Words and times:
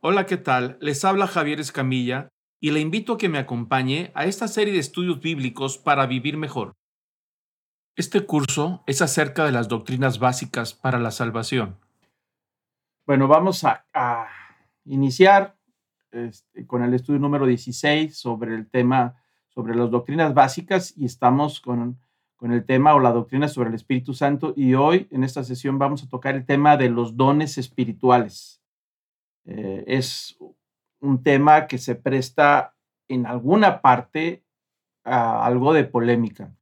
Hola, 0.00 0.26
¿qué 0.26 0.36
tal? 0.36 0.76
Les 0.82 1.04
habla 1.06 1.26
Javier 1.26 1.58
Escamilla 1.58 2.28
y 2.60 2.70
le 2.70 2.80
invito 2.80 3.14
a 3.14 3.18
que 3.18 3.30
me 3.30 3.38
acompañe 3.38 4.12
a 4.14 4.26
esta 4.26 4.46
serie 4.46 4.74
de 4.74 4.78
estudios 4.78 5.20
bíblicos 5.20 5.78
para 5.78 6.06
vivir 6.06 6.36
mejor. 6.36 6.74
Este 7.96 8.26
curso 8.26 8.84
es 8.86 9.00
acerca 9.00 9.46
de 9.46 9.52
las 9.52 9.68
doctrinas 9.68 10.18
básicas 10.18 10.74
para 10.74 10.98
la 10.98 11.10
salvación. 11.10 11.78
Bueno, 13.06 13.26
vamos 13.26 13.64
a, 13.64 13.84
iniciar 14.84 15.56
este, 16.12 16.66
con 16.66 16.84
el 16.84 16.92
estudio 16.92 17.18
número 17.18 17.46
16 17.46 18.16
sobre 18.16 18.54
el 18.54 18.68
tema, 18.68 19.16
sobre 19.48 19.74
las 19.74 19.90
doctrinas 19.90 20.34
básicas 20.34 20.92
y 20.94 21.06
estamos 21.06 21.60
con, 21.60 21.98
con 22.36 22.52
el 22.52 22.66
tema 22.66 22.94
o 22.94 23.00
la 23.00 23.12
doctrina 23.12 23.48
sobre 23.48 23.70
el 23.70 23.74
Espíritu 23.74 24.12
Santo 24.12 24.52
y 24.54 24.74
hoy 24.74 25.08
en 25.10 25.24
esta 25.24 25.42
sesión 25.42 25.78
vamos 25.78 26.04
a 26.04 26.08
tocar 26.08 26.36
el 26.36 26.44
tema 26.44 26.76
de 26.76 26.90
los 26.90 27.16
dones 27.16 27.56
espirituales. 27.56 28.60
Eh, 29.46 29.84
es 29.86 30.36
un 31.00 31.22
tema 31.22 31.66
que 31.66 31.78
se 31.78 31.94
presta 31.94 32.74
en 33.08 33.26
alguna 33.26 33.80
parte 33.80 34.44
a 35.04 35.46
algo 35.46 35.72
de 35.72 35.84
polémica. 35.84 36.52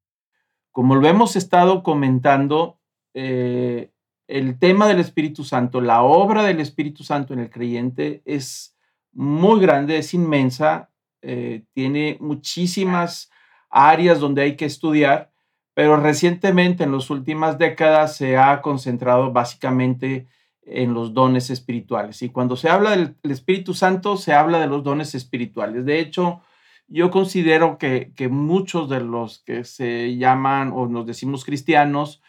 Como 0.71 0.95
lo 0.97 1.09
hemos 1.09 1.37
estado 1.37 1.83
comentando, 1.83 2.79
eh, 3.15 3.91
el 4.27 4.59
tema 4.59 4.89
del 4.89 5.01
Espíritu 5.01 5.45
Santo, 5.45 5.81
la 5.81 6.03
obra 6.03 6.43
del 6.43 6.61
Espíritu 6.61 7.05
Santo 7.05 7.33
en 7.33 7.41
el 7.41 7.51
creyente 7.51 8.23
es 8.25 8.77
muy 9.13 9.61
grande, 9.61 9.99
es 9.99 10.15
inmensa, 10.15 10.91
eh, 11.23 11.65
tiene 11.73 12.19
muchísimas 12.21 13.31
áreas 13.71 14.21
donde 14.21 14.43
hay 14.43 14.57
que 14.57 14.67
estudiar, 14.67 15.33
pero 15.75 15.97
recientemente 15.97 16.85
en 16.85 16.93
las 16.93 17.09
últimas 17.11 17.59
décadas 17.59 18.17
se 18.17 18.37
ha 18.37 18.61
concentrado 18.61 19.33
básicamente 19.33 20.27
en 20.67 20.95
los 20.95 21.15
dones 21.15 21.51
espirituales. 21.51 22.23
Y 22.23 22.31
cuando 22.31 22.57
se 22.57 22.69
habla 22.69 22.91
del, 22.91 23.17
Espíritu 23.23 23.75
Santo, 23.75 24.17
se 24.17 24.33
habla 24.33 24.61
de 24.61 24.67
los 24.67 24.83
dones 24.83 25.15
espirituales. 25.15 25.85
De 25.85 26.01
hecho, 26.01 26.41
yo 26.89 27.11
considero 27.11 27.79
que, 27.79 28.13
muchos 28.31 28.89
de 28.89 29.01
los 29.01 29.41
que 29.41 29.65
se 29.65 30.17
llaman 30.17 30.73
o 30.75 30.87
nos 30.87 31.07
decimos 31.07 31.45
cristianos, 31.45 32.23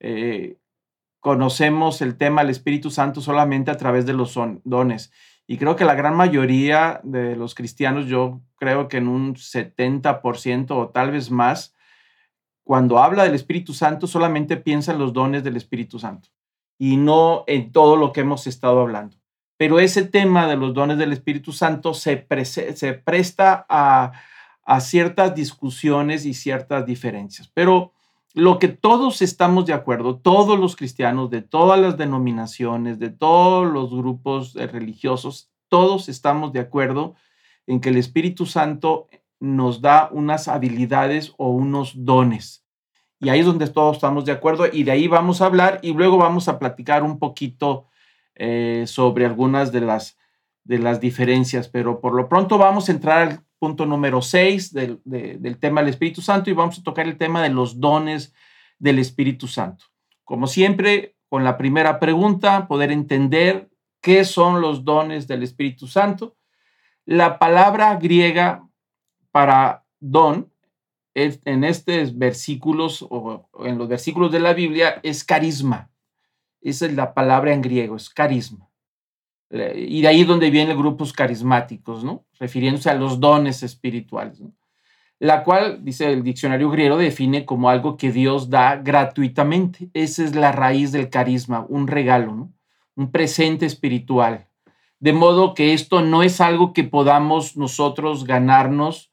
eh, 0.00 0.58
conocemos 1.20 2.02
el 2.02 2.16
tema 2.16 2.42
del 2.42 2.50
Espíritu 2.50 2.90
Santo 2.90 3.20
solamente 3.20 3.70
a 3.70 3.76
través 3.76 4.06
de 4.06 4.14
los 4.14 4.38
dones. 4.64 5.12
Y 5.46 5.58
creo 5.58 5.76
que 5.76 5.84
la 5.84 5.94
gran 5.94 6.16
mayoría 6.16 7.00
de 7.04 7.36
los 7.36 7.54
cristianos, 7.54 8.06
yo 8.06 8.40
creo 8.56 8.88
que 8.88 8.98
en 8.98 9.08
un 9.08 9.34
70% 9.34 10.70
o 10.70 10.88
tal 10.88 11.10
vez 11.10 11.30
más, 11.30 11.74
cuando 12.64 12.98
habla 12.98 13.24
del 13.24 13.34
Espíritu 13.34 13.74
Santo, 13.74 14.06
solamente 14.06 14.56
piensa 14.56 14.92
en 14.92 14.98
los 14.98 15.12
dones 15.12 15.44
del 15.44 15.56
Espíritu 15.56 15.98
Santo 15.98 16.30
y 16.82 16.96
no 16.96 17.44
en 17.46 17.70
todo 17.70 17.94
lo 17.94 18.12
que 18.12 18.22
hemos 18.22 18.48
estado 18.48 18.80
hablando. 18.80 19.16
Pero 19.56 19.78
ese 19.78 20.02
tema 20.02 20.48
de 20.48 20.56
los 20.56 20.74
dones 20.74 20.98
del 20.98 21.12
Espíritu 21.12 21.52
Santo 21.52 21.94
se, 21.94 22.26
se 22.44 22.92
presta 22.94 23.64
a, 23.68 24.10
a 24.64 24.80
ciertas 24.80 25.32
discusiones 25.32 26.26
y 26.26 26.34
ciertas 26.34 26.84
diferencias. 26.84 27.48
Pero 27.54 27.92
lo 28.34 28.58
que 28.58 28.66
todos 28.66 29.22
estamos 29.22 29.64
de 29.66 29.74
acuerdo, 29.74 30.16
todos 30.16 30.58
los 30.58 30.74
cristianos 30.74 31.30
de 31.30 31.42
todas 31.42 31.78
las 31.78 31.96
denominaciones, 31.96 32.98
de 32.98 33.10
todos 33.10 33.72
los 33.72 33.94
grupos 33.94 34.54
religiosos, 34.54 35.52
todos 35.68 36.08
estamos 36.08 36.52
de 36.52 36.58
acuerdo 36.58 37.14
en 37.68 37.80
que 37.80 37.90
el 37.90 37.96
Espíritu 37.96 38.44
Santo 38.44 39.06
nos 39.38 39.82
da 39.82 40.08
unas 40.10 40.48
habilidades 40.48 41.32
o 41.36 41.50
unos 41.50 41.92
dones. 42.04 42.61
Y 43.22 43.28
ahí 43.28 43.38
es 43.38 43.46
donde 43.46 43.68
todos 43.68 43.98
estamos 43.98 44.24
de 44.24 44.32
acuerdo 44.32 44.66
y 44.70 44.82
de 44.82 44.90
ahí 44.90 45.06
vamos 45.06 45.40
a 45.40 45.46
hablar 45.46 45.78
y 45.80 45.92
luego 45.92 46.18
vamos 46.18 46.48
a 46.48 46.58
platicar 46.58 47.04
un 47.04 47.20
poquito 47.20 47.86
eh, 48.34 48.82
sobre 48.88 49.24
algunas 49.24 49.70
de 49.70 49.80
las, 49.80 50.18
de 50.64 50.80
las 50.80 51.00
diferencias. 51.00 51.68
Pero 51.68 52.00
por 52.00 52.14
lo 52.14 52.28
pronto 52.28 52.58
vamos 52.58 52.88
a 52.88 52.92
entrar 52.92 53.28
al 53.28 53.44
punto 53.60 53.86
número 53.86 54.22
6 54.22 54.72
del, 54.72 55.00
del 55.04 55.58
tema 55.60 55.82
del 55.82 55.90
Espíritu 55.90 56.20
Santo 56.20 56.50
y 56.50 56.52
vamos 56.52 56.80
a 56.80 56.82
tocar 56.82 57.06
el 57.06 57.16
tema 57.16 57.40
de 57.44 57.50
los 57.50 57.78
dones 57.78 58.34
del 58.80 58.98
Espíritu 58.98 59.46
Santo. 59.46 59.84
Como 60.24 60.48
siempre, 60.48 61.14
con 61.28 61.44
la 61.44 61.56
primera 61.56 62.00
pregunta, 62.00 62.66
poder 62.66 62.90
entender 62.90 63.70
qué 64.00 64.24
son 64.24 64.60
los 64.60 64.84
dones 64.84 65.28
del 65.28 65.44
Espíritu 65.44 65.86
Santo. 65.86 66.34
La 67.04 67.38
palabra 67.38 67.94
griega 67.94 68.68
para 69.30 69.84
don 70.00 70.51
en 71.14 71.64
estos 71.64 72.16
versículos 72.16 73.04
o 73.08 73.48
en 73.64 73.78
los 73.78 73.88
versículos 73.88 74.32
de 74.32 74.40
la 74.40 74.54
Biblia 74.54 75.00
es 75.02 75.24
carisma. 75.24 75.90
Esa 76.60 76.86
es 76.86 76.94
la 76.94 77.12
palabra 77.12 77.52
en 77.52 77.60
griego, 77.60 77.96
es 77.96 78.08
carisma. 78.08 78.68
Y 79.50 80.00
de 80.00 80.08
ahí 80.08 80.22
es 80.22 80.26
donde 80.26 80.50
vienen 80.50 80.78
grupos 80.78 81.12
carismáticos, 81.12 82.02
¿no? 82.02 82.24
Refiriéndose 82.38 82.88
a 82.88 82.94
los 82.94 83.20
dones 83.20 83.62
espirituales, 83.62 84.40
La 85.18 85.44
cual, 85.44 85.84
dice 85.84 86.10
el 86.10 86.22
diccionario 86.22 86.70
griego, 86.70 86.96
define 86.96 87.44
como 87.44 87.68
algo 87.68 87.96
que 87.98 88.10
Dios 88.10 88.48
da 88.48 88.76
gratuitamente. 88.76 89.90
Esa 89.92 90.24
es 90.24 90.34
la 90.34 90.52
raíz 90.52 90.90
del 90.90 91.10
carisma, 91.10 91.66
un 91.68 91.86
regalo, 91.86 92.34
¿no? 92.34 92.52
Un 92.96 93.12
presente 93.12 93.66
espiritual. 93.66 94.48
De 94.98 95.12
modo 95.12 95.52
que 95.52 95.74
esto 95.74 96.00
no 96.00 96.22
es 96.22 96.40
algo 96.40 96.72
que 96.72 96.84
podamos 96.84 97.56
nosotros 97.56 98.24
ganarnos 98.24 99.11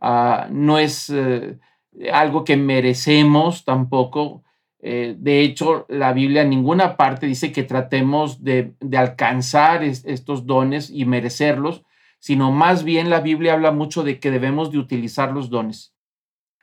Ah, 0.00 0.48
no 0.50 0.78
es 0.78 1.10
eh, 1.10 1.58
algo 2.12 2.44
que 2.44 2.56
merecemos 2.56 3.64
tampoco. 3.64 4.42
Eh, 4.82 5.14
de 5.18 5.42
hecho, 5.42 5.84
la 5.90 6.14
Biblia 6.14 6.42
en 6.42 6.50
ninguna 6.50 6.96
parte 6.96 7.26
dice 7.26 7.52
que 7.52 7.64
tratemos 7.64 8.42
de, 8.42 8.74
alcanzar 8.96 9.84
estos 9.84 10.46
dones 10.46 10.90
y 10.90 11.04
merecerlos, 11.04 11.82
sino 12.18 12.50
más 12.50 12.82
bien 12.82 13.10
la 13.10 13.20
Biblia 13.20 13.52
habla 13.52 13.72
mucho 13.72 14.02
de 14.02 14.18
que 14.18 14.30
debemos 14.30 14.72
de 14.72 14.78
utilizar 14.78 15.32
los 15.32 15.50
dones. 15.50 15.94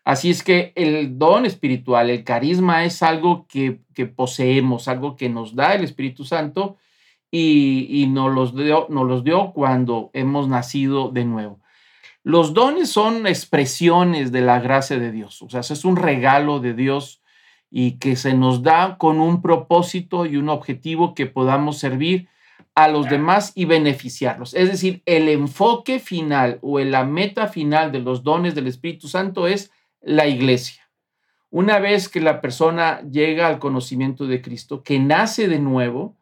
Así 0.03 0.29
es 0.31 0.41
que 0.41 0.71
el 0.75 1.19
don 1.19 1.45
espiritual, 1.45 2.09
el 2.09 2.23
carisma 2.23 2.85
es 2.85 3.03
algo 3.03 3.45
que, 3.47 3.81
poseemos, 4.15 4.87
algo 4.87 5.15
que 5.15 5.29
nos 5.29 5.53
da 5.53 5.75
el 5.75 5.83
Espíritu 5.83 6.23
Santo 6.23 6.77
y, 7.29 7.87
y 7.89 8.07
nos, 8.07 8.33
los 8.33 8.55
dio, 8.55 8.87
nos 8.89 9.05
los 9.05 9.23
dio 9.23 9.51
cuando 9.53 10.09
hemos 10.13 10.47
nacido 10.47 11.09
de 11.09 11.25
nuevo. 11.25 11.59
Los 12.27 12.53
dones 12.53 12.89
son 12.89 13.25
expresiones 13.25 14.33
de 14.33 14.41
la 14.41 14.59
gracia 14.59 14.99
de 14.99 15.13
Dios, 15.13 15.41
o 15.41 15.49
sea, 15.49 15.61
es 15.61 15.85
un 15.85 15.95
regalo 15.95 16.59
de 16.59 16.73
Dios 16.73 17.21
y 17.71 17.99
que 17.99 18.17
se 18.17 18.33
nos 18.33 18.63
da 18.63 18.97
con 18.97 19.21
un 19.21 19.41
propósito 19.41 20.25
y 20.25 20.35
un 20.35 20.49
objetivo 20.49 21.15
que 21.15 21.27
podamos 21.27 21.77
servir 21.77 22.27
a 22.75 22.89
los 22.89 23.09
demás 23.09 23.53
y 23.55 23.63
beneficiarlos. 23.63 24.55
Es 24.55 24.69
decir, 24.69 25.01
el 25.05 25.29
enfoque 25.29 25.99
final 25.99 26.59
o 26.61 26.79
la 26.79 27.05
meta 27.05 27.47
final 27.47 27.93
de 27.93 27.99
los 27.99 28.23
dones 28.23 28.55
del 28.55 28.67
Espíritu 28.67 29.07
Santo 29.07 29.47
es 29.47 29.71
la 30.01 30.27
iglesia. 30.27 30.89
Una 31.49 31.79
vez 31.79 32.09
que 32.09 32.19
la 32.19 32.41
persona 32.41 33.03
llega 33.09 33.47
al 33.47 33.59
conocimiento 33.59 34.27
de 34.27 34.41
Cristo, 34.41 34.83
que 34.83 34.99
nace 34.99 35.47
de 35.47 35.59
nuevo, 35.59 36.17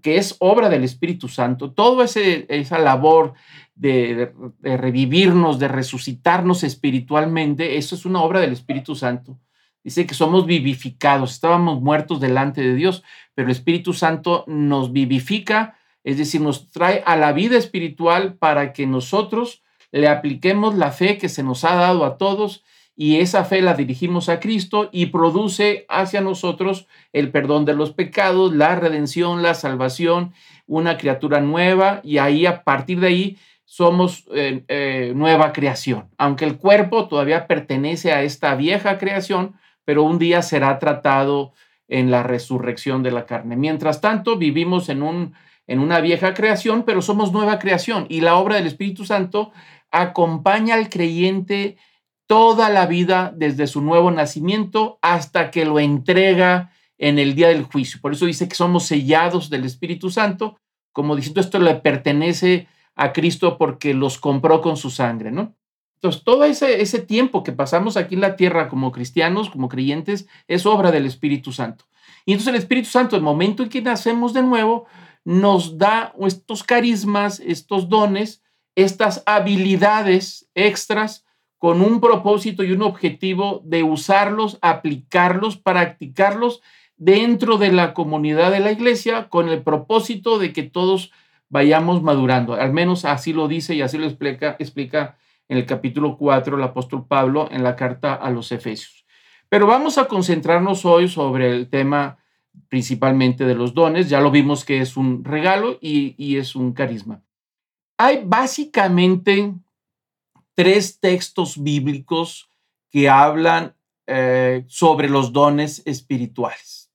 que 0.00 0.16
es 0.16 0.36
obra 0.40 0.68
del 0.68 0.84
Espíritu 0.84 1.28
Santo, 1.28 1.72
toda 1.72 2.04
esa 2.04 2.78
labor 2.78 3.34
de, 3.74 4.32
revivirnos, 4.62 5.58
de 5.58 5.68
resucitarnos 5.68 6.64
espiritualmente, 6.64 7.76
eso 7.76 7.94
es 7.94 8.04
una 8.04 8.22
obra 8.22 8.40
del 8.40 8.52
Espíritu 8.52 8.94
Santo. 8.94 9.38
Dice 9.84 10.06
que 10.06 10.14
somos 10.14 10.46
vivificados, 10.46 11.32
estábamos 11.32 11.80
muertos 11.80 12.20
delante 12.20 12.60
de 12.60 12.74
Dios, 12.74 13.02
pero 13.34 13.48
el 13.48 13.52
Espíritu 13.52 13.92
Santo 13.92 14.44
nos 14.46 14.92
vivifica, 14.92 15.76
es 16.04 16.18
decir, 16.18 16.40
nos 16.40 16.70
trae 16.70 17.02
a 17.04 17.16
la 17.16 17.32
vida 17.32 17.56
espiritual 17.56 18.34
para 18.34 18.72
que 18.72 18.86
nosotros 18.86 19.62
le 19.90 20.08
apliquemos 20.08 20.76
la 20.76 20.90
fe 20.90 21.18
que 21.18 21.28
se 21.28 21.42
nos 21.42 21.64
ha 21.64 21.74
dado 21.74 22.04
a 22.04 22.16
todos 22.16 22.64
y 22.96 23.20
esa 23.20 23.44
fe 23.44 23.62
la 23.62 23.74
dirigimos 23.74 24.28
a 24.28 24.38
Cristo 24.38 24.88
y 24.92 25.06
produce 25.06 25.86
hacia 25.88 26.20
nosotros 26.20 26.86
el 27.12 27.30
perdón 27.30 27.64
de 27.64 27.74
los 27.74 27.92
pecados, 27.92 28.54
la 28.54 28.74
redención, 28.76 29.42
la 29.42 29.54
salvación, 29.54 30.32
una 30.66 30.98
criatura 30.98 31.40
nueva 31.40 32.00
y 32.04 32.18
ahí 32.18 32.46
a 32.46 32.64
partir 32.64 33.00
de 33.00 33.06
ahí 33.06 33.38
somos 33.64 34.26
eh, 34.34 34.64
eh, 34.68 35.12
nueva 35.16 35.52
creación, 35.52 36.10
aunque 36.18 36.44
el 36.44 36.58
cuerpo 36.58 37.08
todavía 37.08 37.46
pertenece 37.46 38.12
a 38.12 38.22
esta 38.22 38.54
vieja 38.54 38.98
creación, 38.98 39.54
pero 39.86 40.02
un 40.02 40.18
día 40.18 40.42
será 40.42 40.78
tratado 40.78 41.54
en 41.88 42.10
la 42.10 42.22
resurrección 42.22 43.02
de 43.02 43.12
la 43.12 43.24
carne. 43.24 43.56
Mientras 43.56 44.02
tanto, 44.02 44.36
vivimos 44.36 44.90
en, 44.90 45.02
un, 45.02 45.34
en 45.66 45.78
una 45.78 46.00
vieja 46.00 46.34
creación, 46.34 46.84
pero 46.84 47.00
somos 47.00 47.32
nueva 47.32 47.58
creación 47.58 48.06
y 48.10 48.20
la 48.20 48.36
obra 48.36 48.56
del 48.56 48.66
Espíritu 48.66 49.06
Santo 49.06 49.52
acompaña 49.90 50.74
al 50.74 50.88
creyente 50.88 51.76
toda 52.32 52.70
la 52.70 52.86
vida 52.86 53.30
desde 53.36 53.66
su 53.66 53.82
nuevo 53.82 54.10
nacimiento 54.10 54.98
hasta 55.02 55.50
que 55.50 55.66
lo 55.66 55.78
entrega 55.78 56.72
en 56.96 57.18
el 57.18 57.34
día 57.34 57.48
del 57.48 57.64
juicio. 57.64 58.00
Por 58.00 58.14
eso 58.14 58.24
dice 58.24 58.48
que 58.48 58.54
somos 58.54 58.86
sellados 58.86 59.50
del 59.50 59.66
Espíritu 59.66 60.08
Santo, 60.08 60.58
como 60.92 61.14
diciendo 61.14 61.42
esto 61.42 61.58
le 61.58 61.74
pertenece 61.74 62.68
a 62.94 63.12
Cristo 63.12 63.58
porque 63.58 63.92
los 63.92 64.16
compró 64.16 64.62
con 64.62 64.78
su 64.78 64.88
sangre, 64.88 65.30
¿no? 65.30 65.54
Entonces, 65.96 66.24
todo 66.24 66.44
ese, 66.44 66.80
ese 66.80 67.00
tiempo 67.00 67.42
que 67.42 67.52
pasamos 67.52 67.98
aquí 67.98 68.14
en 68.14 68.22
la 68.22 68.34
tierra 68.34 68.70
como 68.70 68.92
cristianos, 68.92 69.50
como 69.50 69.68
creyentes, 69.68 70.26
es 70.48 70.64
obra 70.64 70.90
del 70.90 71.04
Espíritu 71.04 71.52
Santo. 71.52 71.84
Y 72.24 72.32
entonces 72.32 72.54
el 72.54 72.58
Espíritu 72.58 72.88
Santo, 72.88 73.14
el 73.14 73.20
momento 73.20 73.62
en 73.62 73.68
que 73.68 73.82
nacemos 73.82 74.32
de 74.32 74.42
nuevo, 74.42 74.86
nos 75.22 75.76
da 75.76 76.14
estos 76.18 76.62
carismas, 76.62 77.40
estos 77.40 77.90
dones, 77.90 78.42
estas 78.74 79.22
habilidades 79.26 80.48
extras 80.54 81.26
con 81.62 81.80
un 81.80 82.00
propósito 82.00 82.64
y 82.64 82.72
un 82.72 82.82
objetivo 82.82 83.62
de 83.64 83.84
usarlos, 83.84 84.58
aplicarlos, 84.62 85.56
practicarlos 85.56 86.60
dentro 86.96 87.56
de 87.56 87.70
la 87.70 87.94
comunidad 87.94 88.50
de 88.50 88.58
la 88.58 88.72
iglesia 88.72 89.28
con 89.28 89.48
el 89.48 89.62
propósito 89.62 90.40
de 90.40 90.52
que 90.52 90.64
todos 90.64 91.12
vayamos 91.50 92.02
madurando. 92.02 92.54
Al 92.54 92.72
menos 92.72 93.04
así 93.04 93.32
lo 93.32 93.46
dice 93.46 93.76
y 93.76 93.82
así 93.82 93.96
lo 93.96 94.06
explica, 94.06 94.56
explica 94.58 95.16
en 95.46 95.56
el 95.56 95.64
capítulo 95.64 96.16
4 96.16 96.56
el 96.56 96.62
apóstol 96.64 97.06
Pablo 97.06 97.46
en 97.52 97.62
la 97.62 97.76
carta 97.76 98.14
a 98.14 98.28
los 98.32 98.50
Efesios. 98.50 99.06
Pero 99.48 99.68
vamos 99.68 99.98
a 99.98 100.08
concentrarnos 100.08 100.84
hoy 100.84 101.06
sobre 101.06 101.52
el 101.52 101.70
tema 101.70 102.18
principalmente 102.66 103.44
de 103.44 103.54
los 103.54 103.72
dones. 103.72 104.08
Ya 104.08 104.20
lo 104.20 104.32
vimos 104.32 104.64
que 104.64 104.80
es 104.80 104.96
un 104.96 105.22
regalo 105.22 105.78
y, 105.80 106.36
es 106.38 106.56
un 106.56 106.72
carisma. 106.72 107.22
Hay 107.98 108.22
básicamente 108.24 109.54
tres 110.54 111.00
textos 111.00 111.62
bíblicos 111.62 112.48
que 112.90 113.08
hablan 113.08 113.74
eh, 114.06 114.64
sobre 114.68 115.08
los 115.08 115.32
dones 115.32 115.82
espirituales. 115.86 116.90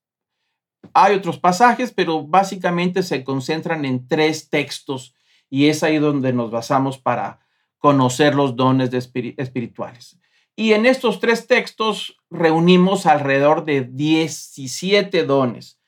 Hay 0.93 1.15
otros 1.15 1.39
pasajes, 1.39 1.91
pero 1.91 2.23
básicamente 2.23 3.03
se 3.03 3.23
concentran 3.23 3.85
en 3.85 4.07
tres 4.07 4.49
textos 4.49 5.15
y 5.49 5.67
es 5.67 5.83
ahí 5.83 5.97
donde 5.97 6.33
nos 6.33 6.51
basamos 6.51 6.97
para 6.97 7.39
conocer 7.77 8.35
los 8.35 8.55
dones 8.55 8.89
espirituales. 8.93 10.19
Y 10.55 10.73
en 10.73 10.85
estos 10.85 11.19
tres 11.19 11.45
textos 11.45 12.17
reunimos 12.29 13.05
alrededor 13.05 13.63
de 13.63 13.81
17 13.81 15.23
dones. 15.23 15.79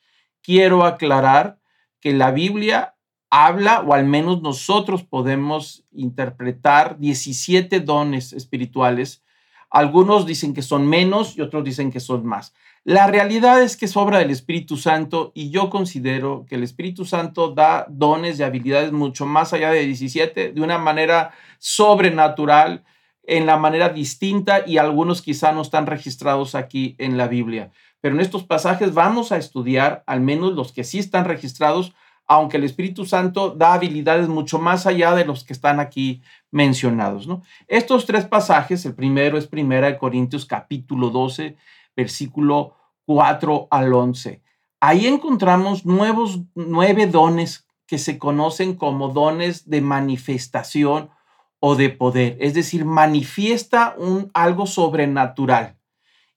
Quiero 0.41 0.85
aclarar 0.85 1.59
que 1.99 2.13
la 2.13 2.31
Biblia 2.31 2.95
habla, 3.29 3.81
o 3.81 3.93
al 3.93 4.05
menos 4.05 4.41
nosotros 4.41 5.03
podemos 5.03 5.83
interpretar 5.91 6.97
17 6.99 7.79
dones 7.81 8.33
espirituales. 8.33 9.23
Algunos 9.69 10.25
dicen 10.25 10.53
que 10.53 10.61
son 10.61 10.87
menos 10.87 11.37
y 11.37 11.41
otros 11.41 11.63
dicen 11.63 11.91
que 11.91 11.99
son 11.99 12.25
más. 12.25 12.53
La 12.83 13.07
realidad 13.07 13.61
es 13.61 13.77
que 13.77 13.85
es 13.85 13.97
obra 13.97 14.19
del 14.19 14.31
Espíritu 14.31 14.77
Santo 14.77 15.31
y 15.35 15.51
yo 15.51 15.69
considero 15.69 16.45
que 16.47 16.55
el 16.55 16.63
Espíritu 16.63 17.05
Santo 17.05 17.51
da 17.51 17.85
dones 17.89 18.39
y 18.39 18.43
habilidades 18.43 18.91
mucho 18.91 19.25
más 19.25 19.53
allá 19.53 19.69
de 19.69 19.85
17 19.85 20.53
de 20.53 20.61
una 20.61 20.77
manera 20.77 21.31
sobrenatural, 21.59 22.83
en 23.29 23.45
la 23.45 23.57
manera 23.57 23.89
distinta 23.89 24.63
y 24.65 24.77
algunos 24.77 25.21
quizá 25.21 25.51
no 25.51 25.61
están 25.61 25.85
registrados 25.85 26.55
aquí 26.55 26.95
en 26.97 27.15
la 27.15 27.27
Biblia. 27.27 27.69
Pero 28.01 28.15
en 28.15 28.21
estos 28.21 28.43
pasajes 28.43 28.93
vamos 28.93 29.31
a 29.31 29.37
estudiar 29.37 30.03
al 30.07 30.21
menos 30.21 30.53
los 30.53 30.71
que 30.71 30.83
sí 30.83 30.97
están 30.97 31.25
registrados, 31.25 31.93
aunque 32.29 32.57
el 32.57 32.63
Espíritu 32.63 33.05
Santo 33.05 33.49
da 33.49 33.73
habilidades 33.73 34.27
mucho 34.27 34.59
más 34.59 34.85
allá 34.85 35.15
de 35.15 35.25
los 35.25 35.43
que 35.43 35.51
están 35.51 35.79
aquí 35.79 36.21
mencionados. 36.51 37.25
¿no? 37.25 37.41
Estos 37.67 38.05
tres 38.05 38.25
pasajes, 38.25 38.85
el 38.85 38.93
primero 38.93 39.35
es 39.35 39.47
Primera 39.47 39.87
de 39.87 39.97
Corintios 39.97 40.45
capítulo 40.45 41.09
12, 41.09 41.57
versículo 41.97 42.75
4 43.05 43.67
al 43.71 43.91
11. 43.91 44.43
Ahí 44.79 45.07
encontramos 45.07 45.87
nuevos, 45.87 46.41
nueve 46.53 47.07
dones 47.07 47.67
que 47.87 47.97
se 47.97 48.19
conocen 48.19 48.75
como 48.75 49.09
dones 49.09 49.67
de 49.67 49.81
manifestación 49.81 51.09
o 51.59 51.73
de 51.73 51.89
poder, 51.89 52.37
es 52.39 52.53
decir, 52.53 52.85
manifiesta 52.85 53.95
un, 53.97 54.29
algo 54.35 54.67
sobrenatural. 54.67 55.77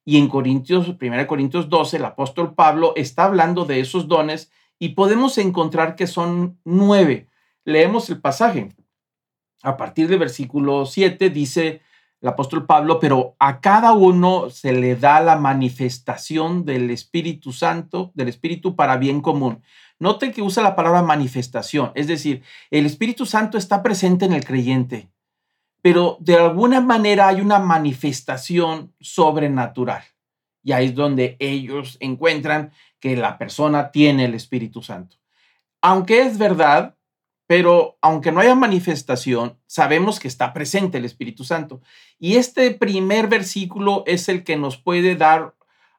Y 0.06 0.16
en 0.16 0.28
Corintios, 0.28 0.88
1 0.88 1.26
Corintios 1.26 1.68
12, 1.68 1.98
el 1.98 2.06
apóstol 2.06 2.54
Pablo 2.54 2.94
está 2.96 3.24
hablando 3.24 3.66
de 3.66 3.80
esos 3.80 4.08
dones 4.08 4.50
y 4.78 4.90
podemos 4.90 5.38
encontrar 5.38 5.96
que 5.96 6.06
son 6.06 6.58
nueve. 6.64 7.28
Leemos 7.64 8.10
el 8.10 8.20
pasaje. 8.20 8.70
A 9.62 9.76
partir 9.76 10.08
del 10.08 10.19
versículo 10.19 10.86
7 10.86 11.30
dice 11.30 11.82
el 12.22 12.28
apóstol 12.28 12.66
Pablo, 12.66 13.00
pero 13.00 13.34
a 13.40 13.60
cada 13.60 13.92
uno 13.92 14.48
se 14.48 14.72
le 14.72 14.94
da 14.94 15.20
la 15.20 15.36
manifestación 15.36 16.64
del 16.64 16.90
Espíritu 16.90 17.52
Santo, 17.52 18.12
del 18.14 18.28
Espíritu 18.28 18.76
para 18.76 18.96
bien 18.96 19.20
común. 19.20 19.62
Note 19.98 20.30
que 20.30 20.40
usa 20.40 20.62
la 20.62 20.76
palabra 20.76 21.02
manifestación, 21.02 21.90
es 21.96 22.06
decir, 22.06 22.42
el 22.70 22.86
Espíritu 22.86 23.26
Santo 23.26 23.58
está 23.58 23.82
presente 23.82 24.25
en 24.25 24.32
el 24.32 24.44
creyente, 24.44 25.10
pero 25.80 26.16
de 26.20 26.36
alguna 26.36 26.80
manera 26.80 27.26
hay 27.26 27.40
una 27.40 27.58
manifestación 27.58 28.94
sobrenatural. 29.00 30.02
Y 30.62 30.73
ahí 30.73 30.87
es 30.87 30.94
donde 30.94 31.37
ellos 31.41 31.97
encuentran 32.00 32.73
que 33.00 33.17
la 33.17 33.38
persona 33.38 33.91
tiene 33.91 34.26
el 34.26 34.35
Espíritu 34.35 34.82
Santo. 34.82 35.17
Aunque 35.81 36.23
es 36.23 36.38
verdad, 36.38 36.97
pero 37.47 37.99
aunque 38.00 38.32
no 38.32 38.41
haya 38.41 38.55
manifestación, 38.55 39.59
sabemos 39.67 40.20
que 40.20 40.29
está 40.29 40.53
presente 40.53 40.99
el 40.99 41.05
Espíritu 41.05 41.44
Santo. 41.44 41.82
Y 42.19 42.37
este 42.37 42.70
primer 42.70 43.26
versículo 43.26 44.05
es 44.06 44.29
el 44.29 44.44
que 44.44 44.56
nos 44.56 44.76
puede 44.76 45.17
dar 45.17 45.55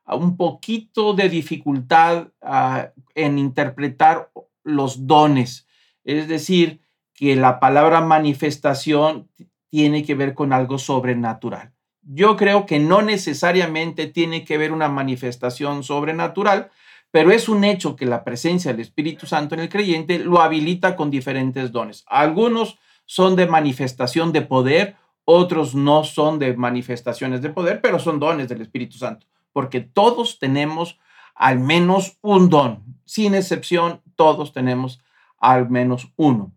un 0.05 0.37
poquito 0.37 1.13
de 1.13 1.29
dificultad 1.29 2.29
ah, 2.41 2.89
en 3.15 3.37
interpretar 3.37 4.31
los 4.63 5.05
dones. 5.07 5.67
Es 6.03 6.27
decir, 6.27 6.81
que 7.13 7.35
la 7.35 7.59
palabra 7.59 8.01
manifestación 8.01 9.29
tiene 9.69 10.03
que 10.03 10.15
ver 10.15 10.33
con 10.33 10.53
algo 10.53 10.77
sobrenatural. 10.77 11.72
Yo 12.05 12.35
creo 12.35 12.65
que 12.65 12.79
no 12.79 13.01
necesariamente 13.01 14.07
tiene 14.07 14.43
que 14.43 14.57
ver 14.57 14.71
una 14.71 14.89
manifestación 14.89 15.83
sobrenatural, 15.83 16.71
pero 17.11 17.31
es 17.31 17.47
un 17.47 17.63
hecho 17.63 17.95
que 17.95 18.05
la 18.05 18.23
presencia 18.23 18.71
del 18.71 18.81
Espíritu 18.81 19.25
Santo 19.25 19.55
en 19.55 19.61
el 19.61 19.69
creyente 19.69 20.19
lo 20.19 20.41
habilita 20.41 20.95
con 20.95 21.11
diferentes 21.11 21.71
dones. 21.71 22.03
Algunos 22.07 22.79
son 23.05 23.35
de 23.35 23.47
manifestación 23.47 24.31
de 24.31 24.41
poder, 24.41 24.95
otros 25.25 25.75
no 25.75 26.03
son 26.03 26.39
de 26.39 26.55
manifestaciones 26.55 27.41
de 27.41 27.49
poder, 27.49 27.81
pero 27.81 27.99
son 27.99 28.19
dones 28.19 28.49
del 28.49 28.61
Espíritu 28.61 28.97
Santo 28.97 29.27
porque 29.53 29.79
todos 29.79 30.39
tenemos 30.39 30.99
al 31.35 31.59
menos 31.59 32.17
un 32.21 32.49
don. 32.49 32.83
Sin 33.05 33.35
excepción, 33.35 34.01
todos 34.15 34.51
tenemos 34.51 35.01
al 35.37 35.69
menos 35.69 36.11
uno. 36.17 36.51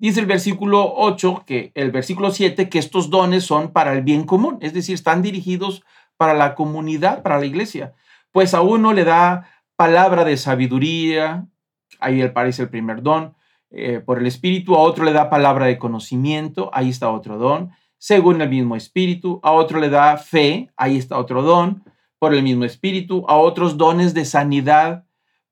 Dice 0.00 0.20
el 0.20 0.24
versículo 0.24 0.94
8, 0.96 1.42
que 1.44 1.72
el 1.74 1.90
versículo 1.90 2.30
7, 2.30 2.70
que 2.70 2.78
estos 2.78 3.10
dones 3.10 3.44
son 3.44 3.70
para 3.70 3.92
el 3.92 4.00
bien 4.00 4.24
común, 4.24 4.56
es 4.62 4.72
decir, 4.72 4.94
están 4.94 5.20
dirigidos 5.20 5.84
para 6.16 6.32
la 6.32 6.54
comunidad, 6.54 7.22
para 7.22 7.38
la 7.38 7.44
iglesia. 7.44 7.92
Pues 8.32 8.54
a 8.54 8.62
uno 8.62 8.94
le 8.94 9.04
da 9.04 9.46
palabra 9.76 10.24
de 10.24 10.38
sabiduría, 10.38 11.46
ahí 11.98 12.22
aparece 12.22 12.62
el 12.62 12.70
primer 12.70 13.02
don, 13.02 13.34
eh, 13.70 14.00
por 14.00 14.18
el 14.18 14.26
Espíritu, 14.26 14.74
a 14.74 14.78
otro 14.78 15.04
le 15.04 15.12
da 15.12 15.28
palabra 15.28 15.66
de 15.66 15.76
conocimiento, 15.76 16.70
ahí 16.72 16.88
está 16.88 17.10
otro 17.10 17.36
don, 17.36 17.70
según 17.98 18.40
el 18.40 18.48
mismo 18.48 18.76
Espíritu, 18.76 19.38
a 19.42 19.52
otro 19.52 19.80
le 19.80 19.90
da 19.90 20.16
fe, 20.16 20.70
ahí 20.78 20.96
está 20.96 21.18
otro 21.18 21.42
don, 21.42 21.84
por 22.18 22.32
el 22.32 22.42
mismo 22.42 22.64
Espíritu, 22.64 23.26
a 23.28 23.36
otros 23.36 23.76
dones 23.76 24.14
de 24.14 24.24
sanidad 24.24 25.04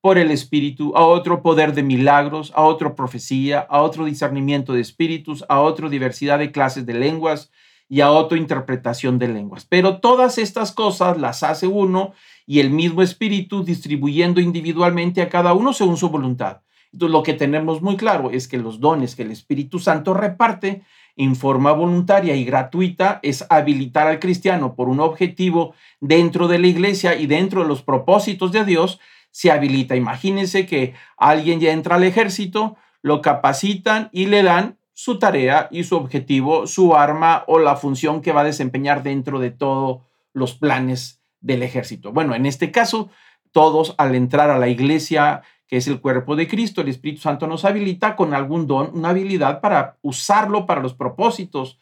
por 0.09 0.17
el 0.17 0.31
Espíritu, 0.31 0.97
a 0.97 1.05
otro 1.05 1.43
poder 1.43 1.75
de 1.75 1.83
milagros, 1.83 2.51
a 2.57 2.63
otro 2.63 2.95
profecía, 2.95 3.67
a 3.69 3.83
otro 3.83 4.07
discernimiento 4.07 4.73
de 4.73 4.81
espíritus, 4.81 5.45
a 5.51 5.61
otra 5.61 5.91
diversidad 5.91 6.39
de 6.39 6.51
clases 6.51 6.87
de 6.87 6.95
lenguas 6.95 7.51
y 7.91 8.01
a 8.01 8.11
otra 8.11 8.39
interpretación 8.39 9.19
de 9.19 9.29
lenguas. 9.29 9.67
Pero 9.69 10.01
todas 10.01 10.39
estas 10.39 10.73
cosas 10.73 11.19
las 11.19 11.43
hace 11.43 11.67
uno 11.67 12.15
y 12.47 12.61
el 12.61 12.71
mismo 12.71 13.03
Espíritu 13.03 13.63
distribuyendo 13.63 14.41
individualmente 14.41 15.21
a 15.21 15.29
cada 15.29 15.53
uno 15.53 15.75
según 15.75 15.99
su 15.99 16.09
voluntad. 16.09 16.63
Entonces, 16.91 17.13
lo 17.13 17.23
que 17.23 17.35
tenemos 17.35 17.83
muy 17.83 17.99
claro 17.99 18.31
es 18.31 18.49
que 18.49 18.57
los 18.57 18.81
dones 18.81 19.15
que 19.15 19.25
el 19.25 19.31
Espíritu 19.31 19.79
Santo 19.79 20.15
reparte 20.15 20.85
en 21.17 21.37
forma 21.37 21.73
voluntaria 21.73 22.35
y 22.35 22.47
gratuita 22.47 23.21
es 23.23 23.45
habilitar 23.51 24.07
al 24.07 24.21
cristiano 24.21 24.75
por 24.75 24.89
un 24.89 25.01
objetivo 25.01 25.75
dentro 26.01 26.49
de 26.49 26.61
la 26.61 26.69
iglesia 26.69 27.15
y 27.15 27.27
dentro 27.27 27.61
de 27.61 27.69
los 27.69 27.83
propósitos 27.83 28.53
de 28.53 28.65
Dios, 28.65 29.01
se 29.31 29.51
habilita. 29.51 29.97
Imagínense 29.97 30.67
que 30.67 30.95
alguien 31.17 31.61
ya 31.61 31.73
entra 31.73 31.97
al 31.97 32.05
ejército, 32.05 32.77
lo 33.03 33.23
capacitan 33.23 34.09
y 34.13 34.27
le 34.27 34.43
dan 34.43 34.79
su 34.93 35.19
tarea 35.19 35.69
y 35.71 35.85
su 35.85 35.97
objetivo, 35.97 36.67
su 36.67 36.97
arma 36.97 37.45
o 37.47 37.59
la 37.59 37.77
función 37.77 38.21
que 38.21 38.33
va 38.33 38.41
a 38.41 38.45
desempeñar 38.45 39.03
dentro 39.03 39.39
de 39.39 39.51
todos 39.51 40.03
los 40.33 40.55
planes 40.55 41.23
del 41.41 41.63
ejército. 41.63 42.13
Bueno, 42.13 42.35
en 42.35 42.47
este 42.47 42.73
caso, 42.73 43.11
todos 43.53 43.95
al 43.99 44.15
entrar 44.15 44.51
a 44.51 44.59
la 44.59 44.69
iglesia 44.69 45.43
que 45.69 45.77
es 45.77 45.87
el 45.87 46.01
cuerpo 46.01 46.35
de 46.35 46.49
Cristo. 46.49 46.81
El 46.81 46.89
Espíritu 46.89 47.21
Santo 47.21 47.47
nos 47.47 47.65
habilita 47.65 48.17
con 48.17 48.35
algún 48.35 48.67
don, 48.67 48.91
una 48.95 49.11
habilidad 49.11 49.61
para 49.61 49.99
usarlo 50.03 50.67
para 50.67 50.81
los 50.81 50.95
propósitos 50.95 51.79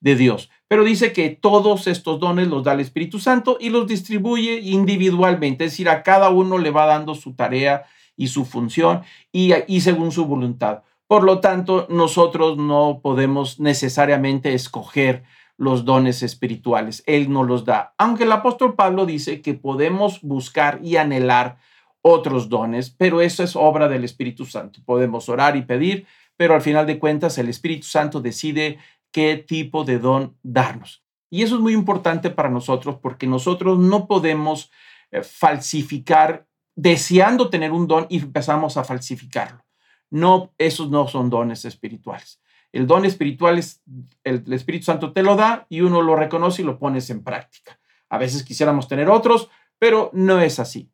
de 0.00 0.16
Dios. 0.16 0.50
Pero 0.68 0.84
dice 0.84 1.12
que 1.12 1.30
todos 1.30 1.86
estos 1.86 2.20
dones 2.20 2.48
los 2.48 2.64
da 2.64 2.72
el 2.72 2.80
Espíritu 2.80 3.18
Santo 3.18 3.58
y 3.60 3.70
los 3.70 3.86
distribuye 3.86 4.60
individualmente, 4.60 5.64
es 5.64 5.72
decir, 5.72 5.88
a 5.88 6.02
cada 6.02 6.30
uno 6.30 6.58
le 6.58 6.70
va 6.70 6.86
dando 6.86 7.14
su 7.14 7.34
tarea 7.34 7.84
y 8.16 8.28
su 8.28 8.44
función 8.44 9.02
y, 9.32 9.80
según 9.80 10.12
su 10.12 10.26
voluntad. 10.26 10.82
Por 11.06 11.24
lo 11.24 11.40
tanto, 11.40 11.86
nosotros 11.90 12.56
no 12.56 13.00
podemos 13.02 13.58
necesariamente 13.58 14.54
escoger 14.54 15.24
los 15.56 15.84
dones 15.84 16.22
espirituales. 16.22 17.02
Él 17.06 17.30
nos 17.32 17.46
los 17.46 17.64
da. 17.64 17.94
Aunque 17.98 18.24
el 18.24 18.32
apóstol 18.32 18.74
Pablo 18.74 19.06
dice 19.06 19.42
que 19.42 19.54
podemos 19.54 20.20
buscar 20.22 20.80
y 20.82 20.96
anhelar 20.96 21.58
otros 22.02 22.48
dones, 22.48 22.90
pero 22.90 23.20
eso 23.20 23.42
es 23.42 23.56
obra 23.56 23.88
del 23.88 24.04
Espíritu 24.04 24.46
Santo. 24.46 24.80
Podemos 24.84 25.28
orar 25.28 25.56
y 25.56 25.62
pedir, 25.62 26.06
pero 26.36 26.54
al 26.54 26.62
final 26.62 26.86
de 26.86 26.98
cuentas 26.98 27.36
el 27.38 27.48
Espíritu 27.48 27.86
Santo 27.86 28.20
decide 28.20 28.78
qué 29.12 29.36
tipo 29.36 29.84
de 29.84 29.98
don 29.98 30.36
darnos. 30.42 31.04
Y 31.30 31.42
eso 31.42 31.54
es 31.56 31.60
muy 31.60 31.72
importante 31.72 32.30
para 32.30 32.50
nosotros 32.50 32.98
porque 33.00 33.26
nosotros 33.26 33.78
no 33.78 34.06
podemos 34.06 34.70
eh, 35.10 35.22
falsificar 35.22 36.46
deseando 36.74 37.50
tener 37.50 37.72
un 37.72 37.86
don 37.86 38.06
y 38.08 38.18
empezamos 38.18 38.76
a 38.76 38.84
falsificarlo. 38.84 39.64
No, 40.10 40.52
esos 40.58 40.90
no 40.90 41.06
son 41.06 41.30
dones 41.30 41.64
espirituales. 41.64 42.40
El 42.72 42.86
don 42.86 43.04
espiritual 43.04 43.58
es, 43.58 43.82
el, 44.24 44.42
el 44.46 44.52
Espíritu 44.52 44.84
Santo 44.84 45.12
te 45.12 45.22
lo 45.22 45.36
da 45.36 45.66
y 45.68 45.80
uno 45.80 46.02
lo 46.02 46.16
reconoce 46.16 46.62
y 46.62 46.64
lo 46.64 46.78
pones 46.78 47.10
en 47.10 47.22
práctica. 47.22 47.78
A 48.08 48.18
veces 48.18 48.42
quisiéramos 48.42 48.88
tener 48.88 49.08
otros, 49.08 49.48
pero 49.78 50.10
no 50.12 50.40
es 50.40 50.58
así. 50.58 50.90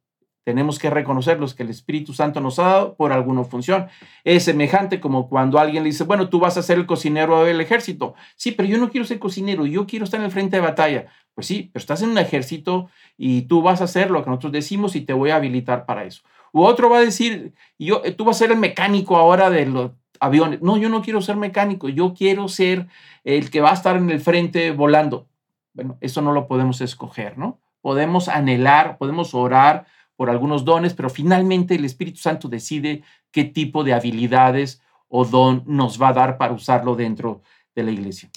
Tenemos 0.46 0.78
que 0.78 0.90
reconocer 0.90 1.40
los 1.40 1.54
que 1.54 1.64
el 1.64 1.70
Espíritu 1.70 2.12
Santo 2.12 2.40
nos 2.40 2.60
ha 2.60 2.66
dado 2.68 2.94
por 2.94 3.10
alguna 3.10 3.42
función. 3.42 3.88
Es 4.22 4.44
semejante 4.44 5.00
como 5.00 5.28
cuando 5.28 5.58
alguien 5.58 5.82
le 5.82 5.88
dice, 5.88 6.04
bueno, 6.04 6.28
tú 6.28 6.38
vas 6.38 6.56
a 6.56 6.62
ser 6.62 6.78
el 6.78 6.86
cocinero 6.86 7.42
del 7.42 7.60
ejército. 7.60 8.14
Sí, 8.36 8.52
pero 8.52 8.68
yo 8.68 8.78
no 8.78 8.88
quiero 8.88 9.04
ser 9.04 9.18
cocinero, 9.18 9.66
yo 9.66 9.88
quiero 9.88 10.04
estar 10.04 10.20
en 10.20 10.26
el 10.26 10.30
frente 10.30 10.54
de 10.54 10.62
batalla. 10.62 11.06
Pues 11.34 11.48
sí, 11.48 11.68
pero 11.72 11.80
estás 11.80 12.02
en 12.02 12.10
un 12.10 12.18
ejército 12.18 12.88
y 13.18 13.42
tú 13.42 13.60
vas 13.60 13.80
a 13.80 13.84
hacer 13.84 14.12
lo 14.12 14.22
que 14.22 14.30
nosotros 14.30 14.52
decimos 14.52 14.94
y 14.94 15.00
te 15.00 15.14
voy 15.14 15.30
a 15.30 15.36
habilitar 15.36 15.84
para 15.84 16.04
eso. 16.04 16.22
U 16.52 16.62
otro 16.62 16.88
va 16.90 16.98
a 16.98 17.00
decir, 17.00 17.52
yo, 17.76 18.02
tú 18.14 18.24
vas 18.24 18.36
a 18.36 18.38
ser 18.38 18.52
el 18.52 18.58
mecánico 18.58 19.16
ahora 19.16 19.50
de 19.50 19.66
los 19.66 19.90
aviones. 20.20 20.62
No, 20.62 20.76
yo 20.76 20.88
no 20.88 21.02
quiero 21.02 21.22
ser 21.22 21.34
mecánico, 21.34 21.88
yo 21.88 22.14
quiero 22.14 22.46
ser 22.46 22.86
el 23.24 23.50
que 23.50 23.60
va 23.60 23.70
a 23.70 23.74
estar 23.74 23.96
en 23.96 24.10
el 24.10 24.20
frente 24.20 24.70
volando. 24.70 25.26
Bueno, 25.74 25.98
eso 26.00 26.22
no 26.22 26.30
lo 26.30 26.46
podemos 26.46 26.80
escoger, 26.82 27.36
¿no? 27.36 27.58
Podemos 27.80 28.28
anhelar, 28.28 28.96
podemos 28.96 29.34
orar 29.34 29.86
por 30.16 30.30
algunos 30.30 30.64
dones, 30.64 30.94
pero 30.94 31.10
finalmente 31.10 31.74
el 31.74 31.84
Espíritu 31.84 32.18
Santo 32.18 32.48
decide 32.48 33.02
qué 33.30 33.44
tipo 33.44 33.84
de 33.84 33.92
habilidades 33.92 34.80
o 35.08 35.24
don 35.24 35.62
nos 35.66 36.00
va 36.00 36.08
a 36.08 36.14
dar 36.14 36.38
para 36.38 36.54
usarlo 36.54 36.96
dentro 36.96 37.42
de 37.74 37.82
la 37.82 37.90
iglesia. 37.90 38.30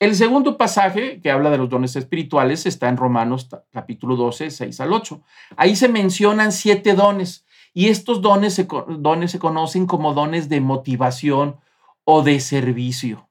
El 0.00 0.14
segundo 0.14 0.56
pasaje 0.56 1.20
que 1.20 1.30
habla 1.30 1.50
de 1.50 1.58
los 1.58 1.68
dones 1.68 1.96
espirituales 1.96 2.66
está 2.66 2.88
en 2.88 2.96
Romanos 2.96 3.48
capítulo 3.72 4.14
12, 4.16 4.50
6 4.50 4.80
al 4.80 4.92
8. 4.92 5.20
Ahí 5.56 5.74
se 5.74 5.88
mencionan 5.88 6.52
siete 6.52 6.94
dones 6.94 7.44
y 7.74 7.88
estos 7.88 8.22
dones 8.22 8.54
se, 8.54 8.68
dones 8.98 9.32
se 9.32 9.38
conocen 9.40 9.86
como 9.86 10.14
dones 10.14 10.48
de 10.48 10.60
motivación 10.60 11.56
o 12.04 12.22
de 12.22 12.38
servicio. 12.40 13.28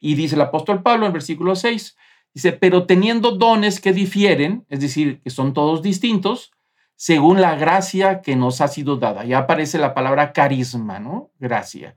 Y 0.00 0.14
dice 0.14 0.36
el 0.36 0.40
apóstol 0.40 0.82
Pablo 0.82 1.06
en 1.06 1.12
versículo 1.12 1.54
6, 1.54 1.96
dice, 2.32 2.52
pero 2.52 2.86
teniendo 2.86 3.32
dones 3.32 3.80
que 3.80 3.92
difieren, 3.92 4.64
es 4.68 4.80
decir, 4.80 5.20
que 5.20 5.30
son 5.30 5.52
todos 5.52 5.82
distintos, 5.82 6.52
según 6.98 7.40
la 7.40 7.54
gracia 7.54 8.22
que 8.22 8.34
nos 8.34 8.60
ha 8.60 8.66
sido 8.66 8.96
dada. 8.96 9.24
Ya 9.24 9.38
aparece 9.38 9.78
la 9.78 9.94
palabra 9.94 10.32
carisma, 10.32 10.98
¿no? 10.98 11.30
Gracia. 11.38 11.94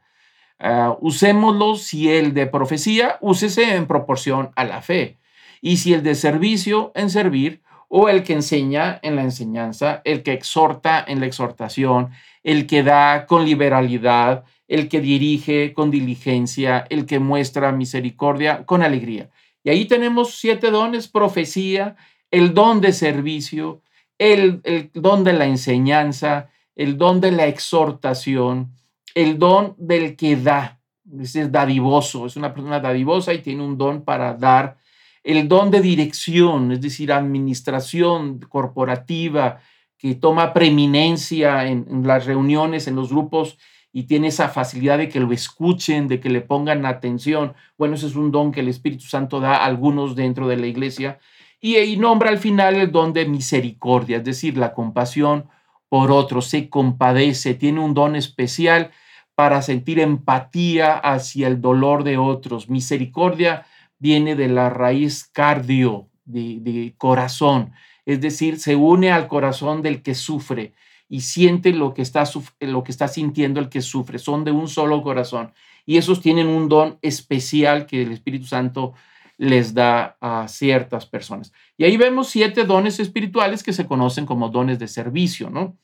Uh, 0.60 0.96
usémoslo 1.02 1.76
si 1.76 2.12
el 2.12 2.36
de 2.36 2.46
profecía, 2.46 3.18
úsese 3.20 3.76
en 3.76 3.88
proporción 3.88 4.52
a 4.56 4.64
la 4.64 4.84
fe. 4.84 5.18
Y 5.60 5.78
si 5.78 5.96
el 5.96 6.04
de 6.04 6.14
servicio, 6.14 6.92
en 6.94 7.10
servir, 7.10 7.64
o 7.88 8.10
el 8.10 8.22
que 8.22 8.34
enseña 8.34 9.00
en 9.02 9.16
la 9.16 9.24
enseñanza, 9.24 10.04
el 10.06 10.22
que 10.22 10.34
exhorta 10.34 11.04
en 11.08 11.20
la 11.20 11.26
exhortación, 11.26 12.12
el 12.44 12.68
que 12.68 12.84
da 12.84 13.26
con 13.26 13.44
liberalidad, 13.44 14.44
el 14.68 14.88
que 14.88 15.02
dirige 15.02 15.74
con 15.74 15.90
diligencia, 15.90 16.86
el 16.92 17.08
que 17.08 17.18
muestra 17.18 17.72
misericordia 17.72 18.68
con 18.68 18.84
alegría. 18.84 19.32
Y 19.64 19.72
ahí 19.72 19.86
tenemos 19.86 20.36
siete 20.36 20.70
dones, 20.70 21.08
profecía, 21.08 21.96
el 22.30 22.54
don 22.54 22.82
de 22.82 22.94
servicio, 22.94 23.82
el, 24.22 24.92
don 24.94 25.24
de 25.24 25.34
la 25.34 25.48
enseñanza, 25.48 26.52
el 26.76 26.96
don 26.96 27.20
de 27.20 27.32
la 27.32 27.48
exhortación, 27.48 28.76
el 29.16 29.40
don 29.40 29.74
del 29.80 30.16
que 30.16 30.36
da. 30.36 30.80
Es 31.20 31.52
dadivoso, 31.52 32.28
es 32.28 32.36
una 32.36 32.54
persona 32.54 32.80
dadivosa 32.80 33.34
y 33.34 33.40
tiene 33.40 33.64
un 33.64 33.78
don 33.78 34.04
para 34.04 34.36
dar. 34.36 34.78
El 35.24 35.48
don 35.48 35.72
de 35.72 35.82
dirección, 35.82 36.72
es 36.72 36.82
decir, 36.82 37.12
administración 37.12 38.40
corporativa, 38.40 39.60
que 39.98 40.16
toma 40.16 40.54
preeminencia 40.54 41.68
en, 41.68 41.88
en, 41.90 42.08
las 42.08 42.26
reuniones, 42.26 42.88
en 42.88 42.96
los 42.96 43.10
grupos 43.10 43.58
y 43.92 44.04
tiene 44.04 44.28
esa 44.28 44.50
facilidad 44.50 45.00
de 45.00 45.10
que 45.10 45.20
lo 45.20 45.32
escuchen, 45.32 46.08
de 46.08 46.20
que 46.20 46.30
le 46.30 46.42
pongan 46.42 46.86
atención. 46.86 47.54
Bueno, 47.78 47.96
ese 47.96 48.08
es 48.08 48.16
un 48.16 48.32
don 48.32 48.52
que 48.52 48.62
el 48.62 48.68
Espíritu 48.68 49.06
Santo 49.06 49.40
da 49.40 49.58
a 49.58 49.66
algunos 49.66 50.16
dentro 50.16 50.48
de 50.48 50.58
la 50.58 50.68
iglesia 50.68 51.20
y, 51.62 51.76
ahí 51.76 51.96
nombra 51.96 52.30
al 52.30 52.40
final 52.40 52.76
el 52.76 52.92
don 52.92 53.14
de 53.14 53.26
misericordia, 53.26 54.18
es 54.18 54.24
decir, 54.24 54.58
la 54.58 54.74
compasión 54.74 55.48
por 55.90 56.12
otros, 56.12 56.48
se 56.48 56.70
compadece, 56.70 57.54
tiene 57.54 57.82
un 57.82 57.94
don 57.94 58.16
especial 58.16 58.92
para 59.36 59.62
sentir 59.62 60.00
empatía 60.00 60.94
hacia 60.94 61.48
el 61.48 61.62
dolor 61.62 62.04
de 62.04 62.18
otros. 62.18 62.70
Misericordia 62.70 63.66
viene 64.00 64.36
de 64.36 64.48
la 64.48 64.70
raíz 64.70 65.26
cardio, 65.26 66.08
de, 66.26 66.94
corazón, 66.98 67.74
es 68.06 68.22
decir, 68.22 68.60
se 68.60 68.76
une 68.76 69.12
al 69.12 69.28
corazón 69.28 69.82
del 69.82 70.02
que 70.02 70.16
sufre 70.16 70.74
y 71.10 71.22
siente 71.22 71.74
lo 71.74 71.94
que, 71.94 72.02
está, 72.02 72.24
lo 72.62 72.84
que 72.84 72.92
está 72.92 73.08
sintiendo 73.08 73.60
el 73.60 73.70
que 73.70 73.82
sufre. 73.82 74.18
Son 74.18 74.44
de 74.44 74.52
un 74.52 74.68
solo 74.68 75.04
corazón. 75.04 75.54
Y 75.86 75.98
esos 75.98 76.22
tienen 76.22 76.48
un 76.48 76.70
don 76.70 76.98
especial 77.02 77.86
que 77.86 78.02
el 78.02 78.12
Espíritu 78.12 78.46
Santo 78.46 78.94
les 79.42 79.74
da 79.74 80.18
a 80.22 80.48
ciertas 80.48 81.08
personas. 81.08 81.52
Y 81.76 81.84
ahí 81.84 81.98
vemos 81.98 82.30
siete 82.30 82.64
dones 82.64 83.00
espirituales 83.00 83.64
que 83.64 83.74
se 83.74 83.88
conocen 83.88 84.28
como 84.28 84.50
dones 84.50 84.78
de 84.78 84.88
servicio, 84.88 85.50
¿no? 85.50 85.80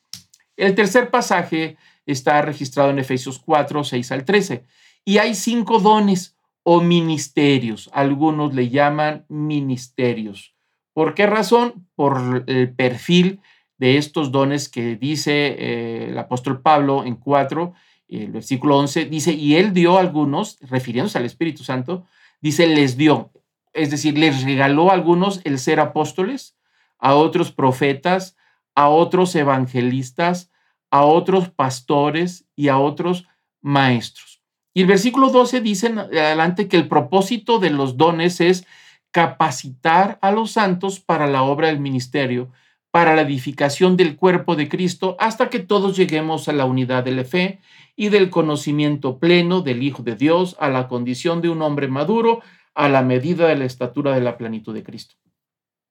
El 0.56 0.76
tercer 0.76 1.10
pasaje 1.10 1.76
está 2.06 2.40
registrado 2.40 2.90
en 2.90 3.00
Efesios 3.00 3.40
4, 3.40 3.82
6 3.82 4.12
al 4.12 4.24
13. 4.24 4.64
Y 5.04 5.18
hay 5.18 5.34
cinco 5.34 5.80
dones 5.80 6.36
o 6.62 6.80
ministerios. 6.80 7.90
Algunos 7.92 8.54
le 8.54 8.68
llaman 8.68 9.24
ministerios. 9.28 10.54
¿Por 10.92 11.14
qué 11.14 11.26
razón? 11.26 11.88
Por 11.96 12.44
el 12.46 12.72
perfil 12.74 13.40
de 13.76 13.98
estos 13.98 14.30
dones 14.30 14.68
que 14.68 14.94
dice 14.94 15.56
eh, 15.58 16.10
el 16.10 16.18
apóstol 16.18 16.62
Pablo 16.62 17.04
en 17.04 17.16
4, 17.16 17.74
el 18.06 18.30
versículo 18.30 18.78
11, 18.78 19.06
dice, 19.06 19.32
y 19.32 19.56
él 19.56 19.72
dio 19.72 19.96
a 19.96 20.00
algunos, 20.00 20.60
refiriéndose 20.60 21.18
al 21.18 21.24
Espíritu 21.24 21.64
Santo, 21.64 22.06
dice, 22.40 22.68
les 22.68 22.96
dio 22.96 23.32
es 23.72 23.90
decir, 23.90 24.18
les 24.18 24.42
regaló 24.44 24.90
a 24.90 24.94
algunos 24.94 25.40
el 25.44 25.58
ser 25.58 25.80
apóstoles, 25.80 26.56
a 26.98 27.14
otros 27.14 27.52
profetas, 27.52 28.36
a 28.74 28.88
otros 28.88 29.34
evangelistas, 29.34 30.50
a 30.90 31.04
otros 31.04 31.50
pastores 31.50 32.46
y 32.56 32.68
a 32.68 32.78
otros 32.78 33.26
maestros. 33.60 34.42
Y 34.74 34.82
el 34.82 34.86
versículo 34.86 35.30
12 35.30 35.60
dice 35.60 35.88
adelante 35.88 36.68
que 36.68 36.76
el 36.76 36.88
propósito 36.88 37.58
de 37.58 37.70
los 37.70 37.96
dones 37.96 38.40
es 38.40 38.66
capacitar 39.10 40.18
a 40.22 40.30
los 40.30 40.52
santos 40.52 41.00
para 41.00 41.26
la 41.26 41.42
obra 41.42 41.68
del 41.68 41.80
ministerio, 41.80 42.50
para 42.90 43.14
la 43.14 43.22
edificación 43.22 43.96
del 43.96 44.16
cuerpo 44.16 44.56
de 44.56 44.68
Cristo, 44.68 45.16
hasta 45.18 45.50
que 45.50 45.58
todos 45.58 45.96
lleguemos 45.96 46.48
a 46.48 46.52
la 46.52 46.64
unidad 46.64 47.04
de 47.04 47.12
la 47.12 47.24
fe 47.24 47.60
y 47.96 48.08
del 48.10 48.30
conocimiento 48.30 49.18
pleno 49.18 49.60
del 49.60 49.82
Hijo 49.82 50.02
de 50.02 50.14
Dios, 50.14 50.56
a 50.60 50.68
la 50.68 50.88
condición 50.88 51.40
de 51.42 51.48
un 51.48 51.62
hombre 51.62 51.88
maduro, 51.88 52.42
a 52.78 52.88
la 52.88 53.02
medida 53.02 53.48
de 53.48 53.56
la 53.56 53.64
estatura 53.64 54.14
de 54.14 54.20
la 54.20 54.38
plenitud 54.38 54.72
de 54.72 54.84
Cristo. 54.84 55.16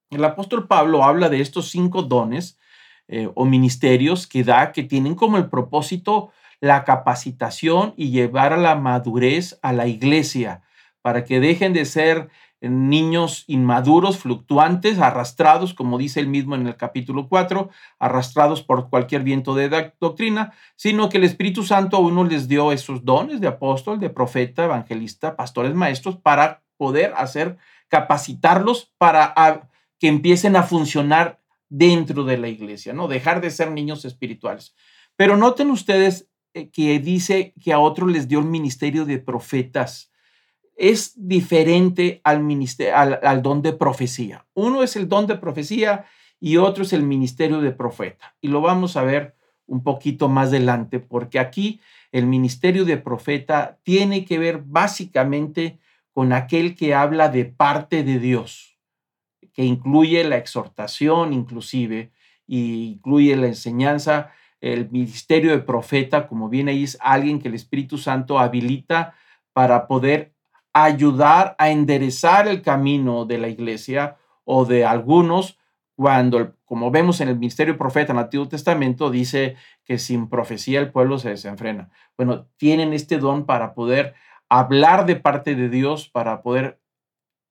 El 0.09 0.23
apóstol 0.23 0.69
Pablo 0.69 1.03
habla 1.03 1.27
de 1.27 1.41
estos 1.41 1.69
cinco 1.69 2.01
dones 2.01 2.57
eh, 3.09 3.29
o 3.35 3.43
ministerios 3.43 4.25
que 4.25 4.45
da, 4.45 4.71
que 4.71 4.83
tienen 4.83 5.13
como 5.13 5.35
el 5.35 5.49
propósito 5.49 6.31
la 6.61 6.85
capacitación 6.85 7.93
y 7.97 8.11
llevar 8.11 8.53
a 8.53 8.57
la 8.57 8.75
madurez 8.75 9.59
a 9.61 9.73
la 9.73 9.87
iglesia, 9.87 10.63
para 11.01 11.25
que 11.25 11.41
dejen 11.41 11.73
de 11.73 11.83
ser 11.83 12.29
niños 12.61 13.43
inmaduros, 13.47 14.17
fluctuantes, 14.17 14.97
arrastrados, 14.99 15.73
como 15.73 15.97
dice 15.97 16.21
él 16.21 16.27
mismo 16.27 16.55
en 16.55 16.67
el 16.67 16.77
capítulo 16.77 17.27
4, 17.27 17.69
arrastrados 17.99 18.63
por 18.63 18.89
cualquier 18.89 19.23
viento 19.23 19.55
de 19.55 19.91
doctrina, 19.99 20.53
sino 20.77 21.09
que 21.09 21.17
el 21.17 21.25
Espíritu 21.25 21.63
Santo 21.63 21.97
a 21.97 21.99
uno 21.99 22.23
les 22.23 22.47
dio 22.47 22.71
esos 22.71 23.03
dones 23.03 23.41
de 23.41 23.47
apóstol, 23.47 23.99
de 23.99 24.09
profeta, 24.09 24.63
evangelista, 24.63 25.35
pastores, 25.35 25.75
maestros, 25.75 26.15
para 26.15 26.63
poder 26.77 27.13
hacer, 27.17 27.57
capacitarlos 27.89 28.93
para 28.97 29.69
que 29.99 30.07
empiecen 30.07 30.55
a 30.55 30.63
funcionar 30.63 31.39
dentro 31.69 32.23
de 32.23 32.37
la 32.37 32.47
iglesia, 32.47 32.93
¿no? 32.93 33.07
Dejar 33.07 33.41
de 33.41 33.51
ser 33.51 33.71
niños 33.71 34.05
espirituales. 34.05 34.75
Pero 35.15 35.35
noten 35.35 35.71
ustedes 35.71 36.29
eh, 36.53 36.69
que 36.69 36.99
dice 36.99 37.53
que 37.61 37.73
a 37.73 37.79
otros 37.79 38.09
les 38.11 38.27
dio 38.27 38.39
el 38.39 38.45
ministerio 38.45 39.05
de 39.05 39.19
profetas. 39.19 40.11
Es 40.75 41.13
diferente 41.15 42.21
al, 42.23 43.19
al, 43.23 43.41
don 43.41 43.61
de 43.61 43.73
profecía. 43.73 44.45
Uno 44.53 44.83
es 44.83 44.95
el 44.95 45.09
don 45.09 45.25
de 45.25 45.35
profecía 45.35 46.05
y 46.39 46.57
otro 46.57 46.83
es 46.83 46.93
el 46.93 47.03
ministerio 47.03 47.61
de 47.61 47.71
profeta. 47.71 48.35
Y 48.41 48.47
lo 48.47 48.61
vamos 48.61 48.95
a 48.95 49.03
ver 49.03 49.35
un 49.65 49.83
poquito 49.83 50.29
más 50.29 50.49
adelante, 50.49 50.99
porque 50.99 51.39
aquí 51.39 51.81
el 52.11 52.25
ministerio 52.25 52.85
de 52.85 52.97
profeta 52.97 53.79
tiene 53.83 54.23
que 54.23 54.39
ver 54.39 54.61
básicamente 54.63 55.79
con 56.17 56.33
aquel 56.33 56.75
que 56.75 56.95
habla 56.95 57.29
de 57.29 57.45
parte 57.45 58.01
de 58.01 58.17
Dios, 58.17 58.79
que 59.53 59.63
incluye 59.63 60.23
la 60.23 60.37
exhortación 60.37 61.31
inclusive, 61.31 62.11
y 62.47 62.93
incluye 62.93 63.35
la 63.35 63.45
enseñanza, 63.45 64.31
el 64.59 64.89
ministerio 64.89 65.51
de 65.51 65.59
profeta, 65.59 66.27
como 66.27 66.49
bien 66.49 66.69
ahí 66.69 66.85
es 66.85 66.97
alguien 67.01 67.39
que 67.39 67.49
el 67.49 67.53
Espíritu 67.53 67.99
Santo 67.99 68.39
habilita 68.39 69.13
para 69.53 69.85
poder 69.85 70.33
ayudar 70.73 71.55
a 71.59 71.69
enderezar 71.69 72.47
el 72.47 72.63
camino 72.63 73.25
de 73.25 73.37
la 73.37 73.49
iglesia 73.49 74.17
o 74.43 74.65
de 74.65 74.85
algunos 74.85 75.59
cuando, 75.95 76.55
como 76.65 76.89
vemos 76.89 77.21
en 77.21 77.29
el 77.29 77.37
ministerio 77.37 77.73
de 77.73 77.79
profeta 77.79 78.11
en 78.11 78.17
el 78.17 78.23
Antiguo 78.23 78.47
Testamento, 78.47 79.11
dice 79.11 79.55
que 79.85 79.99
sin 79.99 80.29
profecía 80.29 80.79
el 80.79 80.91
pueblo 80.91 81.19
se 81.19 81.29
desenfrena. 81.29 81.91
Bueno, 82.17 82.47
tienen 82.57 82.93
este 82.93 83.19
don 83.19 83.45
para 83.45 83.75
poder 83.75 84.15
hablar 84.49 85.05
de 85.05 85.15
parte 85.15 85.55
de 85.55 85.69
Dios, 85.69 86.09
para 86.09 86.41
poder 86.41 86.79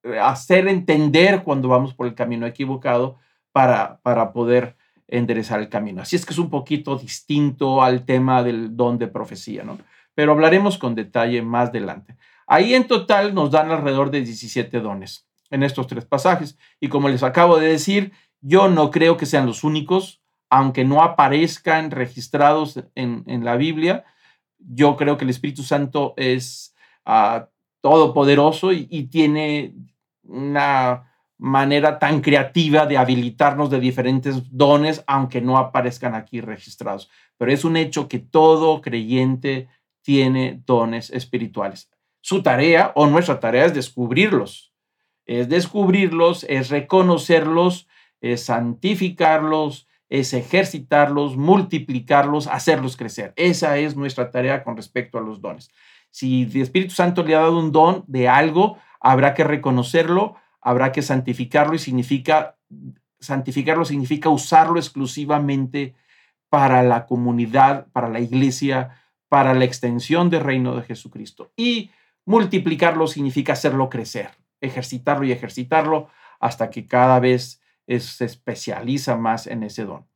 eh, 0.03 0.19
hacer 0.19 0.69
entender 0.69 1.43
cuando 1.43 1.69
vamos 1.69 1.95
por 1.95 2.07
el 2.07 2.15
camino 2.15 2.47
equivocado, 2.47 3.19
para, 3.53 4.01
para 4.03 4.33
poder 4.33 4.77
enderezar 5.09 5.61
el 5.61 5.69
camino. 5.69 6.03
Así 6.03 6.17
es 6.17 6.27
que 6.27 6.33
es 6.33 6.39
un 6.39 6.51
poquito 6.51 6.97
distinto 6.97 7.83
al 7.83 8.05
tema 8.05 8.43
del 8.43 8.77
don 8.77 8.99
de 8.99 9.09
profecía, 9.09 9.63
¿no? 9.63 9.79
Pero 10.15 10.33
hablaremos 10.33 10.79
con 10.79 10.95
detalle 10.95 11.43
más 11.43 11.69
adelante. 11.69 12.17
Ahí 12.47 12.75
en 12.75 12.87
total 12.87 13.35
nos 13.35 13.51
dan 13.51 13.71
alrededor 13.71 14.11
de 14.11 14.23
17 14.23 14.81
dones 14.81 15.27
en 15.51 15.63
estos 15.63 15.87
tres 15.87 16.05
pasajes. 16.05 16.59
Y 16.81 16.89
como 16.89 17.09
les 17.09 17.23
acabo 17.23 17.59
de 17.59 17.69
decir, 17.69 18.13
yo 18.41 18.69
no 18.69 18.91
creo 18.91 19.17
que 19.17 19.27
sean 19.27 19.47
los 19.47 19.65
únicos, 19.65 20.23
aunque 20.49 20.85
no 20.85 21.03
aparezcan 21.03 21.91
registrados 21.91 22.83
en, 22.95 23.45
la 23.45 23.57
Biblia. 23.57 24.05
Yo 24.59 24.97
creo 24.97 25.17
que 25.17 25.25
el 25.25 25.31
Espíritu 25.31 25.63
Santo 25.63 26.15
es 26.17 26.75
ah, 27.07 27.49
todopoderoso 27.81 28.73
y 28.73 29.05
tiene 29.05 29.75
una 30.23 31.07
manera 31.39 31.99
tan 31.99 32.21
creativa 32.21 32.87
de 32.87 32.97
habilitarnos 32.97 33.71
de 33.71 33.81
diferentes 33.81 34.43
dones, 34.51 35.05
aunque 35.07 35.41
no 35.41 35.59
aparezcan 35.59 36.15
aquí 36.15 36.41
registrados. 36.41 37.11
Pero 37.37 37.53
es 37.53 37.65
un 37.65 37.77
hecho 37.77 38.09
que 38.09 38.19
todo 38.19 38.81
creyente 38.81 39.69
tiene 40.03 40.63
dones 40.65 41.11
espirituales. 41.11 41.91
Su 42.21 42.43
tarea 42.43 42.93
o 42.95 43.07
nuestra 43.07 43.39
tarea 43.39 43.67
es 43.67 43.75
descubrirlos. 43.75 44.73
Es 45.27 45.49
descubrirlos, 45.49 46.45
es 46.49 46.71
reconocerlos, 46.71 47.89
es 48.21 48.45
santificarlos, 48.45 49.89
es 50.09 50.33
ejercitarlos, 50.33 51.37
multiplicarlos, 51.37 52.47
hacerlos 52.47 52.97
crecer. 52.97 53.33
Esa 53.37 53.77
es 53.79 53.97
nuestra 53.97 54.31
tarea 54.31 54.63
con 54.63 54.77
respecto 54.77 55.19
a 55.19 55.21
los 55.21 55.41
dones. 55.41 55.71
Si 56.17 56.45
el 56.45 56.63
Espíritu 56.63 56.95
Santo 56.95 57.23
le 57.23 57.35
ha 57.35 57.41
dado 57.41 57.59
un 57.59 57.73
don 57.73 58.03
de 58.07 58.27
algo, 58.27 58.79
habrá 59.01 59.35
que 59.35 59.45
reconocerlo, 59.45 60.37
habrá 60.63 60.91
que 60.91 61.03
santificarlo 61.03 61.75
y 61.75 61.79
significa, 61.79 62.57
santificarlo 63.21 63.85
significa 63.85 64.31
usarlo 64.31 64.79
exclusivamente 64.79 65.95
para 66.49 66.83
la 66.83 67.05
comunidad, 67.05 67.89
para 67.93 68.09
la 68.09 68.21
iglesia, 68.21 68.99
para 69.29 69.53
la 69.53 69.67
extensión 69.67 70.31
del 70.31 70.41
reino 70.41 70.75
de 70.75 70.85
Jesucristo. 70.85 71.53
Y 71.55 71.91
multiplicarlo 72.25 73.09
significa 73.09 73.53
hacerlo 73.53 73.91
crecer, 73.91 74.31
ejercitarlo 74.63 75.27
y 75.27 75.33
ejercitarlo 75.33 76.09
hasta 76.41 76.71
que 76.71 76.87
cada 76.87 77.21
vez 77.21 77.61
se 77.87 78.25
especializa 78.25 79.19
más 79.19 79.47
en 79.47 79.65
ese 79.65 79.85
don. 79.85 80.07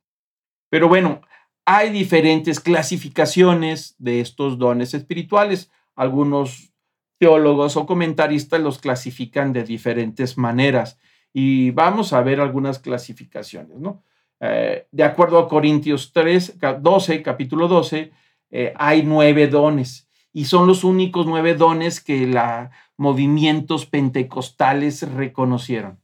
Pero 0.70 0.88
bueno, 0.88 1.20
hay 1.66 1.90
diferentes 1.90 2.58
clasificaciones 2.58 3.96
de 3.98 4.22
estos 4.22 4.56
dones 4.56 4.94
espirituales. 4.94 5.70
Algunos 6.00 6.72
teólogos 7.18 7.76
o 7.76 7.84
comentaristas 7.84 8.58
los 8.58 8.78
clasifican 8.78 9.52
de 9.52 9.64
diferentes 9.64 10.38
maneras 10.38 10.98
y 11.34 11.72
vamos 11.72 12.14
a 12.14 12.22
ver 12.22 12.40
algunas 12.40 12.78
clasificaciones, 12.78 13.78
¿no? 13.78 14.02
Eh, 14.40 14.86
de 14.90 15.04
acuerdo 15.04 15.38
a 15.38 15.46
Corintios 15.46 16.12
3, 16.14 16.58
12, 16.80 17.22
capítulo 17.22 17.68
12, 17.68 18.12
eh, 18.50 18.72
hay 18.76 19.02
nueve 19.02 19.46
dones 19.48 20.08
y 20.32 20.46
son 20.46 20.66
los 20.66 20.82
únicos 20.82 21.26
nueve 21.26 21.54
dones 21.54 22.00
que 22.00 22.26
los 22.26 22.70
movimientos 22.96 23.84
pentecostales 23.84 25.02
reconocieron. 25.12 26.00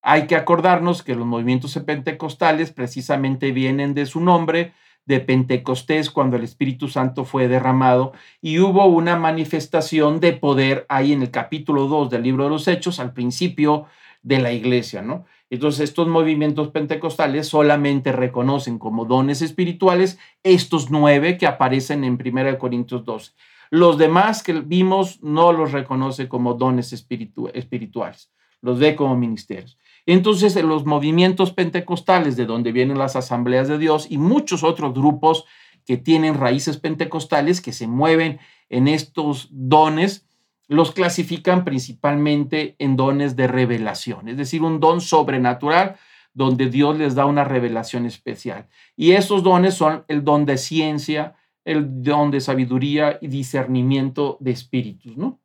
Hay 0.00 0.26
que 0.26 0.36
acordarnos 0.36 1.02
que 1.02 1.14
los 1.14 1.26
movimientos 1.26 1.78
pentecostales 1.84 2.72
precisamente 2.72 3.52
vienen 3.52 3.92
de 3.92 4.06
su 4.06 4.20
nombre, 4.20 4.72
de 5.06 5.20
Pentecostés 5.20 6.10
cuando 6.10 6.36
el 6.36 6.44
Espíritu 6.44 6.88
Santo 6.88 7.24
fue 7.24 7.48
derramado 7.48 8.12
y 8.42 8.58
hubo 8.58 8.86
una 8.86 9.16
manifestación 9.16 10.20
de 10.20 10.32
poder 10.32 10.84
ahí 10.88 11.12
en 11.12 11.22
el 11.22 11.30
capítulo 11.30 11.86
2 11.86 12.10
del 12.10 12.24
libro 12.24 12.44
de 12.44 12.50
los 12.50 12.68
Hechos 12.68 13.00
al 13.00 13.12
principio 13.12 13.86
de 14.22 14.40
la 14.40 14.52
iglesia, 14.52 15.02
¿no? 15.02 15.24
Entonces 15.48 15.88
estos 15.88 16.08
movimientos 16.08 16.68
pentecostales 16.68 17.46
solamente 17.46 18.10
reconocen 18.10 18.80
como 18.80 19.04
dones 19.04 19.42
espirituales 19.42 20.18
estos 20.42 20.90
nueve 20.90 21.38
que 21.38 21.46
aparecen 21.46 22.02
en 22.02 22.18
1 22.20 22.58
Corintios 22.58 23.04
12. 23.04 23.32
Los 23.70 23.98
demás 23.98 24.42
que 24.42 24.52
vimos 24.54 25.22
no 25.22 25.52
los 25.52 25.70
reconoce 25.70 26.28
como 26.28 26.54
dones 26.54 26.92
espirituales, 26.92 28.32
los 28.60 28.78
ve 28.80 28.96
como 28.96 29.16
ministerios. 29.16 29.78
Entonces, 30.06 30.54
en 30.54 30.68
los 30.68 30.86
movimientos 30.86 31.52
pentecostales, 31.52 32.36
de 32.36 32.46
donde 32.46 32.72
vienen 32.72 32.98
las 32.98 33.16
asambleas 33.16 33.66
de 33.66 33.78
Dios 33.78 34.06
y 34.08 34.18
muchos 34.18 34.62
otros 34.62 34.94
grupos 34.94 35.44
que 35.84 35.96
tienen 35.96 36.34
raíces 36.34 36.78
pentecostales, 36.78 37.60
que 37.60 37.72
se 37.72 37.88
mueven 37.88 38.38
en 38.68 38.88
estos 38.88 39.48
dones, 39.50 40.26
los 40.68 40.92
clasifican 40.92 41.64
principalmente 41.64 42.76
en 42.78 42.96
dones 42.96 43.36
de 43.36 43.46
revelación, 43.46 44.28
es 44.28 44.36
decir, 44.36 44.62
un 44.62 44.80
don 44.80 45.00
sobrenatural 45.00 45.96
donde 46.34 46.68
Dios 46.68 46.98
les 46.98 47.14
da 47.14 47.24
una 47.24 47.44
revelación 47.44 48.04
especial. 48.04 48.66
Y 48.94 49.12
esos 49.12 49.42
dones 49.42 49.74
son 49.74 50.04
el 50.08 50.22
don 50.22 50.44
de 50.44 50.58
ciencia, 50.58 51.34
el 51.64 52.02
don 52.02 52.30
de 52.30 52.40
sabiduría 52.40 53.18
y 53.22 53.28
discernimiento 53.28 54.36
de 54.40 54.50
espíritus, 54.50 55.16
¿no? 55.16 55.40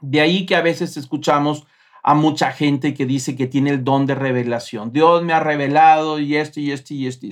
De 0.00 0.20
ahí 0.20 0.46
que 0.46 0.56
a 0.56 0.62
veces 0.62 0.96
escuchamos 0.96 1.66
a 2.06 2.14
mucha 2.14 2.52
gente 2.52 2.94
que 2.94 3.04
dice 3.04 3.34
que 3.34 3.48
tiene 3.48 3.70
el 3.70 3.82
don 3.82 4.06
de 4.06 4.14
revelación. 4.14 4.92
Dios 4.92 5.24
me 5.24 5.32
ha 5.32 5.40
revelado 5.40 6.20
y 6.20 6.36
esto 6.36 6.60
y 6.60 6.70
esto 6.70 6.94
y 6.94 7.08
esto. 7.08 7.26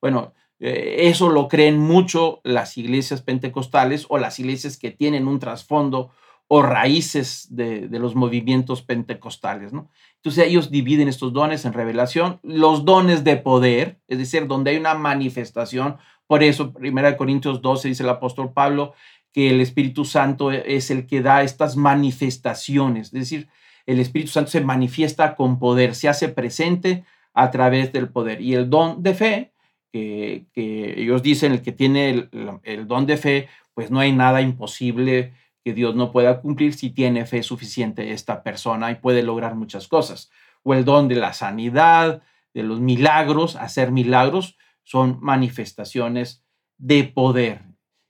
Bueno, 0.00 0.34
eh, 0.60 1.08
eso 1.08 1.30
lo 1.30 1.48
creen 1.48 1.80
mucho 1.80 2.40
las 2.44 2.78
iglesias 2.78 3.22
pentecostales 3.22 4.06
o 4.08 4.18
las 4.18 4.38
iglesias 4.38 4.76
que 4.76 4.92
tienen 4.92 5.26
un 5.26 5.40
trasfondo 5.40 6.12
o 6.46 6.62
raíces 6.62 7.48
de, 7.50 7.88
los 7.90 8.14
movimientos 8.14 8.82
pentecostales, 8.82 9.72
¿no? 9.72 9.90
Entonces 10.18 10.46
ellos 10.46 10.70
dividen 10.70 11.08
estos 11.08 11.32
dones 11.32 11.64
en 11.64 11.72
revelación, 11.72 12.38
los 12.44 12.84
dones 12.84 13.24
de 13.24 13.36
poder, 13.36 13.98
es 14.06 14.18
decir, 14.18 14.46
donde 14.46 14.70
hay 14.70 14.76
una 14.76 14.94
manifestación. 14.94 15.96
Por 16.28 16.44
eso, 16.44 16.72
1 16.80 17.16
Corintios 17.16 17.62
12 17.62 17.88
dice 17.88 18.04
el 18.04 18.08
apóstol 18.08 18.52
Pablo 18.52 18.94
que 19.32 19.50
el 19.50 19.60
Espíritu 19.60 20.04
Santo 20.04 20.52
es 20.52 20.92
el 20.92 21.08
que 21.08 21.20
da 21.20 21.42
estas 21.42 21.76
manifestaciones, 21.76 23.08
es 23.08 23.12
decir, 23.12 23.48
el 23.86 24.00
Espíritu 24.00 24.30
Santo 24.30 24.50
se 24.50 24.60
manifiesta 24.60 25.34
con 25.36 25.58
poder, 25.58 25.94
se 25.94 26.08
hace 26.08 26.28
presente 26.28 27.04
a 27.32 27.50
través 27.50 27.92
del 27.92 28.08
poder. 28.08 28.40
Y 28.40 28.54
el 28.54 28.70
don 28.70 29.02
de 29.02 29.14
fe, 29.14 29.52
que, 29.92 30.46
ellos 30.54 31.22
dicen, 31.22 31.52
el 31.52 31.62
que 31.62 31.72
tiene 31.72 32.28
el, 32.62 32.86
don 32.86 33.06
de 33.06 33.16
fe, 33.16 33.48
pues 33.74 33.90
no 33.90 34.00
hay 34.00 34.12
nada 34.12 34.42
imposible 34.42 35.34
que 35.64 35.74
Dios 35.74 35.94
no 35.94 36.10
pueda 36.10 36.40
cumplir 36.40 36.74
si 36.74 36.90
tiene 36.90 37.26
fe 37.26 37.42
suficiente 37.42 38.12
esta 38.12 38.42
persona 38.42 38.90
y 38.90 38.96
puede 38.96 39.22
lograr 39.22 39.54
muchas 39.54 39.88
cosas. 39.88 40.30
O 40.62 40.74
el 40.74 40.84
don 40.84 41.08
de 41.08 41.16
la 41.16 41.32
sanidad, 41.32 42.22
de 42.54 42.62
los 42.62 42.80
milagros, 42.80 43.56
hacer 43.56 43.90
milagros, 43.90 44.56
son 44.82 45.18
manifestaciones 45.20 46.44
de 46.78 47.04
poder. 47.04 47.62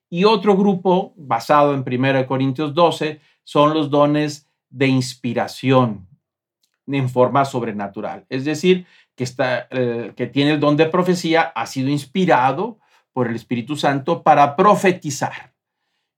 Y 0.09 0.25
otro 0.25 0.57
grupo, 0.57 1.15
basado 1.17 1.75
en 1.75 1.85
1 1.87 2.27
Corintios 2.27 2.75
12, 2.75 3.21
son 3.45 3.75
los 3.75 3.91
dones 3.91 4.50
de 4.71 4.87
inspiración 4.87 6.09
en 6.87 7.09
forma 7.09 7.45
sobrenatural. 7.45 8.25
Es 8.29 8.45
decir, 8.45 8.87
que, 9.15 9.25
está, 9.25 9.69
eh, 9.71 10.13
que 10.17 10.27
tiene 10.27 10.53
el 10.53 10.61
don 10.61 10.77
de 10.77 10.87
profecía, 10.87 11.43
ha 11.43 11.67
sido 11.67 11.89
inspirado 11.89 12.79
por 13.13 13.29
el 13.29 13.37
Espíritu 13.37 13.77
Santo 13.77 14.23
para 14.23 14.57
profetizar. 14.57 15.55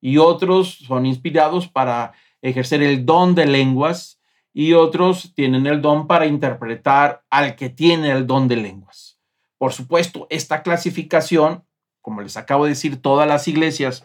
Y 0.01 0.19
otros 0.19 0.79
son 0.87 1.07
inspirados 1.07 1.69
para 1.69 2.13
ejercer 2.43 2.83
el 2.83 3.07
don 3.07 3.35
de 3.35 3.47
lenguas 3.47 4.21
y 4.53 4.75
otros 4.75 5.33
tienen 5.35 5.67
el 5.67 5.81
don 5.81 6.07
para 6.07 6.27
interpretar 6.27 7.25
al 7.31 7.57
que 7.57 7.71
tiene 7.71 8.11
el 8.11 8.27
don 8.27 8.49
de 8.49 8.57
lenguas. 8.57 9.19
Por 9.59 9.73
supuesto, 9.73 10.27
esta 10.29 10.63
clasificación, 10.63 11.65
como 12.01 12.21
les 12.21 12.37
acabo 12.37 12.65
de 12.65 12.71
decir, 12.71 13.01
todas 13.01 13.29
las 13.29 13.47
iglesias 13.49 14.05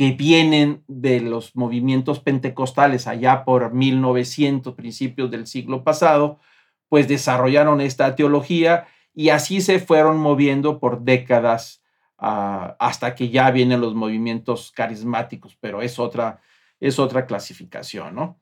que 0.00 0.12
vienen 0.12 0.82
de 0.88 1.20
los 1.20 1.54
movimientos 1.54 2.20
pentecostales 2.20 3.06
allá 3.06 3.44
por 3.44 3.74
1900, 3.74 4.74
principios 4.74 5.30
del 5.30 5.46
siglo 5.46 5.84
pasado, 5.84 6.38
pues 6.88 7.06
desarrollaron 7.06 7.82
esta 7.82 8.16
teología 8.16 8.86
y 9.12 9.28
así 9.28 9.60
se 9.60 9.78
fueron 9.78 10.16
moviendo 10.16 10.80
por 10.80 11.02
décadas 11.02 11.82
ah, 12.16 12.76
hasta 12.80 13.14
que 13.14 13.28
ya 13.28 13.50
vienen 13.50 13.82
los 13.82 13.94
movimientos 13.94 14.72
carismáticos, 14.74 15.58
pero 15.60 15.82
es 15.82 15.98
otra, 15.98 16.40
es 16.80 16.98
otra 16.98 17.26
clasificación, 17.26 18.14
¿no? 18.14 18.40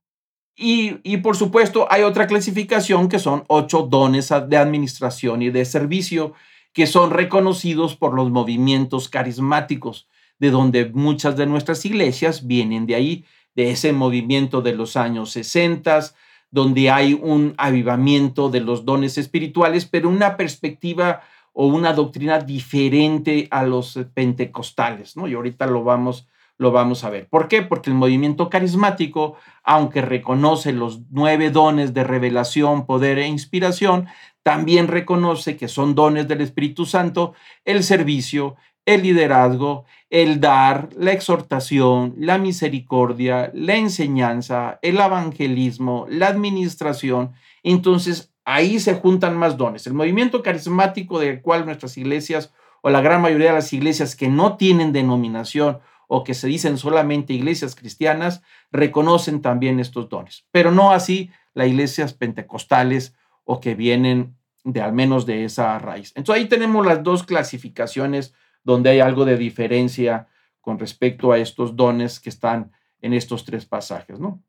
Y, 0.55 1.01
y, 1.03 1.17
por 1.17 1.37
supuesto 1.37 1.89
hay 1.91 2.03
otra 2.03 2.29
clasificación 2.29 3.09
que 3.09 3.19
son 3.19 3.43
ocho 3.49 3.83
dones 3.83 4.29
de 4.29 4.57
administración 4.57 5.43
y 5.43 5.51
de 5.51 5.65
servicio. 5.65 6.35
que 6.73 6.87
son 6.87 7.11
reconocidos 7.11 7.97
por 7.97 8.15
los 8.15 8.31
movimientos 8.31 9.09
carismáticos, 9.09 10.07
de 10.39 10.51
donde 10.51 10.87
muchas 10.87 11.37
de 11.37 11.47
nuestras 11.47 11.85
iglesias 11.85 12.47
vienen 12.47 12.87
de 12.87 12.95
ahí, 12.95 13.25
de 13.55 13.71
ese 13.71 13.93
movimiento 13.93 14.63
de 14.63 14.75
los 14.75 14.97
años 14.97 15.31
60, 15.33 16.13
donde 16.51 16.91
hay 16.91 17.15
un 17.15 17.55
avivamiento 17.59 18.51
de 18.51 18.61
los 18.61 18.85
dones 18.85 19.19
espirituales, 19.19 19.85
pero 19.87 20.09
una 20.09 20.37
perspectiva 20.37 21.23
o 21.53 21.67
una 21.67 21.93
doctrina 21.93 22.39
diferente 22.39 23.49
a 23.51 23.65
los 23.65 23.99
pentecostales, 24.15 25.17
¿no? 25.17 25.27
Y 25.27 25.35
ahorita 25.35 25.67
lo 25.67 25.83
vamos, 25.83 26.29
lo 26.57 26.71
vamos 26.71 27.03
a 27.05 27.11
ver. 27.11 27.29
¿Por 27.29 27.49
qué? 27.49 27.63
Porque 27.63 27.91
el 27.91 27.97
movimiento 27.97 28.49
carismático, 28.49 29.37
aunque 29.65 30.01
reconoce 30.01 30.73
los 30.73 31.01
nueve 31.11 31.51
dones 31.51 31.93
de 31.93 32.05
revelación, 32.05 32.87
poder 32.87 33.19
e 33.19 33.27
inspiración, 33.27 34.07
también 34.43 34.89
reconoce 34.89 35.57
que 35.57 35.69
son 35.69 35.95
dones 35.95 36.29
del 36.29 36.41
Espíritu 36.41 36.87
Santo 36.87 37.35
el 37.65 37.83
servicio, 37.83 38.57
el 38.89 39.03
liderazgo, 39.03 39.85
el 40.09 40.41
dar, 40.41 40.89
la 40.97 41.13
exhortación, 41.13 42.15
la 42.17 42.39
misericordia, 42.39 43.51
la 43.53 43.77
enseñanza, 43.77 44.79
el 44.81 44.97
evangelismo, 44.97 46.07
la 46.09 46.29
administración. 46.29 47.33
Entonces, 47.63 48.33
ahí 48.47 48.81
se 48.81 48.95
juntan 48.95 49.37
más 49.37 49.59
dones. 49.59 49.87
El 49.87 49.93
movimiento 49.93 50.43
carismático 50.43 51.19
del 51.19 51.43
cual 51.43 51.67
nuestras 51.67 51.99
iglesias 51.99 52.51
o 52.81 52.89
la 52.89 53.03
gran 53.03 53.21
mayoría 53.21 53.49
de 53.49 53.57
las 53.57 53.75
iglesias 53.75 54.17
que 54.17 54.29
no 54.29 54.57
tienen 54.57 54.95
denominación 54.95 55.81
o 56.07 56.25
que 56.25 56.33
se 56.33 56.49
dicen 56.49 56.79
solamente 56.79 57.35
iglesias 57.35 57.75
cristianas, 57.75 58.41
reconocen 58.73 59.43
también 59.43 59.81
estos 59.81 60.09
dones, 60.09 60.47
pero 60.51 60.73
no 60.73 60.93
así 60.93 61.31
las 61.53 61.69
iglesias 61.69 62.15
pentecostales 62.15 63.15
o 63.45 63.61
que 63.61 63.75
vienen 63.75 64.39
de 64.65 64.81
al 64.81 64.95
menos 64.95 65.27
de 65.27 65.45
esa 65.45 65.79
raíz. 65.79 66.15
Entonces 66.17 66.43
ahí 66.43 66.49
tenemos 66.49 66.87
las 66.87 67.03
dos 67.03 67.25
clasificaciones 67.25 68.33
donde 68.69 68.91
hay 68.91 69.01
algo 69.01 69.25
de 69.25 69.39
diferencia 69.39 70.29
con 70.61 70.79
respecto 70.79 71.33
a 71.33 71.39
estos 71.39 71.75
dones 71.75 72.21
que 72.21 72.29
están 72.29 72.71
en 73.01 73.15
estos 73.15 73.47
tres 73.47 73.65
pasajes, 73.65 74.21
¿no? 74.21 74.43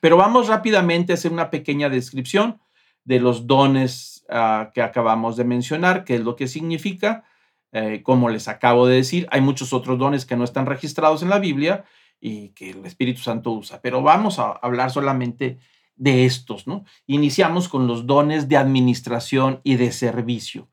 Pero 0.00 0.16
vamos 0.16 0.48
rápidamente 0.48 1.12
a 1.12 1.14
hacer 1.14 1.30
una 1.30 1.48
pequeña 1.48 1.88
descripción 1.88 2.60
de 3.04 3.20
los 3.20 3.46
dones 3.46 4.26
ah, 4.28 4.72
que 4.74 4.82
acabamos 4.82 5.36
de 5.36 5.44
mencionar, 5.44 6.04
qué 6.04 6.16
es 6.16 6.22
lo 6.22 6.34
que 6.34 6.48
significa. 6.48 7.22
Eh, 7.70 8.02
como 8.02 8.30
les 8.30 8.48
acabo 8.48 8.88
de 8.88 8.96
decir, 8.96 9.28
hay 9.30 9.40
muchos 9.40 9.72
otros 9.72 9.96
dones 9.96 10.26
que 10.26 10.34
no 10.34 10.42
están 10.42 10.66
registrados 10.66 11.22
en 11.22 11.28
la 11.28 11.38
Biblia 11.38 11.84
y 12.20 12.48
que 12.48 12.70
el 12.70 12.84
Espíritu 12.84 13.20
Santo 13.20 13.52
usa, 13.52 13.80
pero 13.80 14.02
vamos 14.02 14.40
a 14.40 14.50
hablar 14.50 14.90
solamente 14.90 15.60
de 15.94 16.24
estos, 16.24 16.66
¿no? 16.66 16.84
Iniciamos 17.06 17.68
con 17.68 17.86
los 17.86 18.06
dones 18.06 18.48
de 18.48 18.56
administración 18.56 19.60
y 19.62 19.76
de 19.76 19.92
servicio. 19.92 20.68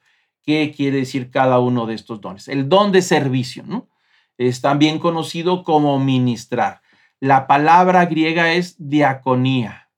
¿Qué 0.48 0.72
quiere 0.74 1.00
decir 1.00 1.30
cada 1.30 1.60
uno 1.60 1.86
de 1.88 1.94
estos 1.94 2.22
dones? 2.22 2.48
El 2.48 2.70
don 2.70 2.94
de 2.94 3.02
servicio, 3.02 3.64
¿no? 3.68 3.90
Es 4.38 4.62
también 4.62 4.98
conocido 4.98 5.62
como 5.66 6.00
ministrar. 6.00 6.82
La 7.20 7.48
palabra 7.48 8.06
griega 8.06 8.54
es 8.54 8.78
diaconía. 8.80 9.90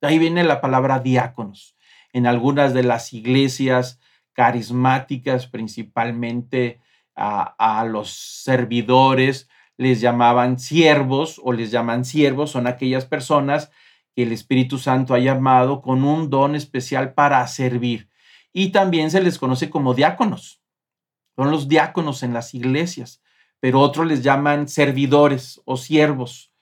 Ahí 0.00 0.20
viene 0.20 0.44
la 0.44 0.60
palabra 0.60 1.00
diáconos. 1.00 1.76
En 2.12 2.28
algunas 2.28 2.72
de 2.72 2.84
las 2.84 3.12
iglesias 3.12 3.98
carismáticas, 4.32 5.48
principalmente 5.48 6.80
a, 7.16 7.80
a 7.80 7.84
los 7.84 8.12
servidores, 8.12 9.48
les 9.76 10.00
llamaban 10.00 10.60
siervos 10.60 11.40
o 11.42 11.52
les 11.52 11.72
llaman 11.72 12.04
siervos, 12.04 12.52
son 12.52 12.68
aquellas 12.68 13.06
personas 13.06 13.72
que 14.14 14.22
el 14.22 14.30
Espíritu 14.30 14.78
Santo 14.78 15.14
ha 15.14 15.18
llamado 15.18 15.82
con 15.82 16.04
un 16.04 16.30
don 16.30 16.54
especial 16.54 17.12
para 17.12 17.44
servir 17.48 18.09
y 18.52 18.70
también 18.72 19.10
se 19.10 19.20
les 19.20 19.38
conoce 19.38 19.70
como 19.70 19.94
diáconos. 19.94 20.60
Son 21.36 21.50
los 21.50 21.68
diáconos 21.68 22.22
en 22.22 22.34
las 22.34 22.54
iglesias, 22.54 23.22
pero 23.60 23.80
otros 23.80 24.06
les 24.06 24.22
llaman 24.22 24.68
servidores 24.68 25.60
o 25.64 25.76
siervos. 25.76 26.52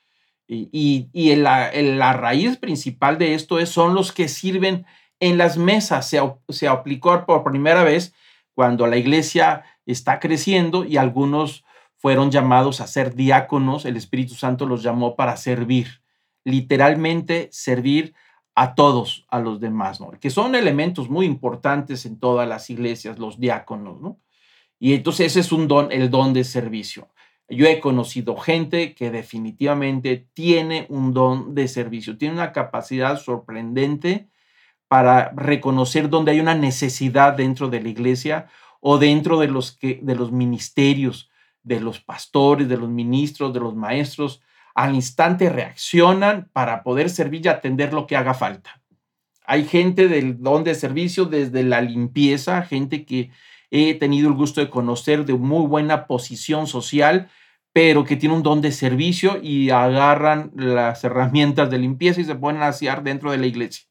Y, 0.47 1.37
la, 1.37 2.13
raíz 2.15 2.57
principal 2.57 3.19
de 3.19 3.35
esto 3.35 3.59
es, 3.59 3.69
son 3.69 3.95
los 3.95 4.13
que 4.13 4.29
sirven 4.29 4.87
en 5.21 5.37
las 5.37 5.59
mesas. 5.59 6.15
Se 6.49 6.69
aplicó 6.69 7.27
por 7.27 7.45
primera 7.45 7.85
vez 7.85 8.15
cuando 8.55 8.87
la 8.87 8.97
iglesia 8.97 9.65
está 9.85 10.19
creciendo 10.21 10.85
y 10.85 10.97
algunos 10.97 11.65
fueron 11.97 12.31
llamados 12.31 12.81
a 12.81 12.87
ser 12.87 13.15
diáconos. 13.15 13.85
El 13.85 13.97
Espíritu 13.97 14.35
Santo 14.35 14.65
los 14.65 14.83
llamó 14.83 15.17
para 15.17 15.37
servir, 15.37 16.03
literalmente 16.45 17.49
servir 17.53 18.15
a 18.61 18.75
todos, 18.75 19.25
a 19.29 19.39
los 19.39 19.61
demás, 19.61 20.01
¿no? 20.01 20.11
Que 20.19 20.31
son 20.31 20.57
elementos 20.57 21.09
muy 21.09 21.27
importantes 21.27 22.05
en 22.05 22.19
todas 22.19 22.49
las 22.49 22.71
iglesias, 22.71 23.17
los 23.17 23.39
diáconos, 23.39 24.01
¿no? 24.01 24.19
Y 24.81 24.95
entonces 24.95 25.27
ese 25.27 25.41
es 25.41 25.53
un 25.53 25.69
don, 25.69 25.93
el 25.93 26.11
don 26.11 26.33
de 26.33 26.43
servicio. 26.43 27.09
Yo 27.49 27.67
he 27.67 27.79
conocido 27.79 28.37
gente 28.37 28.97
que 28.97 29.13
definitivamente 29.13 30.27
tiene 30.35 30.87
un 30.89 31.15
don 31.15 31.55
de 31.55 31.69
servicio, 31.69 32.19
tiene 32.19 32.35
una 32.35 32.53
capacidad 32.53 33.21
sorprendente 33.21 34.29
para 34.89 35.31
reconocer 35.37 36.09
dónde 36.09 36.33
hay 36.33 36.41
una 36.41 36.57
necesidad 36.57 37.35
dentro 37.35 37.69
de 37.69 37.81
la 37.81 37.91
iglesia 37.91 38.49
o 38.81 38.99
dentro 38.99 39.39
de 39.39 39.47
los, 39.47 39.71
que, 39.71 40.01
de 40.03 40.17
los 40.17 40.33
ministerios, 40.33 41.31
de 41.63 41.79
los 41.79 42.01
pastores, 42.01 42.69
de 42.69 42.77
los 42.77 42.89
ministros, 42.89 43.53
de 43.53 43.61
los 43.61 43.77
maestros, 43.77 44.43
al 44.79 44.95
instante 44.95 45.51
reaccionan 45.51 46.51
para 46.53 46.85
poder 46.85 47.11
servir 47.11 47.45
y 47.45 47.49
atender 47.49 47.93
lo 47.93 48.07
que 48.07 48.15
haga 48.15 48.33
falta. 48.33 48.81
Hay 49.45 49.65
gente 49.65 50.07
del 50.07 50.41
don 50.41 50.63
de 50.63 50.77
servicio 50.77 51.25
desde 51.25 51.65
la 51.65 51.81
limpieza, 51.81 52.63
gente 52.63 53.05
que 53.05 53.33
he 53.73 53.95
tenido 53.95 54.29
el 54.29 54.37
gusto 54.37 54.61
de 54.61 54.71
conocer 54.71 55.25
de 55.25 55.35
muy 55.35 55.67
buena 55.67 56.07
posición 56.07 56.69
social, 56.69 57.29
pero 57.73 58.05
que 58.05 58.15
tiene 58.15 58.37
un 58.37 58.45
don 58.45 58.61
de 58.61 58.71
servicio 58.71 59.41
y 59.43 59.71
agarran 59.71 60.53
las 60.55 61.03
herramientas 61.03 61.69
de 61.71 61.79
limpieza 61.79 62.21
y 62.21 62.25
se 62.25 62.37
ponen 62.37 62.63
a 62.63 62.69
asear 62.69 63.03
dentro 63.03 63.33
de 63.33 63.39
la 63.39 63.47
iglesia. 63.47 63.89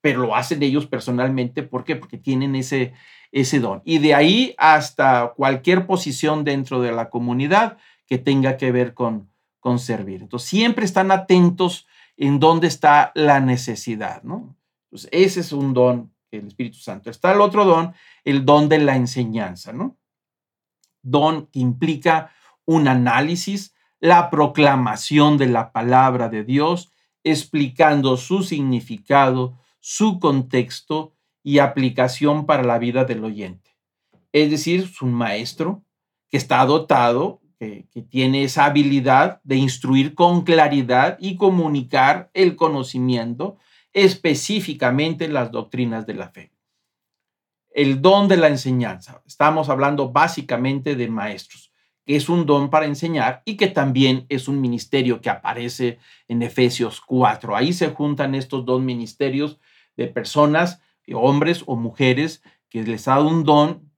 Pero 0.00 0.20
lo 0.20 0.36
hacen 0.36 0.62
ellos 0.62 0.86
personalmente, 0.86 1.64
¿por 1.64 1.82
qué? 1.82 1.96
Porque 1.96 2.18
tienen 2.18 2.54
ese, 2.54 2.92
ese 3.32 3.58
don. 3.58 3.82
Y 3.84 3.98
de 3.98 4.14
ahí 4.14 4.54
hasta 4.58 5.32
cualquier 5.34 5.88
posición 5.88 6.44
dentro 6.44 6.80
de 6.80 6.92
la 6.92 7.10
comunidad 7.10 7.78
que 8.06 8.18
tenga 8.18 8.56
que 8.56 8.70
ver 8.70 8.94
con, 8.94 9.33
con 9.64 9.78
servir. 9.78 10.20
Entonces, 10.20 10.46
siempre 10.46 10.84
están 10.84 11.10
atentos 11.10 11.86
en 12.18 12.38
dónde 12.38 12.66
está 12.66 13.12
la 13.14 13.40
necesidad, 13.40 14.22
¿no? 14.22 14.54
Entonces, 14.90 15.08
ese 15.10 15.40
es 15.40 15.52
un 15.52 15.72
don 15.72 16.12
del 16.30 16.48
Espíritu 16.48 16.76
Santo. 16.76 17.08
Está 17.08 17.32
el 17.32 17.40
otro 17.40 17.64
don, 17.64 17.94
el 18.24 18.44
don 18.44 18.68
de 18.68 18.76
la 18.76 18.94
enseñanza, 18.94 19.72
¿no? 19.72 19.96
Don 21.00 21.46
que 21.46 21.60
implica 21.60 22.30
un 22.66 22.88
análisis, 22.88 23.74
la 24.00 24.28
proclamación 24.28 25.38
de 25.38 25.46
la 25.46 25.72
palabra 25.72 26.28
de 26.28 26.44
Dios, 26.44 26.92
explicando 27.22 28.18
su 28.18 28.42
significado, 28.42 29.58
su 29.80 30.20
contexto 30.20 31.14
y 31.42 31.60
aplicación 31.60 32.44
para 32.44 32.64
la 32.64 32.78
vida 32.78 33.06
del 33.06 33.24
oyente. 33.24 33.70
Es 34.30 34.50
decir, 34.50 34.80
es 34.80 35.00
un 35.00 35.14
maestro 35.14 35.82
que 36.28 36.36
está 36.36 36.62
dotado 36.66 37.40
que, 37.58 37.86
tiene 38.08 38.44
esa 38.44 38.66
habilidad 38.66 39.40
de 39.44 39.56
instruir 39.56 40.14
con 40.14 40.42
claridad 40.42 41.16
y 41.20 41.36
comunicar 41.36 42.30
el 42.34 42.56
conocimiento, 42.56 43.56
específicamente 43.92 45.28
las 45.28 45.50
doctrinas 45.50 46.06
de 46.06 46.14
la 46.14 46.28
fe. 46.30 46.52
El 47.70 48.00
don 48.00 48.28
de 48.28 48.36
la 48.36 48.48
enseñanza. 48.48 49.22
Estamos 49.26 49.68
hablando 49.68 50.10
básicamente 50.10 50.94
de 50.96 51.08
maestros, 51.08 51.72
que 52.04 52.16
es 52.16 52.28
un 52.28 52.46
don 52.46 52.70
para 52.70 52.86
enseñar 52.86 53.42
y 53.44 53.56
que 53.56 53.68
también 53.68 54.26
es 54.28 54.46
un 54.48 54.60
ministerio 54.60 55.20
que 55.20 55.30
aparece 55.30 55.98
en 56.28 56.42
Efesios 56.42 57.00
4. 57.00 57.56
Ahí 57.56 57.72
se 57.72 57.88
juntan 57.88 58.34
estos 58.34 58.64
dos 58.64 58.80
ministerios 58.80 59.58
de 59.96 60.06
personas, 60.06 60.80
hombres 61.12 61.64
o 61.66 61.76
mujeres, 61.76 62.42
que 62.68 62.82
les 62.82 63.06
ha 63.08 63.12
dado 63.12 63.28
un 63.28 63.44
don 63.44 63.90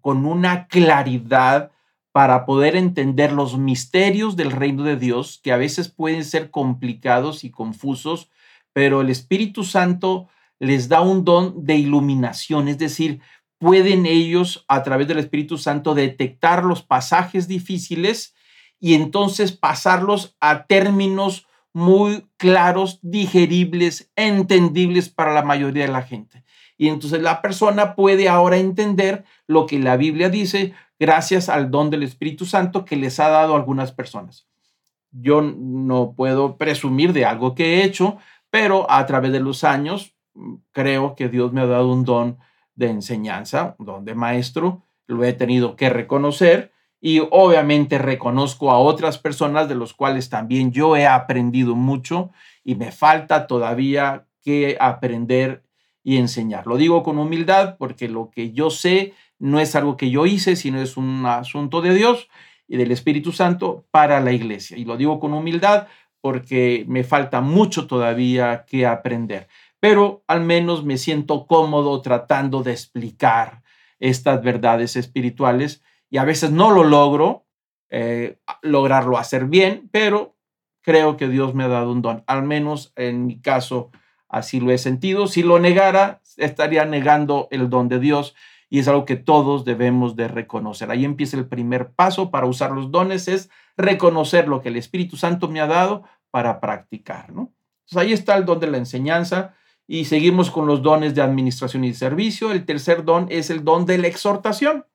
con 0.00 0.26
una 0.26 0.66
claridad 0.66 1.71
para 2.12 2.44
poder 2.44 2.76
entender 2.76 3.32
los 3.32 3.58
misterios 3.58 4.36
del 4.36 4.52
reino 4.52 4.84
de 4.84 4.96
Dios, 4.96 5.40
que 5.42 5.52
a 5.52 5.56
veces 5.56 5.88
pueden 5.88 6.24
ser 6.24 6.50
complicados 6.50 7.42
y 7.42 7.50
confusos, 7.50 8.30
pero 8.72 9.00
el 9.00 9.10
Espíritu 9.10 9.64
Santo 9.64 10.28
les 10.58 10.88
da 10.88 11.00
un 11.00 11.24
don 11.24 11.64
de 11.64 11.76
iluminación, 11.76 12.68
es 12.68 12.78
decir, 12.78 13.20
pueden 13.58 14.06
ellos 14.06 14.64
a 14.68 14.82
través 14.82 15.08
del 15.08 15.18
Espíritu 15.18 15.56
Santo 15.56 15.94
detectar 15.94 16.64
los 16.64 16.82
pasajes 16.82 17.48
difíciles 17.48 18.34
y 18.78 18.94
entonces 18.94 19.52
pasarlos 19.52 20.36
a 20.40 20.66
términos 20.66 21.46
muy 21.72 22.26
claros, 22.36 22.98
digeribles, 23.02 24.10
entendibles 24.16 25.08
para 25.08 25.32
la 25.32 25.42
mayoría 25.42 25.86
de 25.86 25.92
la 25.92 26.02
gente. 26.02 26.41
Y 26.82 26.88
entonces 26.88 27.22
la 27.22 27.40
persona 27.42 27.94
puede 27.94 28.28
ahora 28.28 28.56
entender 28.56 29.24
lo 29.46 29.66
que 29.66 29.78
la 29.78 29.96
Biblia 29.96 30.28
dice 30.30 30.74
gracias 30.98 31.48
al 31.48 31.70
don 31.70 31.90
del 31.90 32.02
Espíritu 32.02 32.44
Santo 32.44 32.84
que 32.84 32.96
les 32.96 33.20
ha 33.20 33.28
dado 33.28 33.54
algunas 33.54 33.92
personas. 33.92 34.48
Yo 35.12 35.42
no 35.42 36.14
puedo 36.16 36.56
presumir 36.56 37.12
de 37.12 37.24
algo 37.24 37.54
que 37.54 37.74
he 37.74 37.84
hecho, 37.84 38.16
pero 38.50 38.90
a 38.90 39.06
través 39.06 39.30
de 39.30 39.38
los 39.38 39.62
años 39.62 40.16
mm, 40.34 40.54
creo 40.72 41.14
que 41.14 41.28
Dios 41.28 41.52
me 41.52 41.60
ha 41.60 41.66
dado 41.66 41.88
un 41.88 42.04
don 42.04 42.38
de 42.74 42.90
enseñanza, 42.90 43.76
un 43.78 43.86
don 43.86 44.04
de 44.04 44.16
maestro, 44.16 44.82
lo 45.06 45.22
he 45.22 45.34
tenido 45.34 45.76
que 45.76 45.88
reconocer 45.88 46.72
y 47.00 47.20
obviamente 47.20 47.98
reconozco 47.98 48.72
a 48.72 48.78
otras 48.78 49.18
personas 49.18 49.68
de 49.68 49.76
los 49.76 49.94
cuales 49.94 50.30
también 50.30 50.72
yo 50.72 50.96
he 50.96 51.06
aprendido 51.06 51.76
mucho 51.76 52.32
y 52.64 52.74
me 52.74 52.90
falta 52.90 53.46
todavía 53.46 54.26
que 54.42 54.76
aprender 54.80 55.62
y 56.02 56.16
enseñar. 56.16 56.66
Lo 56.66 56.76
digo 56.76 57.02
con 57.02 57.18
humildad 57.18 57.76
porque 57.78 58.08
lo 58.08 58.30
que 58.30 58.52
yo 58.52 58.70
sé 58.70 59.14
no 59.38 59.60
es 59.60 59.74
algo 59.74 59.96
que 59.96 60.10
yo 60.10 60.26
hice, 60.26 60.56
sino 60.56 60.80
es 60.80 60.96
un 60.96 61.24
asunto 61.26 61.80
de 61.80 61.94
Dios 61.94 62.28
y 62.68 62.76
del 62.76 62.92
Espíritu 62.92 63.32
Santo 63.32 63.86
para 63.90 64.20
la 64.20 64.32
iglesia. 64.32 64.76
Y 64.76 64.84
lo 64.84 64.96
digo 64.96 65.20
con 65.20 65.32
humildad 65.32 65.88
porque 66.20 66.84
me 66.88 67.04
falta 67.04 67.40
mucho 67.40 67.86
todavía 67.86 68.64
que 68.66 68.86
aprender, 68.86 69.48
pero 69.80 70.22
al 70.28 70.40
menos 70.40 70.84
me 70.84 70.96
siento 70.96 71.46
cómodo 71.46 72.00
tratando 72.00 72.62
de 72.62 72.72
explicar 72.72 73.62
estas 73.98 74.42
verdades 74.42 74.96
espirituales 74.96 75.82
y 76.08 76.18
a 76.18 76.24
veces 76.24 76.50
no 76.50 76.70
lo 76.70 76.84
logro 76.84 77.46
eh, 77.90 78.38
lograrlo 78.62 79.18
hacer 79.18 79.46
bien, 79.46 79.88
pero 79.92 80.36
creo 80.82 81.16
que 81.16 81.28
Dios 81.28 81.54
me 81.54 81.64
ha 81.64 81.68
dado 81.68 81.92
un 81.92 82.02
don, 82.02 82.24
al 82.26 82.42
menos 82.42 82.92
en 82.96 83.26
mi 83.26 83.40
caso 83.40 83.90
así 84.32 84.58
lo 84.58 84.72
he 84.72 84.78
sentido. 84.78 85.28
Si 85.28 85.44
lo 85.44 85.60
negara, 85.60 86.20
estaría 86.36 86.84
negando 86.84 87.46
el 87.52 87.70
don 87.70 87.88
de 87.88 88.00
Dios 88.00 88.34
y 88.68 88.80
es 88.80 88.88
algo 88.88 89.04
que 89.04 89.16
todos 89.16 89.64
debemos 89.64 90.16
de 90.16 90.26
reconocer. 90.26 90.90
Ahí 90.90 91.04
empieza 91.04 91.36
el 91.36 91.46
primer 91.46 91.92
paso 91.92 92.30
para 92.30 92.46
usar 92.46 92.72
los 92.72 92.90
dones, 92.90 93.28
es 93.28 93.50
reconocer 93.76 94.48
lo 94.48 94.62
que 94.62 94.70
el 94.70 94.76
Espíritu 94.76 95.16
Santo 95.16 95.48
me 95.48 95.60
ha 95.60 95.66
dado 95.66 96.02
para 96.30 96.58
practicar, 96.58 97.32
¿no? 97.32 97.52
Entonces 97.84 97.96
ahí 97.98 98.12
está 98.12 98.36
el 98.36 98.46
don 98.46 98.58
de 98.58 98.70
la 98.70 98.78
enseñanza 98.78 99.54
y 99.86 100.06
seguimos 100.06 100.50
con 100.50 100.66
los 100.66 100.82
dones 100.82 101.14
de 101.14 101.20
administración 101.20 101.84
y 101.84 101.92
servicio. 101.92 102.50
El 102.50 102.64
tercer 102.64 103.04
don 103.04 103.26
es 103.28 103.50
el 103.50 103.62
don 103.62 103.84
de 103.84 103.98
la 103.98 104.06
exhortación. 104.06 104.86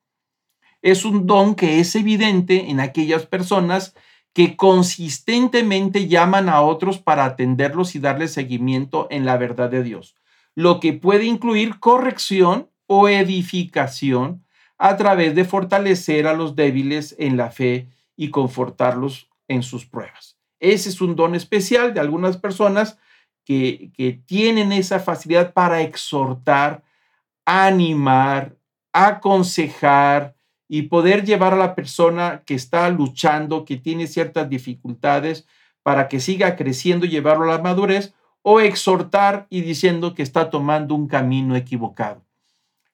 Es 0.81 1.05
un 1.05 1.27
don 1.27 1.53
que 1.53 1.79
es 1.79 1.95
evidente 1.95 2.71
en 2.71 2.79
aquellas 2.79 3.27
personas 3.27 3.93
que 4.37 4.55
consistentemente 4.55 6.07
llaman 6.07 6.47
a 6.47 6.61
otros 6.61 6.99
para 6.99 7.25
atenderlos 7.25 7.95
y 7.95 7.99
darles 7.99 8.33
seguimiento 8.33 9.07
en 9.09 9.25
la 9.25 9.35
verdad 9.35 9.67
de 9.67 9.81
Dios, 9.81 10.15
lo 10.53 10.79
que 10.79 10.93
puede 10.93 11.25
incluir 11.25 11.79
corrección 11.79 12.69
o 12.85 13.09
edificación 13.09 14.45
a 14.77 14.95
través 14.95 15.33
de 15.33 15.43
fortalecer 15.43 16.27
a 16.27 16.35
los 16.35 16.55
débiles 16.55 17.15
en 17.17 17.35
la 17.35 17.49
fe 17.49 17.89
y 18.15 18.29
confortarlos 18.29 19.27
en 19.47 19.63
sus 19.63 19.87
pruebas. 19.87 20.37
Ese 20.59 20.89
es 20.89 21.01
un 21.01 21.15
don 21.15 21.33
especial 21.33 21.95
de 21.95 21.99
algunas 21.99 22.37
personas 22.37 22.99
que, 23.43 23.91
que 23.97 24.21
tienen 24.23 24.71
esa 24.71 24.99
facilidad 24.99 25.51
para 25.51 25.81
exhortar, 25.81 26.83
animar, 27.43 28.55
aconsejar 28.93 30.36
y 30.67 30.83
poder 30.83 31.25
llevar 31.25 31.53
a 31.53 31.57
la 31.57 31.75
persona 31.75 32.43
que 32.45 32.55
está 32.55 32.89
luchando, 32.89 33.65
que 33.65 33.77
tiene 33.77 34.07
ciertas 34.07 34.49
dificultades, 34.49 35.47
para 35.83 36.07
que 36.07 36.19
siga 36.19 36.55
creciendo 36.55 37.05
y 37.05 37.09
llevarlo 37.09 37.45
a 37.45 37.57
la 37.57 37.63
madurez, 37.63 38.13
o 38.41 38.59
exhortar 38.59 39.47
y 39.49 39.61
diciendo 39.61 40.13
que 40.13 40.23
está 40.23 40.49
tomando 40.49 40.95
un 40.95 41.07
camino 41.07 41.55
equivocado. 41.55 42.23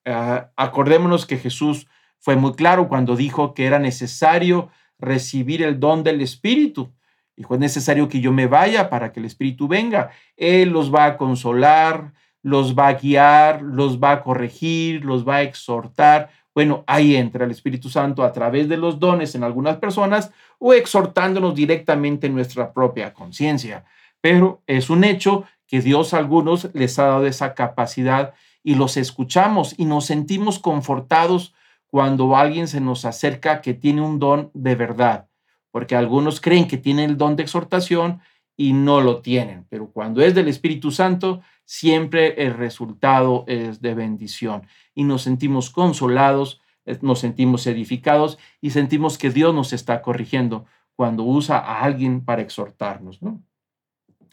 Ah, 0.06 0.50
acordémonos 0.56 1.26
que 1.26 1.38
Jesús 1.38 1.88
fue 2.20 2.36
muy 2.36 2.54
claro 2.54 2.88
cuando 2.88 3.16
dijo 3.16 3.54
que 3.54 3.66
era 3.66 3.80
necesario 3.80 4.70
recibir 4.98 5.62
el 5.62 5.80
don 5.80 6.04
del 6.04 6.22
Espíritu. 6.22 6.92
Dijo, 7.36 7.54
es 7.56 7.60
necesario 7.60 8.08
que 8.10 8.22
yo 8.22 8.32
me 8.32 8.48
vaya 8.48 8.90
para 8.90 9.12
que 9.12 9.20
el 9.20 9.26
Espíritu 9.26 9.68
venga. 9.68 10.12
Él 10.38 10.70
los 10.70 10.94
va 10.94 11.06
a 11.06 11.18
consolar, 11.18 12.14
los 12.42 12.78
va 12.78 12.88
a 12.88 12.94
guiar, 12.94 13.62
los 13.62 14.00
va 14.00 14.12
a 14.12 14.24
corregir, 14.24 15.04
los 15.04 15.28
va 15.28 15.38
a 15.38 15.42
exhortar. 15.42 16.30
Bueno, 16.56 16.84
ahí 16.86 17.16
entra 17.16 17.46
el 17.46 17.52
Espíritu 17.52 17.90
Santo 17.90 18.24
a 18.24 18.32
través 18.32 18.70
de 18.70 18.78
los 18.78 19.00
dones 19.00 19.34
en 19.36 19.44
algunas 19.44 19.78
personas 19.78 20.32
o 20.60 20.74
exhortándonos 20.74 21.56
directamente 21.56 22.28
en 22.28 22.36
nuestra 22.36 22.74
propia 22.74 23.14
conciencia. 23.14 23.86
Pero 24.22 24.62
es 24.68 24.90
un 24.90 25.04
hecho 25.04 25.46
que 25.68 25.82
Dios 25.82 26.14
a 26.14 26.20
algunos 26.20 26.70
les 26.74 27.00
ha 27.00 27.06
dado 27.06 27.26
esa 27.26 27.56
capacidad 27.56 28.34
y 28.64 28.76
los 28.76 28.98
escuchamos 28.98 29.74
y 29.78 29.86
nos 29.86 30.06
sentimos 30.06 30.60
confortados 30.60 31.54
cuando 31.88 32.36
alguien 32.36 32.68
se 32.68 32.80
nos 32.80 33.06
acerca 33.06 33.62
que 33.62 33.74
tiene 33.74 34.02
un 34.02 34.20
don 34.20 34.50
de 34.54 34.76
verdad, 34.76 35.28
porque 35.72 35.96
algunos 35.96 36.42
creen 36.42 36.68
que 36.68 36.78
tienen 36.78 37.10
el 37.10 37.18
don 37.18 37.36
de 37.36 37.44
exhortación 37.44 38.22
y 38.56 38.74
no 38.74 39.02
lo 39.02 39.22
tienen, 39.22 39.66
pero 39.70 39.92
cuando 39.92 40.22
es 40.22 40.34
del 40.34 40.48
Espíritu 40.48 40.92
Santo, 40.92 41.42
siempre 41.66 42.44
el 42.44 42.54
resultado 42.54 43.46
es 43.48 43.82
de 43.82 43.94
bendición 43.94 44.68
y 44.94 45.04
nos 45.04 45.24
sentimos 45.24 45.70
consolados, 45.70 46.62
eh, 46.86 46.98
nos 47.02 47.20
sentimos 47.20 47.68
edificados 47.68 48.38
y 48.62 48.72
sentimos 48.72 49.18
que 49.18 49.30
Dios 49.30 49.54
nos 49.54 49.74
está 49.74 50.02
corrigiendo 50.02 50.66
cuando 50.96 51.24
usa 51.24 51.58
a 51.58 51.84
alguien 51.84 52.24
para 52.24 52.42
exhortarnos. 52.42 53.22
¿no? 53.22 53.42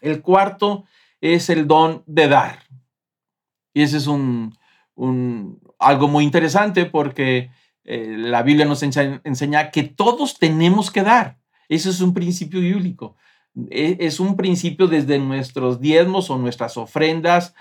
El 0.01 0.23
cuarto 0.23 0.85
es 1.21 1.51
el 1.51 1.66
don 1.66 2.03
de 2.07 2.29
dar. 2.29 2.61
Y 3.73 3.83
ese 3.83 3.99
es 3.99 4.07
un, 4.07 4.57
algo 5.79 6.09
muy 6.09 6.25
interesante 6.25 6.87
porque 6.87 7.51
eh, 7.85 8.16
la 8.19 8.43
Biblia 8.43 8.66
nos 8.66 8.83
enseña, 8.83 9.71
que 9.71 9.85
todos 9.85 10.38
tenemos 10.38 10.90
que 10.90 11.03
dar. 11.03 11.38
Ese 11.69 11.90
es 11.90 12.01
un 12.01 12.12
principio 12.12 12.61
bíblico. 12.61 13.16
E, 13.71 13.97
es 14.01 14.21
un 14.21 14.37
principio 14.37 14.87
desde 14.87 15.19
nuestros 15.19 15.81
diezmos 15.81 16.31
o 16.31 16.39
nuestras 16.39 16.77
ofrendas, 16.77 17.55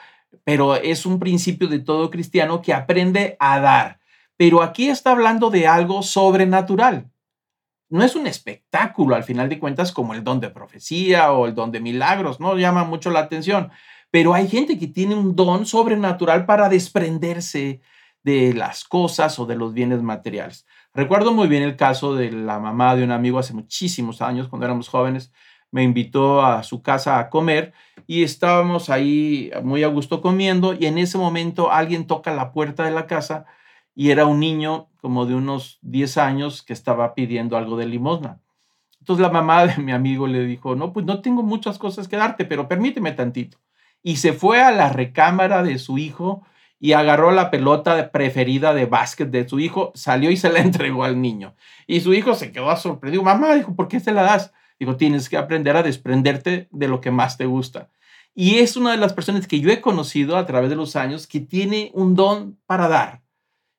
pero 0.43 0.75
es 0.75 1.05
un 1.05 1.19
principio 1.19 1.67
de 1.67 1.79
todo 1.79 2.09
cristiano 2.09 2.61
que 2.61 2.73
aprende 2.73 3.35
a 3.39 3.59
dar. 3.59 3.99
Pero 4.37 4.61
aquí 4.61 4.89
está 4.89 5.11
hablando 5.11 5.49
de 5.49 5.67
algo 5.67 6.01
sobrenatural. 6.03 7.09
No 7.89 8.03
es 8.03 8.15
un 8.15 8.27
espectáculo, 8.27 9.15
al 9.15 9.23
final 9.23 9.49
de 9.49 9.59
cuentas, 9.59 9.91
como 9.91 10.13
el 10.13 10.23
don 10.23 10.39
de 10.39 10.51
profecía 10.51 11.31
o 11.33 11.47
el 11.47 11.55
don 11.55 11.71
de 11.71 11.79
milagros, 11.79 12.39
no 12.39 12.55
llama 12.55 12.83
mucho 12.83 13.09
la 13.09 13.21
atención. 13.21 13.71
Pero 14.11 14.33
hay 14.33 14.47
gente 14.47 14.77
que 14.77 14.87
tiene 14.87 15.15
un 15.15 15.35
don 15.35 15.65
sobrenatural 15.65 16.45
para 16.45 16.69
desprenderse 16.69 17.81
de 18.23 18.53
las 18.53 18.83
cosas 18.83 19.39
o 19.39 19.45
de 19.45 19.55
los 19.55 19.73
bienes 19.73 20.01
materiales. 20.03 20.67
Recuerdo 20.93 21.33
muy 21.33 21.47
bien 21.47 21.63
el 21.63 21.75
caso 21.75 22.15
de 22.15 22.31
la 22.31 22.59
mamá 22.59 22.95
de 22.95 23.03
un 23.03 23.11
amigo 23.11 23.39
hace 23.39 23.53
muchísimos 23.53 24.21
años, 24.21 24.47
cuando 24.49 24.65
éramos 24.65 24.87
jóvenes, 24.87 25.31
me 25.71 25.83
invitó 25.83 26.43
a 26.43 26.63
su 26.63 26.81
casa 26.81 27.19
a 27.19 27.29
comer 27.29 27.73
y 28.07 28.23
estábamos 28.23 28.89
ahí 28.89 29.51
muy 29.63 29.83
a 29.83 29.87
gusto 29.87 30.21
comiendo 30.21 30.73
y 30.73 30.85
en 30.85 30.97
ese 30.97 31.17
momento 31.17 31.71
alguien 31.71 32.07
toca 32.07 32.33
la 32.33 32.51
puerta 32.51 32.83
de 32.83 32.91
la 32.91 33.07
casa 33.07 33.45
y 33.95 34.11
era 34.11 34.25
un 34.25 34.39
niño 34.39 34.89
como 35.01 35.25
de 35.25 35.35
unos 35.35 35.79
10 35.81 36.17
años 36.17 36.63
que 36.63 36.73
estaba 36.73 37.13
pidiendo 37.13 37.57
algo 37.57 37.77
de 37.77 37.85
limosna. 37.85 38.39
Entonces 38.99 39.21
la 39.21 39.31
mamá 39.31 39.65
de 39.65 39.81
mi 39.81 39.91
amigo 39.91 40.27
le 40.27 40.43
dijo, 40.45 40.75
no, 40.75 40.93
pues 40.93 41.05
no 41.05 41.21
tengo 41.21 41.43
muchas 41.43 41.77
cosas 41.77 42.07
que 42.07 42.17
darte, 42.17 42.45
pero 42.45 42.67
permíteme 42.67 43.11
tantito 43.11 43.59
y 44.03 44.17
se 44.17 44.33
fue 44.33 44.61
a 44.61 44.71
la 44.71 44.89
recámara 44.89 45.63
de 45.63 45.77
su 45.77 45.97
hijo 45.97 46.45
y 46.79 46.93
agarró 46.93 47.31
la 47.31 47.51
pelota 47.51 48.11
preferida 48.11 48.73
de 48.73 48.85
básquet 48.85 49.29
de 49.29 49.47
su 49.47 49.59
hijo, 49.59 49.91
salió 49.95 50.31
y 50.31 50.37
se 50.37 50.49
la 50.49 50.59
entregó 50.59 51.03
al 51.03 51.21
niño. 51.21 51.55
Y 51.87 52.01
su 52.01 52.13
hijo 52.13 52.35
se 52.35 52.51
quedó 52.51 52.75
sorprendido. 52.77 53.23
Mamá, 53.23 53.53
dijo, 53.55 53.75
¿por 53.75 53.87
qué 53.87 53.99
se 53.99 54.13
la 54.13 54.23
das? 54.23 54.53
Dijo, 54.79 54.95
tienes 54.95 55.29
que 55.29 55.37
aprender 55.37 55.75
a 55.75 55.83
desprenderte 55.83 56.69
de 56.71 56.87
lo 56.87 57.01
que 57.01 57.11
más 57.11 57.37
te 57.37 57.45
gusta. 57.45 57.89
Y 58.33 58.59
es 58.59 58.77
una 58.77 58.91
de 58.91 58.97
las 58.97 59.13
personas 59.13 59.47
que 59.47 59.59
yo 59.59 59.69
he 59.69 59.81
conocido 59.81 60.37
a 60.37 60.45
través 60.45 60.69
de 60.69 60.75
los 60.75 60.95
años 60.95 61.27
que 61.27 61.41
tiene 61.41 61.91
un 61.93 62.15
don 62.15 62.57
para 62.65 62.87
dar. 62.87 63.21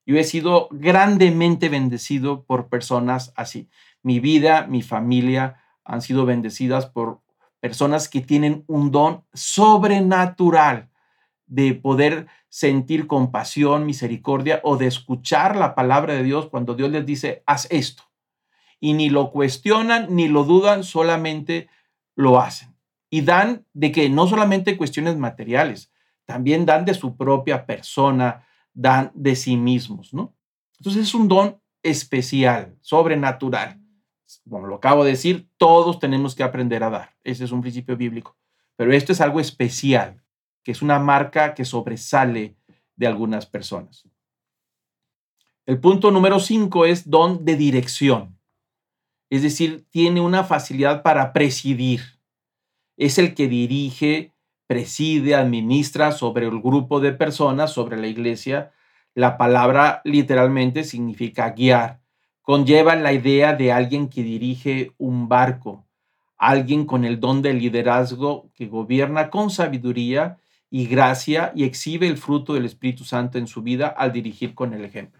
Yo 0.05 0.17
he 0.17 0.25
sido 0.25 0.69
grandemente 0.71 1.69
bendecido 1.69 2.45
por 2.45 2.69
personas 2.69 3.33
así. 3.37 3.69
Mi 4.03 4.21
vida, 4.21 4.67
mi 4.67 4.83
familia 4.83 5.63
han 5.85 6.03
sido 6.03 6.27
bendecidas 6.27 6.87
por 6.87 7.21
personas 7.61 8.09
que 8.09 8.21
tienen 8.21 8.65
un 8.67 8.91
don 8.91 9.25
sobrenatural 9.33 10.91
de 11.47 11.75
poder 11.75 12.27
sentir 12.49 13.07
compasión, 13.07 13.87
misericordia 13.87 14.61
o 14.63 14.77
de 14.77 14.87
escuchar 14.87 15.57
la 15.57 15.75
palabra 15.75 16.15
de 16.15 16.23
Dios 16.23 16.49
cuando 16.49 16.75
Dios 16.75 16.91
les 16.91 17.07
dice, 17.07 17.43
haz 17.47 17.67
esto. 17.71 18.10
Y 18.81 18.95
ni 18.95 19.11
lo 19.11 19.31
cuestionan 19.31 20.15
ni 20.15 20.29
lo 20.29 20.45
dudan, 20.45 20.85
solamente 20.85 21.69
lo 22.17 22.41
hacen. 22.41 22.75
Y 23.11 23.21
dan 23.21 23.67
de 23.73 23.93
que 23.93 24.09
no 24.09 24.27
solamente 24.27 24.77
cuestiones 24.77 25.17
materiales, 25.17 25.93
también 26.25 26.65
dan 26.65 26.85
de 26.85 26.95
su 26.95 27.17
propia 27.17 27.67
persona, 27.67 28.47
dan 28.73 29.11
de 29.15 29.37
sí 29.37 29.57
mismos, 29.57 30.15
¿no? 30.15 30.35
Entonces 30.79 31.03
es 31.03 31.15
un 31.15 31.29
don 31.29 31.61
especial, 31.83 32.77
sobrenatural 32.81 33.81
como 34.49 34.67
lo 34.67 34.77
acabo 34.77 35.05
de 35.05 35.13
decir, 35.13 35.49
todos 35.57 35.99
tenemos 35.99 36.35
que 36.35 36.43
aprender 36.43 36.83
a 36.85 36.91
dar. 36.91 37.17
Ese 37.25 37.45
es 37.45 37.53
un 37.53 37.61
principio 37.61 37.97
bíblico. 37.97 38.37
Pero 38.77 38.93
esto 38.93 39.13
es 39.13 39.21
algo 39.21 39.41
especial, 39.41 40.23
que 40.63 40.73
es 40.73 40.83
una 40.83 40.99
marca 40.99 41.55
que 41.55 41.65
sobresale 41.65 42.57
de 42.97 43.07
algunas 43.07 43.47
personas. 43.47 44.09
El 45.67 45.81
punto 45.81 46.11
número 46.11 46.41
cinco 46.41 46.87
es 46.87 47.09
don 47.09 47.45
de 47.45 47.57
dirección. 47.57 48.39
Es 49.31 49.43
decir, 49.43 49.87
tiene 49.91 50.21
una 50.21 50.43
facilidad 50.43 51.03
para 51.03 51.33
presidir. 51.33 52.01
Es 52.97 53.17
el 53.17 53.35
que 53.35 53.47
dirige, 53.47 54.35
preside, 54.67 55.37
administra 55.37 56.13
sobre 56.13 56.47
el 56.47 56.61
grupo 56.61 57.01
de 57.01 57.13
personas, 57.13 57.73
sobre 57.73 57.97
la 57.97 58.09
iglesia, 58.09 58.73
La 59.15 59.37
palabra 59.37 60.03
literalmente 60.05 60.85
significa 60.85 61.51
guiar. 61.51 62.01
Conlleva 62.43 62.95
la 62.95 63.13
idea 63.13 63.55
de 63.55 63.73
alguien 63.73 64.09
que 64.09 64.23
dirige 64.23 64.93
un 64.99 65.29
barco, 65.29 65.85
alguien 66.39 66.85
con 66.87 67.05
el 67.05 67.19
don 67.19 67.43
de 67.43 67.53
liderazgo 67.53 68.51
que 68.55 68.67
gobierna 68.67 69.29
con 69.29 69.51
sabiduría 69.51 70.39
y 70.71 70.87
gracia 70.87 71.53
y 71.57 71.65
exhibe 71.65 72.07
el 72.07 72.17
fruto 72.19 72.55
del 72.55 72.67
Espíritu 72.67 73.05
Santo 73.05 73.37
en 73.39 73.49
su 73.49 73.63
vida 73.63 73.89
al 73.89 74.13
dirigir 74.13 74.55
con 74.55 74.75
el 74.75 74.85
ejemplo. 74.85 75.20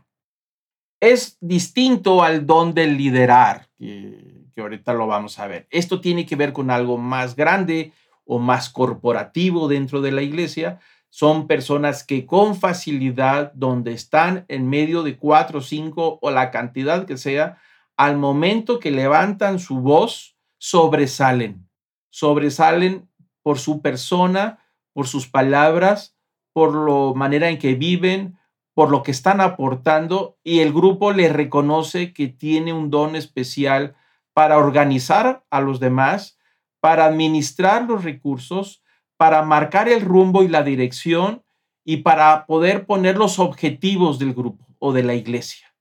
Es 1.01 1.39
distinto 1.41 2.23
al 2.23 2.47
don 2.47 2.75
del 2.75 2.97
liderar, 2.97 3.69
que, 3.79 4.45
que 4.55 4.61
ahorita 4.61 4.93
lo 4.93 5.07
vamos 5.07 5.39
a 5.39 5.47
ver. 5.47 5.67
Esto 5.71 6.01
tiene 6.01 6.27
que 6.27 6.37
ver 6.37 6.53
con 6.53 6.71
algo 6.71 6.99
más 6.99 7.35
grande 7.35 7.93
o 8.25 8.39
más 8.39 8.69
corporativo 8.71 9.67
dentro 9.67 10.01
de 10.01 10.13
la 10.13 10.23
iglesia. 10.23 10.79
Son 11.09 11.49
personas 11.49 12.05
que 12.05 12.27
con 12.27 12.55
facilidad, 12.55 13.53
donde 13.55 13.93
están 13.93 14.45
en 14.49 14.69
medio 14.69 15.03
de 15.03 15.17
cuatro, 15.17 15.61
cinco 15.61 16.19
o 16.23 16.31
la 16.31 16.51
cantidad 16.51 17.07
que 17.07 17.17
sea, 17.17 17.59
al 17.97 18.17
momento 18.17 18.79
que 18.79 18.91
levantan 18.91 19.59
su 19.59 19.81
voz, 19.81 20.37
sobresalen. 20.59 21.69
Sobresalen 22.11 23.09
por 23.43 23.59
su 23.59 23.83
persona, 23.83 24.59
por 24.93 25.07
sus 25.07 25.27
palabras, 25.27 26.17
por 26.53 26.75
la 26.75 27.15
manera 27.15 27.49
en 27.49 27.59
que 27.59 27.75
viven, 27.75 28.39
por 28.75 28.91
lo 28.91 29.03
que 29.03 29.11
están 29.11 29.41
aportando 29.41 30.39
y 30.43 30.61
el 30.61 30.73
grupo 30.73 31.13
le 31.13 31.29
reconoce 31.29 32.13
que 32.13 32.29
tiene 32.29 32.73
un 32.73 32.91
don 32.91 33.17
especial 33.17 33.97
para 34.33 34.59
organizar 34.59 35.45
a 35.51 35.61
los 35.61 35.81
demás, 35.81 36.39
para 36.81 37.05
administrar 37.05 37.83
los 37.83 38.05
recursos, 38.05 38.83
para 39.17 39.43
marcar 39.43 39.89
el 39.89 40.01
rumbo 40.01 40.43
y 40.43 40.49
la 40.49 40.63
dirección 40.63 41.43
y 41.85 41.99
para 41.99 42.47
poder 42.47 42.87
poner 42.87 43.17
los 43.19 43.39
objetivos 43.39 44.19
del 44.19 44.33
grupo 44.33 44.67
o 44.79 44.93
de 44.93 45.03
la 45.03 45.15
iglesia. 45.15 45.75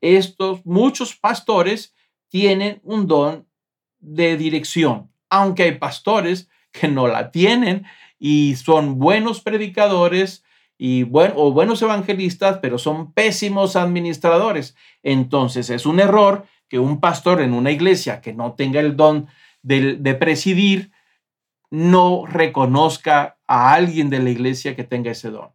Estos 0.00 0.64
muchos 0.64 1.16
pastores 1.16 1.94
tienen 2.28 2.80
un 2.84 3.06
don 3.06 3.48
de 3.98 4.36
dirección, 4.36 5.10
aunque 5.28 5.64
hay 5.64 5.78
pastores 5.78 6.48
que 6.72 6.88
no 6.88 7.08
la 7.08 7.30
tienen 7.30 7.84
y 8.18 8.56
son 8.56 8.98
buenos 8.98 9.40
predicadores 9.40 10.44
y 10.82 11.02
o 11.12 11.52
buenos 11.52 11.82
evangelistas, 11.82 12.58
pero 12.62 12.78
son 12.78 13.12
pésimos 13.12 13.76
administradores. 13.76 14.74
Entonces 15.02 15.68
es 15.68 15.84
un 15.84 16.00
error 16.00 16.46
que 16.70 16.78
un 16.78 17.00
pastor 17.00 17.42
en 17.42 17.52
una 17.52 17.70
iglesia 17.70 18.22
que 18.22 18.32
no 18.32 18.54
tenga 18.54 18.80
el 18.80 18.96
don 18.96 19.26
de, 19.60 19.96
de 19.96 20.14
presidir 20.14 20.90
no 21.70 22.24
reconozca 22.24 23.36
a 23.46 23.74
alguien 23.74 24.08
de 24.08 24.20
la 24.20 24.30
iglesia 24.30 24.74
que 24.74 24.84
tenga 24.84 25.10
ese 25.10 25.28
don. 25.28 25.50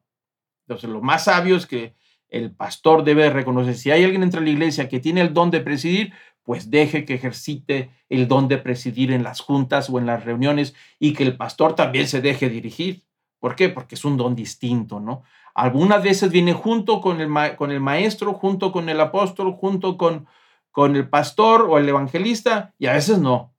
Entonces 0.67 0.91
lo 0.91 1.01
más 1.01 1.23
sabio 1.23 1.55
es 1.55 1.65
que 1.65 1.95
el 2.29 2.51
pastor 2.51 3.03
debe 3.03 3.31
reconocer, 3.31 3.73
si 3.73 3.89
hay 3.89 4.03
alguien 4.03 4.21
entre 4.21 4.41
la 4.41 4.51
iglesia 4.51 4.87
que 4.87 4.99
tiene 4.99 5.21
el 5.21 5.33
don 5.33 5.49
de 5.49 5.61
presidir, 5.61 6.13
pues 6.43 6.69
deje 6.69 7.03
que 7.03 7.15
ejercite 7.15 7.89
el 8.09 8.27
don 8.27 8.47
de 8.47 8.59
presidir 8.59 9.11
en 9.11 9.23
las 9.23 9.39
juntas 9.39 9.89
o 9.89 9.97
en 9.97 10.05
las 10.05 10.23
reuniones 10.23 10.75
y 10.99 11.13
que 11.13 11.23
el 11.23 11.35
pastor 11.35 11.73
también 11.73 12.07
se 12.07 12.21
deje 12.21 12.47
dirigir. 12.47 13.01
¿Por 13.45 13.55
qué? 13.55 13.69
Porque 13.69 13.93
es 13.93 14.03
un 14.03 14.17
don 14.17 14.33
distinto, 14.33 14.99
¿no? 14.99 15.21
Algunas 15.53 16.01
veces 16.01 16.31
viene 16.31 16.53
junto 16.53 16.99
con 16.99 17.21
el, 17.21 17.29
con 17.55 17.71
el 17.71 17.79
maestro, 17.79 18.33
junto 18.33 18.71
con 18.71 18.89
el 18.89 18.99
apóstol, 18.99 19.51
junto 19.51 19.99
con, 19.99 20.25
con 20.71 20.95
el 20.95 21.07
pastor 21.07 21.67
o 21.69 21.77
el 21.77 21.87
evangelista 21.87 22.73
y 22.79 22.87
a 22.87 22.93
veces 22.93 23.19
no. 23.19 23.53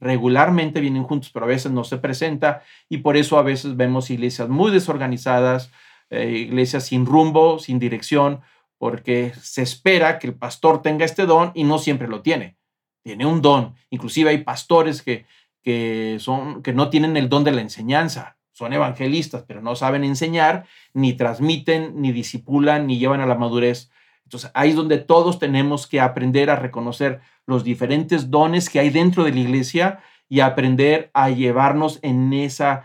Regularmente 0.00 0.80
vienen 0.80 1.04
juntos, 1.04 1.30
pero 1.32 1.44
a 1.44 1.48
veces 1.48 1.70
no 1.70 1.84
se 1.84 1.98
presenta 1.98 2.64
y 2.88 2.96
por 2.96 3.16
eso 3.16 3.38
a 3.38 3.42
veces 3.42 3.76
vemos 3.76 4.10
iglesias 4.10 4.48
muy 4.48 4.72
desorganizadas, 4.72 5.70
eh, 6.10 6.30
iglesias 6.30 6.86
sin 6.86 7.06
rumbo, 7.06 7.60
sin 7.60 7.78
dirección, 7.78 8.40
porque 8.76 9.32
se 9.40 9.62
espera 9.62 10.18
que 10.18 10.26
el 10.26 10.34
pastor 10.34 10.82
tenga 10.82 11.04
este 11.04 11.26
don 11.26 11.52
y 11.54 11.62
no 11.62 11.78
siempre 11.78 12.08
lo 12.08 12.22
tiene. 12.22 12.56
Tiene 13.04 13.24
un 13.24 13.40
don. 13.40 13.76
Inclusive 13.90 14.30
hay 14.30 14.38
pastores 14.38 15.00
que, 15.00 15.26
que, 15.62 16.16
son, 16.18 16.60
que 16.60 16.72
no 16.72 16.90
tienen 16.90 17.16
el 17.16 17.28
don 17.28 17.44
de 17.44 17.52
la 17.52 17.60
enseñanza. 17.60 18.37
Son 18.58 18.72
evangelistas, 18.72 19.44
pero 19.46 19.62
no 19.62 19.76
saben 19.76 20.02
enseñar, 20.02 20.66
ni 20.92 21.12
transmiten, 21.12 22.02
ni 22.02 22.10
disipulan, 22.10 22.88
ni 22.88 22.98
llevan 22.98 23.20
a 23.20 23.26
la 23.26 23.36
madurez. 23.36 23.88
Entonces 24.24 24.50
ahí 24.52 24.70
es 24.70 24.74
donde 24.74 24.98
todos 24.98 25.38
tenemos 25.38 25.86
que 25.86 26.00
aprender 26.00 26.50
a 26.50 26.56
reconocer 26.56 27.20
los 27.46 27.62
diferentes 27.62 28.32
dones 28.32 28.68
que 28.68 28.80
hay 28.80 28.90
dentro 28.90 29.22
de 29.22 29.30
la 29.30 29.38
iglesia 29.38 30.00
y 30.28 30.40
aprender 30.40 31.12
a 31.14 31.30
llevarnos 31.30 32.00
en 32.02 32.32
esa 32.32 32.82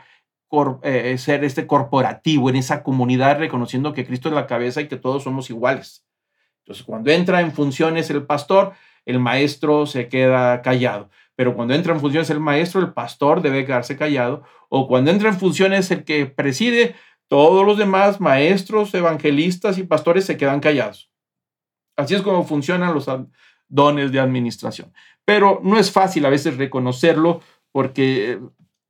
eh, 0.83 1.17
ser 1.17 1.43
este 1.43 1.65
corporativo, 1.65 2.51
en 2.51 2.57
esa 2.57 2.83
comunidad, 2.83 3.39
reconociendo 3.39 3.93
que 3.93 4.05
Cristo 4.05 4.29
es 4.29 4.35
la 4.35 4.45
cabeza 4.45 4.79
y 4.79 4.87
que 4.87 4.97
todos 4.97 5.23
somos 5.23 5.49
iguales. 5.49 6.05
Entonces, 6.59 6.85
cuando 6.85 7.09
entra 7.09 7.41
en 7.41 7.51
funciones 7.51 8.11
el 8.11 8.27
pastor, 8.27 8.73
el 9.05 9.19
maestro 9.19 9.87
se 9.87 10.07
queda 10.07 10.61
callado. 10.61 11.09
Pero 11.35 11.55
cuando 11.55 11.73
entra 11.73 11.93
en 11.93 11.99
funciones 11.99 12.29
el 12.29 12.39
maestro, 12.39 12.81
el 12.81 12.93
pastor 12.93 13.41
debe 13.41 13.65
quedarse 13.65 13.97
callado. 13.97 14.43
O 14.69 14.87
cuando 14.87 15.11
entra 15.11 15.29
en 15.29 15.39
funciones 15.39 15.89
el 15.91 16.03
que 16.03 16.25
preside, 16.25 16.95
todos 17.27 17.65
los 17.65 17.77
demás 17.77 18.21
maestros, 18.21 18.93
evangelistas 18.93 19.77
y 19.77 19.83
pastores 19.83 20.25
se 20.25 20.37
quedan 20.37 20.59
callados. 20.59 21.09
Así 21.95 22.15
es 22.15 22.21
como 22.21 22.43
funcionan 22.43 22.93
los 22.93 23.09
dones 23.67 24.11
de 24.11 24.19
administración. 24.19 24.93
Pero 25.25 25.59
no 25.63 25.79
es 25.79 25.91
fácil 25.91 26.25
a 26.25 26.29
veces 26.29 26.57
reconocerlo 26.57 27.41
porque 27.71 28.39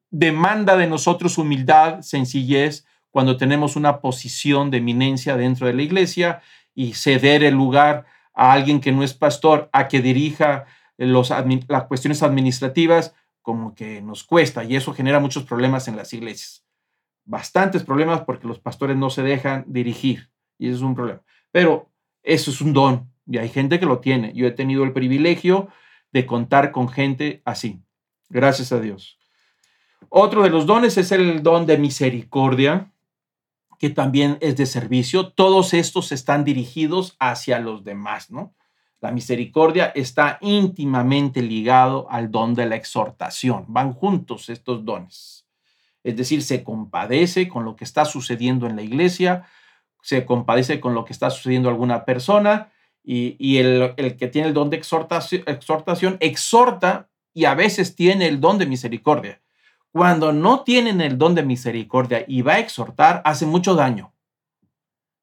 demanda 0.10 0.76
de 0.76 0.88
nosotros 0.88 1.38
humildad, 1.38 2.02
sencillez, 2.02 2.86
cuando 3.12 3.38
tenemos 3.38 3.76
una 3.76 4.02
posición 4.02 4.72
de 4.72 4.78
eminencia 4.78 5.38
dentro 5.38 5.68
de 5.68 5.74
la 5.74 5.84
iglesia 5.84 6.42
y 6.76 6.94
ceder 6.94 7.44
el 7.44 7.54
lugar 7.54 8.06
a 8.34 8.52
alguien 8.52 8.82
que 8.82 8.92
no 8.92 9.04
es 9.04 9.14
pastor 9.14 9.70
a 9.72 9.88
que 9.88 10.02
dirija 10.02 10.66
las 10.98 11.84
cuestiones 11.86 12.24
administrativas, 12.24 13.16
como 13.42 13.76
que 13.76 14.02
nos 14.02 14.24
cuesta 14.24 14.64
y 14.64 14.76
eso 14.76 14.94
genera 14.94 15.20
muchos 15.20 15.44
problemas 15.44 15.88
en 15.88 15.98
las 15.98 16.14
iglesias. 16.14 16.66
Bastantes 17.26 17.84
problemas 17.84 18.22
porque 18.22 18.48
los 18.48 18.60
pastores 18.60 18.98
no 18.98 19.10
se 19.10 19.24
dejan 19.24 19.66
dirigir 19.68 20.30
y 20.58 20.68
eso 20.68 20.78
es 20.78 20.82
un 20.82 20.96
problema. 20.96 21.22
Pero 21.52 21.92
eso 22.24 22.52
es 22.52 22.62
un 22.62 22.74
don 22.74 23.12
y 23.28 23.38
hay 23.38 23.50
gente 23.50 23.80
que 23.80 23.86
lo 23.86 24.00
tiene. 24.00 24.34
Yo 24.34 24.48
he 24.48 24.52
tenido 24.52 24.84
el 24.84 24.94
privilegio 24.94 25.70
de 26.12 26.26
contar 26.26 26.72
con 26.72 26.90
gente 26.90 27.42
así. 27.46 27.82
Gracias 28.30 28.72
a 28.72 28.80
Dios. 28.80 29.20
Otro 30.10 30.44
de 30.44 30.50
los 30.50 30.66
dones 30.66 30.98
es 30.98 31.12
el 31.12 31.44
don 31.44 31.66
de 31.66 31.78
misericordia, 31.78 32.92
que 33.80 33.90
también 33.90 34.38
es 34.42 34.56
de 34.58 34.66
servicio. 34.66 35.32
Todos 35.32 35.74
estos 35.74 36.12
están 36.12 36.44
dirigidos 36.44 37.16
hacia 37.20 37.60
los 37.60 37.84
demás, 37.84 38.32
¿no? 38.32 38.54
La 39.04 39.12
misericordia 39.12 39.92
está 39.96 40.38
íntimamente 40.40 41.42
ligado 41.42 42.08
al 42.10 42.32
don 42.32 42.54
de 42.54 42.66
la 42.66 42.78
exhortación. 42.78 43.66
Van 43.68 43.92
juntos 43.92 44.48
estos 44.48 44.86
dones. 44.86 45.46
Es 46.06 46.16
decir, 46.16 46.42
se 46.42 46.64
compadece 46.64 47.50
con 47.50 47.66
lo 47.66 47.76
que 47.76 47.84
está 47.84 48.06
sucediendo 48.06 48.66
en 48.66 48.78
la 48.78 48.82
iglesia, 48.82 49.46
se 50.02 50.26
compadece 50.26 50.80
con 50.80 50.94
lo 50.94 51.04
que 51.04 51.12
está 51.12 51.30
sucediendo 51.32 51.68
a 51.68 51.74
alguna 51.74 52.06
persona 52.06 52.72
y, 53.04 53.58
el, 53.58 53.94
que 54.18 54.30
tiene 54.30 54.48
el 54.48 54.54
don 54.54 54.70
de 54.70 54.78
exhortación, 54.78 55.44
exhortación 55.48 56.16
exhorta 56.22 57.10
y 57.34 57.44
a 57.44 57.56
veces 57.56 57.98
tiene 57.98 58.30
el 58.30 58.40
don 58.40 58.58
de 58.58 58.68
misericordia 58.68 59.42
cuando 59.92 60.32
no 60.32 60.64
tienen 60.64 61.02
el 61.02 61.18
don 61.18 61.36
de 61.36 61.44
misericordia 61.44 62.24
y 62.26 62.42
va 62.42 62.54
a 62.54 62.60
exhortar, 62.60 63.22
hace 63.26 63.46
mucho 63.46 63.76
daño. 63.76 64.14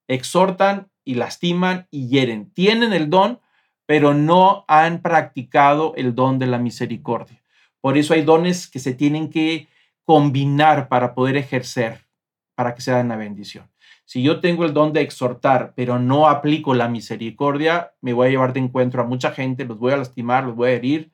Exhortan 0.06 0.90
y 1.02 1.14
lastiman 1.14 1.88
y 1.90 2.08
hieren. 2.08 2.52
Tienen 2.52 2.92
el 2.92 3.08
don, 3.08 3.40
pero 3.90 4.14
no 4.14 4.64
han 4.68 5.02
practicado 5.02 5.94
el 5.96 6.14
don 6.14 6.38
de 6.38 6.46
la 6.46 6.58
misericordia. 6.58 7.42
Por 7.80 7.98
eso 7.98 8.14
hay 8.14 8.22
dones 8.22 8.68
que 8.68 8.78
se 8.78 8.94
tienen 8.94 9.30
que 9.30 9.66
combinar 10.04 10.86
para 10.86 11.12
poder 11.12 11.36
ejercer, 11.36 12.06
para 12.54 12.76
que 12.76 12.82
sea 12.82 13.00
una 13.00 13.16
bendición. 13.16 13.68
Si 14.04 14.22
yo 14.22 14.38
tengo 14.38 14.64
el 14.64 14.74
don 14.74 14.92
de 14.92 15.00
exhortar, 15.00 15.72
pero 15.74 15.98
no 15.98 16.28
aplico 16.28 16.72
la 16.72 16.86
misericordia, 16.86 17.92
me 18.00 18.12
voy 18.12 18.28
a 18.28 18.30
llevar 18.30 18.52
de 18.52 18.60
encuentro 18.60 19.02
a 19.02 19.06
mucha 19.06 19.32
gente, 19.32 19.64
los 19.64 19.80
voy 19.80 19.92
a 19.92 19.96
lastimar, 19.96 20.44
los 20.44 20.54
voy 20.54 20.68
a 20.68 20.74
herir 20.74 21.10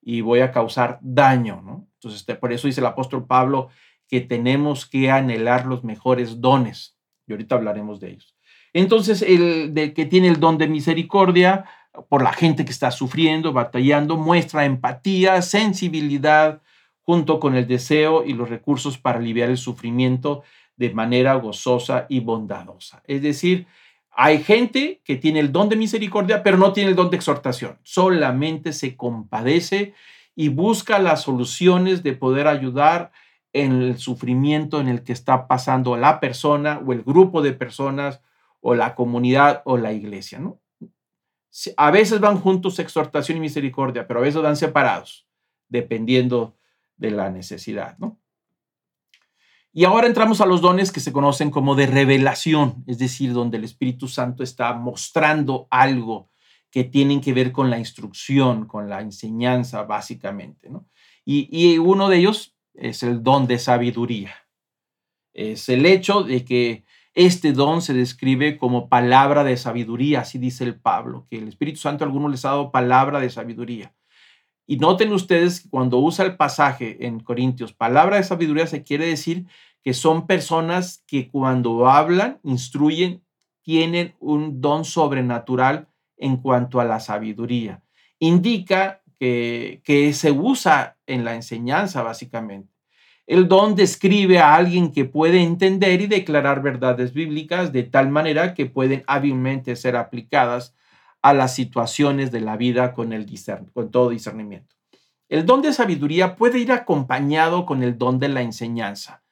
y 0.00 0.20
voy 0.20 0.38
a 0.38 0.52
causar 0.52 1.00
daño, 1.02 1.60
¿no? 1.62 1.88
Entonces, 1.94 2.22
por 2.36 2.52
eso 2.52 2.68
dice 2.68 2.80
el 2.80 2.86
apóstol 2.86 3.26
Pablo 3.26 3.70
que 4.06 4.20
tenemos 4.20 4.86
que 4.86 5.10
anhelar 5.10 5.66
los 5.66 5.82
mejores 5.82 6.40
dones. 6.40 6.96
Y 7.26 7.32
ahorita 7.32 7.56
hablaremos 7.56 7.98
de 7.98 8.10
ellos. 8.10 8.36
Entonces, 8.72 9.22
el 9.22 9.74
de 9.74 9.94
que 9.94 10.06
tiene 10.06 10.28
el 10.28 10.38
don 10.38 10.58
de 10.58 10.68
misericordia 10.68 11.64
por 12.08 12.22
la 12.22 12.32
gente 12.32 12.64
que 12.64 12.72
está 12.72 12.90
sufriendo, 12.90 13.52
batallando, 13.52 14.16
muestra 14.16 14.64
empatía, 14.64 15.42
sensibilidad, 15.42 16.62
junto 17.02 17.40
con 17.40 17.56
el 17.56 17.66
deseo 17.66 18.24
y 18.24 18.34
los 18.34 18.48
recursos 18.48 18.98
para 18.98 19.18
aliviar 19.18 19.50
el 19.50 19.58
sufrimiento 19.58 20.42
de 20.76 20.94
manera 20.94 21.34
gozosa 21.34 22.06
y 22.08 22.20
bondadosa. 22.20 23.02
Es 23.06 23.22
decir, 23.22 23.66
hay 24.12 24.42
gente 24.42 25.00
que 25.04 25.16
tiene 25.16 25.40
el 25.40 25.50
don 25.50 25.68
de 25.68 25.76
misericordia, 25.76 26.42
pero 26.42 26.56
no 26.56 26.72
tiene 26.72 26.90
el 26.90 26.96
don 26.96 27.10
de 27.10 27.16
exhortación. 27.16 27.78
Solamente 27.82 28.72
se 28.72 28.96
compadece 28.96 29.94
y 30.36 30.48
busca 30.48 30.98
las 30.98 31.22
soluciones 31.22 32.02
de 32.02 32.12
poder 32.12 32.46
ayudar 32.46 33.10
en 33.52 33.82
el 33.82 33.98
sufrimiento 33.98 34.80
en 34.80 34.88
el 34.88 35.02
que 35.02 35.12
está 35.12 35.48
pasando 35.48 35.96
la 35.96 36.20
persona 36.20 36.80
o 36.86 36.92
el 36.92 37.02
grupo 37.02 37.42
de 37.42 37.52
personas 37.52 38.22
o 38.60 38.74
la 38.74 38.94
comunidad 38.94 39.62
o 39.64 39.76
la 39.76 39.92
iglesia, 39.92 40.38
¿no? 40.38 40.59
A 41.76 41.90
veces 41.90 42.20
van 42.20 42.40
juntos 42.40 42.78
exhortación 42.78 43.38
y 43.38 43.40
misericordia, 43.40 44.06
pero 44.06 44.20
a 44.20 44.22
veces 44.22 44.40
van 44.40 44.56
separados, 44.56 45.26
dependiendo 45.68 46.56
de 46.96 47.10
la 47.10 47.30
necesidad, 47.30 47.98
¿no? 47.98 48.20
Y 49.72 49.84
ahora 49.84 50.08
entramos 50.08 50.40
a 50.40 50.46
los 50.46 50.60
dones 50.60 50.90
que 50.90 50.98
se 50.98 51.12
conocen 51.12 51.50
como 51.50 51.76
de 51.76 51.86
revelación, 51.86 52.84
es 52.88 52.98
decir, 52.98 53.32
donde 53.32 53.56
el 53.56 53.64
Espíritu 53.64 54.08
Santo 54.08 54.42
está 54.42 54.72
mostrando 54.72 55.68
algo 55.70 56.28
que 56.70 56.82
tienen 56.82 57.20
que 57.20 57.32
ver 57.32 57.52
con 57.52 57.70
la 57.70 57.78
instrucción, 57.78 58.66
con 58.66 58.88
la 58.88 59.00
enseñanza, 59.00 59.84
básicamente, 59.84 60.70
¿no? 60.70 60.88
Y, 61.24 61.48
y 61.50 61.78
uno 61.78 62.08
de 62.08 62.18
ellos 62.18 62.56
es 62.74 63.02
el 63.02 63.22
don 63.22 63.46
de 63.46 63.58
sabiduría. 63.58 64.34
Es 65.32 65.68
el 65.68 65.86
hecho 65.86 66.22
de 66.24 66.44
que 66.44 66.84
este 67.14 67.52
don 67.52 67.82
se 67.82 67.92
describe 67.92 68.56
como 68.56 68.88
palabra 68.88 69.42
de 69.44 69.56
sabiduría, 69.56 70.20
así 70.20 70.38
dice 70.38 70.64
el 70.64 70.78
Pablo, 70.78 71.26
que 71.28 71.38
el 71.38 71.48
Espíritu 71.48 71.78
Santo 71.80 72.04
a 72.04 72.06
algunos 72.06 72.30
les 72.30 72.44
ha 72.44 72.50
dado 72.50 72.70
palabra 72.70 73.20
de 73.20 73.30
sabiduría. 73.30 73.94
Y 74.66 74.76
noten 74.76 75.12
ustedes 75.12 75.60
que 75.60 75.68
cuando 75.68 75.98
usa 75.98 76.24
el 76.24 76.36
pasaje 76.36 77.04
en 77.06 77.18
Corintios, 77.18 77.72
palabra 77.72 78.16
de 78.16 78.22
sabiduría 78.22 78.68
se 78.68 78.84
quiere 78.84 79.06
decir 79.06 79.46
que 79.82 79.94
son 79.94 80.26
personas 80.26 81.02
que 81.08 81.28
cuando 81.28 81.88
hablan, 81.88 82.38
instruyen, 82.44 83.24
tienen 83.62 84.14
un 84.20 84.60
don 84.60 84.84
sobrenatural 84.84 85.88
en 86.16 86.36
cuanto 86.36 86.80
a 86.80 86.84
la 86.84 87.00
sabiduría. 87.00 87.82
Indica 88.18 89.02
que, 89.18 89.80
que 89.84 90.12
se 90.12 90.30
usa 90.30 90.98
en 91.06 91.24
la 91.24 91.34
enseñanza, 91.34 92.02
básicamente. 92.02 92.69
El 93.30 93.46
don 93.46 93.76
describe 93.76 94.40
a 94.40 94.56
alguien 94.56 94.90
que 94.90 95.04
puede 95.04 95.40
entender 95.40 96.00
y 96.00 96.08
declarar 96.08 96.62
verdades 96.62 97.12
bíblicas 97.12 97.70
de 97.70 97.84
tal 97.84 98.08
manera 98.08 98.54
que 98.54 98.66
pueden 98.66 99.04
hábilmente 99.06 99.76
ser 99.76 99.94
aplicadas 99.94 100.74
a 101.22 101.32
las 101.32 101.54
situaciones 101.54 102.32
de 102.32 102.40
la 102.40 102.56
vida 102.56 102.92
con, 102.92 103.12
el 103.12 103.26
con 103.72 103.92
todo 103.92 104.10
discernimiento. 104.10 104.74
El 105.28 105.46
don 105.46 105.62
de 105.62 105.72
sabiduría 105.72 106.34
puede 106.34 106.58
ir 106.58 106.72
acompañado 106.72 107.66
con 107.66 107.84
el 107.84 107.96
don 107.96 108.18
de 108.18 108.30
la 108.30 108.42
enseñanza. 108.42 109.22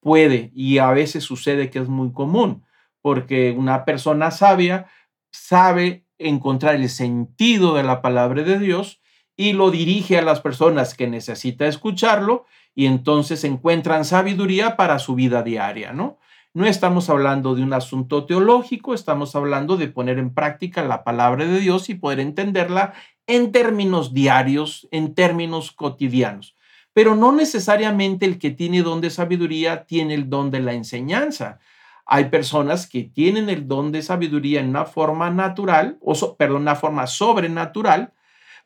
Puede, 0.00 0.50
y 0.52 0.78
a 0.78 0.90
veces 0.90 1.22
sucede 1.22 1.70
que 1.70 1.78
es 1.78 1.86
muy 1.86 2.10
común, 2.10 2.64
porque 3.02 3.54
una 3.56 3.84
persona 3.84 4.32
sabia 4.32 4.86
sabe 5.30 6.04
encontrar 6.18 6.74
el 6.74 6.88
sentido 6.88 7.76
de 7.76 7.84
la 7.84 8.02
palabra 8.02 8.42
de 8.42 8.58
Dios 8.58 9.00
y 9.36 9.52
lo 9.52 9.70
dirige 9.70 10.18
a 10.18 10.22
las 10.22 10.40
personas 10.40 10.94
que 10.94 11.06
necesita 11.06 11.68
escucharlo 11.68 12.46
y 12.74 12.86
entonces 12.86 13.44
encuentran 13.44 14.04
sabiduría 14.04 14.76
para 14.76 14.98
su 14.98 15.14
vida 15.14 15.42
diaria, 15.42 15.92
¿no? 15.92 16.18
No 16.52 16.66
estamos 16.66 17.10
hablando 17.10 17.56
de 17.56 17.62
un 17.62 17.72
asunto 17.72 18.26
teológico, 18.26 18.94
estamos 18.94 19.34
hablando 19.34 19.76
de 19.76 19.88
poner 19.88 20.18
en 20.18 20.32
práctica 20.32 20.84
la 20.84 21.02
palabra 21.02 21.44
de 21.44 21.58
Dios 21.58 21.88
y 21.88 21.94
poder 21.96 22.20
entenderla 22.20 22.94
en 23.26 23.50
términos 23.50 24.14
diarios, 24.14 24.86
en 24.92 25.14
términos 25.14 25.72
cotidianos. 25.72 26.54
Pero 26.92 27.16
no 27.16 27.32
necesariamente 27.32 28.24
el 28.24 28.38
que 28.38 28.52
tiene 28.52 28.82
don 28.82 29.00
de 29.00 29.10
sabiduría 29.10 29.84
tiene 29.84 30.14
el 30.14 30.30
don 30.30 30.52
de 30.52 30.60
la 30.60 30.74
enseñanza. 30.74 31.58
Hay 32.06 32.26
personas 32.26 32.86
que 32.86 33.02
tienen 33.02 33.50
el 33.50 33.66
don 33.66 33.90
de 33.90 34.02
sabiduría 34.02 34.60
en 34.60 34.68
una 34.68 34.84
forma 34.84 35.30
natural, 35.30 35.98
o 36.00 36.36
perdón, 36.36 36.62
una 36.62 36.76
forma 36.76 37.08
sobrenatural, 37.08 38.12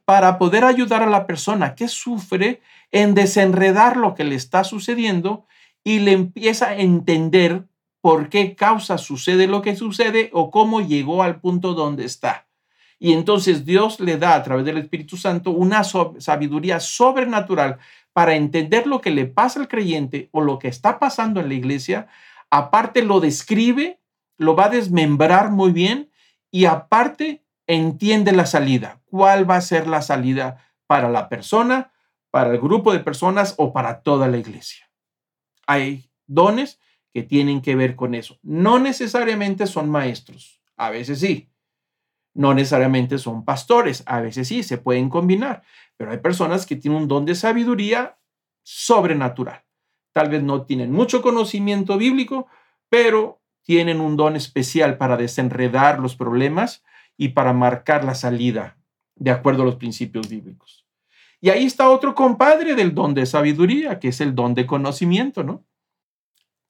para 0.09 0.38
poder 0.38 0.64
ayudar 0.64 1.02
a 1.02 1.11
la 1.11 1.26
persona 1.26 1.74
que 1.74 1.86
sufre 1.86 2.62
en 2.92 3.12
desenredar 3.12 3.98
lo 3.98 4.14
que 4.14 4.24
le 4.24 4.36
está 4.36 4.64
sucediendo 4.64 5.44
y 5.84 5.98
le 5.98 6.12
empieza 6.12 6.68
a 6.68 6.78
entender 6.78 7.64
por 8.00 8.30
qué 8.30 8.54
causa 8.54 8.96
sucede 8.96 9.46
lo 9.46 9.61
que 9.61 9.76
sucede 9.76 10.30
o 10.32 10.50
cómo 10.50 10.80
llegó 10.80 11.22
al 11.22 11.42
punto 11.42 11.74
donde 11.74 12.06
está. 12.06 12.46
Y 12.98 13.12
entonces 13.12 13.66
Dios 13.66 14.00
le 14.00 14.16
da 14.16 14.34
a 14.34 14.42
través 14.42 14.64
del 14.64 14.78
Espíritu 14.78 15.18
Santo 15.18 15.50
una 15.50 15.84
sabiduría 15.84 16.80
sobrenatural 16.80 17.76
para 18.14 18.34
entender 18.34 18.86
lo 18.86 19.02
que 19.02 19.11
le 19.11 19.26
pasa 19.26 19.61
al 19.61 19.68
creyente 19.68 20.30
o 20.32 20.40
lo 20.40 20.59
que 20.59 20.68
está 20.68 20.98
pasando 20.98 21.38
en 21.38 21.48
la 21.48 21.54
iglesia. 21.54 22.06
Aparte 22.48 23.02
lo 23.02 23.20
describe, 23.20 24.00
lo 24.38 24.56
va 24.56 24.64
a 24.64 24.70
desmembrar 24.70 25.50
muy 25.50 25.72
bien 25.72 26.11
y 26.50 26.64
aparte 26.64 27.44
entiende 27.66 28.32
la 28.32 28.46
salida. 28.46 28.97
¿Cuál 29.11 29.48
va 29.48 29.56
a 29.56 29.61
ser 29.61 29.86
la 29.86 30.02
salida 30.02 30.64
para 30.86 31.09
la 31.09 31.28
persona, 31.28 31.92
para 32.30 32.50
el 32.50 32.61
grupo 32.61 32.92
de 32.92 33.00
personas 33.00 33.54
o 33.56 33.72
para 33.72 34.02
toda 34.02 34.28
la 34.28 34.38
iglesia? 34.38 34.90
Hay 35.66 36.11
dones 36.26 36.80
que 37.12 37.22
tienen 37.22 37.62
que 37.62 37.74
ver 37.74 37.96
con 37.96 38.14
eso. 38.14 38.38
No 38.42 38.78
necesariamente 38.78 39.66
son 39.66 39.88
maestros, 39.88 40.62
a 40.76 40.90
veces 40.90 41.20
sí. 41.20 41.50
No 42.34 42.54
necesariamente 42.54 43.18
son 43.18 43.44
pastores, 43.44 44.02
a 44.06 44.20
veces 44.20 44.48
sí, 44.48 44.62
se 44.62 44.78
pueden 44.78 45.09
combinar, 45.09 45.62
pero 45.96 46.12
hay 46.12 46.18
personas 46.18 46.66
que 46.66 46.76
tienen 46.76 47.02
un 47.02 47.09
don 47.09 47.24
de 47.24 47.34
sabiduría 47.34 48.18
sobrenatural. 48.62 49.64
Tal 50.12 50.28
vez 50.28 50.42
no 50.42 50.62
tienen 50.62 50.92
mucho 50.92 51.22
conocimiento 51.22 51.96
bíblico, 51.96 52.46
pero 52.88 53.40
tienen 53.62 54.00
un 54.00 54.16
don 54.16 54.36
especial 54.36 54.98
para 54.98 55.16
desenredar 55.16 55.98
los 55.98 56.16
problemas 56.16 56.84
y 57.16 57.28
para 57.30 57.52
marcar 57.52 58.04
la 58.04 58.14
salida 58.14 58.78
de 59.19 59.31
acuerdo 59.31 59.62
a 59.62 59.66
los 59.66 59.77
principios 59.77 60.29
bíblicos. 60.29 60.87
Y 61.41 61.51
ahí 61.51 61.64
está 61.64 61.89
otro 61.91 62.14
compadre 62.14 62.75
del 62.75 62.95
don 62.95 63.14
de 63.14 63.27
sabiduría, 63.27 64.01
que 64.01 64.09
es 64.09 64.21
el 64.21 64.35
don 64.35 64.55
de 64.55 64.66
conocimiento, 64.66 65.45
¿no? 65.45 65.64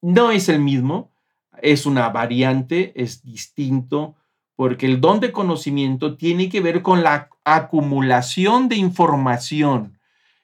no 0.01 0.31
es 0.31 0.49
el 0.49 0.61
mismo, 0.61 1.13
es 1.61 1.87
una 1.87 2.09
variante, 2.11 2.93
es 2.95 3.23
distinto, 3.23 4.17
porque 4.55 4.87
el 4.87 5.01
don 5.01 5.21
de 5.21 5.33
conocimiento 5.33 6.17
tiene 6.17 6.49
que 6.49 6.61
ver 6.61 6.83
con 6.83 7.03
la 7.03 7.31
acumulación 7.45 8.69
de 8.69 8.77
información. 8.77 9.99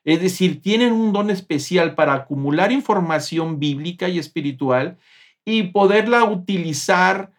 Es 0.05 0.21
decir, 0.21 0.61
tienen 0.61 0.93
un 0.93 1.13
don 1.13 1.31
especial 1.31 1.95
para 1.95 2.15
acumular 2.15 2.73
información 2.73 3.59
bíblica 3.59 4.09
y 4.09 4.19
espiritual 4.19 4.99
y 5.45 5.65
poderla 5.65 6.25
utilizar, 6.25 7.33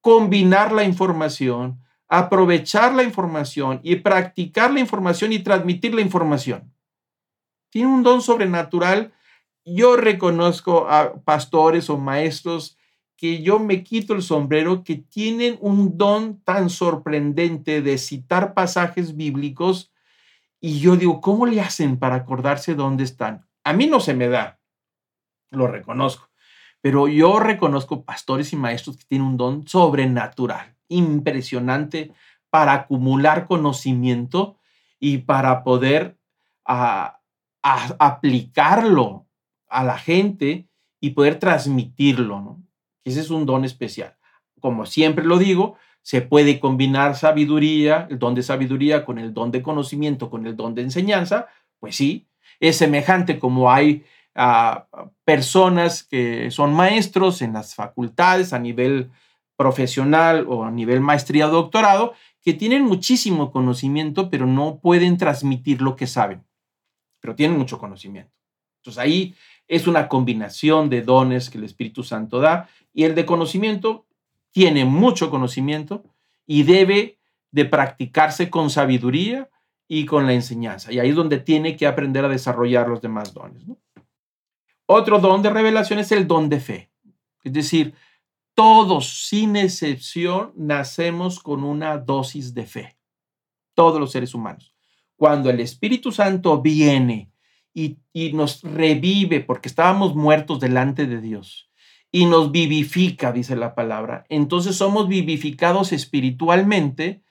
combinar 0.00 0.72
la 0.72 0.84
información, 0.84 1.80
aprovechar 2.08 2.94
la 2.94 3.02
información 3.02 3.80
y 3.82 3.96
practicar 3.96 4.72
la 4.72 4.80
información 4.80 5.32
y 5.32 5.40
transmitir 5.40 5.94
la 5.94 6.00
información. 6.00 6.72
Tiene 7.70 7.88
un 7.88 8.02
don 8.02 8.22
sobrenatural 8.22 9.12
yo 9.74 9.96
reconozco 9.96 10.88
a 10.88 11.20
pastores 11.24 11.90
o 11.90 11.98
maestros 11.98 12.78
que 13.16 13.42
yo 13.42 13.58
me 13.58 13.82
quito 13.82 14.14
el 14.14 14.22
sombrero, 14.22 14.84
que 14.84 14.96
tienen 14.96 15.58
un 15.60 15.98
don 15.98 16.40
tan 16.42 16.70
sorprendente 16.70 17.82
de 17.82 17.98
citar 17.98 18.54
pasajes 18.54 19.16
bíblicos 19.16 19.92
y 20.60 20.80
yo 20.80 20.96
digo, 20.96 21.20
¿cómo 21.20 21.46
le 21.46 21.60
hacen 21.60 21.98
para 21.98 22.16
acordarse 22.16 22.74
dónde 22.74 23.04
están? 23.04 23.46
A 23.64 23.72
mí 23.72 23.86
no 23.86 24.00
se 24.00 24.14
me 24.14 24.28
da, 24.28 24.60
lo 25.50 25.66
reconozco, 25.66 26.30
pero 26.80 27.08
yo 27.08 27.38
reconozco 27.38 28.04
pastores 28.04 28.52
y 28.52 28.56
maestros 28.56 28.96
que 28.96 29.04
tienen 29.04 29.26
un 29.26 29.36
don 29.36 29.68
sobrenatural, 29.68 30.76
impresionante 30.88 32.12
para 32.50 32.72
acumular 32.72 33.46
conocimiento 33.46 34.56
y 34.98 35.18
para 35.18 35.62
poder 35.62 36.16
ah, 36.64 37.20
aplicarlo 37.62 39.26
a 39.68 39.84
la 39.84 39.98
gente 39.98 40.68
y 41.00 41.10
poder 41.10 41.38
transmitirlo. 41.38 42.58
Ese 43.04 43.20
es 43.20 43.30
un 43.30 43.46
don 43.46 43.64
especial. 43.64 44.16
Como 44.60 44.86
siempre 44.86 45.24
lo 45.24 45.38
digo, 45.38 45.76
se 46.02 46.22
puede 46.22 46.58
combinar 46.58 47.16
sabiduría, 47.16 48.06
el 48.10 48.18
don 48.18 48.34
de 48.34 48.42
sabiduría 48.42 49.04
con 49.04 49.18
el 49.18 49.34
don 49.34 49.50
de 49.50 49.62
conocimiento, 49.62 50.30
con 50.30 50.46
el 50.46 50.56
don 50.56 50.74
de 50.74 50.82
enseñanza, 50.82 51.48
pues 51.78 51.96
sí, 51.96 52.26
es 52.60 52.76
semejante 52.76 53.38
como 53.38 53.70
hay 53.70 54.04
ah, 54.34 54.86
personas 55.24 56.02
que 56.02 56.50
son 56.50 56.72
maestros 56.74 57.42
en 57.42 57.52
las 57.52 57.74
facultades 57.74 58.52
a 58.52 58.58
nivel 58.58 59.10
profesional 59.58 60.46
o 60.48 60.64
a 60.64 60.70
nivel 60.70 61.00
maestría 61.00 61.48
o 61.48 61.50
doctorado, 61.50 62.14
que 62.40 62.54
tienen 62.54 62.84
muchísimo 62.84 63.50
conocimiento, 63.50 64.30
pero 64.30 64.46
no 64.46 64.78
pueden 64.78 65.18
transmitir 65.18 65.82
lo 65.82 65.96
que 65.96 66.06
saben, 66.06 66.44
pero 67.20 67.34
tienen 67.34 67.58
mucho 67.58 67.76
conocimiento. 67.78 68.32
Entonces 68.76 69.02
ahí 69.02 69.34
es 69.66 69.88
una 69.88 70.08
combinación 70.08 70.88
de 70.88 71.02
dones 71.02 71.50
que 71.50 71.58
el 71.58 71.64
Espíritu 71.64 72.04
Santo 72.04 72.38
da 72.38 72.68
y 72.94 73.02
el 73.02 73.16
de 73.16 73.26
conocimiento 73.26 74.06
tiene 74.52 74.84
mucho 74.84 75.28
conocimiento 75.28 76.04
y 76.46 76.62
debe 76.62 77.18
de 77.50 77.64
practicarse 77.64 78.50
con 78.50 78.70
sabiduría 78.70 79.50
y 79.88 80.06
con 80.06 80.24
la 80.24 80.34
enseñanza. 80.34 80.92
Y 80.92 81.00
ahí 81.00 81.10
es 81.10 81.16
donde 81.16 81.40
tiene 81.40 81.76
que 81.76 81.88
aprender 81.88 82.24
a 82.24 82.28
desarrollar 82.28 82.88
los 82.88 83.02
demás 83.02 83.34
dones. 83.34 83.64
Otro 84.86 85.18
don 85.18 85.42
de 85.42 85.50
revelación 85.50 85.98
es 85.98 86.12
el 86.12 86.28
don 86.28 86.48
de 86.48 86.60
fe. 86.60 86.90
Es 87.42 87.52
decir, 87.52 87.94
todos, 88.58 89.28
sin 89.28 89.54
excepción, 89.54 90.52
nacemos 90.56 91.38
con 91.38 91.62
una 91.62 91.96
dosis 91.96 92.54
de 92.54 92.66
fe. 92.66 92.98
Todos 93.74 94.00
los 94.00 94.10
seres 94.10 94.34
humanos. 94.34 94.74
Cuando 95.14 95.48
el 95.48 95.60
Espíritu 95.60 96.10
Santo 96.10 96.60
viene 96.60 97.30
y, 97.72 97.98
nos 98.32 98.62
revive 98.62 99.38
porque 99.38 99.68
estábamos 99.68 100.16
muertos 100.16 100.58
delante 100.58 101.06
de 101.06 101.20
Dios 101.20 101.70
y 102.10 102.26
nos 102.26 102.50
vivifica, 102.50 103.30
dice 103.30 103.54
la 103.54 103.76
palabra. 103.76 104.24
Entonces 104.28 104.74
somos 104.74 105.06
vivificados 105.06 105.92
espiritualmente 105.92 107.22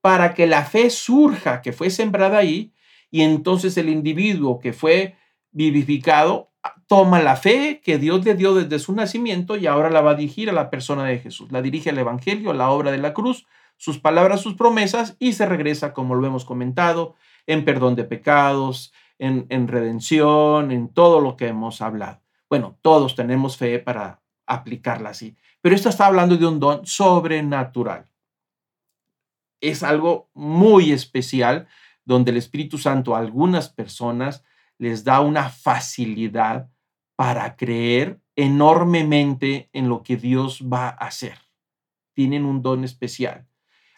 para 0.00 0.34
que 0.34 0.48
la 0.48 0.64
fe 0.64 0.90
surja, 0.90 1.62
que 1.62 1.72
fue 1.72 1.90
sembrada 1.90 2.38
ahí, 2.38 2.72
y 3.08 3.20
entonces 3.20 3.76
el 3.76 3.88
individuo 3.88 4.58
que 4.58 4.72
fue 4.72 5.16
vivificado 5.52 6.51
toma 6.92 7.22
la 7.22 7.36
fe 7.36 7.80
que 7.82 7.96
Dios 7.96 8.22
le 8.22 8.34
dio 8.34 8.54
desde 8.54 8.78
su 8.78 8.92
nacimiento 8.92 9.56
y 9.56 9.66
ahora 9.66 9.88
la 9.88 10.02
va 10.02 10.10
a 10.10 10.14
dirigir 10.14 10.50
a 10.50 10.52
la 10.52 10.68
persona 10.68 11.06
de 11.06 11.18
Jesús. 11.20 11.50
La 11.50 11.62
dirige 11.62 11.88
al 11.88 11.96
Evangelio, 11.96 12.52
la 12.52 12.68
obra 12.68 12.90
de 12.90 12.98
la 12.98 13.14
cruz, 13.14 13.46
sus 13.78 13.98
palabras, 13.98 14.42
sus 14.42 14.56
promesas 14.56 15.16
y 15.18 15.32
se 15.32 15.46
regresa, 15.46 15.94
como 15.94 16.14
lo 16.14 16.26
hemos 16.26 16.44
comentado, 16.44 17.14
en 17.46 17.64
perdón 17.64 17.94
de 17.94 18.04
pecados, 18.04 18.92
en, 19.18 19.46
en 19.48 19.68
redención, 19.68 20.70
en 20.70 20.90
todo 20.90 21.22
lo 21.22 21.34
que 21.38 21.46
hemos 21.46 21.80
hablado. 21.80 22.20
Bueno, 22.50 22.76
todos 22.82 23.16
tenemos 23.16 23.56
fe 23.56 23.78
para 23.78 24.20
aplicarla 24.44 25.08
así, 25.08 25.34
pero 25.62 25.74
esto 25.74 25.88
está 25.88 26.04
hablando 26.04 26.36
de 26.36 26.46
un 26.46 26.60
don 26.60 26.84
sobrenatural. 26.84 28.06
Es 29.62 29.82
algo 29.82 30.28
muy 30.34 30.92
especial 30.92 31.68
donde 32.04 32.32
el 32.32 32.36
Espíritu 32.36 32.76
Santo 32.76 33.16
a 33.16 33.18
algunas 33.20 33.70
personas 33.70 34.44
les 34.76 35.04
da 35.04 35.20
una 35.20 35.48
facilidad 35.48 36.68
para 37.22 37.54
creer 37.54 38.20
enormemente 38.34 39.70
en 39.72 39.88
lo 39.88 40.02
que 40.02 40.16
Dios 40.16 40.60
va 40.62 40.88
a 40.88 41.06
hacer. 41.06 41.38
Tienen 42.14 42.44
un 42.44 42.62
don 42.62 42.82
especial. 42.82 43.46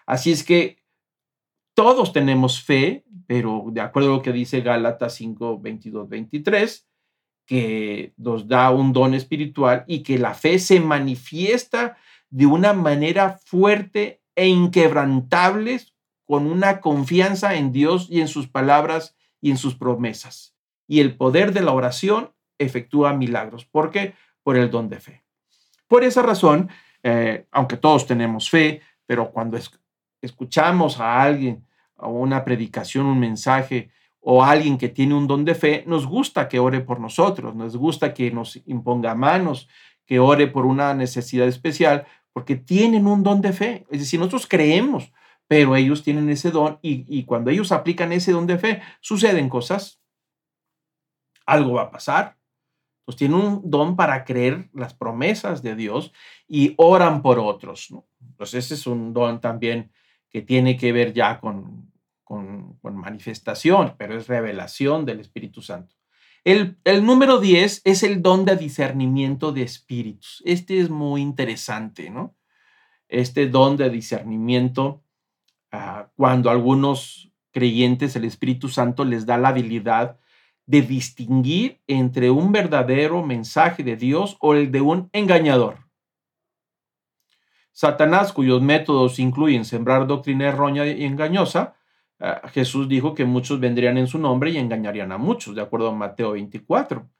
Así 0.05 0.31
es 0.31 0.45
que 0.45 0.85
todos 1.73 2.13
tenemos 2.13 2.63
fe, 2.63 3.07
pero 3.27 3.65
de 3.73 3.81
acuerdo 3.81 4.13
a 4.13 4.17
lo 4.17 4.21
que 4.21 4.31
dice 4.31 4.61
Gálatas 4.61 5.15
5, 5.15 5.59
22, 5.59 6.07
23, 6.07 6.87
que 7.47 8.13
nos 8.19 8.47
da 8.47 8.71
un 8.71 8.93
don 8.93 9.15
espiritual 9.15 9.87
y 9.87 10.03
que 10.03 10.19
la 10.19 10.35
fe 10.35 10.59
se 10.59 10.79
manifiesta 10.81 11.97
de 12.29 12.45
una 12.45 12.75
manera 12.75 13.41
fuerte 13.43 14.21
e 14.35 14.49
inquebrantable 14.49 15.81
con 16.27 16.47
una 16.47 16.83
confianza 16.83 17.55
en 17.55 17.73
Dios 17.73 18.07
y 18.11 18.21
en 18.21 18.29
sus 18.29 18.49
palabras 18.49 19.17
y 19.41 19.51
en 19.51 19.57
sus 19.57 19.77
promesas. 19.77 20.55
Y 20.87 21.01
el 21.01 21.17
poder 21.17 21.55
de 21.55 21.63
la 21.63 21.73
oración 21.73 22.34
efectúa 22.59 23.13
milagros. 23.13 23.65
¿Por 23.65 23.91
qué? 23.91 24.15
Por 24.43 24.57
el 24.57 24.71
don 24.71 24.89
de 24.89 25.01
fe. 25.01 25.23
Por 25.89 26.05
esa 26.05 26.23
razón, 26.23 26.71
eh, 27.03 27.47
aunque 27.51 27.77
todos 27.77 28.07
tenemos 28.07 28.49
fe, 28.51 28.81
pero 29.07 29.31
cuando 29.31 29.59
escuchamos 30.21 31.01
a 31.01 31.23
alguien, 31.23 31.67
a 31.97 32.09
una 32.09 32.45
predicación, 32.45 33.07
un 33.07 33.21
mensaje, 33.21 33.91
o 34.21 34.43
a 34.43 34.51
alguien 34.51 34.79
que 34.79 34.89
tiene 34.89 35.15
un 35.15 35.27
don 35.27 35.45
de 35.45 35.55
fe, 35.55 35.85
nos 35.87 36.07
gusta 36.07 36.49
que 36.49 36.59
ore 36.59 36.81
por 36.81 36.99
nosotros, 36.99 37.55
nos 37.55 37.77
gusta 37.77 38.15
que 38.15 38.31
nos 38.31 38.57
imponga 38.67 39.15
manos, 39.15 39.69
que 40.07 40.19
ore 40.19 40.47
por 40.47 40.65
una 40.65 40.95
necesidad 40.95 41.47
especial, 41.47 42.07
porque 42.33 42.57
tienen 42.57 43.07
un 43.07 43.23
don 43.23 43.43
de 43.43 43.53
fe. 43.53 43.87
Es 43.91 44.01
decir, 44.01 44.19
nosotros 44.19 44.47
creemos, 44.47 45.13
pero 45.47 45.77
ellos 45.77 46.03
tienen 46.03 46.31
ese 46.31 46.51
don 46.51 46.79
y, 46.81 47.05
y 47.07 47.25
cuando 47.25 47.51
ellos 47.51 47.71
aplican 47.71 48.13
ese 48.13 48.33
don 48.33 48.47
de 48.47 48.59
fe, 48.59 48.83
suceden 49.01 49.51
cosas. 49.51 50.01
Algo 51.45 51.75
va 51.75 51.83
a 51.83 51.91
pasar, 51.91 52.39
pues 53.05 53.17
tienen 53.17 53.37
un 53.37 53.71
don 53.71 53.97
para 53.97 54.25
creer 54.25 54.71
las 54.73 54.95
promesas 54.95 55.63
de 55.63 55.77
Dios 55.77 56.13
y 56.49 56.75
oran 56.77 57.23
por 57.23 57.39
otros. 57.39 57.91
¿no? 57.91 58.07
Pues 58.37 58.55
ese 58.55 58.75
es 58.75 58.87
un 58.87 59.13
don 59.13 59.41
también 59.41 59.93
que 60.31 60.43
tiene 60.43 60.77
que 60.77 60.93
ver 60.93 61.13
ya 61.13 61.41
con, 61.41 61.93
con, 62.25 62.79
manifestación, 62.83 63.95
pero 63.99 64.17
es 64.17 64.27
revelación 64.27 65.05
del 65.05 65.21
Espíritu 65.21 65.63
Santo. 65.63 65.95
El, 66.43 66.79
el, 66.85 67.05
número 67.05 67.39
10 67.39 67.83
es 67.85 68.03
el 68.03 68.23
don 68.23 68.45
de 68.45 68.57
discernimiento 68.57 69.53
de 69.53 69.63
espíritus. 69.63 70.43
Este 70.45 70.81
es 70.81 70.91
muy 70.91 71.23
interesante, 71.23 72.11
¿no? 72.11 72.35
Este 73.09 73.47
don 73.49 73.77
de 73.77 73.91
discernimiento, 73.91 75.03
uh, 75.73 76.09
cuando 76.17 76.51
algunos 76.51 77.33
creyentes 77.51 78.17
el 78.17 78.25
Espíritu 78.25 78.69
Santo 78.69 79.05
les 79.05 79.25
da 79.25 79.39
la 79.39 79.49
habilidad 79.49 80.19
de 80.67 80.83
distinguir 80.83 81.81
entre 81.87 82.31
un 82.31 82.53
verdadero 82.53 83.23
mensaje 83.23 83.83
de 83.83 83.97
Dios 83.97 84.37
o 84.41 84.55
el 84.55 84.71
de 84.71 84.81
un 84.81 85.11
engañador. 85.13 85.85
Satanás, 87.73 88.33
cuyos 88.33 88.63
métodos 88.63 89.19
incluyen 89.19 89.65
sembrar 89.65 90.07
doctrina 90.07 90.49
errónea 90.49 90.87
y 90.87 91.05
engañosa, 91.05 91.75
eh, 92.21 92.35
Jesús 92.53 92.89
dijo 92.89 93.15
que 93.15 93.25
muchos 93.25 93.61
vendrían 93.61 93.99
en 93.99 94.07
su 94.07 94.19
nombre 94.19 94.51
y 94.51 94.59
engañarían 94.59 95.13
a 95.13 95.19
muchos, 95.19 95.55
de 95.55 95.63
acuerdo 95.63 95.89
a 95.89 95.95
Mateo 95.95 96.33
24. 96.33 97.11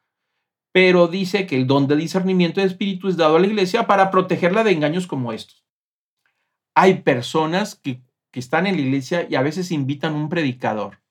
Pero 0.73 1.09
dice 1.09 1.47
que 1.47 1.57
el 1.57 1.67
don 1.67 1.87
de 1.87 1.97
discernimiento 1.97 2.61
de 2.61 2.69
espíritu 2.69 3.09
es 3.09 3.17
dado 3.17 3.37
a 3.37 3.41
la 3.41 3.47
iglesia 3.47 3.87
para 3.87 4.11
protegerla 4.11 4.65
de 4.65 4.73
engaños 4.73 5.07
como 5.07 5.33
estos. 5.33 5.65
Hay 6.75 7.03
personas 7.03 7.75
que, 7.75 8.03
que 8.31 8.41
están 8.41 8.67
en 8.67 8.77
la 8.77 8.83
iglesia 8.83 9.27
y 9.29 9.35
a 9.35 9.43
veces 9.43 9.71
invitan 9.71 10.15
un 10.15 10.29
predicador 10.29 11.04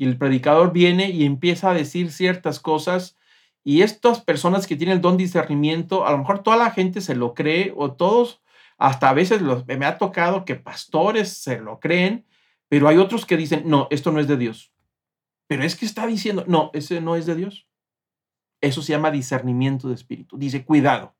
y 0.00 0.06
el 0.06 0.16
predicador 0.16 0.72
viene 0.72 1.10
y 1.10 1.26
empieza 1.26 1.70
a 1.70 1.74
decir 1.74 2.10
ciertas 2.10 2.58
cosas 2.58 3.18
y 3.62 3.82
estas 3.82 4.22
personas 4.22 4.66
que 4.66 4.74
tienen 4.74 4.96
el 4.96 5.02
don 5.02 5.18
discernimiento, 5.18 6.06
a 6.06 6.12
lo 6.12 6.16
mejor 6.16 6.42
toda 6.42 6.56
la 6.56 6.70
gente 6.70 7.02
se 7.02 7.14
lo 7.14 7.34
cree 7.34 7.74
o 7.76 7.92
todos, 7.92 8.40
hasta 8.78 9.10
a 9.10 9.12
veces 9.12 9.42
me 9.42 9.84
ha 9.84 9.98
tocado 9.98 10.46
que 10.46 10.54
pastores 10.54 11.36
se 11.36 11.60
lo 11.60 11.80
creen, 11.80 12.24
pero 12.70 12.88
hay 12.88 12.96
otros 12.96 13.26
que 13.26 13.36
dicen, 13.36 13.64
no, 13.66 13.88
esto 13.90 14.10
no 14.10 14.20
es 14.20 14.26
de 14.26 14.38
Dios. 14.38 14.72
Pero 15.46 15.64
es 15.64 15.76
que 15.76 15.84
está 15.84 16.06
diciendo, 16.06 16.44
no, 16.48 16.70
ese 16.72 17.02
no 17.02 17.14
es 17.14 17.26
de 17.26 17.34
Dios. 17.34 17.68
Eso 18.62 18.80
se 18.80 18.92
llama 18.92 19.10
discernimiento 19.10 19.88
de 19.88 19.96
espíritu. 19.96 20.38
Dice, 20.38 20.64
cuidado, 20.64 21.14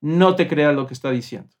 no 0.00 0.36
te 0.36 0.46
creas 0.46 0.76
lo 0.76 0.86
que 0.86 0.94
está 0.94 1.10
diciendo. 1.10 1.56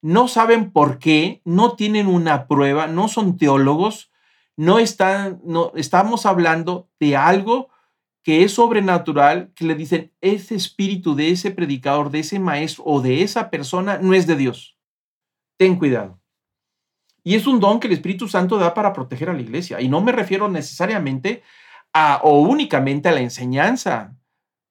No 0.00 0.28
saben 0.28 0.70
por 0.70 1.00
qué, 1.00 1.42
no 1.44 1.74
tienen 1.74 2.06
una 2.06 2.46
prueba, 2.46 2.86
no 2.86 3.08
son 3.08 3.36
teólogos, 3.36 4.09
no 4.56 4.78
están, 4.78 5.40
no, 5.44 5.72
estamos 5.74 6.26
hablando 6.26 6.88
de 6.98 7.16
algo 7.16 7.70
que 8.22 8.44
es 8.44 8.52
sobrenatural, 8.52 9.52
que 9.54 9.64
le 9.64 9.74
dicen, 9.74 10.12
ese 10.20 10.54
espíritu 10.54 11.14
de 11.14 11.30
ese 11.30 11.50
predicador, 11.50 12.10
de 12.10 12.20
ese 12.20 12.38
maestro 12.38 12.84
o 12.86 13.00
de 13.00 13.22
esa 13.22 13.50
persona 13.50 13.98
no 13.98 14.14
es 14.14 14.26
de 14.26 14.36
Dios. 14.36 14.76
Ten 15.56 15.76
cuidado. 15.76 16.20
Y 17.22 17.34
es 17.34 17.46
un 17.46 17.60
don 17.60 17.80
que 17.80 17.86
el 17.86 17.92
Espíritu 17.92 18.28
Santo 18.28 18.58
da 18.58 18.74
para 18.74 18.92
proteger 18.92 19.28
a 19.28 19.32
la 19.32 19.42
iglesia. 19.42 19.80
Y 19.80 19.88
no 19.88 20.00
me 20.00 20.12
refiero 20.12 20.48
necesariamente 20.48 21.42
a 21.92 22.20
o 22.22 22.40
únicamente 22.40 23.08
a 23.08 23.12
la 23.12 23.20
enseñanza 23.20 24.16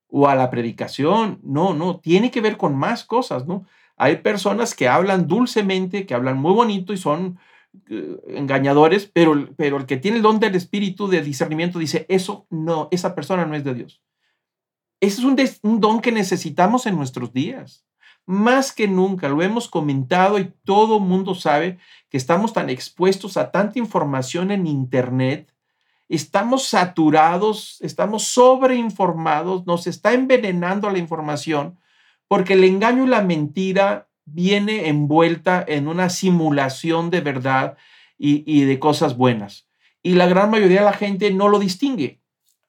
o 0.08 0.28
a 0.28 0.36
la 0.36 0.50
predicación. 0.50 1.40
No, 1.44 1.74
no, 1.74 2.00
tiene 2.00 2.32
que 2.32 2.42
ver 2.42 2.58
con 2.58 2.76
más 2.76 3.04
cosas, 3.04 3.46
¿no? 3.46 3.66
Hay 3.98 4.18
personas 4.18 4.74
que 4.74 4.88
hablan 4.88 5.28
dulcemente, 5.28 6.06
que 6.06 6.14
hablan 6.14 6.38
muy 6.38 6.54
bonito 6.54 6.94
y 6.94 6.98
son 6.98 7.38
engañadores, 8.28 9.06
pero, 9.06 9.50
pero 9.56 9.78
el 9.78 9.86
que 9.86 9.98
tiene 9.98 10.18
el 10.18 10.24
don 10.24 10.40
del 10.40 10.56
espíritu 10.56 11.08
de 11.08 11.22
discernimiento 11.22 11.80
dice, 11.80 12.06
eso 12.10 12.48
no, 12.50 12.88
esa 12.92 13.16
persona 13.16 13.46
no 13.46 13.56
es 13.56 13.64
de 13.64 13.74
Dios. 13.74 14.02
Ese 15.02 15.22
es 15.22 15.60
un, 15.64 15.80
don 15.80 16.02
que 16.02 16.12
necesitamos 16.12 16.86
en 16.86 16.96
nuestros 16.96 17.32
días. 17.32 17.86
Más 18.26 18.74
que 18.74 18.88
nunca, 18.88 19.30
lo 19.30 19.42
hemos 19.42 19.68
comentado 19.68 20.38
y 20.40 20.54
todo 20.64 21.00
mundo 21.00 21.36
sabe 21.36 21.80
que 22.10 22.18
estamos 22.18 22.54
tan 22.54 22.70
expuestos 22.70 23.38
a 23.38 23.52
tanta 23.52 23.80
información 23.80 24.52
en 24.52 24.68
Internet, 24.68 25.54
estamos 26.10 26.66
saturados, 26.66 27.78
estamos 27.82 28.24
sobreinformados, 28.24 29.66
nos 29.66 29.88
está 29.88 30.14
envenenando 30.14 30.90
la 30.90 31.00
información, 31.00 31.80
porque 32.28 32.54
el 32.54 32.64
engaño 32.64 33.06
y 33.06 33.08
la 33.08 33.22
mentira 33.22 34.09
viene 34.34 34.90
envuelta 34.90 35.64
en 35.68 35.88
una 35.88 36.10
simulación 36.10 37.10
de 37.10 37.22
verdad 37.22 37.78
y, 38.18 38.66
de 38.66 38.80
cosas 38.80 39.16
buenas. 39.16 39.68
Y 40.04 40.14
la 40.14 40.28
gran 40.28 40.50
mayoría 40.50 40.80
de 40.80 40.86
la 40.86 40.94
gente 40.94 41.32
no 41.32 41.48
lo 41.48 41.60
distingue, 41.60 42.22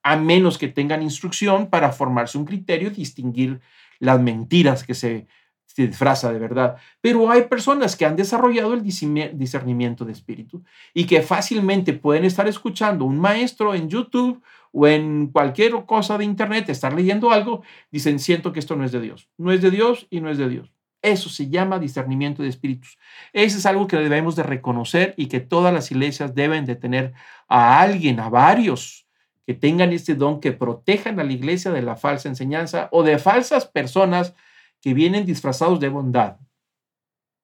a 0.02 0.16
menos 0.16 0.58
que 0.58 0.68
tengan 0.68 1.02
instrucción 1.02 1.68
para 1.68 1.92
formarse 1.92 2.38
un 2.38 2.44
criterio 2.44 2.88
y 2.88 2.94
distinguir 2.94 3.60
las 3.98 4.20
mentiras 4.20 4.84
que 4.84 4.94
se, 4.94 5.26
se 5.66 5.86
disfraza 5.86 6.32
de 6.32 6.38
verdad. 6.38 6.76
Pero 7.00 7.30
hay 7.30 7.42
personas 7.42 7.96
que 7.96 8.06
han 8.06 8.16
desarrollado 8.16 8.74
el 8.74 8.82
discernimiento 8.82 10.04
de 10.04 10.12
espíritu 10.12 10.62
y 10.94 11.04
que 11.04 11.22
fácilmente 11.22 11.92
pueden 11.92 12.24
estar 12.24 12.48
escuchando 12.48 13.04
un 13.04 13.18
maestro 13.18 13.74
en 13.74 13.88
YouTube 13.88 14.42
o 14.72 14.86
en 14.86 15.28
cualquier 15.28 15.72
cosa 15.84 16.16
de 16.16 16.24
internet, 16.24 16.68
estar 16.68 16.92
leyendo 16.92 17.30
algo, 17.30 17.62
dicen, 17.90 18.18
siento 18.18 18.52
que 18.52 18.60
esto 18.60 18.76
no 18.76 18.84
es 18.84 18.92
de 18.92 19.00
Dios. 19.00 19.28
No 19.36 19.52
es 19.52 19.62
de 19.62 19.70
Dios 19.70 20.06
y 20.10 20.20
no 20.20 20.30
es 20.30 20.38
de 20.38 20.48
Dios. 20.48 20.72
Eso 21.02 21.30
se 21.30 21.48
llama 21.48 21.78
discernimiento 21.78 22.42
de 22.42 22.48
espíritus. 22.48 22.98
Eso 23.32 23.56
es 23.58 23.66
algo 23.66 23.86
que 23.86 23.96
debemos 23.96 24.36
de 24.36 24.42
reconocer 24.42 25.14
y 25.16 25.26
que 25.26 25.40
todas 25.40 25.72
las 25.72 25.90
iglesias 25.90 26.34
deben 26.34 26.66
de 26.66 26.76
tener 26.76 27.14
a 27.48 27.80
alguien, 27.80 28.20
a 28.20 28.28
varios, 28.28 29.06
que 29.46 29.54
tengan 29.54 29.92
este 29.92 30.14
don, 30.14 30.40
que 30.40 30.52
protejan 30.52 31.18
a 31.18 31.24
la 31.24 31.32
iglesia 31.32 31.70
de 31.70 31.82
la 31.82 31.96
falsa 31.96 32.28
enseñanza 32.28 32.88
o 32.92 33.02
de 33.02 33.18
falsas 33.18 33.66
personas 33.66 34.34
que 34.80 34.94
vienen 34.94 35.24
disfrazados 35.24 35.80
de 35.80 35.88
bondad. 35.88 36.36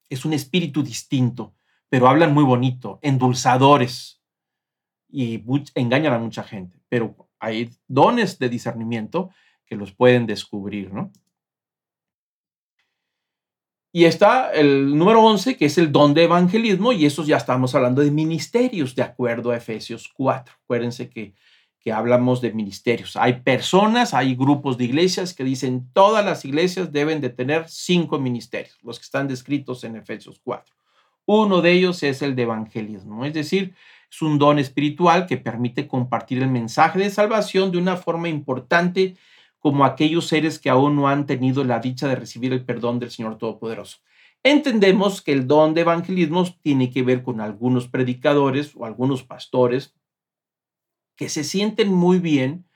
Es 0.09 0.25
un 0.25 0.33
espíritu 0.33 0.83
distinto, 0.83 1.55
pero 1.89 2.09
hablan 2.09 2.35
muy 2.35 2.45
bonito, 2.45 2.99
endulzadores 3.03 4.21
y 5.09 5.43
engañan 5.75 6.13
a 6.13 6.19
mucha 6.19 6.43
gente. 6.43 6.79
Pero 6.89 7.29
hay 7.39 7.71
dones 7.89 8.39
de 8.39 8.51
discernimiento 8.51 9.31
que 9.65 9.77
los 9.77 9.93
pueden 9.93 10.27
descubrir, 10.27 10.93
¿no? 10.93 11.11
Y 13.97 14.05
está 14.05 14.51
el 14.51 14.95
número 14.95 15.23
11, 15.23 15.57
que 15.57 15.65
es 15.65 15.79
el 15.79 15.91
don 15.91 16.13
de 16.13 16.25
evangelismo, 16.25 16.93
y 16.93 17.07
eso 17.07 17.25
ya 17.25 17.39
estamos 17.39 17.75
hablando 17.75 18.03
de 18.03 18.11
ministerios, 18.11 18.95
de 18.95 19.01
acuerdo 19.01 19.53
a 19.53 19.57
Efesios 19.57 20.13
4. 20.15 20.53
Acuérdense 20.65 21.09
que, 21.09 21.33
que 21.81 21.95
hablamos 21.95 22.43
de 22.43 22.53
ministerios. 22.53 23.17
Hay 23.17 23.41
personas, 23.41 24.13
hay 24.13 24.35
grupos 24.35 24.77
de 24.77 24.85
iglesias 24.85 25.33
que 25.33 25.45
dicen 25.45 25.89
todas 25.95 26.23
las 26.23 26.45
iglesias 26.45 26.93
deben 26.93 27.23
de 27.23 27.31
tener 27.31 27.71
cinco 27.71 28.19
ministerios, 28.19 28.77
los 28.83 28.99
que 28.99 29.05
están 29.05 29.29
descritos 29.29 29.83
en 29.83 29.97
Efesios 29.97 30.43
4. 30.45 30.75
Uno 31.25 31.63
de 31.63 31.73
ellos 31.73 32.03
es 32.03 32.21
el 32.21 32.37
de 32.37 32.43
evangelismo, 32.43 33.25
es 33.25 33.33
decir, 33.33 33.75
es 34.11 34.21
un 34.21 34.39
don 34.39 34.59
espiritual 34.59 35.25
que 35.25 35.39
permite 35.39 35.89
compartir 35.89 36.43
el 36.43 36.51
mensaje 36.51 36.99
de 36.99 37.09
salvación 37.09 37.73
de 37.73 37.79
una 37.79 37.97
forma 37.97 38.29
importante 38.29 39.17
como 39.67 39.85
aquellos 39.85 40.29
seres 40.29 40.61
que 40.61 40.71
aún 40.71 40.95
no 40.95 41.09
han 41.09 41.27
tenido 41.27 41.65
la 41.65 41.81
dicha 41.81 42.07
de 42.07 42.15
recibir 42.15 42.53
el 42.53 42.65
perdón 42.65 43.01
del 43.01 43.11
Señor 43.11 43.37
Todopoderoso. 43.37 43.99
Entendemos 44.45 45.21
que 45.21 45.33
el 45.33 45.49
don 45.49 45.75
de 45.75 45.81
evangelismo 45.81 46.47
tiene 46.63 46.89
que 46.93 47.03
ver 47.03 47.25
con 47.25 47.41
algunos 47.41 47.89
predicadores 47.89 48.77
o 48.77 48.85
algunos 48.87 49.25
pastores 49.25 49.93
que 51.17 51.29
se 51.29 51.43
sienten 51.43 51.93
muy 51.93 52.21
bien 52.21 52.69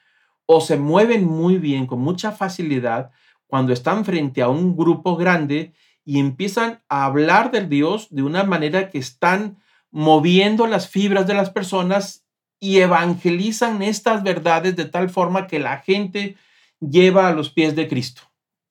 o 0.47 0.61
se 0.61 0.78
mueven 0.78 1.24
muy 1.24 1.59
bien 1.59 1.86
con 1.86 2.01
mucha 2.01 2.32
facilidad 2.32 3.12
cuando 3.47 3.72
están 3.72 4.05
frente 4.05 4.43
a 4.43 4.49
un 4.49 4.76
grupo 4.76 5.16
grande 5.16 5.72
y 6.05 6.18
empiezan 6.18 6.82
a 6.88 7.05
hablar 7.05 7.53
del 7.53 7.68
Dios 7.68 8.09
de 8.11 8.24
una 8.24 8.43
manera 8.43 8.91
que 8.91 8.99
están 8.99 9.59
moviendo 9.93 10.66
las 10.66 10.88
fibras 10.88 11.28
de 11.28 11.34
las 11.34 11.51
personas 11.51 12.26
y 12.59 12.78
evangelizan 12.78 13.80
estas 13.80 14.24
verdades 14.24 14.74
de 14.74 14.86
tal 14.86 15.09
forma 15.09 15.47
que 15.47 15.61
la 15.61 15.78
gente 15.78 16.36
lleva 16.81 17.28
a 17.28 17.33
los 17.33 17.51
pies 17.51 17.76
de 17.76 17.89
Cristo 17.89 18.22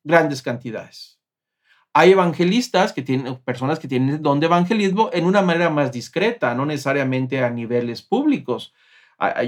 grandes 0.03 0.41
cantidades. 0.41 1.19
Hay 1.93 2.11
evangelistas 2.11 2.93
que 2.93 3.01
tienen, 3.01 3.37
personas 3.37 3.79
que 3.79 3.87
tienen 3.87 4.21
don 4.21 4.39
de 4.39 4.45
evangelismo 4.45 5.09
en 5.11 5.25
una 5.25 5.41
manera 5.41 5.69
más 5.69 5.91
discreta, 5.91 6.53
no 6.53 6.65
necesariamente 6.65 7.43
a 7.43 7.49
niveles 7.49 8.01
públicos. 8.01 8.73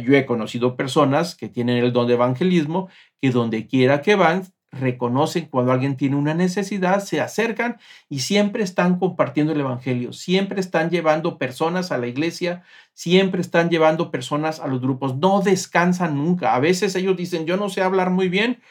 Yo 0.04 0.16
he 0.16 0.26
conocido 0.26 0.76
personas 0.76 1.36
que 1.36 1.48
tienen 1.48 1.78
el 1.78 1.94
don 1.94 2.08
de 2.08 2.16
evangelismo 2.16 2.90
que 3.22 3.32
donde 3.32 3.68
quiera 3.68 4.02
que 4.02 4.16
van 4.16 4.44
reconocen 4.72 5.48
cuando 5.48 5.72
alguien 5.72 5.98
tiene 5.98 6.16
una 6.16 6.34
necesidad, 6.34 7.04
se 7.04 7.20
acercan 7.20 7.78
y 8.10 8.20
siempre 8.20 8.64
están 8.64 8.98
compartiendo 8.98 9.52
el 9.52 9.60
Evangelio, 9.60 10.14
siempre 10.14 10.62
están 10.62 10.90
llevando 10.90 11.38
personas 11.38 11.92
a 11.92 11.98
la 11.98 12.08
iglesia, 12.08 12.64
siempre 12.94 13.42
están 13.42 13.70
llevando 13.70 14.12
personas 14.12 14.60
a 14.60 14.68
los 14.68 14.82
grupos, 14.82 15.18
no 15.18 15.42
descansan 15.42 16.16
nunca. 16.16 16.56
A 16.56 16.60
veces 16.60 16.96
ellos 16.96 17.18
dicen, 17.18 17.46
yo 17.46 17.58
no 17.58 17.70
sé 17.70 17.82
hablar 17.82 18.12
muy 18.12 18.30
bien, 18.30 18.62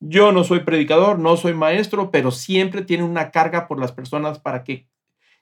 yo 0.00 0.30
no 0.30 0.44
soy 0.44 0.60
predicador, 0.60 1.18
no 1.18 1.36
soy 1.36 1.54
maestro, 1.54 2.12
pero 2.12 2.30
siempre 2.30 2.82
tienen 2.82 3.06
una 3.06 3.32
carga 3.32 3.66
por 3.66 3.80
las 3.80 3.90
personas 3.90 4.38
para 4.38 4.62
que 4.62 4.86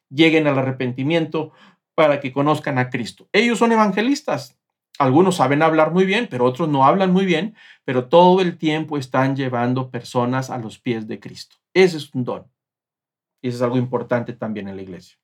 lleguen 0.08 0.46
al 0.46 0.58
arrepentimiento, 0.58 1.52
para 1.94 2.20
que 2.20 2.32
conozcan 2.32 2.78
a 2.78 2.88
Cristo. 2.88 3.28
Ellos 3.32 3.58
son 3.58 3.72
evangelistas, 3.72 4.56
algunos 4.98 5.36
saben 5.36 5.62
hablar 5.62 5.92
muy 5.92 6.04
bien, 6.04 6.26
pero 6.30 6.44
otros 6.44 6.68
no 6.68 6.84
hablan 6.84 7.12
muy 7.12 7.26
bien, 7.26 7.54
pero 7.84 8.06
todo 8.06 8.40
el 8.40 8.56
tiempo 8.56 8.98
están 8.98 9.36
llevando 9.36 9.90
personas 9.90 10.50
a 10.50 10.58
los 10.58 10.78
pies 10.78 11.06
de 11.06 11.20
Cristo. 11.20 11.56
Ese 11.74 11.98
es 11.98 12.14
un 12.14 12.24
don. 12.24 12.46
Y 13.42 13.48
eso 13.48 13.56
es 13.56 13.62
algo 13.62 13.76
importante 13.76 14.32
también 14.32 14.68
en 14.68 14.76
la 14.76 14.82
iglesia. 14.82 15.18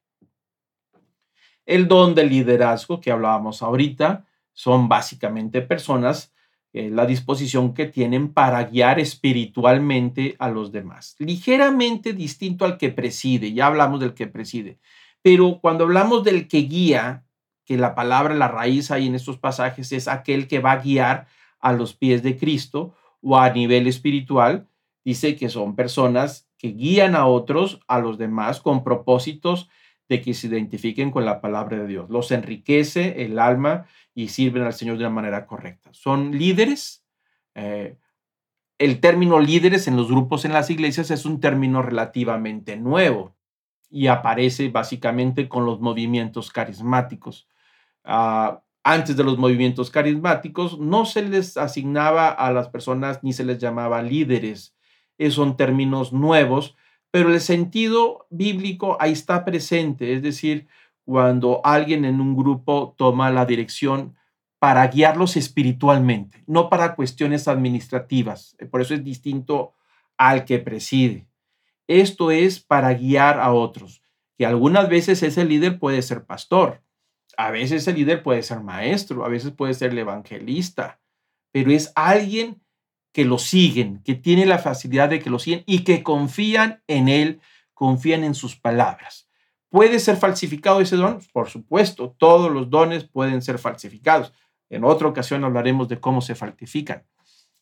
El 1.64 1.88
don 1.88 2.14
del 2.14 2.28
liderazgo 2.28 3.00
que 3.00 3.10
hablábamos 3.10 3.62
ahorita 3.62 4.26
son 4.52 4.88
básicamente 4.88 5.62
personas, 5.62 6.32
eh, 6.72 6.90
la 6.90 7.06
disposición 7.06 7.72
que 7.72 7.86
tienen 7.86 8.32
para 8.32 8.64
guiar 8.64 8.98
espiritualmente 8.98 10.36
a 10.38 10.50
los 10.50 10.72
demás. 10.72 11.16
Ligeramente 11.18 12.12
distinto 12.12 12.64
al 12.64 12.78
que 12.78 12.90
preside, 12.90 13.52
ya 13.52 13.66
hablamos 13.66 14.00
del 14.00 14.14
que 14.14 14.26
preside, 14.26 14.78
pero 15.22 15.60
cuando 15.60 15.84
hablamos 15.84 16.24
del 16.24 16.48
que 16.48 16.58
guía, 16.58 17.24
que 17.64 17.76
la 17.76 17.94
palabra, 17.94 18.34
la 18.34 18.48
raíz 18.48 18.90
ahí 18.90 19.06
en 19.06 19.14
estos 19.14 19.38
pasajes 19.38 19.92
es 19.92 20.08
aquel 20.08 20.48
que 20.48 20.58
va 20.58 20.72
a 20.72 20.82
guiar 20.82 21.26
a 21.60 21.72
los 21.72 21.94
pies 21.94 22.22
de 22.22 22.36
Cristo 22.36 22.94
o 23.20 23.38
a 23.38 23.50
nivel 23.50 23.86
espiritual. 23.86 24.68
Dice 25.04 25.36
que 25.36 25.48
son 25.48 25.76
personas 25.76 26.48
que 26.58 26.68
guían 26.68 27.14
a 27.14 27.26
otros, 27.26 27.80
a 27.88 27.98
los 27.98 28.18
demás, 28.18 28.60
con 28.60 28.84
propósitos 28.84 29.68
de 30.08 30.20
que 30.20 30.34
se 30.34 30.48
identifiquen 30.48 31.10
con 31.10 31.24
la 31.24 31.40
palabra 31.40 31.78
de 31.78 31.86
Dios. 31.86 32.10
Los 32.10 32.30
enriquece 32.30 33.24
el 33.24 33.38
alma 33.38 33.86
y 34.14 34.28
sirven 34.28 34.62
al 34.62 34.74
Señor 34.74 34.98
de 34.98 35.04
una 35.04 35.14
manera 35.14 35.46
correcta. 35.46 35.90
Son 35.92 36.36
líderes. 36.36 37.04
Eh, 37.54 37.96
el 38.78 39.00
término 39.00 39.40
líderes 39.40 39.86
en 39.86 39.96
los 39.96 40.08
grupos 40.08 40.44
en 40.44 40.52
las 40.52 40.68
iglesias 40.70 41.10
es 41.10 41.24
un 41.24 41.40
término 41.40 41.82
relativamente 41.82 42.76
nuevo 42.76 43.36
y 43.88 44.08
aparece 44.08 44.68
básicamente 44.68 45.48
con 45.48 45.66
los 45.66 45.80
movimientos 45.80 46.50
carismáticos. 46.50 47.46
Ah, 48.04 48.62
antes 48.84 49.16
de 49.16 49.24
los 49.24 49.38
movimientos 49.38 49.90
carismáticos, 49.90 50.78
no 50.78 51.06
se 51.06 51.22
les 51.22 51.56
asignaba 51.56 52.28
a 52.28 52.52
las 52.52 52.68
personas 52.68 53.20
ni 53.22 53.32
se 53.32 53.44
les 53.44 53.58
llamaba 53.58 54.02
líderes. 54.02 54.74
Esos 55.18 55.34
son 55.34 55.56
términos 55.56 56.12
nuevos, 56.12 56.76
pero 57.10 57.32
el 57.32 57.40
sentido 57.40 58.26
bíblico 58.30 58.96
ahí 58.98 59.12
está 59.12 59.44
presente, 59.44 60.14
es 60.14 60.22
decir, 60.22 60.66
cuando 61.04 61.60
alguien 61.64 62.04
en 62.04 62.20
un 62.20 62.36
grupo 62.36 62.94
toma 62.96 63.30
la 63.30 63.44
dirección 63.46 64.16
para 64.58 64.86
guiarlos 64.86 65.36
espiritualmente, 65.36 66.42
no 66.46 66.68
para 66.68 66.94
cuestiones 66.94 67.48
administrativas. 67.48 68.56
Por 68.70 68.80
eso 68.80 68.94
es 68.94 69.04
distinto 69.04 69.74
al 70.16 70.44
que 70.44 70.58
preside. 70.58 71.26
Esto 71.88 72.30
es 72.30 72.60
para 72.60 72.94
guiar 72.94 73.40
a 73.40 73.52
otros, 73.52 74.02
que 74.38 74.46
algunas 74.46 74.88
veces 74.88 75.22
ese 75.22 75.44
líder 75.44 75.78
puede 75.78 76.00
ser 76.02 76.24
pastor, 76.24 76.82
a 77.36 77.50
veces 77.50 77.86
el 77.88 77.96
líder 77.96 78.22
puede 78.22 78.42
ser 78.42 78.60
maestro, 78.60 79.24
a 79.24 79.28
veces 79.28 79.52
puede 79.52 79.74
ser 79.74 79.92
el 79.92 79.98
evangelista, 79.98 81.00
pero 81.52 81.70
es 81.70 81.92
alguien 81.94 82.62
que 83.12 83.24
lo 83.24 83.38
siguen, 83.38 84.02
que 84.02 84.14
tiene 84.14 84.46
la 84.46 84.58
facilidad 84.58 85.08
de 85.08 85.20
que 85.20 85.30
lo 85.30 85.38
siguen 85.38 85.62
y 85.66 85.84
que 85.84 86.02
confían 86.02 86.82
en 86.86 87.08
él, 87.08 87.40
confían 87.74 88.24
en 88.24 88.34
sus 88.34 88.56
palabras. 88.56 89.28
¿Puede 89.68 89.98
ser 90.00 90.16
falsificado 90.16 90.80
ese 90.80 90.96
don? 90.96 91.20
Por 91.32 91.48
supuesto, 91.48 92.14
todos 92.18 92.50
los 92.50 92.70
dones 92.70 93.04
pueden 93.04 93.42
ser 93.42 93.58
falsificados. 93.58 94.32
En 94.70 94.84
otra 94.84 95.08
ocasión 95.08 95.44
hablaremos 95.44 95.88
de 95.88 96.00
cómo 96.00 96.20
se 96.20 96.34
falsifican. 96.34 97.04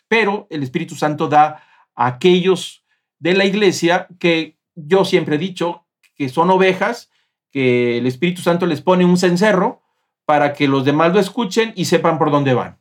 Pero 0.09 0.47
el 0.51 0.63
Espíritu 0.63 0.95
Santo 0.95 1.29
da 1.29 1.63
a 1.95 2.07
aquellos 2.07 2.85
de 3.19 3.35
la 3.35 3.45
iglesia 3.45 4.09
que 4.19 4.59
yo 4.75 5.05
siempre 5.05 5.37
he 5.37 5.39
dicho 5.39 5.87
que 6.15 6.29
son 6.29 6.51
ovejas 6.51 7.10
que 7.51 7.99
el 7.99 8.07
Espíritu 8.07 8.43
Santo 8.43 8.67
les 8.67 8.81
pone 8.81 9.05
un 9.05 9.17
cencerro 9.17 9.83
para 10.25 10.53
que 10.53 10.69
los 10.69 10.85
demás 10.85 11.13
lo 11.13 11.21
escuchen 11.21 11.73
y 11.75 11.87
sepan 11.87 12.19
por 12.19 12.31
dónde 12.31 12.55
van. 12.55 12.79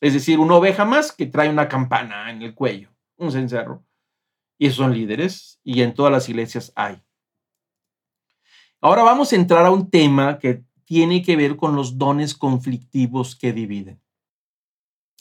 Es 0.00 0.12
decir, 0.12 0.38
una 0.38 0.54
oveja 0.54 0.84
más 0.84 1.12
que 1.12 1.26
trae 1.26 1.48
una 1.48 1.68
campana 1.68 2.30
en 2.30 2.42
el 2.42 2.54
cuello, 2.54 2.90
un 3.16 3.32
cencerro. 3.32 3.84
Y 4.58 4.66
esos 4.66 4.78
son 4.78 4.94
líderes 4.94 5.60
y 5.64 5.82
en 5.82 5.94
todas 5.94 6.12
las 6.12 6.28
iglesias 6.28 6.72
hay. 6.76 7.02
Ahora 8.80 9.02
vamos 9.02 9.32
a 9.32 9.36
entrar 9.36 9.66
a 9.66 9.70
un 9.70 9.90
tema 9.90 10.38
que 10.38 10.64
tiene 10.84 11.22
que 11.22 11.36
ver 11.36 11.56
con 11.56 11.74
los 11.74 11.98
dones 11.98 12.34
conflictivos 12.34 13.34
que 13.34 13.52
dividen. 13.52 14.00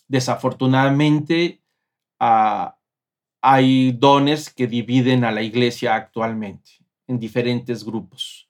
Desafortunadamente, 0.07 1.63
ah, 2.19 2.77
hay 3.41 3.93
dones 3.93 4.53
que 4.53 4.67
dividen 4.67 5.23
a 5.23 5.31
la 5.31 5.41
iglesia 5.41 5.95
actualmente 5.95 6.84
en 7.07 7.19
diferentes 7.19 7.83
grupos 7.83 8.49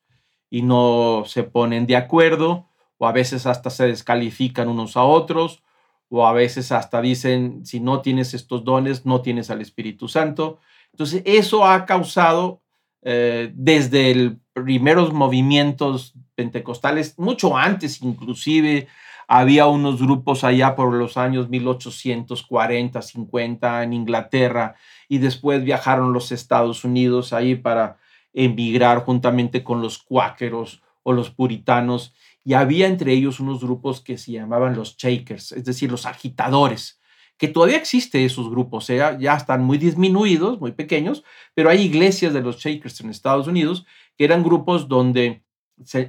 y 0.50 0.62
no 0.62 1.24
se 1.26 1.44
ponen 1.44 1.86
de 1.86 1.96
acuerdo 1.96 2.68
o 2.98 3.08
a 3.08 3.12
veces 3.12 3.46
hasta 3.46 3.70
se 3.70 3.88
descalifican 3.88 4.70
unos 4.70 4.96
a 4.96 5.04
otros 5.04 5.64
o 6.10 6.26
a 6.26 6.34
veces 6.34 6.72
hasta 6.72 7.02
dicen, 7.02 7.66
si 7.66 7.80
no 7.80 8.02
tienes 8.02 8.34
estos 8.34 8.64
dones, 8.64 9.06
no 9.06 9.22
tienes 9.22 9.50
al 9.50 9.62
Espíritu 9.62 10.08
Santo. 10.08 10.60
Entonces, 10.92 11.24
eso 11.26 11.66
ha 11.66 11.86
causado 11.86 12.62
eh, 13.02 13.52
desde 13.54 14.16
los 14.16 14.34
primeros 14.54 15.12
movimientos 15.14 16.14
pentecostales, 16.36 17.18
mucho 17.18 17.58
antes 17.58 18.02
inclusive, 18.02 18.88
había 19.28 19.66
unos 19.66 20.00
grupos 20.00 20.44
allá 20.44 20.76
por 20.76 20.94
los 20.94 21.18
años 21.18 21.50
1840, 21.50 23.02
50 23.02 23.84
en 23.84 23.94
Inglaterra 23.94 24.76
y 25.10 25.18
después 25.18 25.64
viajaron 25.64 26.14
los 26.14 26.32
Estados 26.32 26.84
Unidos 26.84 27.34
ahí 27.34 27.56
para 27.56 27.98
emigrar 28.36 29.04
juntamente 29.06 29.64
con 29.64 29.82
los 29.82 29.98
cuáqueros 29.98 30.84
o 31.02 31.14
los 31.14 31.32
puritanos, 31.32 32.14
y 32.44 32.54
había 32.54 32.88
entre 32.88 33.14
ellos 33.14 33.40
unos 33.40 33.62
grupos 33.62 34.02
que 34.02 34.18
se 34.18 34.34
llamaban 34.34 34.76
los 34.76 34.98
shakers, 34.98 35.54
es 35.54 35.66
decir, 35.66 35.90
los 35.90 36.06
agitadores, 36.06 37.00
que 37.38 37.48
todavía 37.48 37.78
existe 37.78 38.24
esos 38.24 38.50
grupos, 38.50 38.90
¿eh? 38.90 39.02
ya 39.20 39.36
están 39.36 39.64
muy 39.64 39.78
disminuidos, 39.78 40.60
muy 40.60 40.72
pequeños, 40.72 41.24
pero 41.54 41.70
hay 41.70 41.82
iglesias 41.82 42.34
de 42.34 42.42
los 42.42 42.58
shakers 42.58 43.02
en 43.02 43.10
Estados 43.10 43.48
Unidos 43.48 43.86
que 44.18 44.26
eran 44.26 44.44
grupos 44.44 44.88
donde 44.88 45.44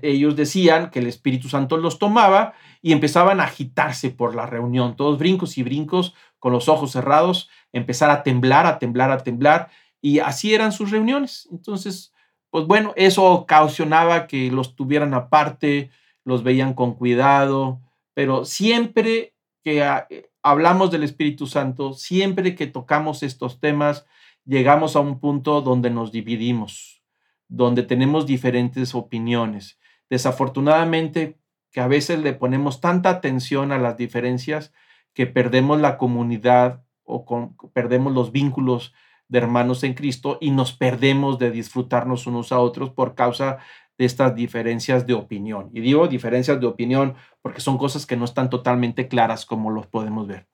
ellos 0.03 0.37
decían 0.37 0.91
que 0.91 1.01
el 1.01 1.09
Espíritu 1.09 1.49
Santo 1.49 1.77
los 1.77 1.99
tomaba 1.99 2.55
y 2.83 2.93
empezaban 2.93 3.41
a 3.41 3.45
agitarse 3.45 4.11
por 4.11 4.35
la 4.35 4.47
reunión, 4.47 4.95
todos 4.95 5.19
brincos 5.19 5.59
y 5.59 5.65
brincos 5.65 6.15
con 6.39 6.53
los 6.53 6.69
ojos 6.69 6.93
cerrados, 6.93 7.49
empezar 7.73 8.11
a 8.11 8.23
temblar, 8.23 8.67
a 8.67 8.79
temblar, 8.79 9.11
a 9.11 9.19
temblar, 9.19 9.71
y 10.01 10.21
así 10.21 10.55
eran 10.55 10.71
sus 10.71 10.93
reuniones. 10.93 11.49
Entonces, 11.51 12.13
pues 12.57 12.67
bueno, 12.67 12.95
eso 12.97 13.23
ocasionaba 13.27 14.27
que 14.27 14.51
los 14.51 14.77
tuvieran 14.77 15.13
aparte, 15.13 15.91
los 16.25 16.43
veían 16.43 16.73
con 16.73 16.95
cuidado, 16.95 17.83
pero 18.15 18.47
siempre 18.47 19.35
que 19.63 19.85
ah, 19.85 20.07
eh, 20.09 20.31
hablamos 20.43 20.91
del 20.91 21.03
Espíritu 21.03 21.47
Santo, 21.47 21.93
siempre 21.93 22.55
que 22.55 22.67
tocamos 22.67 23.23
estos 23.23 23.61
temas, 23.61 24.07
llegamos 24.47 24.97
a 24.97 25.01
un 25.01 25.21
punto 25.21 25.61
donde 25.61 25.91
nos 25.91 26.13
dividimos, 26.13 27.03
donde 27.47 27.83
tenemos 27.83 28.25
diferentes 28.25 28.95
opiniones. 28.95 29.79
Desafortunadamente, 30.09 31.37
que 31.73 31.83
a 31.83 31.89
veces 31.89 32.21
le 32.21 32.33
ponemos 32.33 32.81
tanta 32.81 33.11
atención 33.11 33.71
a 33.71 33.77
las 33.77 33.99
diferencias 33.99 34.73
que 35.13 35.27
perdemos 35.27 35.79
la 35.79 35.99
comunidad 35.99 36.87
o 37.05 37.27
perdemos 37.75 38.15
los 38.15 38.33
vínculos 38.33 38.95
de 39.29 39.39
hermanos 39.39 39.83
en 39.83 39.95
Cristo 39.95 40.39
y 40.41 40.51
nos 40.51 40.73
perdemos 40.73 41.39
de 41.39 41.51
disfrutarnos 41.51 42.27
unos 42.27 42.53
a 42.53 42.61
otros 42.61 42.91
por 42.91 43.15
causa 43.15 43.59
de 43.99 44.05
estas 44.05 44.35
diferencias 44.35 45.07
de 45.07 45.15
opinión. 45.15 45.71
Y 45.73 45.81
digo 45.81 46.07
diferencias 46.09 46.61
de 46.61 46.67
opinión 46.67 47.15
porque 47.43 47.61
son 47.61 47.79
cosas 47.79 48.07
que 48.07 48.17
no 48.17 48.25
están 48.25 48.51
totalmente 48.51 49.09
claras 49.09 49.47
como 49.47 49.71
los 49.71 49.87
podemos 49.87 50.27
ver. 50.27 50.47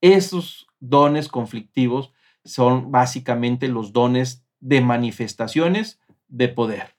Esos 0.00 0.66
dones 0.78 1.28
conflictivos 1.28 2.12
son 2.44 2.92
básicamente 2.92 3.68
los 3.68 3.92
dones 3.92 4.44
de 4.60 4.80
manifestaciones 4.80 6.00
de 6.28 6.48
poder. 6.48 6.94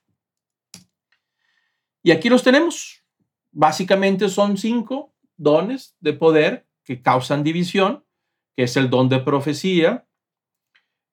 Y 2.02 2.10
aquí 2.10 2.28
los 2.28 2.42
tenemos. 2.42 3.02
Básicamente 3.50 4.28
son 4.28 4.56
cinco 4.56 5.14
dones 5.36 5.96
de 6.00 6.12
poder 6.12 6.66
que 6.84 7.02
causan 7.02 7.42
división, 7.42 8.04
que 8.56 8.64
es 8.64 8.76
el 8.76 8.90
don 8.90 9.08
de 9.08 9.20
profecía, 9.20 10.07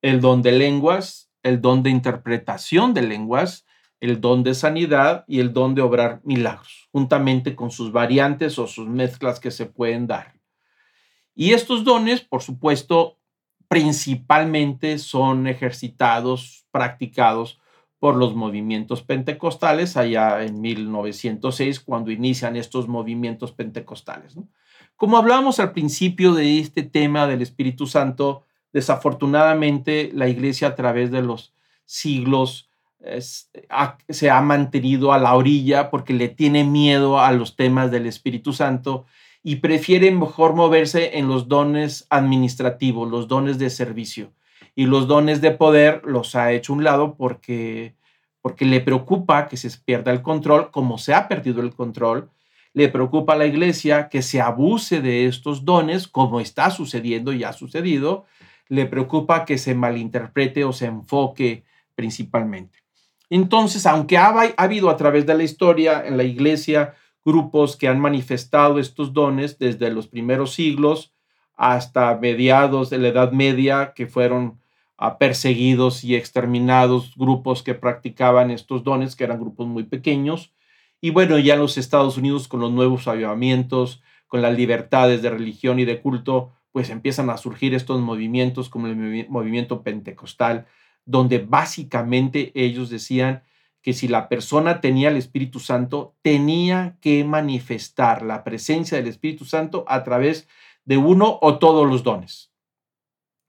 el 0.06 0.22
don 0.22 0.43
de 0.43 0.51
lenguas, 0.51 1.32
el 1.41 1.62
don 1.62 1.82
de 1.82 1.89
interpretación 1.89 2.93
de 2.93 3.01
lenguas, 3.01 3.66
el 3.99 4.22
don 4.22 4.43
de 4.43 4.53
sanidad 4.53 5.26
y 5.28 5.39
el 5.39 5.51
don 5.51 5.74
de 5.74 5.82
obrar 5.82 6.22
milagros, 6.24 6.89
juntamente 6.91 7.56
con 7.56 7.72
sus 7.72 7.91
variantes 7.91 8.60
o 8.60 8.68
sus 8.68 8.88
mezclas 8.88 9.39
que 9.39 9.49
se 9.49 9.66
pueden 9.66 10.06
dar. 10.06 10.36
Y 11.34 11.53
estos 11.53 11.84
dones, 11.84 12.22
por 12.22 12.43
supuesto, 12.43 13.18
principalmente 13.68 14.99
son 14.99 15.47
ejercitados, 15.47 16.68
practicados 16.70 17.60
por 17.97 18.16
los 18.16 18.36
movimientos 18.36 19.01
pentecostales 19.01 19.97
allá 19.97 20.43
en 20.43 20.62
1906, 20.62 21.80
cuando 21.80 22.12
inician 22.12 22.56
estos 22.56 22.88
movimientos 22.88 23.53
pentecostales. 23.53 24.38
Como 24.97 25.18
hablábamos 25.18 25.60
al 25.60 25.72
principio 25.72 26.36
de 26.36 26.60
este 26.60 26.84
tema 26.84 27.26
del 27.26 27.41
Espíritu 27.41 27.88
Santo, 27.88 28.45
Desafortunadamente, 28.76 30.11
la 30.13 30.28
iglesia 30.28 30.67
a 30.67 30.76
través 30.76 31.09
de 31.09 31.21
los 31.21 31.53
siglos 31.86 32.67
se 34.09 34.30
ha 34.30 34.41
mantenido 34.41 35.13
a 35.13 35.17
la 35.17 35.34
orilla 35.34 35.89
porque 35.89 36.11
le 36.11 36.28
tiene 36.28 36.65
miedo 36.65 37.21
a 37.21 37.32
los 37.32 37.55
temas 37.55 37.89
del 37.89 38.05
Espíritu 38.05 38.51
Santo 38.51 39.05
y 39.43 39.57
prefiere 39.57 40.11
mejor 40.11 40.55
moverse 40.55 41.17
en 41.17 41.30
los 41.30 41.47
dones 41.47 42.05
administrativos, 42.09 43.09
los 43.09 43.30
dones 43.30 43.59
de 43.59 43.69
servicio. 43.69 44.34
Y 44.76 44.88
los 44.88 45.07
dones 45.07 45.39
de 45.39 45.51
poder 45.51 46.01
los 46.03 46.36
ha 46.36 46.51
hecho 46.51 46.73
un 46.73 46.84
lado 46.84 47.15
porque, 47.15 47.95
porque 48.41 48.65
le 48.65 48.82
preocupa 48.82 49.47
que 49.47 49.55
se 49.55 49.69
pierda 49.86 50.11
el 50.11 50.21
control, 50.21 50.69
como 50.69 50.97
se 50.97 51.13
ha 51.13 51.30
perdido 51.30 51.61
el 51.61 51.73
control. 51.73 52.30
Le 52.73 52.89
preocupa 52.89 53.36
a 53.36 53.38
la 53.38 53.45
iglesia 53.45 54.09
que 54.09 54.21
se 54.21 54.41
abuse 54.41 54.99
de 54.99 55.28
estos 55.28 55.63
dones, 55.63 56.09
como 56.09 56.41
está 56.41 56.71
sucediendo 56.71 57.32
y 57.32 57.45
ha 57.45 57.53
sucedido 57.53 58.26
le 58.68 58.86
preocupa 58.86 59.45
que 59.45 59.57
se 59.57 59.76
malinterprete 59.76 60.63
o 60.63 60.74
se 60.74 60.86
enfoque 60.86 61.63
principalmente. 61.95 62.80
Entonces, 63.30 63.86
aunque 63.86 64.18
ha, 64.18 64.53
habido 64.57 64.89
a 64.89 64.97
través 64.97 65.26
de 65.26 65.36
la 65.36 65.43
historia 65.43 66.05
en 66.05 66.18
la 66.18 66.24
iglesia 66.24 66.95
grupos 67.24 67.76
que 67.76 67.88
han 67.88 67.99
manifestado 67.99 68.80
estos 68.80 69.13
dones 69.13 69.57
desde 69.57 69.89
los 69.91 70.07
primeros 70.07 70.53
siglos 70.53 71.13
hasta 71.55 72.16
mediados 72.18 72.89
de 72.89 72.99
la 72.99 73.07
Edad 73.07 73.32
Media, 73.32 73.93
que 73.95 74.07
fueron 74.07 74.59
ah, 74.97 75.18
perseguidos 75.18 76.03
y 76.03 76.16
exterminados 76.16 77.16
grupos 77.16 77.63
que 77.63 77.74
practicaban 77.74 78.51
estos 78.51 78.84
dones, 78.84 79.16
que 79.16 79.24
eran 79.24 79.39
grupos 79.39 79.66
muy 79.66 79.84
pequeños. 79.84 80.53
Y 81.01 81.09
bueno, 81.11 81.39
ya 81.39 81.55
en 81.55 81.61
los 81.61 81.78
Estados 81.78 82.18
Unidos 82.18 82.47
con 82.47 82.59
los 82.59 82.72
nuevos 82.72 83.07
avivamientos, 83.07 84.03
con 84.28 84.41
las 84.41 84.55
libertades 84.55 85.22
de 85.22 85.30
religión 85.30 85.80
y 85.80 85.86
de 85.86 86.01
culto, 86.01 86.51
pues 86.76 86.89
empiezan 86.89 87.30
a 87.30 87.38
surgir 87.38 87.73
estos 87.73 88.01
movimientos 88.01 88.67
como 88.67 88.88
el 88.88 89.30
movimiento 89.30 89.82
pentecostal, 89.82 90.65
donde 91.05 91.38
básicamente 91.38 92.51
ellos 92.53 92.89
decían 92.89 93.43
que 93.82 93.93
si 93.93 94.09
la 94.09 94.28
persona 94.28 94.82
tenía 94.82 95.07
el 95.07 95.15
Espíritu 95.15 95.61
Santo, 95.61 96.17
tenía 96.21 96.97
que 96.99 97.23
manifestar 97.23 98.23
la 98.23 98.43
presencia 98.43 98.97
del 98.97 99.07
Espíritu 99.07 99.45
Santo 99.45 99.86
a 99.88 100.03
través 100.03 100.49
de 100.84 100.97
uno 100.97 101.39
o 101.41 101.59
todos 101.59 101.89
los 101.89 102.03
dones. 102.03 102.51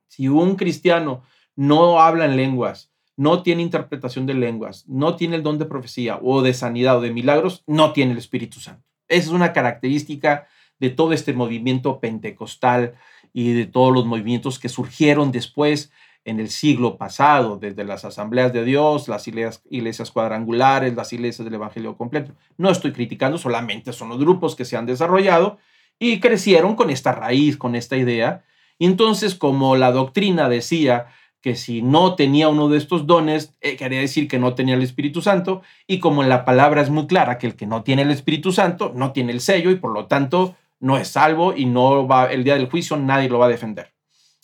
Si 0.07 0.29
un 0.29 0.55
cristiano 0.55 1.25
no 1.57 2.01
habla 2.01 2.27
en 2.27 2.37
lenguas, 2.37 2.93
no 3.17 3.43
tiene 3.43 3.63
interpretación 3.63 4.27
de 4.27 4.35
lenguas, 4.35 4.87
no 4.87 5.17
tiene 5.17 5.35
el 5.35 5.43
don 5.43 5.59
de 5.59 5.65
profecía 5.65 6.21
o 6.23 6.43
de 6.43 6.55
sanidad 6.55 6.99
o 6.99 7.01
de 7.01 7.11
milagros, 7.11 7.65
no 7.67 7.93
tiene 7.93 8.13
el 8.13 8.19
Espíritu 8.19 8.61
Santo. 8.61 8.87
Esa 9.09 9.27
es 9.27 9.33
una 9.33 9.53
característica 9.53 10.47
de 10.79 10.91
todo 10.91 11.13
este 11.13 11.33
movimiento 11.33 12.01
pentecostal 12.01 12.95
y 13.37 13.53
de 13.53 13.67
todos 13.67 13.93
los 13.93 14.07
movimientos 14.07 14.59
que 14.59 14.71
surgieron 14.71 15.31
después 15.31 15.93
en 16.25 16.41
el 16.41 16.49
siglo 16.49 16.97
pasado, 16.97 17.59
desde 17.59 17.85
las 17.85 18.07
asambleas 18.07 18.51
de 18.51 18.65
Dios, 18.65 19.09
las 19.09 19.29
iglesias, 19.29 20.11
cuadrangulares, 20.11 20.97
las 20.97 21.13
iglesias 21.13 21.45
del 21.45 21.53
Evangelio 21.53 21.99
completo. 21.99 22.33
No 22.57 22.71
estoy 22.71 22.93
criticando, 22.93 23.37
solamente 23.37 23.93
son 23.93 24.09
los 24.09 24.19
grupos 24.19 24.57
que 24.57 24.65
se 24.65 24.79
han 24.79 24.87
desarrollado 24.87 25.59
y 25.99 26.19
crecieron 26.19 26.77
con 26.77 26.89
esta 26.89 27.13
raíz, 27.13 27.59
con 27.59 27.75
esta 27.75 27.99
idea. 27.99 28.43
Y 28.79 28.87
entonces, 28.87 29.35
como 29.35 29.77
la 29.77 29.93
doctrina 29.93 30.49
decía 30.49 31.09
que 31.43 31.57
si 31.57 31.83
no 31.83 32.15
tenía 32.15 32.49
uno 32.49 32.71
de 32.71 32.79
estos 32.79 33.07
dones, 33.07 33.53
eh, 33.61 33.77
quería 33.77 34.01
decir 34.01 34.29
que 34.29 34.39
no 34.39 34.55
tenía 34.55 34.77
el 34.77 34.83
Espíritu 34.83 35.21
Santo, 35.21 35.61
y 35.87 35.99
como 35.99 36.23
la 36.23 36.47
palabra 36.47 36.81
es 36.81 36.89
muy 36.89 37.07
clara 37.07 37.37
que 37.37 37.49
el 37.49 37.55
que 37.55 37.67
no 37.67 37.83
tiene 37.83 38.01
el 38.01 38.13
Espíritu 38.13 38.51
Santo 38.51 38.93
no 38.95 39.13
tiene 39.13 39.33
el 39.33 39.43
sello 39.43 39.71
y 39.71 39.75
por 39.75 39.93
lo 39.93 40.07
tanto 40.07 40.57
no 40.81 40.97
es 40.97 41.09
salvo 41.09 41.55
y 41.55 41.67
no 41.67 42.07
va 42.07 42.27
el 42.27 42.45
día 42.45 42.55
del 42.55 42.71
juicio 42.71 42.97
nadie 42.97 43.29
lo 43.29 43.39
va 43.39 43.47
a 43.47 43.51
defender. 43.51 43.95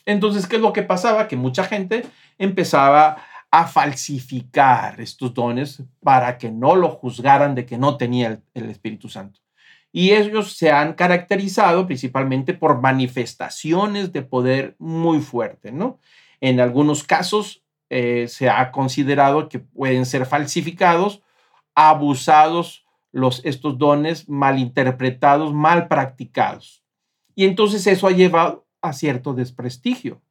Entonces, 0.04 0.46
¿qué 0.46 0.56
es 0.56 0.62
lo 0.62 0.72
que 0.72 0.82
pasaba? 0.82 1.28
Que 1.28 1.36
mucha 1.36 1.64
gente 1.64 2.04
empezaba 2.38 3.18
a 3.50 3.66
falsificar 3.66 5.00
estos 5.00 5.34
dones 5.34 5.82
para 6.02 6.38
que 6.38 6.50
no 6.50 6.74
lo 6.74 6.88
juzgaran 6.88 7.54
de 7.54 7.66
que 7.66 7.76
no 7.76 7.96
tenía 7.96 8.40
el, 8.54 8.70
Espíritu 8.70 9.08
Santo. 9.08 9.40
Y 9.92 10.12
ellos 10.12 10.56
se 10.56 10.70
han 10.70 10.94
caracterizado 10.94 11.86
principalmente 11.86 12.54
por 12.54 12.80
manifestaciones 12.80 14.10
de 14.10 14.22
poder 14.22 14.74
muy 14.78 15.20
fuerte, 15.20 15.70
¿no? 15.70 15.98
En 16.40 16.60
algunos 16.60 17.04
casos 17.04 17.62
eh, 17.90 18.26
se 18.26 18.48
ha 18.48 18.72
considerado 18.72 19.50
que 19.50 19.58
pueden 19.58 20.06
ser 20.06 20.24
falsificados, 20.24 21.22
abusados 21.74 22.86
los, 23.12 23.44
estos 23.44 23.78
dones 23.78 24.28
mal 24.28 24.58
interpretados, 24.58 25.52
mal 25.52 25.86
practicados. 25.86 26.82
Y 27.34 27.44
entonces 27.44 27.86
eso 27.86 28.06
ha 28.06 28.10
llevado 28.10 28.66
a 28.80 28.92
cierto 28.92 29.34
desprestigio, 29.34 30.22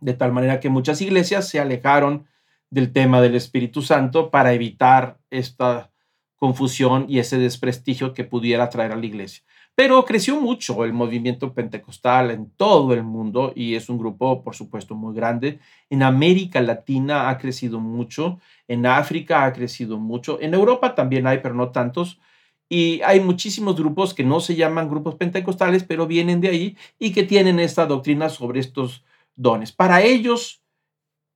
de 0.00 0.14
tal 0.14 0.32
manera 0.32 0.60
que 0.60 0.68
muchas 0.68 1.00
iglesias 1.00 1.48
se 1.48 1.58
alejaron 1.58 2.26
del 2.70 2.92
tema 2.92 3.20
del 3.20 3.34
Espíritu 3.34 3.82
Santo 3.82 4.30
para 4.30 4.52
evitar 4.52 5.18
esta 5.30 5.90
confusión 6.36 7.06
y 7.08 7.18
ese 7.18 7.38
desprestigio 7.38 8.12
que 8.12 8.24
pudiera 8.24 8.68
traer 8.68 8.92
a 8.92 8.96
la 8.96 9.06
iglesia. 9.06 9.44
Pero 9.76 10.04
creció 10.04 10.40
mucho 10.40 10.84
el 10.84 10.92
movimiento 10.92 11.52
pentecostal 11.52 12.30
en 12.30 12.48
todo 12.50 12.94
el 12.94 13.02
mundo 13.02 13.52
y 13.56 13.74
es 13.74 13.88
un 13.88 13.98
grupo, 13.98 14.44
por 14.44 14.54
supuesto, 14.54 14.94
muy 14.94 15.14
grande. 15.14 15.58
En 15.90 16.04
América 16.04 16.60
Latina 16.60 17.28
ha 17.28 17.38
crecido 17.38 17.80
mucho, 17.80 18.38
en 18.68 18.86
África 18.86 19.44
ha 19.44 19.52
crecido 19.52 19.98
mucho, 19.98 20.40
en 20.40 20.54
Europa 20.54 20.94
también 20.94 21.26
hay, 21.26 21.38
pero 21.38 21.54
no 21.54 21.70
tantos. 21.70 22.20
Y 22.68 23.02
hay 23.02 23.18
muchísimos 23.20 23.76
grupos 23.76 24.14
que 24.14 24.22
no 24.22 24.38
se 24.38 24.54
llaman 24.54 24.88
grupos 24.88 25.16
pentecostales, 25.16 25.82
pero 25.82 26.06
vienen 26.06 26.40
de 26.40 26.48
ahí 26.48 26.76
y 26.98 27.12
que 27.12 27.24
tienen 27.24 27.58
esta 27.58 27.86
doctrina 27.86 28.28
sobre 28.28 28.60
estos 28.60 29.04
dones. 29.34 29.72
Para 29.72 30.02
ellos 30.02 30.62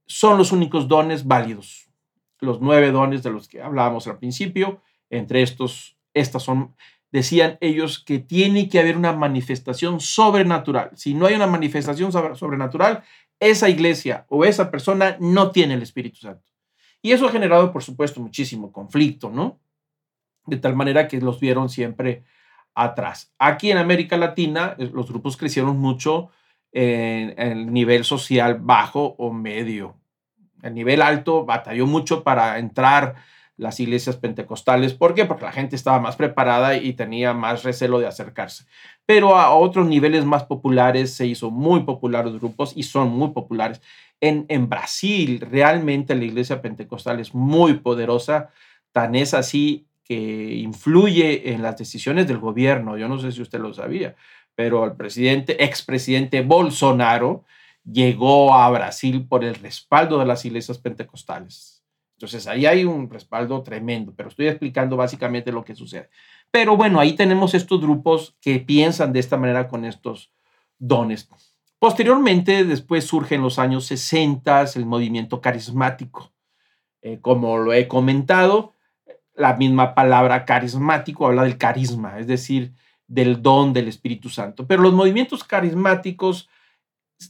son 0.07 0.39
los 0.39 0.53
únicos 0.53 0.87
dones 0.87 1.27
válidos. 1.27 1.91
Los 2.41 2.61
nueve 2.61 2.93
dones 2.93 3.25
de 3.25 3.31
los 3.31 3.49
que 3.49 3.61
hablábamos 3.61 4.07
al 4.07 4.19
principio, 4.19 4.81
entre 5.11 5.43
estos, 5.43 5.97
estas 6.15 6.45
son 6.45 6.75
decían 7.11 7.59
ellos 7.61 7.99
que 8.05 8.19
tiene 8.19 8.69
que 8.69 8.79
haber 8.79 8.97
una 8.97 9.13
manifestación 9.13 10.01
sobrenatural. 10.01 10.91
Si 10.95 11.15
no 11.15 11.27
hay 11.27 11.35
una 11.35 11.47
manifestación 11.47 12.13
sobrenatural, 12.13 13.03
esa 13.41 13.69
iglesia 13.69 14.27
o 14.29 14.45
esa 14.45 14.71
persona 14.71 15.17
no 15.21 15.51
tiene 15.51 15.75
el 15.75 15.83
Espíritu 15.83 16.19
Santo. 16.19 16.45
Y 17.01 17.13
eso 17.13 17.27
ha 17.27 17.33
generado, 17.33 17.73
por 17.73 17.83
supuesto, 17.83 18.21
muchísimo 18.21 18.73
conflicto, 18.73 19.31
¿no? 19.31 19.61
De 20.47 20.57
tal 20.57 20.75
manera 20.75 21.07
que 21.07 21.21
los 21.21 21.39
vieron 21.39 21.69
siempre 21.69 22.25
atrás. 22.75 23.33
Aquí 23.39 23.71
en 23.71 23.79
América 23.79 24.17
Latina, 24.17 24.75
eh, 24.79 24.91
los 24.93 25.09
grupos 25.09 25.37
crecieron 25.37 25.79
mucho 25.79 26.31
en 26.73 27.35
el 27.39 27.73
nivel 27.73 28.05
social 28.05 28.59
bajo 28.61 29.15
o 29.19 29.33
medio. 29.33 29.97
el 30.63 30.75
nivel 30.75 31.03
alto 31.03 31.45
batalló 31.45 31.87
mucho 31.87 32.25
para 32.25 32.59
entrar 32.59 33.15
las 33.59 33.81
iglesias 33.81 34.17
pentecostales. 34.17 34.95
¿Por 34.95 35.15
qué? 35.15 35.27
Porque 35.27 35.45
la 35.45 35.53
gente 35.53 35.77
estaba 35.77 35.99
más 36.01 36.17
preparada 36.17 36.77
y 36.77 36.95
tenía 36.95 37.35
más 37.35 37.65
recelo 37.65 37.99
de 37.99 38.07
acercarse. 38.07 38.65
Pero 39.05 39.37
a 39.37 39.51
otros 39.55 39.87
niveles 39.87 40.25
más 40.25 40.45
populares 40.45 41.13
se 41.13 41.27
hizo 41.27 41.51
muy 41.51 41.83
popular 41.83 42.25
los 42.25 42.39
grupos 42.39 42.73
y 42.75 42.85
son 42.85 43.11
muy 43.11 43.31
populares. 43.31 43.83
En, 44.21 44.47
en 44.49 44.69
Brasil 44.69 45.41
realmente 45.41 46.15
la 46.15 46.25
iglesia 46.25 46.63
pentecostal 46.63 47.21
es 47.21 47.35
muy 47.35 47.75
poderosa, 47.75 48.51
tan 48.93 49.15
es 49.15 49.35
así 49.35 49.87
que 50.05 50.55
influye 50.55 51.53
en 51.53 51.63
las 51.63 51.77
decisiones 51.77 52.27
del 52.29 52.39
gobierno. 52.39 52.97
Yo 52.97 53.09
no 53.09 53.19
sé 53.19 53.33
si 53.33 53.43
usted 53.43 53.59
lo 53.59 53.75
sabía, 53.75 54.15
pero 54.55 54.85
el 54.85 54.93
presidente, 54.93 55.65
expresidente 55.65 56.43
Bolsonaro, 56.43 57.45
llegó 57.85 58.55
a 58.55 58.71
Brasil 58.71 59.27
por 59.27 59.45
el 59.45 59.57
respaldo 59.57 60.19
de 60.19 60.27
las 60.27 60.45
iglesias 60.45 60.79
pentecostales. 60.79 61.78
Entonces 62.19 62.49
ahí 62.49 62.67
hay 62.67 62.85
un 62.85 63.09
respaldo 63.09 63.63
tremendo, 63.63 64.13
pero 64.17 64.29
estoy 64.29 64.49
explicando 64.49 64.97
básicamente 64.97 65.53
lo 65.53 65.65
que 65.65 65.77
sucede. 65.77 66.11
Pero 66.51 66.77
bueno, 66.77 66.99
ahí 66.99 67.13
tenemos 67.13 67.55
estos 67.55 67.81
grupos 67.81 68.37
que 68.41 68.59
piensan 68.59 69.13
de 69.13 69.21
esta 69.21 69.37
manera 69.37 69.69
con 69.69 69.85
estos 69.85 70.33
dones. 70.81 71.29
Posteriormente, 71.79 72.65
después 72.65 73.05
surge 73.05 73.37
en 73.37 73.43
los 73.43 73.61
años 73.61 73.87
60 73.87 74.65
el 74.75 74.85
movimiento 74.85 75.41
carismático. 75.41 76.33
Eh, 77.03 77.21
como 77.21 77.57
lo 77.57 77.73
he 77.73 77.87
comentado, 77.87 78.75
la 79.37 79.55
misma 79.55 79.95
palabra 79.95 80.45
carismático 80.45 81.25
habla 81.25 81.45
del 81.45 81.57
carisma, 81.57 82.19
es 82.19 82.27
decir, 82.27 82.75
del 83.07 83.41
don 83.43 83.73
del 83.73 83.87
Espíritu 83.87 84.29
Santo. 84.29 84.67
Pero 84.67 84.83
los 84.83 84.93
movimientos 84.93 85.45
carismáticos, 85.45 86.49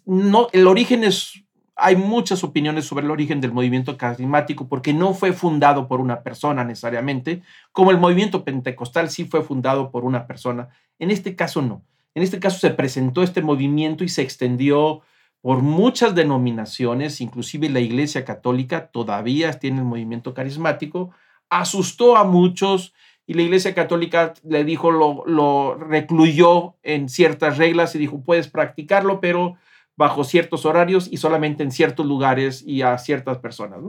no, 0.07 0.49
el 0.53 0.67
origen 0.67 1.05
es, 1.05 1.45
hay 1.81 1.95
muchas 1.95 2.43
opiniones 2.43 2.87
sobre 2.87 3.05
el 3.05 3.11
origen 3.13 3.41
del 3.41 3.53
movimiento 3.53 3.97
carismático 3.97 4.69
porque 4.69 4.93
no 4.93 5.15
fue 5.15 5.33
fundado 5.33 5.87
por 5.87 6.01
una 6.01 6.25
persona 6.25 6.65
necesariamente, 6.65 7.43
como 7.71 7.93
el 7.93 7.99
movimiento 7.99 8.45
pentecostal 8.45 9.11
sí 9.11 9.25
fue 9.25 9.43
fundado 9.43 9.93
por 9.93 10.05
una 10.05 10.27
persona. 10.27 10.71
En 10.99 11.13
este 11.13 11.37
caso 11.37 11.63
no. 11.63 11.85
En 12.17 12.25
este 12.25 12.41
caso 12.41 12.59
se 12.59 12.71
presentó 12.71 13.23
este 13.23 13.43
movimiento 13.43 14.03
y 14.03 14.09
se 14.09 14.23
extendió 14.23 15.03
por 15.41 15.63
muchas 15.63 16.17
denominaciones, 16.17 17.21
inclusive 17.21 17.69
la 17.69 17.79
Iglesia 17.79 18.25
Católica 18.25 18.89
todavía 18.89 19.53
tiene 19.53 19.79
el 19.79 19.85
movimiento 19.85 20.35
carismático, 20.35 21.11
asustó 21.49 22.17
a 22.17 22.25
muchos 22.25 22.93
y 23.25 23.35
la 23.35 23.43
Iglesia 23.43 23.73
Católica 23.73 24.35
le 24.43 24.65
dijo, 24.65 24.91
lo, 24.91 25.25
lo 25.27 25.77
recluyó 25.77 26.75
en 26.83 27.09
ciertas 27.09 27.57
reglas 27.57 27.95
y 27.95 27.99
dijo, 27.99 28.21
puedes 28.21 28.49
practicarlo, 28.49 29.21
pero 29.21 29.59
bajo 29.99 30.25
ciertos 30.25 30.65
horarios 30.65 31.09
y 31.11 31.19
solamente 31.19 31.63
en 31.63 31.73
ciertos 31.73 32.07
lugares 32.07 32.63
y 32.67 32.83
a 32.83 32.97
ciertas 32.97 33.39
personas. 33.39 33.81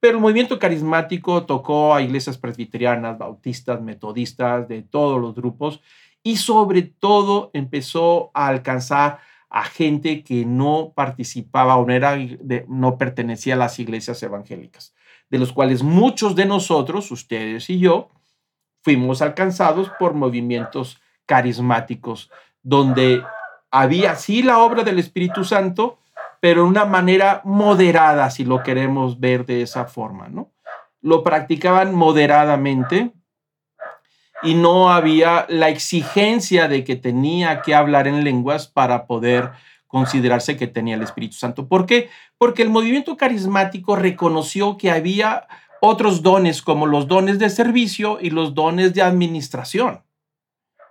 Pero 0.00 0.18
el 0.18 0.20
movimiento 0.20 0.58
carismático 0.58 1.46
tocó 1.46 1.94
a 1.94 2.02
iglesias 2.02 2.36
presbiterianas, 2.36 3.16
bautistas, 3.16 3.80
metodistas, 3.80 4.68
de 4.68 4.82
todos 4.82 5.20
los 5.20 5.34
grupos 5.34 5.80
y 6.22 6.36
sobre 6.36 6.82
todo 6.82 7.50
empezó 7.54 8.32
a 8.34 8.48
alcanzar 8.48 9.20
a 9.48 9.64
gente 9.64 10.24
que 10.24 10.44
no 10.44 10.92
participaba 10.94 11.76
o 11.76 11.86
no, 11.86 11.98
no 12.68 12.98
pertenecía 12.98 13.54
a 13.54 13.58
las 13.58 13.78
iglesias 13.78 14.22
evangélicas 14.22 14.94
de 15.32 15.38
los 15.38 15.50
cuales 15.50 15.82
muchos 15.82 16.36
de 16.36 16.44
nosotros, 16.44 17.10
ustedes 17.10 17.70
y 17.70 17.78
yo, 17.78 18.10
fuimos 18.82 19.22
alcanzados 19.22 19.90
por 19.98 20.12
movimientos 20.12 21.00
carismáticos, 21.24 22.30
donde 22.62 23.22
había 23.72 24.14
sí 24.16 24.42
la 24.42 24.58
obra 24.58 24.84
del 24.84 24.98
Espíritu 24.98 25.44
Santo, 25.44 25.98
pero 26.40 26.62
de 26.62 26.68
una 26.68 26.84
manera 26.84 27.40
moderada, 27.44 28.30
si 28.30 28.44
lo 28.44 28.62
queremos 28.62 29.18
ver 29.18 29.46
de 29.46 29.62
esa 29.62 29.86
forma, 29.86 30.28
¿no? 30.28 30.52
Lo 31.00 31.24
practicaban 31.24 31.94
moderadamente 31.94 33.12
y 34.42 34.54
no 34.54 34.90
había 34.90 35.46
la 35.48 35.70
exigencia 35.70 36.68
de 36.68 36.84
que 36.84 36.96
tenía 36.96 37.62
que 37.62 37.74
hablar 37.74 38.06
en 38.06 38.22
lenguas 38.24 38.68
para 38.68 39.06
poder 39.06 39.52
considerarse 39.86 40.56
que 40.56 40.66
tenía 40.66 40.96
el 40.96 41.02
Espíritu 41.02 41.36
Santo. 41.36 41.66
¿Por 41.66 41.86
qué? 41.86 42.10
Porque 42.38 42.62
el 42.62 42.70
movimiento 42.70 43.16
carismático 43.16 43.96
reconoció 43.96 44.76
que 44.76 44.90
había 44.90 45.46
otros 45.80 46.22
dones 46.22 46.60
como 46.60 46.86
los 46.86 47.08
dones 47.08 47.38
de 47.38 47.50
servicio 47.50 48.18
y 48.20 48.30
los 48.30 48.54
dones 48.54 48.94
de 48.94 49.02
administración. 49.02 50.02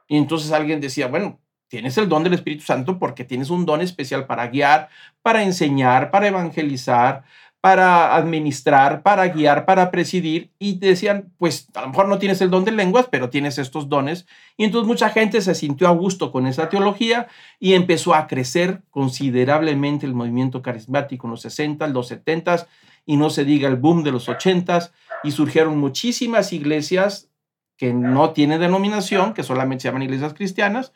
Y 0.07 0.17
entonces 0.17 0.51
alguien 0.51 0.81
decía, 0.81 1.07
bueno, 1.07 1.40
tienes 1.71 1.97
el 1.97 2.09
don 2.09 2.21
del 2.23 2.33
Espíritu 2.33 2.65
Santo 2.65 2.99
porque 2.99 3.23
tienes 3.23 3.49
un 3.49 3.65
don 3.65 3.79
especial 3.79 4.27
para 4.27 4.47
guiar, 4.47 4.89
para 5.21 5.41
enseñar, 5.41 6.11
para 6.11 6.27
evangelizar, 6.27 7.23
para 7.61 8.13
administrar, 8.13 9.03
para 9.03 9.25
guiar, 9.29 9.65
para 9.65 9.89
presidir, 9.89 10.51
y 10.59 10.79
decían, 10.79 11.31
pues 11.37 11.69
a 11.73 11.81
lo 11.81 11.87
mejor 11.87 12.09
no 12.09 12.19
tienes 12.19 12.41
el 12.41 12.49
don 12.49 12.65
de 12.65 12.73
lenguas, 12.73 13.07
pero 13.09 13.29
tienes 13.29 13.57
estos 13.57 13.87
dones. 13.87 14.27
Y 14.57 14.65
entonces 14.65 14.85
mucha 14.85 15.11
gente 15.11 15.39
se 15.39 15.55
sintió 15.55 15.87
a 15.87 15.91
gusto 15.91 16.29
con 16.29 16.45
esa 16.45 16.67
teología 16.67 17.27
y 17.57 17.73
empezó 17.73 18.15
a 18.15 18.27
crecer 18.27 18.81
considerablemente 18.89 20.05
el 20.05 20.13
movimiento 20.13 20.61
carismático 20.61 21.27
en 21.27 21.31
los 21.31 21.41
60, 21.41 21.87
los 21.87 22.09
70 22.09 22.67
y 23.05 23.15
no 23.15 23.29
se 23.29 23.45
diga 23.45 23.69
el 23.69 23.77
boom 23.77 24.03
de 24.03 24.11
los 24.11 24.27
80 24.27 24.91
y 25.23 25.31
surgieron 25.31 25.77
muchísimas 25.77 26.51
iglesias 26.51 27.29
que 27.77 27.93
no 27.93 28.31
tienen 28.31 28.59
denominación, 28.59 29.33
que 29.33 29.43
solamente 29.43 29.83
se 29.83 29.87
llaman 29.87 30.03
iglesias 30.03 30.33
cristianas, 30.33 30.91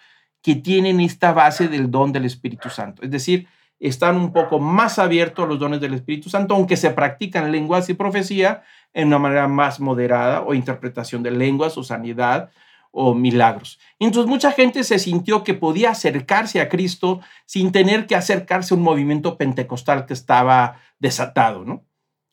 que 0.46 0.54
tienen 0.54 1.00
esta 1.00 1.34
base 1.34 1.68
del 1.68 1.90
don 1.90 2.12
del 2.12 2.24
Espíritu 2.24 2.70
Santo. 2.70 3.02
Es 3.02 3.10
decir, 3.10 3.48
están 3.80 4.16
un 4.16 4.32
poco 4.32 4.60
más 4.60 5.00
abiertos 5.00 5.44
a 5.44 5.48
los 5.48 5.58
dones 5.58 5.82
del 5.82 5.96
Espíritu 5.96 6.30
Santo, 6.30 6.54
aunque 6.54 6.78
se 6.78 6.92
practican 6.92 7.52
lenguas 7.52 7.90
y 7.90 7.96
profecía 7.96 8.62
en 8.94 9.08
una 9.08 9.18
manera 9.18 9.48
más 9.48 9.80
moderada 9.80 10.44
o 10.44 10.54
interpretación 10.54 11.24
de 11.24 11.32
lenguas 11.32 11.80
o 11.80 11.84
sanidad 11.84 12.52
o 12.92 13.16
milagros. 13.16 13.80
Entonces 13.98 14.30
mucha 14.30 14.52
gente 14.52 14.84
se 14.84 15.00
sintió 15.00 15.44
que 15.44 15.56
podía 15.56 15.90
acercarse 15.90 16.62
a 16.62 16.70
Cristo 16.70 17.22
sin 17.48 17.72
tener 17.72 18.06
que 18.06 18.16
acercarse 18.16 18.76
a 18.76 18.78
un 18.78 18.84
movimiento 18.84 19.40
pentecostal 19.40 20.06
que 20.06 20.14
estaba 20.14 20.76
desatado, 21.00 21.66
¿no? 21.66 21.86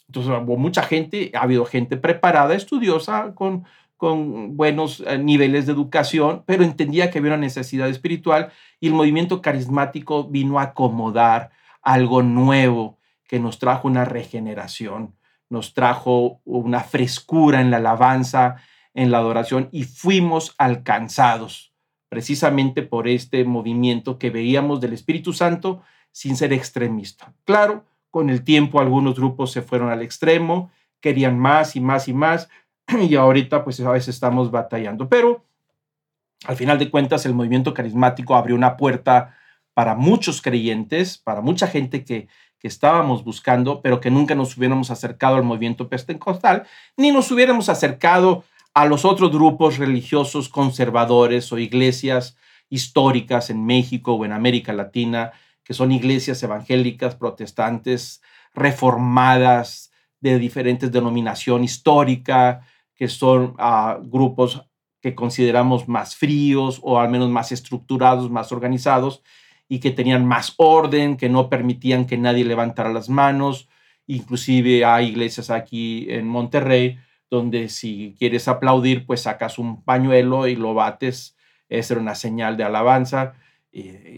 Entonces 0.07 0.31
hubo 0.31 0.59
mucha 0.59 0.83
gente, 0.83 1.33
ha 1.35 1.45
habido 1.45 1.65
gente 1.65 1.97
preparada, 1.97 2.55
estudiosa, 2.55 3.33
con, 3.35 3.65
con 4.03 4.57
buenos 4.57 4.99
eh, 5.07 5.17
niveles 5.17 5.67
de 5.67 5.73
educación, 5.73 6.43
pero 6.45 6.65
entendía 6.65 7.09
que 7.09 7.21
había 7.21 7.31
una 7.35 7.37
necesidad 7.37 7.89
espiritual 7.89 8.51
y 8.81 8.89
el 8.89 8.95
movimiento 8.95 9.41
carismático 9.41 10.25
vino 10.25 10.59
a 10.59 10.63
acomodar 10.63 11.53
algo 11.83 12.21
nuevo 12.25 12.99
que 13.29 13.39
nos 13.39 13.61
trajo 13.61 13.87
una 13.87 14.05
regeneración, 14.05 15.15
nos 15.49 15.73
trajo 15.73 16.41
una 16.45 16.81
frescura 16.81 17.61
en 17.61 17.71
la 17.71 17.77
alabanza, 17.77 18.57
en 18.93 19.13
la 19.13 19.19
adoración 19.19 19.69
y 19.71 19.85
fuimos 19.85 20.57
alcanzados 20.59 21.73
precisamente 22.09 22.83
por 22.83 23.07
este 23.07 23.45
movimiento 23.45 24.19
que 24.19 24.31
veíamos 24.31 24.81
del 24.81 24.95
Espíritu 24.95 25.33
Santo 25.33 25.85
sin 26.11 26.35
ser 26.35 26.53
extremista. 26.53 27.35
Claro, 27.45 27.85
con 28.11 28.31
el 28.31 28.43
tiempo 28.43 28.81
algunos 28.81 29.15
grupos 29.15 29.53
se 29.53 29.63
fueron 29.63 29.91
al 29.91 30.03
extremo, 30.03 30.73
querían 31.01 31.39
más 31.39 31.77
y 31.77 31.81
más 31.81 32.09
y 32.09 32.15
más, 32.15 32.49
y 33.09 33.15
ahorita 33.15 33.65
pues 33.65 33.81
a 33.81 33.91
veces 33.91 34.15
estamos 34.15 34.51
batallando. 34.51 35.09
Pero 35.09 35.45
al 36.47 36.57
final 36.57 36.79
de 36.79 36.91
cuentas 36.91 37.27
el 37.27 37.35
movimiento 37.35 37.75
carismático 37.75 38.35
abrió 38.35 38.57
una 38.57 38.77
puerta 38.77 39.37
para 39.75 39.95
muchos 39.95 40.43
creyentes, 40.43 41.19
para 41.19 41.41
mucha 41.41 41.67
gente 41.67 42.05
que, 42.05 42.29
que 42.59 42.69
estábamos 42.69 43.25
buscando, 43.25 43.81
pero 43.81 44.01
que 44.01 44.11
nunca 44.11 44.35
nos 44.35 44.57
hubiéramos 44.57 44.91
acercado 44.91 45.37
al 45.37 45.45
movimiento 45.45 45.89
pentecostal, 45.89 46.65
ni 46.97 47.11
nos 47.11 47.31
hubiéramos 47.31 47.69
acercado 47.69 48.45
a 48.75 48.87
los 48.87 49.05
otros 49.05 49.33
grupos 49.33 49.79
religiosos 49.79 50.49
conservadores 50.49 51.53
o 51.53 51.59
iglesias 51.59 52.37
históricas 52.69 53.51
en 53.51 53.65
México 53.67 54.15
o 54.15 54.25
en 54.25 54.33
América 54.33 54.73
Latina, 54.73 55.33
que 55.63 55.75
son 55.75 55.93
iglesias 55.93 56.43
evangélicas, 56.43 57.15
protestantes, 57.15 58.23
reformadas, 58.55 59.93
de 60.21 60.39
diferentes 60.39 60.93
denominación 60.93 61.65
histórica, 61.65 62.65
que 62.95 63.09
son 63.09 63.55
ah, 63.59 63.99
grupos 64.03 64.63
que 65.01 65.15
consideramos 65.15 65.89
más 65.89 66.15
fríos 66.15 66.81
o 66.83 66.99
al 66.99 67.11
menos 67.11 67.29
más 67.29 67.53
estructurados, 67.53 68.31
más 68.31 68.53
organizados 68.53 69.23
y 69.69 69.81
que 69.81 69.91
tenían 69.91 70.27
más 70.27 70.55
orden, 70.59 71.17
que 71.17 71.29
no 71.29 71.49
permitían 71.49 72.07
que 72.07 72.19
nadie 72.19 72.45
levantara 72.45 72.93
las 72.93 73.09
manos. 73.09 73.69
Inclusive 74.07 74.85
hay 74.85 75.09
iglesias 75.09 75.51
aquí 75.51 76.07
en 76.11 76.29
Monterrey 76.29 76.99
donde 77.33 77.71
si 77.71 78.15
quieres 78.19 78.47
aplaudir, 78.47 79.07
pues 79.07 79.23
sacas 79.23 79.59
un 79.59 79.83
pañuelo 79.83 80.47
y 80.47 80.55
lo 80.55 80.75
bates. 80.75 81.35
Esa 81.71 81.95
era 81.95 82.03
una 82.03 82.15
señal 82.15 82.59
de 82.59 82.65
alabanza. 82.65 83.33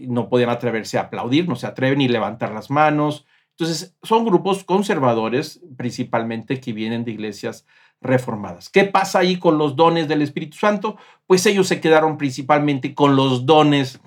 No 0.07 0.27
podían 0.27 0.49
atreverse 0.49 0.97
a 0.97 1.03
aplaudir, 1.03 1.47
no 1.47 1.55
se 1.55 1.65
atreven 1.65 1.99
ni 1.99 2.09
levantar 2.09 2.51
las 2.51 2.69
manos. 2.69 3.25
Entonces, 3.51 3.95
son 4.03 4.25
grupos 4.25 4.65
conservadores 4.65 5.61
principalmente 5.77 6.59
que 6.59 6.73
vienen 6.73 7.05
de 7.05 7.11
iglesias 7.11 7.65
reformadas. 8.05 8.69
¿Qué 8.69 8.83
pasa 8.85 9.19
ahí 9.19 9.37
con 9.37 9.57
los 9.57 9.75
dones 9.75 10.07
del 10.07 10.21
Espíritu 10.21 10.57
Santo? 10.57 10.97
Pues 11.27 11.45
ellos 11.45 11.67
se 11.67 11.81
quedaron 11.81 12.17
principalmente 12.17 12.93
con 12.93 13.15
los 13.15 13.45
dones 13.45 13.99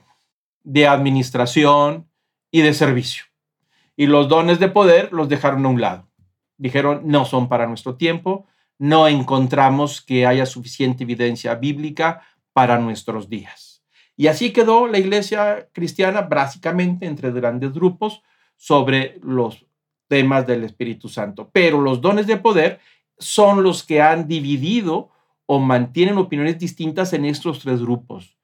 de 0.62 0.86
administración 0.86 2.08
y 2.50 2.62
de 2.62 2.74
servicio. 2.74 3.24
Y 3.96 4.06
los 4.06 4.28
dones 4.28 4.58
de 4.60 4.68
poder 4.68 5.12
los 5.12 5.28
dejaron 5.28 5.66
a 5.66 5.68
un 5.68 5.80
lado. 5.80 6.08
dijeron 6.56 7.02
no 7.04 7.24
son 7.24 7.48
para 7.48 7.66
nuestro 7.66 7.96
tiempo, 7.96 8.46
no 8.78 9.08
encontramos 9.08 10.00
que 10.00 10.26
haya 10.26 10.46
suficiente 10.46 11.04
evidencia 11.04 11.54
bíblica 11.54 12.22
para 12.52 12.78
nuestros 12.78 13.28
días. 13.28 13.82
Y 14.16 14.26
así 14.26 14.52
quedó 14.52 14.88
la 14.88 14.98
iglesia 14.98 15.68
cristiana 15.72 16.22
básicamente 16.22 17.06
entre 17.06 17.30
grandes 17.30 17.72
grupos 17.72 18.22
sobre 18.56 19.18
los 19.22 19.64
temas 20.08 20.46
del 20.46 20.64
Espíritu 20.64 21.08
Santo. 21.08 21.50
Pero 21.52 21.80
los 21.80 22.00
dones 22.00 22.26
de 22.26 22.36
poder 22.36 22.80
son 23.18 23.62
los 23.62 23.82
que 23.82 24.00
han 24.00 24.28
dividido 24.28 25.10
o 25.46 25.58
mantienen 25.58 26.18
opiniones 26.18 26.58
distintas 26.58 27.12
en 27.12 27.24
estos 27.24 27.60
tres 27.60 27.80
grupos. 27.80 28.38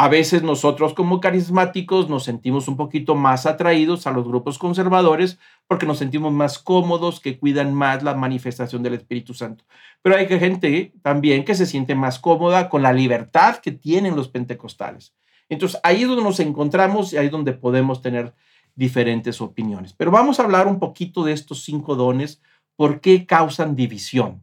A 0.00 0.06
veces 0.06 0.44
nosotros 0.44 0.94
como 0.94 1.18
carismáticos 1.18 2.08
nos 2.08 2.22
sentimos 2.22 2.68
un 2.68 2.76
poquito 2.76 3.16
más 3.16 3.46
atraídos 3.46 4.06
a 4.06 4.12
los 4.12 4.28
grupos 4.28 4.56
conservadores 4.56 5.40
porque 5.66 5.86
nos 5.86 5.98
sentimos 5.98 6.32
más 6.32 6.60
cómodos, 6.60 7.18
que 7.18 7.36
cuidan 7.36 7.74
más 7.74 8.04
la 8.04 8.14
manifestación 8.14 8.84
del 8.84 8.94
Espíritu 8.94 9.34
Santo. 9.34 9.64
Pero 10.00 10.14
hay 10.14 10.28
gente 10.28 10.92
también 11.02 11.44
que 11.44 11.56
se 11.56 11.66
siente 11.66 11.96
más 11.96 12.20
cómoda 12.20 12.68
con 12.68 12.80
la 12.80 12.92
libertad 12.92 13.56
que 13.56 13.72
tienen 13.72 14.14
los 14.14 14.28
pentecostales. 14.28 15.16
Entonces 15.48 15.80
ahí 15.82 16.02
es 16.02 16.08
donde 16.08 16.22
nos 16.22 16.38
encontramos 16.38 17.12
y 17.12 17.16
ahí 17.16 17.26
es 17.26 17.32
donde 17.32 17.52
podemos 17.52 18.00
tener 18.00 18.34
diferentes 18.76 19.40
opiniones. 19.40 19.94
Pero 19.94 20.12
vamos 20.12 20.38
a 20.38 20.44
hablar 20.44 20.68
un 20.68 20.78
poquito 20.78 21.24
de 21.24 21.32
estos 21.32 21.64
cinco 21.64 21.96
dones, 21.96 22.40
por 22.78 23.00
qué 23.00 23.26
causan 23.26 23.74
división, 23.74 24.40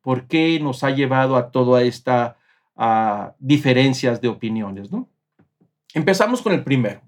por 0.00 0.28
qué 0.28 0.58
nos 0.60 0.82
ha 0.82 0.92
llevado 0.92 1.36
a 1.36 1.50
toda 1.50 1.82
esta 1.82 2.38
a 2.74 3.34
diferencias 3.38 4.22
de 4.22 4.28
opiniones. 4.28 4.90
¿no? 4.90 5.10
Empezamos 5.92 6.40
con 6.40 6.54
el 6.54 6.64
primero, 6.64 7.02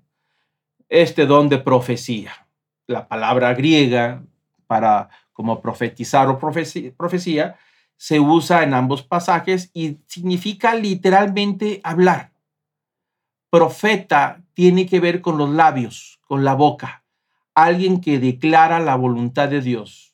este 0.90 1.24
don 1.24 1.48
de 1.48 1.56
profecía. 1.56 2.46
La 2.86 3.08
palabra 3.08 3.54
griega 3.54 4.22
para 4.66 5.08
como 5.32 5.62
profetizar 5.62 6.28
o 6.28 6.38
profecía, 6.38 6.92
profecía 6.94 7.56
se 7.96 8.20
usa 8.20 8.62
en 8.62 8.74
ambos 8.74 9.02
pasajes 9.02 9.70
y 9.72 10.00
significa 10.06 10.74
literalmente 10.74 11.80
hablar. 11.82 12.32
Profeta 13.48 14.42
tiene 14.52 14.84
que 14.84 15.00
ver 15.00 15.22
con 15.22 15.38
los 15.38 15.48
labios, 15.48 16.20
con 16.26 16.44
la 16.44 16.52
boca, 16.52 17.04
alguien 17.54 18.02
que 18.02 18.18
declara 18.18 18.80
la 18.80 18.96
voluntad 18.96 19.48
de 19.48 19.62
Dios 19.62 20.07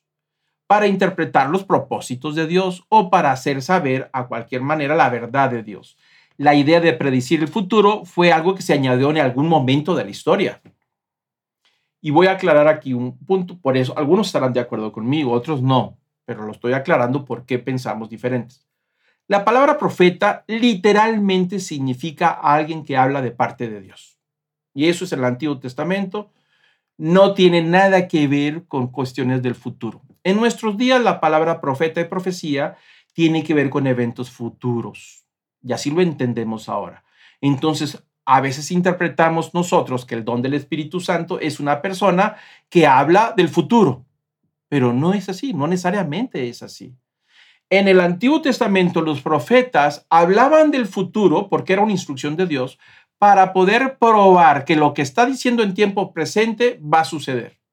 para 0.75 0.89
interpretar 0.89 1.51
los 1.51 1.63
propósitos 1.63 2.35
de 2.35 2.49
Dios 2.49 2.85
o 2.89 3.09
para 3.09 3.31
hacer 3.31 3.63
saber 3.63 4.11
a 4.13 4.27
cualquier 4.27 4.61
manera 4.61 4.97
la 4.97 5.09
verdad 5.09 5.49
de 5.49 5.63
Dios. 5.63 5.97
La 6.37 6.57
idea 6.57 6.81
de 6.81 6.93
predecir 6.93 7.39
el 7.43 7.47
futuro 7.47 8.05
fue 8.05 8.33
algo 8.33 8.57
que 8.57 8.63
se 8.63 8.73
añadió 8.73 9.11
en 9.11 9.19
algún 9.19 9.47
momento 9.47 9.95
de 9.95 10.03
la 10.03 10.11
historia. 10.11 10.61
Y 12.01 12.11
voy 12.11 12.27
a 12.27 12.33
aclarar 12.33 12.67
aquí 12.67 12.93
un 12.93 13.17
punto, 13.19 13.57
por 13.57 13.77
eso 13.77 13.97
algunos 13.97 14.27
estarán 14.27 14.53
de 14.53 14.59
acuerdo 14.59 14.91
conmigo, 14.91 15.31
otros 15.31 15.63
no, 15.63 15.97
pero 16.25 16.43
lo 16.43 16.51
estoy 16.51 16.73
aclarando 16.73 17.25
por 17.25 17.47
qué 17.47 17.61
pensamos 17.61 18.11
diferentes. 18.11 18.67
La 19.29 19.45
palabra 19.45 19.79
profeta 19.79 20.43
literalmente 20.49 21.61
significa 21.61 22.31
alguien 22.31 22.83
que 22.83 22.97
habla 22.97 23.23
de 23.23 23.31
parte 23.31 23.71
de 23.71 23.81
Dios. 23.81 24.19
Y 24.75 24.89
eso 24.89 25.05
es 25.05 25.13
el 25.13 25.23
Antiguo 25.23 25.61
Testamento. 25.61 26.33
No 26.99 27.33
tiene 27.33 27.63
nada 27.63 28.09
que 28.09 28.27
ver 28.27 28.65
con 28.67 28.89
cuestiones 28.89 29.41
del 29.41 29.55
futuro. 29.55 30.03
En 30.25 30.37
nuestros 30.37 30.79
días 30.79 31.03
la 31.03 31.21
palabra 31.21 31.61
profeta 31.61 32.01
y 32.01 32.05
profecía 32.05 32.77
tiene 33.13 33.45
que 33.45 33.53
ver 33.53 33.69
con 33.69 33.87
eventos 33.87 34.31
futuros. 34.31 35.27
Y 35.63 35.73
así 35.75 35.91
lo 35.91 36.01
entendemos 36.01 36.71
ahora. 36.71 37.05
Entonces, 37.43 38.03
a 38.25 38.41
veces 38.41 38.71
interpretamos 38.71 39.53
nosotros 39.53 40.07
que 40.07 40.15
el 40.15 40.25
don 40.25 40.41
del 40.41 40.55
Espíritu 40.55 40.99
Santo 41.01 41.39
es 41.41 41.61
una 41.61 41.83
persona 41.83 42.37
que 42.71 42.87
habla 42.87 43.35
del 43.37 43.51
futuro, 43.51 44.07
pero 44.69 44.95
no 44.95 45.13
es 45.13 45.29
así, 45.29 45.53
no 45.53 45.67
necesariamente 45.67 46.49
es 46.49 46.63
así. 46.63 46.97
En 47.69 47.87
el 47.87 48.01
Antiguo 48.01 48.41
Testamento 48.41 49.03
los 49.03 49.21
profetas 49.21 50.07
hablaban 50.09 50.71
del 50.71 50.87
futuro 50.87 51.51
porque 51.51 51.75
era 51.75 51.83
una 51.83 51.93
instrucción 51.93 52.35
de 52.37 52.47
Dios 52.47 52.79
para 53.19 53.53
poder 53.53 53.99
probar 53.99 54.65
que 54.65 54.77
lo 54.77 54.95
que 54.95 55.03
está 55.03 55.27
diciendo 55.27 55.63
en 55.63 55.75
tiempo 55.75 56.15
presente 56.15 56.81
va 56.83 57.01
a 57.01 57.05
suceder 57.05 57.64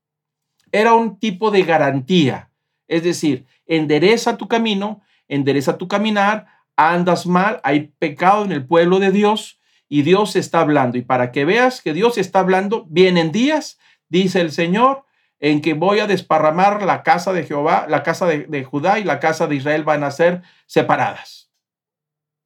era 0.72 0.94
un 0.94 1.20
tipo 1.20 1.52
de 1.52 1.64
garantía. 1.64 2.50
Es 2.88 3.04
decir, 3.04 3.46
endereza 3.66 4.38
tu 4.38 4.48
camino, 4.48 5.02
endereza 5.28 5.78
tu 5.78 5.88
caminar, 5.88 6.48
andas 6.76 7.26
mal, 7.26 7.60
hay 7.64 7.92
pecado 8.00 8.46
en 8.46 8.52
el 8.52 8.66
pueblo 8.66 9.00
de 9.00 9.12
Dios 9.12 9.60
y 9.88 10.02
Dios 10.04 10.36
está 10.36 10.62
hablando. 10.62 10.98
Y 10.98 11.02
para 11.02 11.32
que 11.32 11.46
veas 11.46 11.82
que 11.82 11.94
Dios 11.94 12.18
está 12.18 12.40
hablando, 12.40 12.86
vienen 12.90 13.32
días, 13.32 13.80
dice 14.10 14.42
el 14.42 14.52
Señor, 14.52 15.06
en 15.40 15.62
que 15.62 15.74
voy 15.74 16.00
a 16.00 16.08
desparramar 16.08 16.84
la 16.84 17.02
casa 17.04 17.34
de 17.34 17.44
Jehová, 17.44 17.88
la 17.90 18.04
casa 18.04 18.28
de, 18.28 18.46
de 18.46 18.64
Judá 18.64 19.00
y 19.00 19.04
la 19.04 19.20
casa 19.20 19.48
de 19.48 19.56
Israel 19.56 19.84
van 19.84 20.04
a 20.04 20.12
ser 20.12 20.44
separadas. 20.66 21.50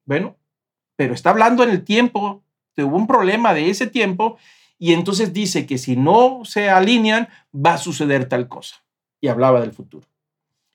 Bueno, 0.06 0.36
pero 0.96 1.12
está 1.12 1.30
hablando 1.30 1.62
en 1.62 1.70
el 1.70 1.84
tiempo, 1.84 2.42
hubo 2.78 2.96
un 2.96 3.06
problema 3.06 3.52
de 3.52 3.70
ese 3.70 3.86
tiempo 3.86 4.38
y 4.78 4.92
entonces 4.92 5.32
dice 5.32 5.66
que 5.66 5.78
si 5.78 5.96
no 5.96 6.42
se 6.44 6.68
alinean, 6.68 7.28
va 7.54 7.74
a 7.74 7.78
suceder 7.78 8.28
tal 8.28 8.48
cosa. 8.48 8.76
Y 9.20 9.28
hablaba 9.28 9.60
del 9.60 9.72
futuro. 9.72 10.06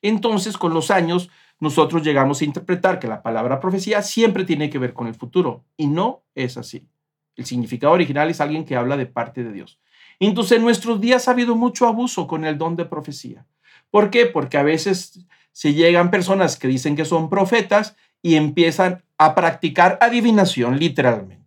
Entonces, 0.02 0.58
con 0.58 0.74
los 0.74 0.90
años, 0.90 1.30
nosotros 1.60 2.04
llegamos 2.04 2.42
a 2.42 2.46
interpretar 2.46 3.00
que 3.00 3.08
la 3.08 3.22
palabra 3.22 3.60
profecía 3.60 4.02
siempre 4.02 4.46
tiene 4.46 4.70
que 4.70 4.80
ver 4.80 4.94
con 4.94 5.08
el 5.08 5.14
futuro. 5.14 5.64
Y 5.78 5.88
no 5.88 6.24
es 6.34 6.58
así. 6.58 6.88
El 7.36 7.46
significado 7.46 7.94
original 7.94 8.30
es 8.30 8.42
alguien 8.42 8.66
que 8.66 8.76
habla 8.76 8.98
de 8.98 9.06
parte 9.06 9.44
de 9.44 9.52
Dios. 9.54 9.80
Entonces, 10.20 10.58
en 10.58 10.64
nuestros 10.64 11.00
días 11.00 11.28
ha 11.28 11.32
habido 11.32 11.56
mucho 11.56 11.88
abuso 11.88 12.26
con 12.26 12.46
el 12.46 12.58
don 12.58 12.76
de 12.76 12.86
profecía. 12.86 13.46
¿Por 13.92 14.10
qué? 14.10 14.26
Porque 14.26 14.58
a 14.58 14.64
veces 14.64 15.28
se 15.52 15.74
llegan 15.74 16.10
personas 16.10 16.58
que 16.58 16.68
dicen 16.68 16.96
que 16.96 17.06
son 17.06 17.30
profetas 17.30 17.96
y 18.24 18.36
empiezan 18.36 19.04
a 19.18 19.36
practicar 19.36 20.00
adivinación 20.02 20.80
literalmente 20.80 21.41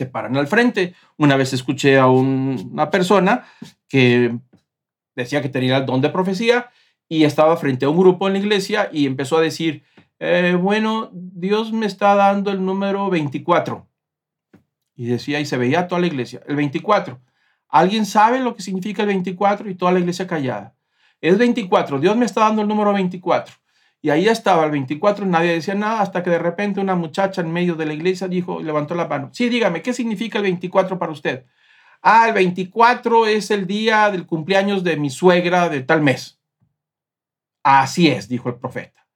se 0.00 0.06
paran 0.06 0.34
al 0.38 0.46
frente. 0.46 0.94
Una 1.18 1.36
vez 1.36 1.52
escuché 1.52 1.98
a 1.98 2.06
una 2.06 2.88
persona 2.88 3.44
que 3.86 4.34
decía 5.14 5.42
que 5.42 5.50
tenía 5.50 5.76
el 5.76 5.84
don 5.84 6.00
de 6.00 6.08
profecía 6.08 6.70
y 7.06 7.24
estaba 7.24 7.54
frente 7.58 7.84
a 7.84 7.90
un 7.90 7.98
grupo 7.98 8.26
en 8.26 8.32
la 8.32 8.38
iglesia 8.38 8.88
y 8.90 9.04
empezó 9.04 9.36
a 9.36 9.42
decir, 9.42 9.82
eh, 10.18 10.56
bueno, 10.58 11.10
Dios 11.12 11.74
me 11.74 11.84
está 11.84 12.14
dando 12.14 12.50
el 12.50 12.64
número 12.64 13.10
24. 13.10 13.86
Y 14.94 15.04
decía, 15.04 15.38
y 15.38 15.44
se 15.44 15.58
veía 15.58 15.86
toda 15.86 16.00
la 16.00 16.06
iglesia, 16.06 16.40
el 16.48 16.56
24. 16.56 17.20
¿Alguien 17.68 18.06
sabe 18.06 18.40
lo 18.40 18.56
que 18.56 18.62
significa 18.62 19.02
el 19.02 19.08
24? 19.08 19.68
Y 19.68 19.74
toda 19.74 19.92
la 19.92 20.00
iglesia 20.00 20.26
callada. 20.26 20.74
Es 21.20 21.36
24, 21.36 22.00
Dios 22.00 22.16
me 22.16 22.24
está 22.24 22.40
dando 22.40 22.62
el 22.62 22.68
número 22.68 22.94
24. 22.94 23.54
Y 24.02 24.08
ahí 24.08 24.28
estaba 24.28 24.64
el 24.64 24.70
24, 24.70 25.26
nadie 25.26 25.52
decía 25.52 25.74
nada, 25.74 26.00
hasta 26.00 26.22
que 26.22 26.30
de 26.30 26.38
repente 26.38 26.80
una 26.80 26.94
muchacha 26.94 27.42
en 27.42 27.52
medio 27.52 27.74
de 27.74 27.84
la 27.84 27.92
iglesia 27.92 28.28
dijo, 28.28 28.62
levantó 28.62 28.94
la 28.94 29.06
mano. 29.06 29.28
Sí, 29.32 29.50
dígame, 29.50 29.82
¿qué 29.82 29.92
significa 29.92 30.38
el 30.38 30.44
24 30.44 30.98
para 30.98 31.12
usted? 31.12 31.44
Ah, 32.00 32.28
el 32.28 32.34
24 32.34 33.26
es 33.26 33.50
el 33.50 33.66
día 33.66 34.10
del 34.10 34.24
cumpleaños 34.24 34.82
de 34.84 34.96
mi 34.96 35.10
suegra 35.10 35.68
de 35.68 35.82
tal 35.82 36.00
mes. 36.00 36.40
Así 37.62 38.08
es, 38.08 38.26
dijo 38.26 38.48
el 38.48 38.56
profeta. 38.56 39.06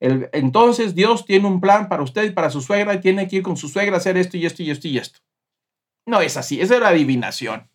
entonces 0.00 0.96
Dios 0.96 1.24
tiene 1.24 1.46
un 1.46 1.60
plan 1.60 1.88
para 1.88 2.02
usted 2.02 2.24
y 2.24 2.30
para 2.30 2.50
su 2.50 2.60
suegra 2.60 2.94
y 2.94 3.00
tiene 3.00 3.28
que 3.28 3.36
ir 3.36 3.42
con 3.44 3.56
su 3.56 3.68
suegra 3.68 3.94
a 3.94 3.98
hacer 3.98 4.16
esto 4.16 4.36
y 4.36 4.44
esto 4.44 4.64
y 4.64 4.70
esto 4.72 4.88
y 4.88 4.98
esto. 4.98 5.20
No 6.04 6.20
es 6.20 6.36
así, 6.36 6.60
esa 6.60 6.76
era 6.76 6.88
adivinación. 6.88 7.70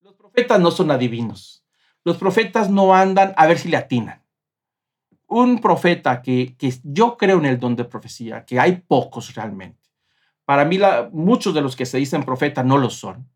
Los 0.00 0.14
profetas 0.14 0.58
no 0.60 0.70
son 0.70 0.90
adivinos. 0.90 1.62
Los 2.04 2.16
profetas 2.16 2.70
no 2.70 2.94
andan 2.94 3.34
a 3.36 3.46
ver 3.46 3.58
si 3.58 3.68
le 3.68 3.76
atinan 3.76 4.17
un 5.28 5.60
profeta 5.60 6.22
que, 6.22 6.56
yo 6.82 7.16
creo 7.16 7.38
en 7.38 7.46
el 7.46 7.60
don 7.60 7.76
de 7.76 7.84
profecía, 7.84 8.44
que 8.44 8.58
hay 8.58 8.82
pocos 8.86 9.34
realmente. 9.34 9.78
Para 10.44 10.64
mí, 10.64 10.78
muchos 11.12 11.54
de 11.54 11.60
los 11.60 11.76
que 11.76 11.86
se 11.86 11.98
dicen 11.98 12.24
profeta 12.24 12.64
no 12.64 12.78
lo 12.78 12.88
son. 12.88 13.28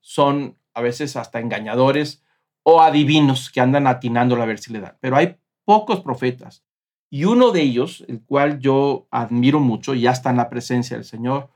Son 0.00 0.56
a 0.74 0.82
veces 0.82 1.16
hasta 1.16 1.40
engañadores 1.40 2.22
o 2.62 2.82
adivinos 2.82 3.50
que 3.50 3.60
andan 3.60 3.86
atinando 3.86 4.40
a 4.40 4.44
ver 4.44 4.58
si 4.58 4.72
le 4.72 4.80
dan. 4.80 4.96
Pero 5.00 5.16
hay 5.16 5.36
pocos 5.64 6.00
profetas. 6.00 6.62
Y 7.08 7.24
uno 7.24 7.50
de 7.50 7.62
ellos, 7.62 8.04
el 8.06 8.22
cual 8.22 8.58
yo 8.58 9.08
admiro 9.10 9.60
mucho, 9.60 9.94
ya 9.94 10.10
está 10.10 10.28
en 10.28 10.36
la 10.36 10.50
presencia 10.50 10.98
del 10.98 11.06
Señor, 11.06 11.50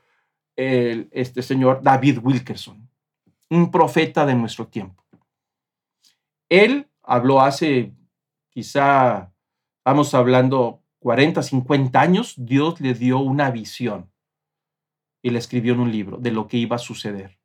este 0.55 1.41
señor 1.41 1.81
David 1.81 2.19
Wilkerson, 2.21 2.89
un 3.49 3.71
profeta 3.71 4.25
de 4.25 4.35
nuestro 4.35 4.67
tiempo. 4.67 5.03
Él 6.49 6.87
habló 7.03 7.41
hace 7.41 7.91
quizá 8.49 9.32
Estamos 9.85 10.13
hablando 10.13 10.81
40, 10.99 11.43
50 11.43 11.99
años, 11.99 12.35
Dios 12.37 12.79
le 12.79 12.93
dio 12.93 13.19
una 13.19 13.51
visión 13.51 14.09
y 15.21 15.29
le 15.31 15.39
escribió 15.39 15.73
en 15.73 15.81
un 15.81 15.91
libro 15.91 16.15
de 16.19 16.31
lo 16.31 16.47
que 16.47 16.55
iba 16.55 16.77
a 16.77 16.79
suceder 16.79 17.37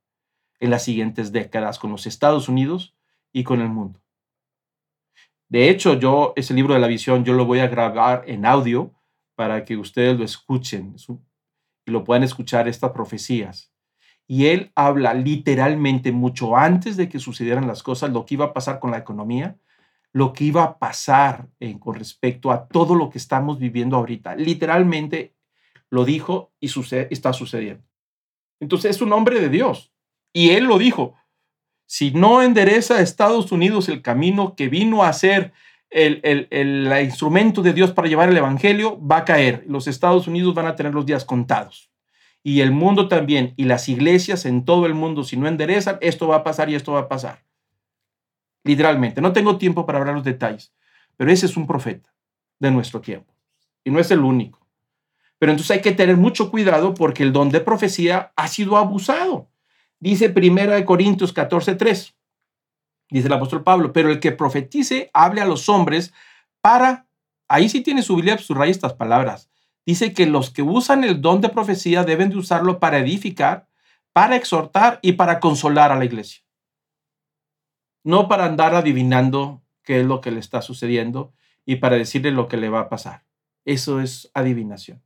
en 0.61 0.71
las 0.71 0.85
siguientes 0.85 1.33
décadas 1.33 1.81
con 1.81 1.91
los 1.91 2.07
Estados 2.07 2.49
Unidos 2.49 2.95
y 3.33 3.43
con 3.43 3.61
el 3.61 3.69
mundo. 3.69 4.01
De 5.49 5.69
hecho, 5.69 5.95
yo 5.95 6.33
ese 6.37 6.55
libro 6.55 6.75
de 6.75 6.81
la 6.81 6.87
visión 6.87 7.25
yo 7.25 7.33
lo 7.33 7.45
voy 7.45 7.59
a 7.59 7.67
grabar 7.67 8.23
en 8.29 8.47
audio 8.47 8.95
para 9.35 9.65
que 9.65 9.77
ustedes 9.77 10.17
lo 10.17 10.25
escuchen 10.25 10.95
y 11.87 11.91
lo 11.91 12.05
puedan 12.05 12.23
escuchar 12.23 12.69
estas 12.69 12.93
profecías. 12.93 13.73
Y 14.29 14.47
él 14.47 14.71
habla 14.77 15.13
literalmente 15.13 16.13
mucho 16.13 16.57
antes 16.57 16.97
de 16.97 17.09
que 17.09 17.19
sucedieran 17.19 17.67
las 17.67 17.83
cosas, 17.83 18.13
lo 18.13 18.25
que 18.25 18.35
iba 18.35 18.45
a 18.45 18.53
pasar 18.53 18.79
con 18.79 18.93
la 18.93 18.99
economía, 18.99 19.59
lo 20.13 20.33
que 20.33 20.45
iba 20.45 20.63
a 20.63 20.79
pasar 20.79 21.49
eh, 21.61 21.79
con 21.79 21.95
respecto 21.95 22.51
a 22.51 22.67
todo 22.67 22.95
lo 22.95 23.11
que 23.11 23.19
estamos 23.19 23.59
viviendo 23.59 23.97
ahorita. 23.97 24.35
Literalmente 24.37 25.35
lo 25.91 26.05
dijo 26.05 26.53
y 26.61 26.71
está 27.11 27.33
sucediendo. 27.33 27.85
Entonces 28.61 28.97
es 28.97 29.03
un 29.03 29.13
hombre 29.13 29.41
de 29.41 29.49
Dios. 29.49 29.93
Y 30.33 30.51
él 30.51 30.65
lo 30.65 30.79
dijo. 30.79 31.15
Si 31.87 32.11
no 32.11 32.43
endereza 32.43 32.97
a 32.97 33.01
Estados 33.01 33.51
Unidos 33.51 33.89
el 33.89 34.03
camino 34.03 34.55
que 34.55 34.69
vino 34.69 35.05
a 35.05 35.13
ser 35.15 35.53
el, 35.89 36.21
el, 36.23 36.93
instrumento 37.03 37.63
de 37.63 37.73
Dios 37.73 37.93
para 37.93 38.09
llevar 38.09 38.29
el 38.29 38.37
Evangelio, 38.37 39.01
va 39.01 39.19
a 39.19 39.25
caer. 39.25 39.65
Los 39.67 39.87
Estados 39.87 40.29
Unidos 40.29 40.55
van 40.55 40.67
a 40.67 40.77
tener 40.77 40.93
los 40.93 41.07
días 41.07 41.25
contados. 41.25 41.91
Y 42.43 42.61
el 42.61 42.73
mundo 42.73 43.09
también. 43.09 43.55
Y 43.57 43.65
las 43.65 43.89
iglesias 43.89 44.45
en 44.45 44.67
todo 44.67 44.85
el 44.85 44.95
mundo, 44.95 45.25
si 45.25 45.39
no 45.39 45.49
enderezan, 45.49 45.97
esto 46.03 46.29
va 46.29 46.37
a 46.37 46.45
pasar 46.45 46.69
y 46.69 46.75
esto 46.75 46.93
va 46.93 47.01
a 47.01 47.09
pasar. 47.09 47.48
Literalmente. 48.65 49.21
No 49.21 49.33
tengo 49.33 49.59
tiempo 49.59 49.87
para 49.87 49.99
hablar 49.99 50.15
los 50.15 50.25
detalles. 50.25 50.73
Pero 51.17 51.31
ese 51.31 51.47
es 51.47 51.57
un 51.57 51.67
profeta 51.67 52.13
de 52.59 52.71
nuestro 52.71 53.01
tiempo. 53.01 53.33
Y 53.85 53.91
no 53.91 53.99
es 53.99 54.11
el 54.11 54.21
único. 54.21 54.67
Pero 55.39 55.53
entonces 55.53 55.77
hay 55.77 55.83
que 55.83 55.93
tener 55.93 56.17
mucho 56.17 56.51
cuidado 56.51 56.95
porque 56.95 57.23
el 57.23 57.33
don 57.33 57.51
de 57.51 57.61
profecía 57.61 58.33
ha 58.37 58.49
sido 58.49 58.77
abusado. 58.77 59.49
Dice 60.01 60.29
1 60.29 60.85
Corintios 60.85 61.35
14:3. 61.35 62.15
Dice 63.11 63.27
el 63.27 63.33
apóstol 63.33 63.65
Pablo, 63.65 63.93
pero 63.93 64.11
el 64.11 64.21
que 64.21 64.33
profetice 64.33 65.11
hable 65.15 65.41
a 65.41 65.47
los 65.47 65.69
hombres 65.69 66.13
para, 66.61 67.07
ahí 67.49 67.69
sí 67.69 67.81
tiene 67.81 68.03
su 68.03 68.17
Biblia, 68.17 68.37
subraya 68.37 68.71
estas 68.71 68.93
palabras. 68.93 69.49
Dice 69.87 70.13
que 70.13 70.27
los 70.27 70.51
que 70.51 70.63
usan 70.63 71.05
el 71.05 71.23
don 71.23 71.41
de 71.41 71.49
profecía 71.49 72.05
deben 72.05 72.29
de 72.29 72.37
usarlo 72.37 72.79
para 72.79 72.99
edificar, 72.99 73.67
para 74.13 74.37
exhortar 74.37 74.99
y 75.01 75.13
para 75.13 75.41
consolar 75.41 75.91
a 75.91 75.97
la 75.97 76.05
iglesia. 76.05 76.43
No 78.09 78.27
para 78.27 78.47
andar 78.47 78.75
adivinando 78.75 79.61
qué 79.83 80.01
es 80.01 80.07
lo 80.07 80.23
que 80.23 80.31
le 80.31 80.41
está 80.41 80.63
sucediendo 80.63 81.35
y 81.67 81.77
para 81.77 81.97
decirle 81.97 82.31
lo 82.31 82.49
que 82.49 82.57
le 82.57 82.71
va 82.71 82.81
a 82.81 82.89
pasar. 82.89 83.27
Eso 83.67 84.01
es 84.01 84.31
adivinación. 84.33 85.03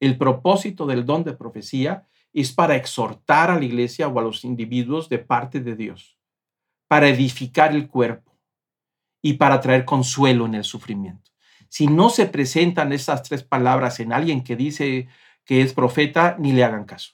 El 0.00 0.18
propósito 0.18 0.84
del 0.84 1.06
don 1.06 1.22
de 1.22 1.34
profecía 1.34 2.08
es 2.32 2.50
para 2.52 2.74
exhortar 2.74 3.52
a 3.52 3.56
la 3.60 3.64
iglesia 3.64 4.08
o 4.08 4.18
a 4.18 4.22
los 4.24 4.42
individuos 4.42 5.08
de 5.08 5.20
parte 5.20 5.60
de 5.60 5.76
Dios, 5.76 6.18
para 6.88 7.08
edificar 7.08 7.72
el 7.72 7.86
cuerpo 7.86 8.36
y 9.22 9.34
para 9.34 9.60
traer 9.60 9.84
consuelo 9.84 10.44
en 10.46 10.56
el 10.56 10.64
sufrimiento. 10.64 11.30
Si 11.68 11.86
no 11.86 12.10
se 12.10 12.26
presentan 12.26 12.92
esas 12.92 13.22
tres 13.22 13.44
palabras 13.44 14.00
en 14.00 14.12
alguien 14.12 14.42
que 14.42 14.56
dice 14.56 15.06
que 15.44 15.62
es 15.62 15.72
profeta, 15.72 16.34
ni 16.36 16.50
le 16.50 16.64
hagan 16.64 16.84
caso. 16.84 17.12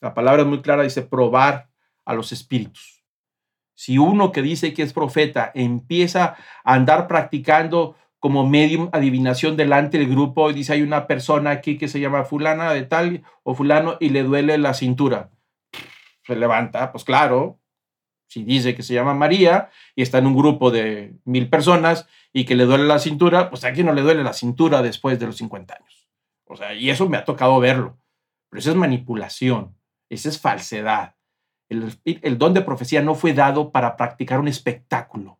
La 0.00 0.14
palabra 0.14 0.40
es 0.40 0.48
muy 0.48 0.62
clara, 0.62 0.82
dice 0.82 1.02
probar 1.02 1.68
a 2.06 2.14
los 2.14 2.32
espíritus. 2.32 2.99
Si 3.80 3.96
uno 3.96 4.30
que 4.30 4.42
dice 4.42 4.74
que 4.74 4.82
es 4.82 4.92
profeta 4.92 5.52
empieza 5.54 6.36
a 6.64 6.74
andar 6.74 7.08
practicando 7.08 7.96
como 8.18 8.46
medium 8.46 8.90
adivinación 8.92 9.56
delante 9.56 9.96
del 9.96 10.10
grupo 10.10 10.50
y 10.50 10.52
dice 10.52 10.74
hay 10.74 10.82
una 10.82 11.06
persona 11.06 11.48
aquí 11.48 11.78
que 11.78 11.88
se 11.88 11.98
llama 11.98 12.24
fulana 12.24 12.74
de 12.74 12.82
tal 12.82 13.22
o 13.42 13.54
fulano 13.54 13.96
y 13.98 14.10
le 14.10 14.22
duele 14.22 14.58
la 14.58 14.74
cintura. 14.74 15.30
Se 16.26 16.36
levanta, 16.36 16.92
pues 16.92 17.04
claro, 17.04 17.58
si 18.26 18.44
dice 18.44 18.74
que 18.74 18.82
se 18.82 18.92
llama 18.92 19.14
María 19.14 19.70
y 19.96 20.02
está 20.02 20.18
en 20.18 20.26
un 20.26 20.36
grupo 20.36 20.70
de 20.70 21.14
mil 21.24 21.48
personas 21.48 22.06
y 22.34 22.44
que 22.44 22.56
le 22.56 22.66
duele 22.66 22.84
la 22.84 22.98
cintura, 22.98 23.48
pues 23.48 23.64
a 23.64 23.72
quién 23.72 23.86
no 23.86 23.94
le 23.94 24.02
duele 24.02 24.22
la 24.22 24.34
cintura 24.34 24.82
después 24.82 25.18
de 25.18 25.24
los 25.24 25.38
50 25.38 25.74
años. 25.74 26.06
O 26.44 26.54
sea, 26.54 26.74
y 26.74 26.90
eso 26.90 27.08
me 27.08 27.16
ha 27.16 27.24
tocado 27.24 27.58
verlo. 27.60 27.98
Pero 28.50 28.60
eso 28.60 28.72
es 28.72 28.76
manipulación, 28.76 29.74
eso 30.10 30.28
es 30.28 30.38
falsedad. 30.38 31.14
El, 31.70 32.36
don 32.36 32.52
de 32.52 32.60
profecía 32.60 33.00
no 33.00 33.14
fue 33.14 33.32
dado 33.32 33.70
para 33.72 33.96
practicar 33.96 34.38
un 34.38 34.48
espectáculo, 34.48 35.38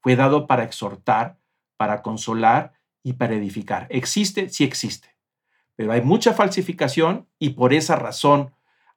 fue 0.00 0.14
dado 0.14 0.46
para 0.46 0.62
exhortar 0.62 1.40
para 1.80 2.02
consolar 2.02 2.74
y 3.02 3.14
para 3.14 3.34
edificar. 3.34 3.86
¿Existe? 3.88 4.50
Sí 4.50 4.64
existe. 4.64 5.16
Pero 5.76 5.92
hay 5.92 6.02
mucha 6.02 6.34
falsificación 6.34 7.26
y 7.38 7.50
por 7.50 7.72
esa 7.72 7.96
razón 7.96 8.52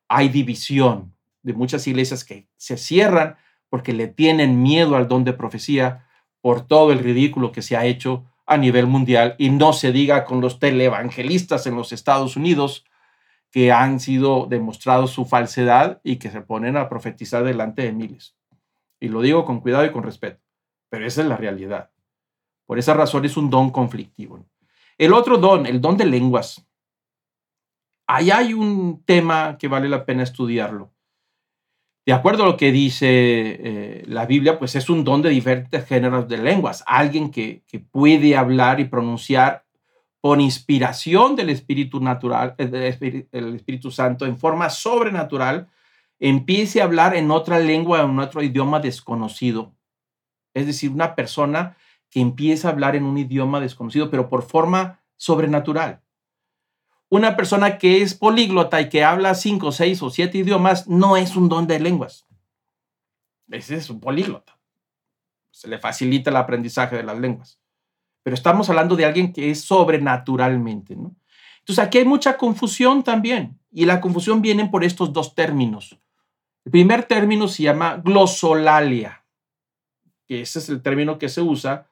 hay 0.10 0.28
división 0.28 1.16
de 1.44 1.54
muchas 1.54 1.88
iglesias 1.88 2.26
que 2.26 2.50
se 2.58 2.76
cierran 2.76 3.38
porque 3.70 3.94
le 3.94 4.08
tienen 4.08 4.62
miedo 4.62 4.98
al 4.98 5.08
don 5.08 5.24
de 5.24 5.32
profecía 5.32 6.10
por 6.41 6.68
todo 6.68 6.91
el 6.91 7.00
ridículo 7.00 7.54
que 7.54 7.62
se 7.62 7.78
ha 7.78 7.86
hecho 7.86 8.26
a 8.46 8.58
nivel 8.58 8.86
mundial 8.86 9.36
y 9.38 9.50
no 9.50 9.72
se 9.72 9.94
diga 9.94 10.26
con 10.26 10.41
los 10.41 10.60
televangelistas 10.60 11.66
en 11.66 11.78
los 11.78 11.94
Estados 11.94 12.36
Unidos 12.36 12.84
que 13.54 13.72
han 13.72 13.99
sido 13.99 14.47
demostrados 14.49 15.12
su 15.12 15.26
falsedad 15.26 16.01
y 16.04 16.16
que 16.16 16.32
se 16.32 16.41
ponen 16.41 16.76
a 16.76 16.89
profetizar 16.89 17.43
delante 17.43 17.84
de 17.84 17.93
miles. 17.93 18.36
Y 18.99 19.10
lo 19.10 19.22
digo 19.22 19.45
con 19.45 19.62
cuidado 19.62 19.86
y 19.86 19.91
con 19.91 20.01
respeto, 20.01 20.41
pero 20.89 21.06
esa 21.06 21.22
es 21.22 21.28
la 21.28 21.38
realidad. 21.38 21.91
Por 22.66 22.80
esa 22.80 22.95
razón 22.95 23.26
es 23.26 23.38
un 23.38 23.51
don 23.51 23.70
conflictivo. 23.70 24.43
El 24.97 25.14
otro 25.14 25.38
don, 25.38 25.68
el 25.68 25.80
don 25.80 25.97
de 25.97 26.06
lenguas. 26.06 26.68
Ahí 28.08 28.32
hay 28.32 28.56
un 28.56 29.04
tema 29.06 29.56
que 29.60 29.68
vale 29.68 29.88
la 29.88 30.04
pena 30.04 30.24
estudiarlo. 30.24 30.91
De 32.08 32.14
acuerdo 32.14 32.45
a 32.45 32.47
lo 32.47 32.58
que 32.58 32.72
dice 32.72 33.08
eh, 33.08 34.04
la 34.08 34.26
Biblia, 34.26 34.58
pues 34.58 34.76
es 34.76 34.89
un 34.89 35.04
don 35.04 35.22
de 35.22 35.30
diferentes 35.30 35.86
géneros 35.86 36.28
de 36.28 36.39
lenguas. 36.39 36.84
Alguien 36.88 37.30
que, 37.30 37.62
que 37.68 37.80
puede 37.80 38.36
hablar 38.36 38.80
y 38.80 38.86
pronunciar 38.86 39.62
por 40.24 40.40
inspiración 40.40 41.36
del 41.36 41.50
Espíritu 41.50 42.00
natural, 42.00 42.56
eh, 42.58 43.28
el 43.34 43.56
Espíritu 43.56 43.92
Santo, 43.92 44.26
en 44.26 44.38
forma 44.38 44.70
sobrenatural, 44.70 45.68
empiece 46.18 46.80
a 46.80 46.86
hablar 46.86 47.14
en 47.14 47.30
otra 47.30 47.60
lengua, 47.60 48.04
en 48.04 48.18
otro 48.18 48.42
idioma 48.42 48.80
desconocido. 48.80 49.76
Es 50.54 50.66
decir, 50.66 50.92
una 50.92 51.14
persona 51.14 51.76
que 52.10 52.22
empieza 52.22 52.70
a 52.70 52.72
hablar 52.72 52.96
en 52.96 53.04
un 53.04 53.18
idioma 53.18 53.60
desconocido, 53.60 54.10
pero 54.10 54.30
por 54.30 54.44
forma 54.44 55.02
sobrenatural. 55.18 56.02
Una 57.10 57.36
persona 57.36 57.78
que 57.78 58.02
es 58.02 58.14
políglota 58.14 58.80
y 58.80 58.88
que 58.88 59.04
habla 59.04 59.36
cinco, 59.36 59.74
seis 59.74 60.02
o 60.02 60.10
siete 60.10 60.38
idiomas 60.38 60.88
no 60.88 61.18
es 61.18 61.36
un 61.36 61.50
don 61.50 61.68
de 61.68 61.82
lenguas. 61.82 62.26
Ese 63.52 63.76
es 63.76 63.90
un 63.90 64.00
políglota. 64.00 64.58
Se 65.52 65.68
le 65.68 65.80
facilita 65.80 66.30
el 66.30 66.38
aprendizaje 66.38 66.96
de 66.96 67.04
las 67.04 67.20
lenguas. 67.20 67.60
Pero 68.24 68.34
estamos 68.34 68.70
hablando 68.70 68.96
de 68.96 69.06
alguien 69.06 69.34
que 69.34 69.52
es 69.52 69.62
sobrenaturalmente, 69.62 70.96
¿no? 70.96 71.16
Entonces 71.60 71.84
aquí 71.84 72.00
hay 72.00 72.06
mucha 72.06 72.38
confusión 72.38 73.04
también. 73.04 73.60
Y 73.72 73.86
la 73.86 74.02
confusión 74.02 74.42
viene 74.42 74.68
por 74.68 74.84
estos 74.84 75.14
dos 75.14 75.36
términos. 75.36 75.98
El 76.66 76.72
primer 76.72 77.04
término 77.04 77.48
se 77.48 77.64
llama 77.64 77.98
glosolalia, 77.98 79.26
que 80.26 80.41
ese 80.41 80.60
es 80.60 80.70
el 80.70 80.82
término 80.82 81.18
que 81.20 81.30
se 81.30 81.41
usa 81.41 81.90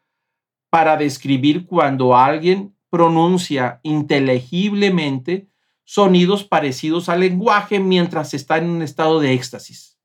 para 0.69 0.95
describir 0.95 1.65
cuando 1.65 2.15
alguien 2.15 2.75
pronuncia 2.89 3.79
inteligiblemente 3.83 5.49
sonidos 5.83 6.45
parecidos 6.45 7.09
al 7.09 7.21
lenguaje 7.21 7.79
mientras 7.79 8.33
está 8.33 8.57
en 8.57 8.69
un 8.69 8.81
estado 8.81 9.19
de 9.19 9.33
éxtasis. 9.33 9.97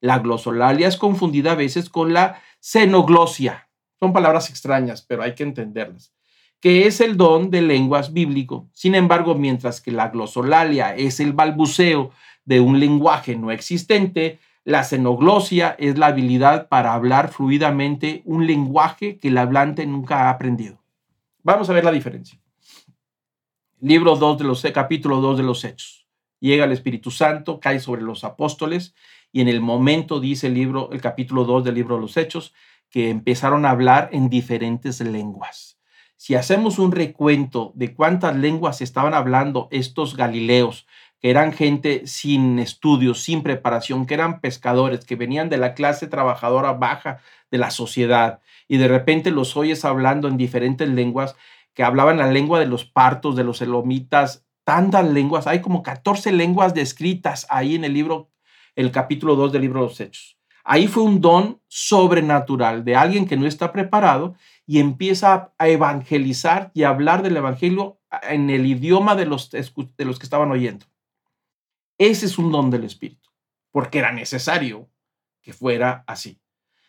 La 0.00 0.18
glosolalia 0.18 0.88
es 0.88 0.96
confundida 0.96 1.52
a 1.52 1.56
veces 1.56 1.88
con 1.88 2.12
la 2.12 2.42
xenoglosia. 2.60 3.63
Son 4.00 4.12
palabras 4.12 4.50
extrañas, 4.50 5.02
pero 5.02 5.22
hay 5.22 5.34
que 5.34 5.42
entenderlas. 5.42 6.12
Que 6.60 6.86
es 6.86 7.00
el 7.00 7.16
don 7.16 7.50
de 7.50 7.62
lenguas 7.62 8.12
bíblico. 8.12 8.68
Sin 8.72 8.94
embargo, 8.94 9.34
mientras 9.34 9.80
que 9.80 9.92
la 9.92 10.08
glosolalia 10.08 10.94
es 10.94 11.20
el 11.20 11.32
balbuceo 11.32 12.10
de 12.44 12.60
un 12.60 12.80
lenguaje 12.80 13.36
no 13.36 13.50
existente, 13.50 14.38
la 14.64 14.82
xenoglosia 14.82 15.76
es 15.78 15.98
la 15.98 16.06
habilidad 16.06 16.68
para 16.68 16.94
hablar 16.94 17.30
fluidamente 17.30 18.22
un 18.24 18.46
lenguaje 18.46 19.18
que 19.18 19.28
el 19.28 19.36
hablante 19.36 19.86
nunca 19.86 20.22
ha 20.22 20.30
aprendido. 20.30 20.82
Vamos 21.42 21.68
a 21.68 21.74
ver 21.74 21.84
la 21.84 21.92
diferencia. 21.92 22.40
Libro 23.80 24.16
2 24.16 24.38
de 24.38 24.44
los 24.44 24.62
capítulo 24.72 25.20
2 25.20 25.36
de 25.36 25.42
los 25.42 25.62
Hechos. 25.64 26.06
Llega 26.40 26.64
el 26.64 26.72
Espíritu 26.72 27.10
Santo, 27.10 27.60
cae 27.60 27.78
sobre 27.78 28.00
los 28.00 28.24
apóstoles 28.24 28.94
y 29.30 29.42
en 29.42 29.48
el 29.48 29.60
momento 29.60 30.20
dice 30.20 30.46
el 30.46 30.54
libro, 30.54 30.90
el 30.92 31.02
capítulo 31.02 31.44
2 31.44 31.64
del 31.64 31.74
libro 31.74 31.96
de 31.96 32.00
los 32.00 32.16
Hechos, 32.16 32.54
que 32.94 33.10
empezaron 33.10 33.66
a 33.66 33.70
hablar 33.70 34.08
en 34.12 34.28
diferentes 34.28 35.00
lenguas. 35.00 35.80
Si 36.16 36.36
hacemos 36.36 36.78
un 36.78 36.92
recuento 36.92 37.72
de 37.74 37.92
cuántas 37.92 38.36
lenguas 38.36 38.80
estaban 38.80 39.14
hablando 39.14 39.66
estos 39.72 40.16
galileos 40.16 40.86
que 41.18 41.30
eran 41.30 41.52
gente 41.52 42.06
sin 42.06 42.60
estudios, 42.60 43.20
sin 43.20 43.42
preparación, 43.42 44.06
que 44.06 44.14
eran 44.14 44.40
pescadores, 44.40 45.04
que 45.04 45.16
venían 45.16 45.48
de 45.48 45.56
la 45.56 45.74
clase 45.74 46.06
trabajadora 46.06 46.74
baja 46.74 47.18
de 47.50 47.58
la 47.58 47.72
sociedad, 47.72 48.38
y 48.68 48.76
de 48.76 48.86
repente 48.86 49.32
los 49.32 49.56
oyes 49.56 49.84
hablando 49.84 50.28
en 50.28 50.36
diferentes 50.36 50.88
lenguas, 50.88 51.34
que 51.74 51.82
hablaban 51.82 52.18
la 52.18 52.30
lengua 52.30 52.60
de 52.60 52.66
los 52.66 52.84
partos, 52.84 53.34
de 53.34 53.42
los 53.42 53.60
elomitas, 53.60 54.46
tantas 54.62 55.04
lenguas, 55.04 55.48
hay 55.48 55.60
como 55.60 55.82
14 55.82 56.30
lenguas 56.30 56.74
descritas 56.74 57.44
ahí 57.50 57.74
en 57.74 57.82
el 57.82 57.92
libro, 57.92 58.30
el 58.76 58.92
capítulo 58.92 59.34
2 59.34 59.50
del 59.50 59.62
libro 59.62 59.80
de 59.80 59.86
los 59.88 60.00
Hechos. 60.00 60.33
Ahí 60.64 60.88
fue 60.88 61.02
un 61.02 61.20
don 61.20 61.60
sobrenatural 61.68 62.84
de 62.84 62.96
alguien 62.96 63.26
que 63.26 63.36
no 63.36 63.46
está 63.46 63.70
preparado 63.70 64.34
y 64.66 64.80
empieza 64.80 65.52
a 65.58 65.68
evangelizar 65.68 66.70
y 66.72 66.84
a 66.84 66.88
hablar 66.88 67.22
del 67.22 67.36
evangelio 67.36 68.00
en 68.22 68.48
el 68.48 68.64
idioma 68.64 69.14
de 69.14 69.26
los, 69.26 69.50
de 69.50 70.04
los 70.04 70.18
que 70.18 70.24
estaban 70.24 70.50
oyendo. 70.50 70.86
Ese 71.98 72.26
es 72.26 72.38
un 72.38 72.50
don 72.50 72.70
del 72.70 72.84
Espíritu, 72.84 73.30
porque 73.70 73.98
era 73.98 74.10
necesario 74.10 74.88
que 75.42 75.52
fuera 75.52 76.02
así. 76.06 76.40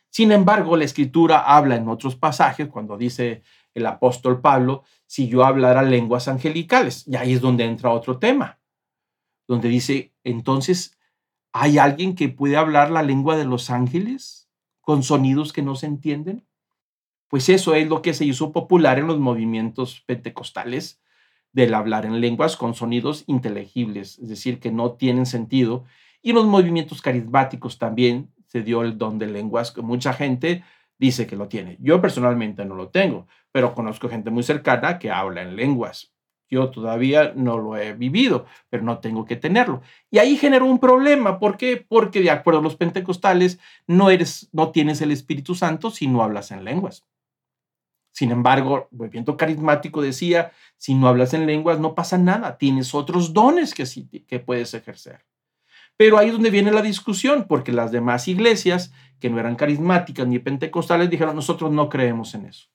Sin 0.10 0.32
embargo, 0.32 0.78
la 0.78 0.86
escritura 0.86 1.40
habla 1.40 1.76
en 1.76 1.90
otros 1.90 2.16
pasajes, 2.16 2.70
cuando 2.70 2.98
dice 2.98 3.44
el 3.74 3.86
apóstol 3.86 4.40
Pablo, 4.40 4.84
si 5.06 5.28
yo 5.28 5.44
hablara 5.44 5.84
lenguas 5.84 6.30
angelicales, 6.30 7.06
y 7.06 7.18
ahí 7.18 7.34
es 7.34 7.42
donde 7.42 7.66
entra 7.66 7.92
otro 7.92 8.18
tema, 8.18 8.60
donde 9.46 9.68
dice, 9.68 10.14
entonces, 10.24 10.95
¿hay 11.58 11.78
alguien 11.78 12.16
que 12.16 12.28
puede 12.28 12.58
hablar 12.58 12.92
la 12.92 13.02
lengua 13.02 13.38
de 13.38 13.46
los 13.46 13.70
ángeles 13.70 14.50
con 14.82 15.04
sonidos 15.04 15.54
que 15.54 15.62
no 15.62 15.76
se 15.76 15.86
entienden? 15.86 16.46
Pues 17.30 17.48
eso 17.48 17.76
es 17.76 17.88
lo 17.88 18.02
que 18.02 18.14
se 18.14 18.26
hizo 18.26 18.52
popular 18.52 19.00
en 19.00 19.08
los 19.08 19.20
movimientos 19.20 20.04
pentecostales 20.06 21.02
del 21.54 21.74
hablar 21.74 22.06
en 22.06 22.20
lenguas 22.20 22.58
con 22.58 22.74
sonidos 22.74 23.24
inteligibles, 23.28 24.20
es 24.20 24.28
decir, 24.28 24.60
que 24.60 24.70
no 24.70 24.96
tienen 24.96 25.26
sentido. 25.26 25.86
Y 26.22 26.32
en 26.32 26.36
los 26.36 26.46
movimientos 26.46 27.02
carismáticos 27.02 27.78
también 27.78 28.34
se 28.48 28.62
dio 28.62 28.82
el 28.82 28.98
don 28.98 29.18
de 29.18 29.28
lenguas, 29.28 29.72
que 29.72 29.82
mucha 29.82 30.12
gente 30.12 30.66
dice 31.00 31.26
que 31.26 31.38
lo 31.38 31.48
tiene. 31.48 31.78
Yo 31.80 32.02
personalmente 32.02 32.66
no 32.66 32.76
lo 32.76 32.90
tengo, 32.90 33.28
pero 33.54 33.74
conozco 33.74 34.10
gente 34.10 34.30
muy 34.30 34.44
cercana 34.44 35.00
que 35.00 35.10
habla 35.10 35.42
en 35.42 35.56
lenguas. 35.56 36.14
Yo 36.50 36.70
todavía 36.70 37.34
no 37.36 37.58
lo 37.58 37.76
he 37.78 37.94
vivido, 37.94 38.46
pero 38.70 38.84
no 38.84 39.00
tengo 39.00 39.26
que 39.26 39.36
tenerlo. 39.36 39.82
Y 40.12 40.20
ahí 40.20 40.38
generó 40.38 40.66
un 40.66 40.80
problema. 40.80 41.40
¿Por 41.40 41.58
qué? 41.58 41.78
Porque 41.78 42.22
de 42.22 42.30
acuerdo 42.30 42.60
a 42.60 42.64
los 42.64 42.76
pentecostales, 42.76 43.60
no, 43.88 44.10
eres, 44.10 44.50
no 44.52 44.72
tienes 44.72 45.02
el 45.02 45.12
Espíritu 45.12 45.56
Santo 45.56 45.90
si 45.90 46.08
no 46.08 46.22
hablas 46.24 46.52
en 46.52 46.64
lenguas. 46.64 47.04
Sin 48.12 48.32
embargo, 48.32 48.88
el 48.92 48.98
movimiento 48.98 49.36
carismático 49.36 50.02
decía, 50.02 50.54
si 50.78 50.94
no 50.94 51.08
hablas 51.08 51.34
en 51.34 51.46
lenguas 51.46 51.80
no 51.80 51.96
pasa 51.96 52.18
nada, 52.18 52.58
tienes 52.58 52.96
otros 52.96 53.34
dones 53.34 53.74
que, 53.74 53.86
sí, 53.86 54.08
que 54.08 54.40
puedes 54.40 54.74
ejercer. 54.74 55.26
Pero 55.98 56.18
ahí 56.18 56.28
es 56.28 56.34
donde 56.34 56.50
viene 56.50 56.72
la 56.72 56.82
discusión, 56.82 57.46
porque 57.48 57.72
las 57.72 57.92
demás 57.92 58.28
iglesias, 58.28 58.94
que 59.20 59.30
no 59.30 59.40
eran 59.40 59.56
carismáticas 59.56 60.28
ni 60.28 60.40
pentecostales, 60.40 61.10
dijeron, 61.10 61.36
nosotros 61.36 61.72
no 61.72 61.90
creemos 61.90 62.36
en 62.36 62.46
eso. 62.46 62.70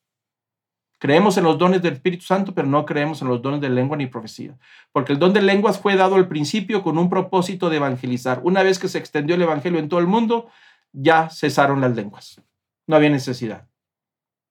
Creemos 1.01 1.39
en 1.39 1.45
los 1.45 1.57
dones 1.57 1.81
del 1.81 1.95
Espíritu 1.95 2.27
Santo, 2.27 2.55
pero 2.55 2.69
no 2.69 2.85
creemos 2.85 3.23
en 3.23 3.29
los 3.29 3.41
dones 3.41 3.63
de 3.63 3.71
lengua 3.71 3.97
ni 3.97 4.07
profecía. 4.07 4.59
Porque 4.93 5.15
el 5.15 5.19
don 5.19 5.33
de 5.33 5.41
lenguas 5.41 5.81
fue 5.81 5.97
dado 5.97 6.17
al 6.17 6.29
principio 6.29 6.83
con 6.83 6.99
un 6.99 7.09
propósito 7.09 7.71
de 7.71 7.79
evangelizar. 7.79 8.43
Una 8.45 8.63
vez 8.63 8.79
que 8.79 8.87
se 8.87 8.99
extendió 8.99 9.35
el 9.35 9.41
evangelio 9.41 9.79
en 9.79 9.89
todo 9.89 9.99
el 9.99 10.07
mundo, 10.07 10.51
ya 10.93 11.31
cesaron 11.31 11.81
las 11.81 11.97
lenguas. 11.97 12.43
No 12.87 12.97
había 12.97 13.09
necesidad. 13.09 13.67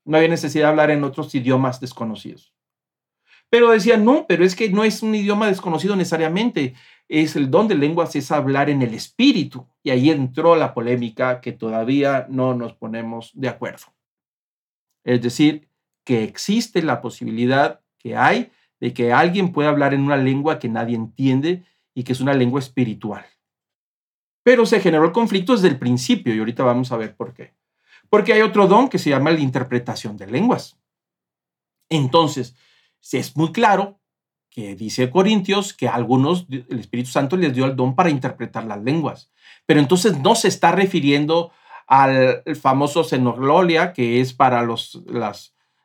No 0.05 0.17
había 0.17 0.29
necesidad 0.29 0.63
de 0.63 0.69
hablar 0.69 0.89
en 0.89 1.03
otros 1.03 1.35
idiomas 1.35 1.79
desconocidos. 1.79 2.51
Pero 3.51 3.69
decían, 3.69 4.03
no, 4.03 4.25
pero 4.27 4.43
es 4.43 4.55
que 4.55 4.69
no 4.69 4.83
es 4.83 5.03
un 5.03 5.13
idioma 5.13 5.45
desconocido 5.45 5.95
necesariamente. 5.95 6.73
Es 7.07 7.35
el 7.35 7.51
don 7.51 7.67
de 7.67 7.75
lenguas, 7.75 8.15
es 8.15 8.31
hablar 8.31 8.71
en 8.71 8.81
el 8.81 8.95
espíritu. 8.95 9.67
Y 9.83 9.91
ahí 9.91 10.09
entró 10.09 10.55
la 10.55 10.73
polémica 10.73 11.41
que 11.41 11.51
todavía 11.51 12.25
no 12.27 12.55
nos 12.55 12.73
ponemos 12.73 13.29
de 13.35 13.49
acuerdo. 13.49 13.85
Es 15.03 15.21
decir, 15.21 15.68
que 16.03 16.23
existe 16.23 16.81
la 16.81 17.01
posibilidad 17.01 17.81
que 17.97 18.15
hay 18.15 18.51
de 18.79 18.93
que 18.93 19.11
alguien 19.13 19.51
pueda 19.51 19.69
hablar 19.69 19.93
en 19.93 20.01
una 20.01 20.17
lengua 20.17 20.59
que 20.59 20.69
nadie 20.69 20.95
entiende 20.95 21.65
y 21.93 22.03
que 22.03 22.13
es 22.13 22.21
una 22.21 22.33
lengua 22.33 22.59
espiritual. 22.59 23.25
Pero 24.43 24.65
se 24.65 24.79
generó 24.79 25.05
el 25.05 25.11
conflicto 25.11 25.53
desde 25.53 25.67
el 25.67 25.77
principio 25.77 26.33
y 26.33 26.39
ahorita 26.39 26.63
vamos 26.63 26.91
a 26.91 26.97
ver 26.97 27.15
por 27.15 27.33
qué. 27.33 27.53
Porque 28.09 28.33
hay 28.33 28.41
otro 28.41 28.67
don 28.67 28.89
que 28.89 28.97
se 28.97 29.09
llama 29.09 29.31
la 29.31 29.39
interpretación 29.39 30.17
de 30.17 30.27
lenguas. 30.27 30.79
Entonces, 31.89 32.55
es 33.11 33.35
muy 33.35 33.51
claro 33.51 33.99
que 34.49 34.75
dice 34.75 35.09
Corintios 35.09 35.73
que 35.73 35.87
a 35.87 35.93
algunos 35.93 36.47
el 36.49 36.79
Espíritu 36.79 37.09
Santo 37.09 37.37
les 37.37 37.53
dio 37.53 37.65
el 37.65 37.75
don 37.75 37.95
para 37.95 38.09
interpretar 38.09 38.65
las 38.65 38.81
lenguas. 38.81 39.31
Pero 39.65 39.79
entonces 39.79 40.17
no 40.19 40.35
se 40.35 40.47
está 40.47 40.71
refiriendo 40.71 41.51
al 41.85 42.43
famoso 42.59 43.03
xenoglolia, 43.03 43.93
que 43.93 44.21
es 44.21 44.33
para 44.33 44.63
los, 44.63 45.03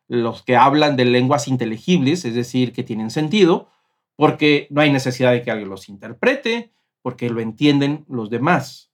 los 0.09 0.43
que 0.43 0.57
hablan 0.57 0.97
de 0.97 1.05
lenguas 1.05 1.49
inteligibles, 1.49 2.25
es 2.25 2.35
decir, 2.35 2.73
que 2.73 2.83
tienen 2.83 3.11
sentido, 3.11 3.69
porque 4.17 4.67
no 4.71 4.81
hay 4.81 4.93
necesidad 4.93 5.33
de 5.33 5.43
que 5.43 5.51
alguien 5.51 5.71
los 5.71 5.89
interprete, 5.89 6.73
porque 7.03 7.31
lo 7.31 7.41
entienden 7.41 8.05
los 8.09 8.31
demás. 8.31 8.93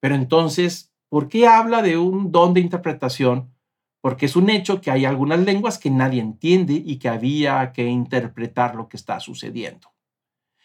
Pero 0.00 0.14
entonces 0.14 0.92
¿Por 1.08 1.28
qué 1.28 1.46
habla 1.46 1.82
de 1.82 1.96
un 1.96 2.32
don 2.32 2.52
de 2.52 2.60
interpretación? 2.60 3.54
Porque 4.00 4.26
es 4.26 4.36
un 4.36 4.50
hecho 4.50 4.80
que 4.80 4.90
hay 4.90 5.04
algunas 5.04 5.40
lenguas 5.40 5.78
que 5.78 5.90
nadie 5.90 6.20
entiende 6.20 6.74
y 6.74 6.98
que 6.98 7.08
había 7.08 7.72
que 7.72 7.86
interpretar 7.86 8.74
lo 8.74 8.88
que 8.88 8.96
está 8.96 9.20
sucediendo. 9.20 9.92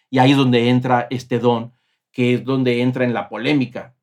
Y 0.09 0.19
ahí 0.19 0.31
es 0.31 0.38
donde 0.38 0.69
entra 0.69 1.07
este 1.09 1.39
don, 1.39 1.73
que 2.11 2.34
es 2.34 2.43
donde 2.43 2.81
entra 2.81 3.05
en 3.05 3.13
la 3.13 3.30
polémica, 3.30 3.95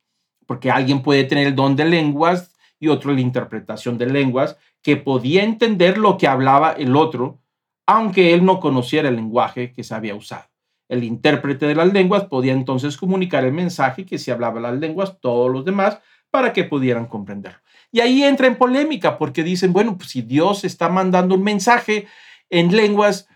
porque 0.46 0.70
alguien 0.70 1.02
puede 1.02 1.24
tener 1.24 1.48
el 1.48 1.54
don 1.54 1.76
de 1.76 1.84
lenguas 1.84 2.54
y 2.80 2.88
otro 2.88 3.12
la 3.12 3.20
interpretación 3.20 3.98
de 3.98 4.06
lenguas, 4.06 4.56
que 4.82 4.96
podía 4.96 5.44
entender 5.44 5.98
lo 5.98 6.16
que 6.18 6.28
hablaba 6.28 6.72
el 6.72 6.96
otro, 6.96 7.40
aunque 7.86 8.34
él 8.34 8.44
no 8.44 8.60
conociera 8.60 9.08
el 9.08 9.16
lenguaje 9.16 9.72
que 9.72 9.84
se 9.84 9.94
había 9.94 10.14
usado. 10.14 10.48
El 10.88 11.04
intérprete 11.04 11.66
de 11.66 11.74
las 11.74 11.92
lenguas 11.92 12.24
podía 12.24 12.52
entonces 12.52 12.96
comunicar 12.96 13.44
el 13.44 13.52
mensaje 13.52 14.06
que 14.06 14.18
si 14.18 14.30
hablaba 14.30 14.60
las 14.60 14.78
lenguas, 14.78 15.20
todos 15.20 15.50
los 15.50 15.64
demás 15.64 15.98
para 16.30 16.52
que 16.52 16.64
pudieran 16.64 17.06
comprenderlo. 17.06 17.60
Y 17.90 18.00
ahí 18.00 18.22
entra 18.22 18.46
en 18.46 18.56
polémica 18.56 19.18
porque 19.18 19.42
dicen, 19.42 19.72
bueno, 19.72 19.96
pues 19.96 20.10
si 20.10 20.22
Dios 20.22 20.64
está 20.64 20.88
mandando 20.88 21.34
un 21.34 21.42
mensaje 21.42 22.06
en 22.50 22.74
lenguas, 22.74 23.28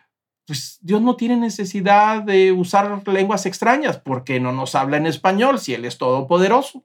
pues 0.46 0.78
Dios 0.82 1.00
no 1.00 1.16
tiene 1.16 1.36
necesidad 1.36 2.22
de 2.22 2.52
usar 2.52 3.02
lenguas 3.08 3.46
extrañas 3.46 3.98
porque 3.98 4.40
no 4.40 4.52
nos 4.52 4.74
habla 4.74 4.96
en 4.96 5.06
español 5.06 5.58
si 5.58 5.74
Él 5.74 5.84
es 5.84 5.98
todopoderoso. 5.98 6.84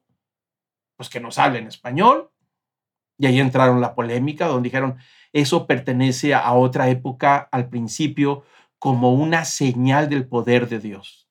Pues 0.96 1.10
que 1.10 1.20
nos 1.20 1.38
hable 1.38 1.60
en 1.60 1.68
español. 1.68 2.30
Y 3.18 3.26
ahí 3.26 3.40
entraron 3.40 3.82
la 3.82 3.96
polémica 3.96 4.48
donde 4.48 4.68
dijeron, 4.68 4.98
eso 5.34 5.68
pertenece 5.68 6.34
a 6.34 6.54
otra 6.54 6.90
época 6.90 7.48
al 7.52 7.70
principio 7.70 8.44
como 8.80 9.14
una 9.14 9.46
señal 9.46 10.10
del 10.10 10.28
poder 10.28 10.70
de 10.70 10.80
Dios. 10.80 11.28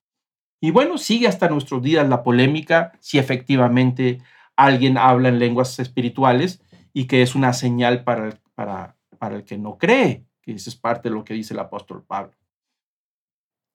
Y 0.60 0.70
bueno, 0.70 0.98
sigue 0.98 1.28
hasta 1.28 1.48
nuestros 1.48 1.82
días 1.82 2.08
la 2.08 2.22
polémica 2.22 2.92
si 3.00 3.18
efectivamente 3.18 4.20
alguien 4.56 4.98
habla 4.98 5.28
en 5.28 5.38
lenguas 5.38 5.78
espirituales 5.78 6.62
y 6.92 7.06
que 7.06 7.22
es 7.22 7.34
una 7.34 7.52
señal 7.52 8.04
para 8.04 8.28
el, 8.28 8.38
para, 8.54 8.96
para 9.18 9.36
el 9.36 9.44
que 9.44 9.58
no 9.58 9.76
cree, 9.76 10.24
que 10.42 10.52
eso 10.52 10.70
es 10.70 10.76
parte 10.76 11.08
de 11.08 11.14
lo 11.14 11.24
que 11.24 11.34
dice 11.34 11.54
el 11.54 11.60
apóstol 11.60 12.02
Pablo. 12.04 12.32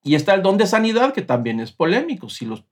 Y 0.04 0.16
está 0.16 0.34
el 0.34 0.42
don 0.42 0.58
de 0.58 0.66
sanidad, 0.66 1.14
que 1.14 1.22
también 1.22 1.60
es 1.60 1.72
polémico, 1.72 2.30
si, 2.30 2.46
los, 2.46 2.66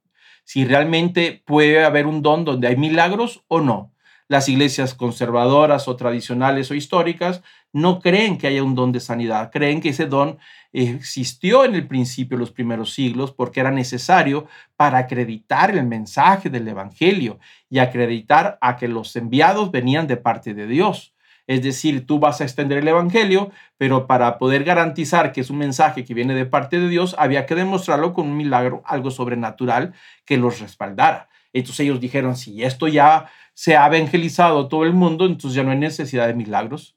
si 0.43 0.65
realmente 0.65 1.43
puede 1.45 1.85
haber 1.85 2.07
un 2.07 2.23
don 2.23 2.43
donde 2.43 2.67
hay 2.67 2.75
milagros 2.75 3.43
o 3.47 3.61
no. 3.61 3.93
Las 4.29 4.47
iglesias 4.47 4.93
conservadoras 4.93 5.87
o 5.87 5.95
tradicionales 5.95 6.69
o 6.69 6.75
históricas 6.75 7.41
no 7.73 7.99
creen 7.99 8.37
que 8.37 8.45
haya 8.45 8.63
un 8.63 8.75
don 8.75 8.91
de 8.91 8.99
sanidad, 8.99 9.49
creen 9.51 9.81
que 9.81 9.89
ese 9.89 10.05
don 10.05 10.37
existió 10.71 11.65
en 11.65 11.73
el 11.73 11.87
principio, 11.87 12.37
los 12.37 12.51
primeros 12.51 12.93
siglos, 12.93 13.31
porque 13.31 13.59
era 13.59 13.71
necesario 13.71 14.45
para 14.75 14.99
acreditar 14.99 15.71
el 15.71 15.83
mensaje 15.87 16.51
del 16.51 16.67
Evangelio 16.67 17.39
y 17.71 17.79
acreditar 17.79 18.59
a 18.61 18.77
que 18.77 18.87
los 18.87 19.15
enviados 19.15 19.71
venían 19.71 20.05
de 20.05 20.17
parte 20.17 20.53
de 20.53 20.67
Dios. 20.67 21.15
Es 21.47 21.63
decir, 21.63 22.05
tú 22.05 22.19
vas 22.19 22.39
a 22.39 22.43
extender 22.43 22.77
el 22.77 22.87
Evangelio, 22.87 23.49
pero 23.79 24.05
para 24.05 24.37
poder 24.37 24.63
garantizar 24.63 25.31
que 25.31 25.41
es 25.41 25.49
un 25.49 25.57
mensaje 25.57 26.05
que 26.05 26.13
viene 26.13 26.35
de 26.35 26.45
parte 26.45 26.79
de 26.79 26.87
Dios, 26.87 27.15
había 27.17 27.47
que 27.47 27.55
demostrarlo 27.55 28.13
con 28.13 28.27
un 28.27 28.37
milagro, 28.37 28.83
algo 28.85 29.09
sobrenatural 29.09 29.95
que 30.23 30.37
los 30.37 30.59
respaldara. 30.59 31.29
Entonces 31.51 31.79
ellos 31.79 31.99
dijeron, 31.99 32.35
si 32.35 32.63
esto 32.63 32.87
ya 32.87 33.31
se 33.59 33.75
ha 33.75 33.87
evangelizado 33.87 34.69
todo 34.69 34.85
el 34.85 34.93
mundo, 34.93 35.25
entonces 35.25 35.53
ya 35.53 35.63
no 35.65 35.71
hay 35.71 35.77
necesidad 35.77 36.27
de 36.27 36.33
milagros. 36.33 36.95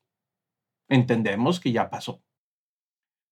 Entendemos 0.88 1.58
que 1.58 1.72
ya 1.72 1.90
pasó. 1.90 2.22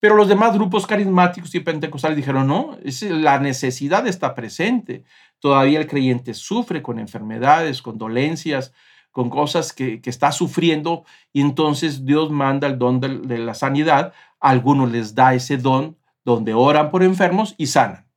Pero 0.00 0.16
los 0.16 0.26
demás 0.26 0.52
grupos 0.52 0.84
carismáticos 0.84 1.54
y 1.54 1.60
pentecostales 1.60 2.16
dijeron, 2.16 2.48
no, 2.48 2.76
la 3.02 3.38
necesidad 3.38 4.04
está 4.08 4.34
presente. 4.34 5.04
Todavía 5.38 5.78
el 5.78 5.86
creyente 5.86 6.34
sufre 6.34 6.82
con 6.82 6.98
enfermedades, 6.98 7.82
con 7.82 7.98
dolencias, 7.98 8.72
con 9.12 9.30
cosas 9.30 9.72
que, 9.72 10.00
está 10.06 10.32
sufriendo 10.32 11.04
y 11.32 11.40
entonces 11.40 12.04
Dios 12.04 12.32
manda 12.32 12.66
el 12.66 12.78
don 12.78 12.98
de, 12.98 13.38
la 13.38 13.54
sanidad. 13.54 14.12
Algunos 14.40 14.90
les 14.90 15.14
da 15.14 15.34
ese 15.34 15.56
don 15.56 15.96
donde 16.24 16.52
oran 16.52 16.90
por 16.90 17.04
enfermos 17.04 17.54
y 17.58 17.66
sanan. 17.66 18.08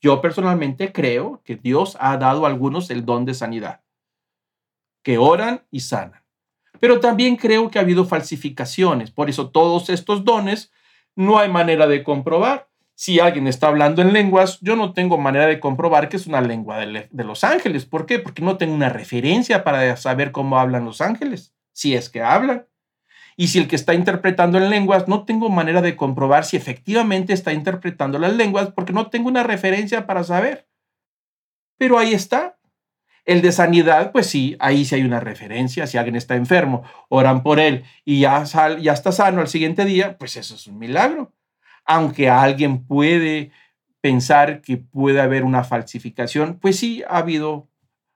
Yo 0.00 0.22
personalmente 0.22 0.92
creo 0.92 1.42
que 1.44 1.56
Dios 1.56 1.98
ha 2.00 2.16
dado 2.16 2.46
a 2.46 2.48
algunos 2.48 2.88
el 2.88 3.04
don 3.04 3.26
de 3.26 3.34
sanidad, 3.34 3.83
que 5.04 5.18
oran 5.18 5.62
y 5.70 5.80
sanan. 5.80 6.24
Pero 6.80 6.98
también 6.98 7.36
creo 7.36 7.70
que 7.70 7.78
ha 7.78 7.82
habido 7.82 8.04
falsificaciones. 8.04 9.12
Por 9.12 9.30
eso 9.30 9.50
todos 9.50 9.88
estos 9.90 10.24
dones 10.24 10.72
no 11.14 11.38
hay 11.38 11.48
manera 11.48 11.86
de 11.86 12.02
comprobar. 12.02 12.68
Si 12.96 13.20
alguien 13.20 13.46
está 13.46 13.68
hablando 13.68 14.02
en 14.02 14.12
lenguas, 14.12 14.58
yo 14.60 14.76
no 14.76 14.92
tengo 14.92 15.18
manera 15.18 15.46
de 15.46 15.60
comprobar 15.60 16.08
que 16.08 16.16
es 16.16 16.26
una 16.26 16.40
lengua 16.40 16.78
de, 16.78 17.08
los 17.24 17.44
ángeles. 17.44 17.84
¿Por 17.84 18.06
qué? 18.06 18.18
Porque 18.18 18.42
no 18.42 18.56
tengo 18.56 18.74
una 18.74 18.88
referencia 18.88 19.62
para 19.62 19.96
saber 19.96 20.32
cómo 20.32 20.58
hablan 20.58 20.84
los 20.84 21.00
ángeles, 21.00 21.54
si 21.72 21.94
es 21.94 22.08
que 22.08 22.22
hablan. 22.22 22.66
Y 23.36 23.48
si 23.48 23.58
el 23.58 23.66
que 23.66 23.74
está 23.74 23.94
interpretando 23.94 24.58
en 24.58 24.70
lenguas, 24.70 25.08
no 25.08 25.24
tengo 25.24 25.48
manera 25.50 25.82
de 25.82 25.96
comprobar 25.96 26.44
si 26.44 26.56
efectivamente 26.56 27.32
está 27.32 27.52
interpretando 27.52 28.18
las 28.18 28.34
lenguas 28.34 28.70
porque 28.70 28.92
no 28.92 29.10
tengo 29.10 29.28
una 29.28 29.42
referencia 29.42 30.06
para 30.06 30.22
saber. 30.22 30.68
Pero 31.76 31.98
ahí 31.98 32.14
está. 32.14 32.56
El 33.24 33.40
de 33.40 33.52
sanidad, 33.52 34.12
pues 34.12 34.26
sí, 34.26 34.56
ahí 34.58 34.84
sí 34.84 34.96
hay 34.96 35.02
una 35.02 35.20
referencia. 35.20 35.86
Si 35.86 35.96
alguien 35.96 36.16
está 36.16 36.36
enfermo, 36.36 36.82
oran 37.08 37.42
por 37.42 37.58
él 37.58 37.84
y 38.04 38.20
ya, 38.20 38.44
ya 38.44 38.92
está 38.92 39.12
sano 39.12 39.40
al 39.40 39.48
siguiente 39.48 39.84
día, 39.84 40.18
pues 40.18 40.36
eso 40.36 40.54
es 40.54 40.66
un 40.66 40.78
milagro. 40.78 41.32
Aunque 41.86 42.28
alguien 42.28 42.84
puede 42.84 43.50
pensar 44.00 44.60
que 44.60 44.76
puede 44.76 45.20
haber 45.20 45.44
una 45.44 45.64
falsificación, 45.64 46.58
pues 46.60 46.78
sí 46.78 47.02
ha 47.08 47.18
habido 47.18 47.68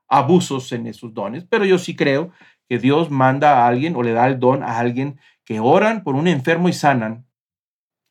abusos 0.08 0.72
en 0.72 0.86
esos 0.86 1.14
dones, 1.14 1.44
pero 1.48 1.64
yo 1.64 1.78
sí 1.78 1.96
creo 1.96 2.30
que 2.68 2.78
Dios 2.78 3.10
manda 3.10 3.64
a 3.64 3.68
alguien 3.68 3.96
o 3.96 4.02
le 4.02 4.12
da 4.12 4.26
el 4.26 4.38
don 4.38 4.62
a 4.62 4.78
alguien 4.78 5.18
que 5.44 5.60
oran 5.60 6.02
por 6.02 6.14
un 6.14 6.28
enfermo 6.28 6.68
y 6.68 6.74
sanan. 6.74 7.26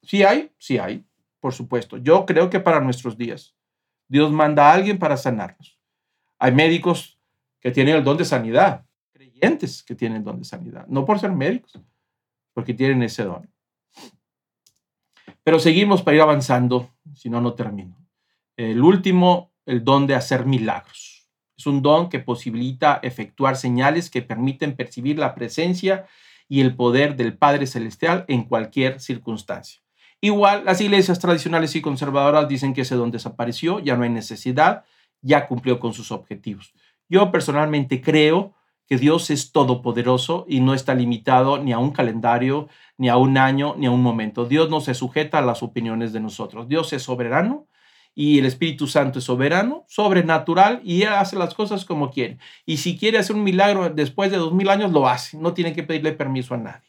Sí 0.02 0.24
hay, 0.24 0.52
sí 0.58 0.80
hay, 0.80 1.06
por 1.40 1.54
supuesto. 1.54 1.98
Yo 1.98 2.26
creo 2.26 2.50
que 2.50 2.60
para 2.60 2.80
nuestros 2.80 3.18
días 3.18 3.56
Dios 4.08 4.32
manda 4.32 4.72
a 4.72 4.74
alguien 4.74 4.98
para 4.98 5.18
sanarnos. 5.18 5.77
Hay 6.40 6.52
médicos 6.52 7.20
que 7.60 7.72
tienen 7.72 7.96
el 7.96 8.04
don 8.04 8.18
de 8.18 8.26
sanidad, 8.26 8.86
creyentes 9.12 9.84
que 9.84 9.96
tienen 9.96 10.20
el 10.20 10.24
don 10.24 10.40
de 10.40 10.46
sanidad, 10.46 10.86
no 10.88 11.06
por 11.06 11.20
ser 11.20 11.32
médicos, 11.32 11.80
porque 12.54 12.74
tienen 12.74 13.04
ese 13.04 13.24
don. 13.24 13.50
Pero 15.44 15.60
seguimos 15.60 16.02
para 16.02 16.16
ir 16.16 16.22
avanzando, 16.22 16.94
si 17.16 17.30
no, 17.30 17.42
no 17.42 17.54
termino. 17.54 17.98
El 18.56 18.82
último, 18.82 19.54
el 19.66 19.84
don 19.84 20.08
de 20.08 20.16
hacer 20.16 20.46
milagros. 20.46 21.30
Es 21.58 21.66
un 21.66 21.82
don 21.82 22.10
que 22.10 22.20
posibilita 22.20 23.00
efectuar 23.02 23.56
señales 23.56 24.10
que 24.10 24.22
permiten 24.22 24.76
percibir 24.76 25.18
la 25.18 25.34
presencia 25.34 26.06
y 26.48 26.62
el 26.62 26.76
poder 26.76 27.16
del 27.16 27.38
Padre 27.38 27.66
Celestial 27.66 28.26
en 28.28 28.44
cualquier 28.44 29.00
circunstancia. 29.00 29.82
Igual, 30.22 30.66
las 30.66 30.82
iglesias 30.82 31.20
tradicionales 31.20 31.76
y 31.76 31.82
conservadoras 31.82 32.48
dicen 32.48 32.74
que 32.74 32.82
ese 32.82 32.96
don 32.96 33.12
desapareció, 33.12 33.80
ya 33.80 33.96
no 33.96 34.04
hay 34.04 34.10
necesidad, 34.10 34.86
ya 35.22 35.48
cumplió 35.48 35.80
con 35.80 35.94
sus 35.94 36.12
objetivos. 36.12 36.74
Yo 37.10 37.32
personalmente 37.32 38.02
creo 38.02 38.54
que 38.88 38.98
Dios 38.98 39.30
es 39.30 39.52
todopoderoso 39.52 40.46
y 40.48 40.62
no 40.62 40.74
está 40.74 40.96
limitado 40.96 41.58
ni 41.58 41.74
a 41.74 41.78
un 41.78 41.92
calendario, 41.92 42.70
ni 42.98 43.10
a 43.10 43.18
un 43.18 43.38
año, 43.38 43.76
ni 43.78 43.86
a 43.86 43.92
un 43.92 44.02
momento. 44.02 44.46
Dios 44.46 44.70
no 44.70 44.80
se 44.80 44.94
sujeta 44.94 45.40
a 45.40 45.42
las 45.42 45.62
opiniones 45.62 46.14
de 46.14 46.22
nosotros. 46.22 46.68
Dios 46.70 46.94
es 46.94 47.04
soberano 47.04 47.68
y 48.16 48.40
el 48.40 48.46
Espíritu 48.46 48.88
Santo 48.88 49.20
es 49.20 49.26
soberano, 49.26 49.86
sobrenatural 49.88 50.82
y 50.84 51.04
hace 51.04 51.36
las 51.36 51.54
cosas 51.54 51.86
como 51.86 52.10
quiere. 52.10 52.40
Y 52.66 52.78
si 52.78 52.98
quiere 52.98 53.18
hacer 53.18 53.36
un 53.36 53.44
milagro 53.44 53.90
después 53.90 54.32
de 54.32 54.38
dos 54.38 54.54
mil 54.54 54.70
años, 54.70 54.92
lo 54.92 55.08
hace. 55.08 55.38
No 55.38 55.54
tiene 55.54 55.74
que 55.74 55.84
pedirle 55.84 56.14
permiso 56.14 56.54
a 56.54 56.58
nadie. 56.58 56.88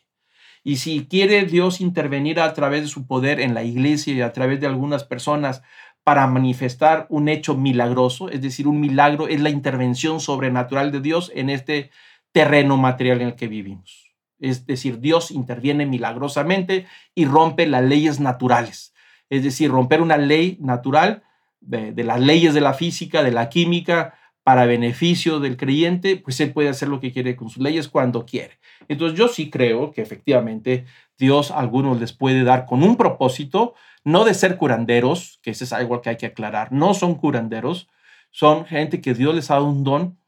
Y 0.64 0.76
si 0.76 1.06
quiere 1.06 1.44
Dios 1.44 1.80
intervenir 1.80 2.40
a 2.40 2.52
través 2.54 2.82
de 2.82 2.88
su 2.88 3.06
poder 3.06 3.40
en 3.40 3.54
la 3.54 3.64
iglesia 3.64 4.14
y 4.14 4.20
a 4.20 4.32
través 4.32 4.60
de 4.60 4.66
algunas 4.66 5.04
personas 5.04 5.62
para 6.08 6.26
manifestar 6.26 7.04
un 7.10 7.28
hecho 7.28 7.54
milagroso, 7.54 8.30
es 8.30 8.40
decir, 8.40 8.66
un 8.66 8.80
milagro 8.80 9.28
es 9.28 9.42
la 9.42 9.50
intervención 9.50 10.20
sobrenatural 10.20 10.90
de 10.90 11.02
Dios 11.02 11.30
en 11.34 11.50
este 11.50 11.90
terreno 12.32 12.78
material 12.78 13.20
en 13.20 13.28
el 13.28 13.34
que 13.34 13.46
vivimos. 13.46 14.14
Es 14.40 14.64
decir, 14.64 15.00
Dios 15.00 15.30
interviene 15.30 15.84
milagrosamente 15.84 16.86
y 17.14 17.26
rompe 17.26 17.66
las 17.66 17.84
leyes 17.84 18.20
naturales. 18.20 18.94
Es 19.28 19.42
decir, 19.42 19.70
romper 19.70 20.00
una 20.00 20.16
ley 20.16 20.56
natural 20.62 21.24
de, 21.60 21.92
las 22.02 22.20
leyes 22.22 22.54
de 22.54 22.62
la 22.62 22.72
física, 22.72 23.22
de 23.22 23.32
la 23.32 23.50
química, 23.50 24.14
para 24.42 24.64
beneficio 24.64 25.40
del 25.40 25.58
creyente, 25.58 26.16
pues 26.16 26.40
él 26.40 26.54
puede 26.54 26.70
hacer 26.70 26.88
lo 26.88 27.00
que 27.00 27.12
quiere 27.12 27.36
con 27.36 27.50
sus 27.50 27.62
leyes 27.62 27.86
cuando 27.86 28.24
quiere. 28.24 28.58
Entonces 28.88 29.18
yo 29.18 29.28
sí 29.28 29.50
creo 29.50 29.90
que 29.90 30.00
efectivamente 30.00 30.86
Dios 31.18 31.50
a 31.50 31.58
algunos 31.58 32.00
les 32.00 32.14
puede 32.14 32.44
dar 32.44 32.64
con 32.64 32.82
un 32.82 32.96
propósito, 32.96 33.74
no 34.04 34.24
de 34.24 34.34
ser 34.34 34.56
curanderos, 34.56 35.38
que 35.42 35.50
ese 35.50 35.64
es 35.64 35.72
algo 35.72 36.00
que 36.00 36.10
hay 36.10 36.16
que 36.16 36.26
aclarar, 36.26 36.72
no 36.72 36.94
son 36.94 37.14
curanderos, 37.14 37.88
son 38.30 38.66
gente 38.66 39.00
que 39.00 39.14
Dios 39.14 39.34
les 39.34 39.50
ha 39.50 39.54
dado 39.54 39.66
un 39.66 39.84
don 39.84 40.18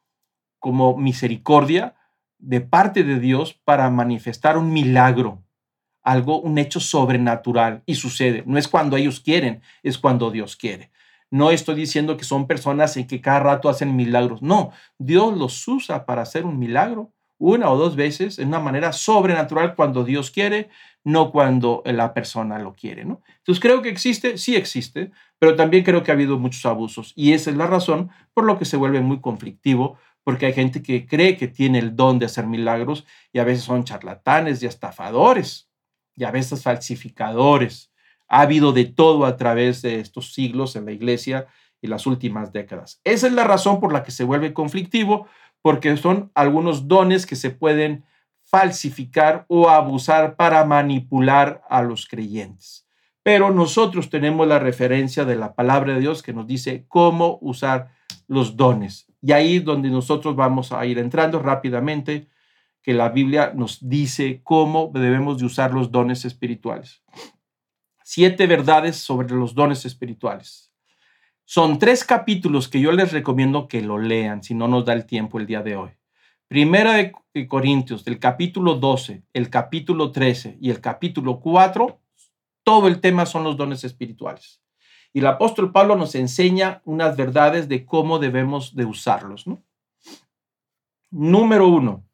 como 0.59 0.97
misericordia 0.97 1.94
de 2.38 2.60
parte 2.60 3.05
de 3.05 3.18
Dios 3.18 3.55
para 3.64 3.90
manifestar 3.90 4.56
un 4.56 4.72
milagro, 4.72 5.42
algo, 6.02 6.40
un 6.40 6.59
hecho 6.59 6.80
sobrenatural 6.80 7.82
y 7.86 7.94
sucede. 7.97 8.42
No 8.47 8.59
es 8.59 8.68
cuando 8.68 8.97
ellos 8.97 9.20
quieren, 9.20 9.62
es 9.82 9.98
cuando 9.98 10.30
Dios 10.30 10.56
quiere. 10.56 10.90
No 11.30 11.51
estoy 11.51 11.76
diciendo 11.76 12.16
que 12.16 12.24
son 12.24 12.47
personas 12.47 12.97
en 12.97 13.06
que 13.06 13.20
cada 13.20 13.40
rato 13.40 13.68
hacen 13.68 13.94
milagros. 13.94 14.42
No, 14.42 14.72
Dios 14.98 15.36
los 15.36 15.68
usa 15.68 16.05
para 16.05 16.22
hacer 16.22 16.44
un 16.44 16.59
milagro 16.59 17.12
una 17.41 17.71
o 17.71 17.77
dos 17.77 17.97
veces 17.97 18.39
en 18.39 18.49
una 18.49 18.61
manera 18.61 18.93
sobrenatural 18.93 19.75
cuando 19.75 20.05
Dios 20.05 20.31
quiere, 20.31 20.69
no 21.03 21.33
cuando 21.33 21.83
la 21.87 22.12
persona 22.12 22.59
lo 22.59 22.75
quiere. 22.75 23.05
¿no? 23.05 23.23
Entonces 23.39 23.61
creo 23.61 23.81
que 23.81 23.89
existe, 23.89 24.37
sí 24.37 24.55
existe, 24.55 25.11
pero 25.39 25.57
también 25.57 25.83
creo 25.83 26.03
que 26.03 26.11
ha 26.11 26.15
habido 26.15 26.39
muchos 26.39 26.65
abusos 26.67 27.12
y 27.17 27.33
esa 27.33 27.51
es 27.51 27.57
la 27.57 27.67
razón 27.67 28.11
por 28.35 28.45
lo 28.45 28.59
que 28.59 28.67
se 28.67 28.77
vuelve 28.77 29.01
muy 29.01 29.21
conflictivo, 29.21 29.99
porque 30.23 30.47
hay 30.47 30.53
gente 30.53 30.83
que 30.83 31.07
cree 31.07 31.39
que 31.39 31.49
tiene 31.49 31.79
el 31.79 31.97
don 31.97 32.19
de 32.19 32.27
hacer 32.27 32.47
milagros 32.47 33.07
y 33.33 33.39
a 33.39 33.45
veces 33.45 33.65
son 33.65 33.85
charlatanes 33.85 34.62
y 34.62 34.67
estafadores 34.67 35.71
y 36.15 36.25
a 36.25 36.31
veces 36.31 36.62
falsificadores. 36.62 37.91
Ha 38.29 38.43
habido 38.43 38.73
de 38.73 38.85
todo 38.85 39.25
a 39.25 39.39
través 39.39 39.81
de 39.81 39.99
estos 39.99 40.35
siglos 40.35 40.77
en 40.77 40.85
la 40.85 40.93
iglesia 40.93 41.47
y 41.81 41.87
las 41.87 42.07
últimas 42.07 42.53
décadas. 42.53 43.01
Esa 43.05 43.27
es 43.27 43.33
la 43.33 43.45
razón 43.45 43.81
por 43.81 43.95
la 43.95 44.03
que 44.03 44.11
se 44.11 44.25
vuelve 44.25 44.53
conflictivo, 44.53 45.27
porque 45.62 45.97
son 45.97 46.31
algunos 46.35 46.89
dones 46.89 47.27
que 47.27 47.37
se 47.37 47.51
pueden 47.51 48.05
falsificar 48.43 49.45
o 49.49 49.69
abusar 49.69 50.37
para 50.37 50.65
manipular 50.65 51.62
a 51.69 51.82
los 51.82 52.07
creyentes. 52.07 52.87
Pero 53.23 53.51
nosotros 53.51 54.11
tenemos 54.11 54.47
la 54.49 54.59
referencia 54.59 55.24
de 55.24 55.37
la 55.37 55.55
palabra 55.55 55.95
de 55.95 56.01
Dios 56.01 56.23
que 56.23 56.32
nos 56.32 56.47
dice 56.47 56.85
cómo 56.89 57.39
usar 57.43 57.93
los 58.27 58.57
dones. 58.57 59.07
Y 59.23 59.32
ahí 59.32 59.57
es 59.57 59.65
donde 59.65 59.91
nosotros 59.91 60.35
vamos 60.35 60.73
a 60.73 60.85
ir 60.87 60.99
entrando 60.99 61.39
rápidamente, 61.41 62.28
que 62.82 62.95
la 62.95 63.11
Biblia 63.11 63.53
nos 63.55 63.87
dice 63.87 64.41
cómo 64.43 64.91
debemos 64.93 65.39
de 65.39 65.45
usar 65.45 65.74
los 65.74 65.93
dones 65.93 66.24
espirituales. 66.24 67.03
Siete 68.03 68.47
verdades 68.47 68.97
sobre 68.97 69.35
los 69.35 69.55
dones 69.55 69.85
espirituales. 69.85 70.69
Son 71.52 71.81
tres 71.81 72.05
capítulos 72.05 72.68
que 72.68 72.81
yo 72.81 72.93
les 72.93 73.10
recomiendo 73.10 73.66
que 73.66 73.82
lo 73.82 73.98
lean 73.98 74.44
si 74.44 74.55
no 74.55 74.68
nos 74.68 74.85
da 74.85 74.93
el 74.93 75.05
tiempo 75.05 75.40
el 75.40 75.48
día 75.48 75.62
de 75.62 75.74
hoy. 75.74 75.90
Primera 76.47 76.93
de 76.94 77.48
Corintios, 77.48 78.05
del 78.05 78.20
capítulo 78.20 78.77
12, 78.77 79.24
el 79.32 79.51
capítulo 79.51 80.12
13 80.12 80.59
y 80.60 80.70
el 80.70 80.81
capítulo 80.81 81.40
4, 81.40 81.98
todo 82.62 82.86
el 82.86 83.01
tema 83.01 83.27
son 83.27 83.43
los 83.43 83.56
dones 83.56 83.82
espirituales. 83.82 84.62
Y 85.12 85.18
el 85.18 85.27
apóstol 85.27 85.72
Pablo 85.72 85.97
nos 85.97 86.14
enseña 86.14 86.82
unas 86.85 87.16
verdades 87.16 87.68
de 87.68 87.85
cómo 87.85 88.20
debemos 88.20 88.77
de 88.77 88.85
usarlos. 88.85 89.44
Número 91.10 91.66
uno, 91.66 92.05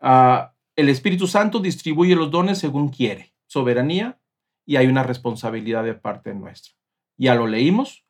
ah, 0.00 0.54
el 0.76 0.88
Espíritu 0.88 1.26
Santo 1.26 1.58
distribuye 1.58 2.14
los 2.14 2.30
dones 2.30 2.58
según 2.58 2.90
quiere, 2.90 3.34
soberanía, 3.48 4.20
y 4.64 4.76
hay 4.76 4.86
una 4.86 5.02
responsabilidad 5.02 5.82
de 5.82 5.94
parte 5.94 6.32
nuestra. 6.32 6.74
Ya 7.16 7.34
lo 7.34 7.48
leímos, 7.48 8.04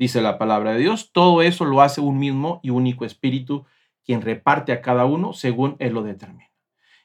dice 0.00 0.22
la 0.22 0.38
palabra 0.38 0.72
de 0.72 0.78
Dios. 0.78 1.12
Todo 1.12 1.42
eso 1.42 1.66
lo 1.66 1.82
hace 1.82 2.00
un 2.00 2.18
mismo 2.18 2.58
y 2.62 2.70
único 2.70 3.04
espíritu, 3.04 3.66
quien 4.02 4.22
reparte 4.22 4.72
a 4.72 4.80
cada 4.80 5.04
uno 5.04 5.34
según 5.34 5.76
él 5.78 5.92
lo 5.92 6.02
determina. 6.02 6.50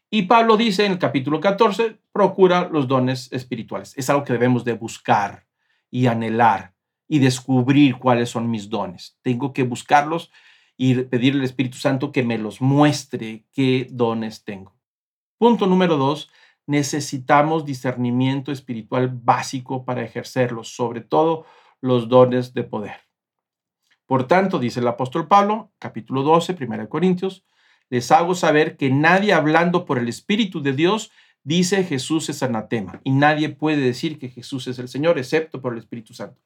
Y 0.10 0.24
Pablo 0.24 0.56
dice 0.56 0.86
en 0.86 0.94
el 0.94 0.98
capítulo 0.98 1.42
14, 1.42 2.00
procura 2.14 2.70
los 2.72 2.88
dones 2.88 3.30
espirituales. 3.34 3.94
Es 3.98 4.10
algo 4.10 4.24
que 4.24 4.32
debemos 4.32 4.64
de 4.64 4.74
buscar 4.74 5.46
y 5.92 6.08
anhelar 6.08 6.74
y 7.06 7.20
descubrir 7.20 7.98
cuáles 7.98 8.30
son 8.30 8.50
mis 8.50 8.70
dones. 8.70 9.20
Tengo 9.22 9.52
que 9.52 9.64
buscarlos 9.64 10.32
y 10.78 10.96
pedirle 10.96 11.42
al 11.42 11.46
Espíritu 11.46 11.78
Santo 11.78 12.14
que 12.14 12.24
me 12.24 12.38
los 12.38 12.62
muestre 12.62 13.44
qué 13.52 13.88
dones 13.92 14.46
tengo. 14.46 14.74
Punto 15.38 15.68
número 15.68 15.98
dos, 15.98 16.30
necesitamos 16.66 17.66
discernimiento 17.66 18.54
espiritual 18.54 19.10
básico 19.10 19.84
para 19.84 20.02
ejercerlos, 20.02 20.74
sobre 20.74 21.02
todo 21.02 21.46
los 21.82 22.10
dones 22.10 22.54
de 22.54 22.64
poder. 22.64 23.06
Por 24.06 24.28
tanto, 24.28 24.60
dice 24.60 24.80
el 24.80 24.88
apóstol 24.88 25.28
Pablo, 25.28 25.72
capítulo 25.80 26.24
12, 26.24 26.56
1 26.60 26.90
Corintios, 26.90 27.44
les 27.90 28.12
hago 28.12 28.36
saber 28.36 28.78
que 28.78 28.90
nadie 28.90 29.34
hablando 29.34 29.86
por 29.86 29.98
el 29.98 30.08
Espíritu 30.08 30.62
de 30.62 30.74
Dios 30.74 31.12
dice 31.44 31.84
Jesús 31.84 32.30
es 32.30 32.42
anatema 32.44 33.00
y 33.04 33.12
nadie 33.12 33.50
puede 33.50 33.78
decir 33.78 34.18
que 34.18 34.30
Jesús 34.30 34.68
es 34.68 34.80
el 34.80 34.88
Señor 34.88 35.18
excepto 35.18 35.62
por 35.62 35.74
el 35.74 35.80
Espíritu 35.80 36.14
Santo. 36.14 36.42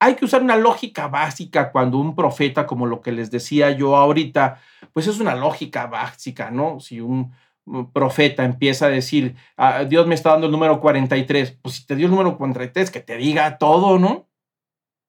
Hay 0.00 0.14
que 0.14 0.24
usar 0.24 0.42
una 0.42 0.56
lógica 0.56 1.08
básica 1.08 1.72
cuando 1.72 1.98
un 1.98 2.14
profeta, 2.14 2.66
como 2.66 2.86
lo 2.86 3.00
que 3.00 3.12
les 3.12 3.30
decía 3.30 3.70
yo 3.72 3.96
ahorita, 3.96 4.60
pues 4.92 5.06
es 5.06 5.18
una 5.18 5.34
lógica 5.34 5.86
básica, 5.86 6.50
¿no? 6.50 6.78
Si 6.78 7.00
un 7.00 7.32
profeta 7.92 8.44
empieza 8.44 8.86
a 8.86 8.90
decir, 8.90 9.34
ah, 9.56 9.84
Dios 9.84 10.06
me 10.06 10.14
está 10.14 10.30
dando 10.30 10.46
el 10.46 10.52
número 10.52 10.80
43, 10.80 11.58
pues 11.60 11.74
si 11.74 11.86
te 11.86 11.96
dio 11.96 12.06
el 12.06 12.12
número 12.12 12.38
43, 12.38 12.90
que 12.90 13.00
te 13.00 13.16
diga 13.16 13.58
todo, 13.58 13.98
¿no? 13.98 14.27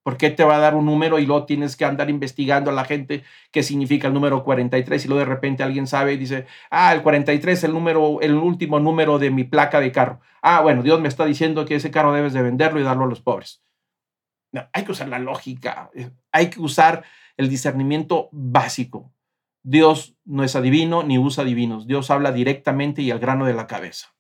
¿Por 0.04 0.18
qué 0.18 0.30
te 0.30 0.44
va 0.44 0.56
a 0.56 0.60
dar 0.60 0.76
un 0.76 0.86
número 0.86 1.20
y 1.20 1.26
luego 1.26 1.46
tienes 1.46 1.76
que 1.76 1.86
andar 1.86 2.10
investigando 2.10 2.72
a 2.72 2.74
la 2.74 2.86
gente 2.86 3.24
qué 3.52 3.64
significa 3.64 4.08
el 4.08 4.14
número 4.14 4.44
43 4.44 5.04
y 5.04 5.08
luego 5.08 5.20
de 5.20 5.26
repente 5.26 5.62
alguien 5.62 5.88
sabe 5.88 6.14
y 6.14 6.18
dice, 6.18 6.48
ah, 6.72 6.94
el 6.94 7.02
43 7.02 7.58
es 7.58 7.64
el 7.66 7.74
número, 7.74 8.20
el 8.22 8.36
último 8.36 8.80
número 8.80 9.20
de 9.20 9.30
mi 9.30 9.44
placa 9.44 9.80
de 9.80 9.92
carro. 9.92 10.22
Ah, 10.42 10.62
bueno, 10.62 10.84
Dios 10.84 11.02
me 11.02 11.10
está 11.10 11.26
diciendo 11.26 11.66
que 11.66 11.76
ese 11.76 11.92
carro 11.92 12.14
debes 12.14 12.34
de 12.34 12.42
venderlo 12.42 12.80
y 12.80 12.84
darlo 12.84 13.04
a 13.04 13.08
los 13.08 13.22
pobres. 13.22 13.62
No, 14.52 14.68
hay 14.74 14.84
que 14.84 14.94
usar 14.94 15.10
la 15.10 15.20
lógica, 15.20 15.92
eh, 15.94 16.10
hay 16.32 16.50
que 16.50 16.60
usar 16.60 17.04
el 17.38 17.50
discernimiento 17.50 18.30
básico. 18.32 19.14
Dios 19.64 20.16
no 20.26 20.44
es 20.44 20.56
adivino 20.56 21.04
ni 21.04 21.18
usa 21.18 21.44
divinos. 21.44 21.86
Dios 21.86 22.10
habla 22.10 22.32
directamente 22.32 23.02
y 23.02 23.12
al 23.12 23.20
grano 23.20 23.46
de 23.46 23.54
la 23.54 23.68
cabeza. 23.68 24.16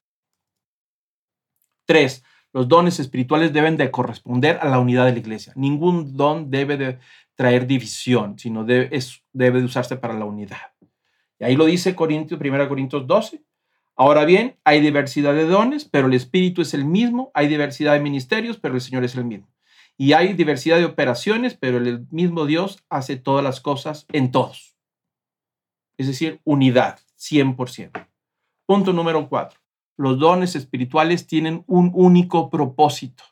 Tres, 1.85 2.23
los 2.53 2.67
dones 2.67 2.99
espirituales 2.99 3.53
deben 3.53 3.77
de 3.77 3.91
corresponder 3.91 4.59
a 4.61 4.69
la 4.69 4.79
unidad 4.79 5.05
de 5.05 5.13
la 5.13 5.19
iglesia. 5.19 5.53
Ningún 5.55 6.15
don 6.15 6.49
debe 6.49 6.77
de 6.77 6.99
traer 7.35 7.67
división, 7.67 8.37
sino 8.39 8.63
debe, 8.63 8.97
debe 9.33 9.59
de 9.59 9.65
usarse 9.65 9.95
para 9.97 10.13
la 10.13 10.25
unidad. 10.25 10.73
Y 11.39 11.45
ahí 11.45 11.55
lo 11.55 11.65
dice 11.65 11.95
Corintios, 11.95 12.39
1 12.39 12.67
Corintios 12.67 13.07
12. 13.07 13.43
Ahora 13.95 14.25
bien, 14.25 14.57
hay 14.63 14.81
diversidad 14.81 15.33
de 15.33 15.45
dones, 15.45 15.85
pero 15.85 16.07
el 16.07 16.13
Espíritu 16.13 16.61
es 16.61 16.73
el 16.73 16.85
mismo. 16.85 17.31
Hay 17.33 17.47
diversidad 17.47 17.93
de 17.93 17.99
ministerios, 17.99 18.57
pero 18.57 18.75
el 18.75 18.81
Señor 18.81 19.03
es 19.03 19.15
el 19.15 19.25
mismo. 19.25 19.49
Y 19.97 20.13
hay 20.13 20.33
diversidad 20.33 20.77
de 20.77 20.85
operaciones, 20.85 21.55
pero 21.55 21.77
el 21.77 22.07
mismo 22.09 22.45
Dios 22.45 22.83
hace 22.89 23.17
todas 23.17 23.43
las 23.43 23.59
cosas 23.59 24.05
en 24.11 24.31
todos. 24.31 24.77
Es 25.97 26.07
decir, 26.07 26.39
unidad, 26.45 26.99
100%. 27.17 28.07
Punto 28.65 28.93
número 28.93 29.27
cuatro. 29.27 29.59
Los 29.99 30.17
dones 30.17 30.55
espirituales 30.55 31.27
tienen 31.27 31.63
un 31.67 31.91
único 31.93 32.49
propósito. 32.49 33.23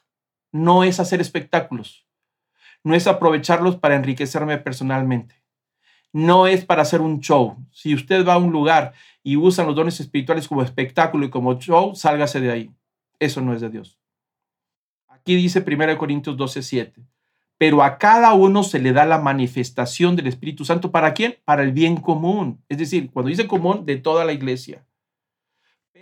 No 0.52 0.84
es 0.84 1.00
hacer 1.00 1.22
espectáculos. 1.22 2.06
No 2.84 2.94
es 2.94 3.08
aprovecharlos 3.08 3.78
para 3.78 3.96
enriquecerme 3.96 4.58
personalmente 4.58 5.36
no 6.18 6.48
es 6.48 6.66
para 6.66 6.82
hacer 6.82 7.00
un 7.00 7.20
show. 7.20 7.58
Si 7.72 7.94
usted 7.94 8.26
va 8.26 8.34
a 8.34 8.38
un 8.40 8.52
lugar 8.52 8.94
y 9.22 9.38
usa 9.38 9.64
los 9.64 9.76
dones 9.76 10.00
espirituales 10.00 10.48
como 10.48 10.64
espectáculo 10.64 11.26
y 11.26 11.30
como 11.30 11.60
show, 11.60 11.96
sálgase 11.96 12.40
de 12.40 12.52
ahí. 12.52 12.72
Eso 13.20 13.40
no 13.40 13.54
es 13.54 13.62
de 13.62 13.70
Dios. 13.70 14.00
Aquí 15.08 15.36
dice 15.36 15.64
1 15.66 15.98
Corintios 15.98 16.36
12, 16.36 16.64
7. 16.64 17.04
Pero 17.60 17.84
a 17.84 18.00
cada 18.00 18.34
uno 18.34 18.64
se 18.64 18.80
le 18.80 18.94
da 18.94 19.06
la 19.06 19.20
manifestación 19.20 20.16
del 20.16 20.26
Espíritu 20.26 20.66
Santo. 20.66 20.92
¿Para 20.92 21.14
quién? 21.14 21.38
Para 21.46 21.62
el 21.62 21.72
bien 21.72 21.98
común. 21.98 22.64
Es 22.68 22.80
decir, 22.80 23.12
cuando 23.12 23.30
dice 23.30 23.48
común, 23.48 23.86
de 23.86 23.98
toda 23.98 24.26
la 24.26 24.34
iglesia. 24.34 24.87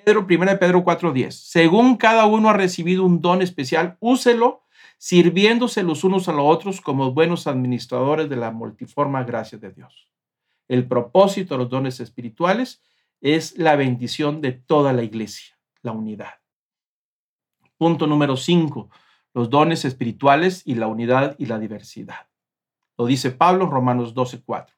Pedro, 0.05 0.27
1 0.29 0.59
Pedro 0.59 0.83
4:10. 0.83 1.31
Según 1.31 1.97
cada 1.97 2.25
uno 2.27 2.49
ha 2.49 2.53
recibido 2.53 3.03
un 3.03 3.21
don 3.21 3.41
especial, 3.41 3.97
úselo 3.99 4.61
sirviéndose 4.97 5.83
los 5.83 6.03
unos 6.03 6.29
a 6.29 6.31
los 6.31 6.45
otros 6.45 6.79
como 6.79 7.11
buenos 7.11 7.47
administradores 7.47 8.29
de 8.29 8.35
la 8.35 8.51
multiforme 8.51 9.23
gracia 9.23 9.57
de 9.57 9.71
Dios. 9.71 10.07
El 10.67 10.87
propósito 10.87 11.55
de 11.55 11.59
los 11.59 11.69
dones 11.69 11.99
espirituales 11.99 12.81
es 13.19 13.57
la 13.57 13.75
bendición 13.75 14.41
de 14.41 14.51
toda 14.51 14.93
la 14.93 15.03
iglesia, 15.03 15.57
la 15.81 15.91
unidad. 15.91 16.35
Punto 17.77 18.07
número 18.07 18.37
5. 18.37 18.89
Los 19.33 19.49
dones 19.49 19.85
espirituales 19.85 20.61
y 20.65 20.75
la 20.75 20.87
unidad 20.87 21.35
y 21.37 21.47
la 21.47 21.59
diversidad. 21.59 22.27
Lo 22.97 23.05
dice 23.05 23.31
Pablo 23.31 23.65
en 23.65 23.71
Romanos 23.71 24.13
12:4. 24.13 24.73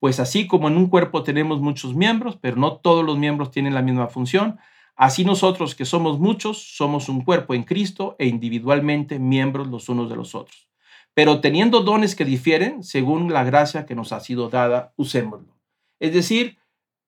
Pues 0.00 0.18
así 0.18 0.48
como 0.48 0.66
en 0.66 0.76
un 0.76 0.88
cuerpo 0.88 1.22
tenemos 1.22 1.60
muchos 1.60 1.94
miembros, 1.94 2.36
pero 2.36 2.56
no 2.56 2.78
todos 2.78 3.04
los 3.04 3.16
miembros 3.16 3.52
tienen 3.52 3.74
la 3.74 3.82
misma 3.82 4.08
función, 4.08 4.58
Así 5.00 5.24
nosotros 5.24 5.74
que 5.74 5.86
somos 5.86 6.18
muchos, 6.18 6.76
somos 6.76 7.08
un 7.08 7.24
cuerpo 7.24 7.54
en 7.54 7.62
Cristo 7.62 8.16
e 8.18 8.26
individualmente 8.26 9.18
miembros 9.18 9.68
los 9.68 9.88
unos 9.88 10.10
de 10.10 10.16
los 10.16 10.34
otros. 10.34 10.68
Pero 11.14 11.40
teniendo 11.40 11.80
dones 11.80 12.14
que 12.14 12.26
difieren, 12.26 12.82
según 12.84 13.32
la 13.32 13.42
gracia 13.42 13.86
que 13.86 13.94
nos 13.94 14.12
ha 14.12 14.20
sido 14.20 14.50
dada, 14.50 14.92
usémoslo. 14.96 15.58
Es 16.00 16.12
decir, 16.12 16.58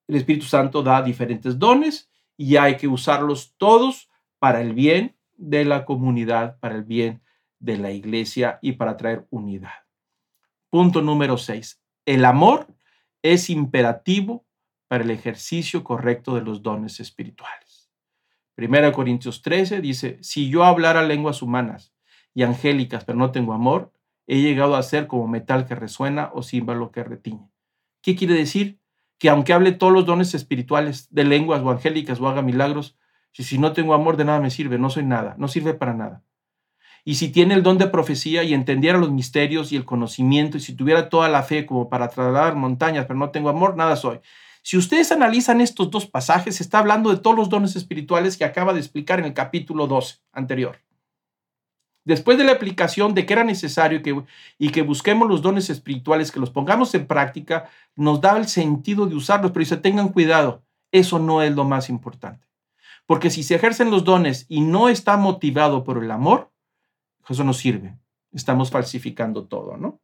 el 0.08 0.16
Espíritu 0.16 0.46
Santo 0.46 0.82
da 0.82 1.02
diferentes 1.02 1.58
dones 1.58 2.08
y 2.38 2.56
hay 2.56 2.78
que 2.78 2.88
usarlos 2.88 3.52
todos 3.58 4.08
para 4.38 4.62
el 4.62 4.72
bien 4.72 5.14
de 5.36 5.66
la 5.66 5.84
comunidad, 5.84 6.58
para 6.60 6.76
el 6.76 6.84
bien 6.84 7.20
de 7.58 7.76
la 7.76 7.90
iglesia 7.90 8.58
y 8.62 8.72
para 8.72 8.96
traer 8.96 9.26
unidad. 9.28 9.84
Punto 10.70 11.02
número 11.02 11.36
6. 11.36 11.78
El 12.06 12.24
amor 12.24 12.68
es 13.22 13.50
imperativo 13.50 14.44
para 14.88 15.04
el 15.04 15.10
ejercicio 15.10 15.84
correcto 15.84 16.34
de 16.34 16.42
los 16.42 16.62
dones 16.62 17.00
espirituales. 17.00 17.90
Primera 18.54 18.92
Corintios 18.92 19.40
13 19.42 19.80
dice, 19.80 20.18
si 20.20 20.50
yo 20.50 20.64
hablara 20.64 21.02
lenguas 21.02 21.40
humanas 21.40 21.94
y 22.34 22.42
angélicas, 22.42 23.04
pero 23.04 23.16
no 23.16 23.30
tengo 23.30 23.54
amor, 23.54 23.92
he 24.26 24.40
llegado 24.40 24.76
a 24.76 24.82
ser 24.82 25.06
como 25.06 25.26
metal 25.26 25.66
que 25.66 25.74
resuena 25.74 26.30
o 26.34 26.42
címbalo 26.42 26.92
que 26.92 27.04
retiñe. 27.04 27.50
¿Qué 28.02 28.14
quiere 28.14 28.34
decir? 28.34 28.78
Que 29.18 29.30
aunque 29.30 29.52
hable 29.52 29.72
todos 29.72 29.92
los 29.92 30.04
dones 30.04 30.34
espirituales 30.34 31.08
de 31.10 31.24
lenguas 31.24 31.62
o 31.62 31.70
angélicas 31.70 32.20
o 32.20 32.28
haga 32.28 32.42
milagros, 32.42 32.98
si, 33.32 33.44
si 33.44 33.58
no 33.58 33.72
tengo 33.72 33.94
amor 33.94 34.16
de 34.16 34.24
nada 34.24 34.40
me 34.40 34.50
sirve, 34.50 34.78
no 34.78 34.90
soy 34.90 35.04
nada, 35.04 35.34
no 35.38 35.48
sirve 35.48 35.74
para 35.74 35.94
nada. 35.94 36.22
Y 37.04 37.16
si 37.16 37.30
tiene 37.30 37.54
el 37.54 37.62
don 37.62 37.78
de 37.78 37.88
profecía 37.88 38.44
y 38.44 38.54
entendiera 38.54 38.98
los 38.98 39.10
misterios 39.10 39.72
y 39.72 39.76
el 39.76 39.84
conocimiento, 39.84 40.56
y 40.56 40.60
si 40.60 40.74
tuviera 40.74 41.08
toda 41.08 41.28
la 41.28 41.42
fe 41.42 41.66
como 41.66 41.88
para 41.88 42.08
trasladar 42.08 42.54
montañas, 42.54 43.06
pero 43.06 43.18
no 43.18 43.30
tengo 43.30 43.48
amor, 43.48 43.76
nada 43.76 43.96
soy. 43.96 44.20
Si 44.62 44.76
ustedes 44.76 45.10
analizan 45.10 45.60
estos 45.60 45.90
dos 45.90 46.06
pasajes, 46.06 46.60
está 46.60 46.78
hablando 46.78 47.10
de 47.10 47.18
todos 47.18 47.36
los 47.36 47.48
dones 47.48 47.74
espirituales 47.74 48.36
que 48.36 48.44
acaba 48.44 48.72
de 48.72 48.78
explicar 48.78 49.18
en 49.18 49.24
el 49.24 49.34
capítulo 49.34 49.88
12 49.88 50.18
anterior. 50.32 50.78
Después 52.04 52.38
de 52.38 52.44
la 52.44 52.52
aplicación 52.52 53.14
de 53.14 53.26
que 53.26 53.32
era 53.32 53.42
necesario 53.42 54.02
que, 54.02 54.22
y 54.58 54.70
que 54.70 54.82
busquemos 54.82 55.28
los 55.28 55.42
dones 55.42 55.70
espirituales, 55.70 56.30
que 56.30 56.40
los 56.40 56.50
pongamos 56.50 56.94
en 56.94 57.06
práctica, 57.06 57.68
nos 57.96 58.20
da 58.20 58.36
el 58.36 58.46
sentido 58.46 59.06
de 59.06 59.16
usarlos, 59.16 59.50
pero 59.50 59.60
dice, 59.60 59.76
tengan 59.76 60.08
cuidado, 60.10 60.62
eso 60.92 61.18
no 61.18 61.42
es 61.42 61.52
lo 61.54 61.64
más 61.64 61.88
importante. 61.88 62.46
Porque 63.06 63.30
si 63.30 63.42
se 63.42 63.56
ejercen 63.56 63.90
los 63.90 64.04
dones 64.04 64.46
y 64.48 64.60
no 64.60 64.88
está 64.88 65.16
motivado 65.16 65.82
por 65.82 66.02
el 66.02 66.10
amor, 66.12 66.51
eso 67.32 67.44
no 67.44 67.52
sirve. 67.52 67.96
Estamos 68.32 68.70
falsificando 68.70 69.46
todo, 69.46 69.76
¿no? 69.76 70.00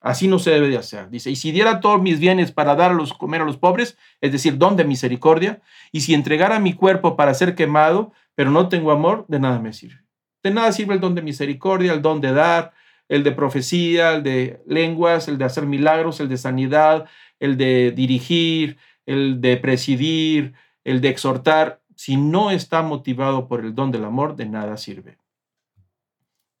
Así 0.00 0.28
no 0.28 0.38
se 0.38 0.50
debe 0.50 0.68
de 0.68 0.78
hacer. 0.78 1.10
Dice, 1.10 1.30
y 1.30 1.36
si 1.36 1.50
diera 1.50 1.80
todos 1.80 2.00
mis 2.00 2.20
bienes 2.20 2.52
para 2.52 2.76
dar 2.76 2.92
a 2.92 3.18
comer 3.18 3.42
a 3.42 3.44
los 3.44 3.56
pobres, 3.56 3.98
es 4.20 4.30
decir, 4.30 4.56
don 4.56 4.76
de 4.76 4.84
misericordia, 4.84 5.60
y 5.90 6.02
si 6.02 6.14
entregara 6.14 6.60
mi 6.60 6.72
cuerpo 6.74 7.16
para 7.16 7.34
ser 7.34 7.54
quemado, 7.54 8.12
pero 8.34 8.50
no 8.50 8.68
tengo 8.68 8.92
amor, 8.92 9.24
de 9.28 9.40
nada 9.40 9.58
me 9.58 9.72
sirve. 9.72 10.00
De 10.42 10.52
nada 10.52 10.70
sirve 10.72 10.94
el 10.94 11.00
don 11.00 11.16
de 11.16 11.22
misericordia, 11.22 11.92
el 11.92 12.02
don 12.02 12.20
de 12.20 12.32
dar, 12.32 12.72
el 13.08 13.24
de 13.24 13.32
profecía, 13.32 14.14
el 14.14 14.22
de 14.22 14.62
lenguas, 14.66 15.26
el 15.26 15.36
de 15.36 15.44
hacer 15.44 15.66
milagros, 15.66 16.20
el 16.20 16.28
de 16.28 16.36
sanidad, 16.36 17.06
el 17.40 17.56
de 17.56 17.90
dirigir, 17.90 18.78
el 19.06 19.40
de 19.40 19.56
presidir, 19.56 20.54
el 20.84 21.00
de 21.00 21.08
exhortar. 21.08 21.80
Si 21.96 22.16
no 22.16 22.52
está 22.52 22.82
motivado 22.82 23.48
por 23.48 23.64
el 23.64 23.74
don 23.74 23.90
del 23.90 24.04
amor, 24.04 24.36
de 24.36 24.46
nada 24.46 24.76
sirve. 24.76 25.17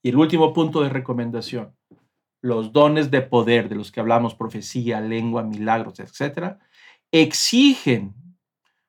Y 0.08 0.10
el 0.10 0.16
último 0.16 0.54
punto 0.54 0.80
de 0.80 0.88
recomendación 0.88 1.76
los 2.40 2.72
dones 2.72 3.10
de 3.10 3.20
poder 3.20 3.68
de 3.68 3.74
los 3.74 3.92
que 3.92 4.00
hablamos, 4.00 4.34
profecía, 4.34 5.02
lengua, 5.02 5.42
milagros, 5.42 6.00
etcétera, 6.00 6.60
exigen 7.12 8.14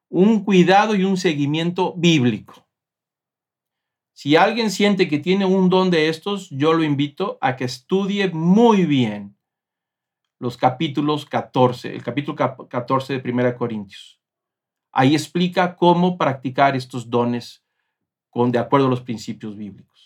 un 0.07 0.45
cuidado 0.45 0.95
y 0.95 1.03
un 1.03 1.17
seguimiento 1.17 1.93
bíblico. 1.97 2.65
Si 4.13 4.37
alguien 4.37 4.71
siente 4.71 5.09
que 5.09 5.19
tiene 5.19 5.43
un 5.43 5.69
don 5.69 5.91
de 5.91 6.07
estos, 6.07 6.49
yo 6.51 6.71
lo 6.71 6.85
invito 6.85 7.37
a 7.41 7.57
que 7.57 7.65
estudie 7.65 8.29
muy 8.29 8.85
bien 8.85 9.35
los 10.39 10.55
capítulos 10.55 11.25
14, 11.25 11.93
el 11.93 12.01
capítulo 12.01 12.37
14 12.69 13.19
de 13.19 13.29
1 13.29 13.57
Corintios. 13.57 14.21
Ahí 14.93 15.15
explica 15.15 15.75
cómo 15.75 16.17
practicar 16.17 16.77
estos 16.77 17.09
dones 17.09 17.61
con, 18.29 18.53
de 18.53 18.59
acuerdo 18.59 18.87
a 18.87 18.89
los 18.89 19.01
principios 19.01 19.57
bíblicos. 19.57 19.98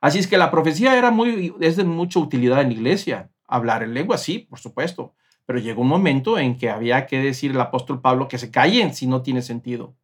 Así 0.00 0.18
es 0.18 0.26
que 0.26 0.38
la 0.38 0.50
profecía 0.50 0.96
era 0.96 1.10
muy, 1.10 1.54
es 1.60 1.76
de 1.76 1.84
mucha 1.84 2.20
utilidad 2.20 2.60
en 2.60 2.68
la 2.68 2.74
iglesia. 2.74 3.30
Hablar 3.46 3.82
en 3.82 3.94
lengua, 3.94 4.18
sí, 4.18 4.40
por 4.40 4.58
supuesto, 4.58 5.14
pero 5.46 5.58
llegó 5.58 5.82
un 5.82 5.88
momento 5.88 6.38
en 6.38 6.56
que 6.56 6.70
había 6.70 7.06
que 7.06 7.18
decir 7.18 7.50
el 7.50 7.60
apóstol 7.60 8.00
Pablo 8.00 8.28
que 8.28 8.38
se 8.38 8.50
callen 8.50 8.94
si 8.94 9.06
no 9.06 9.22
tiene 9.22 9.42
sentido. 9.42 9.96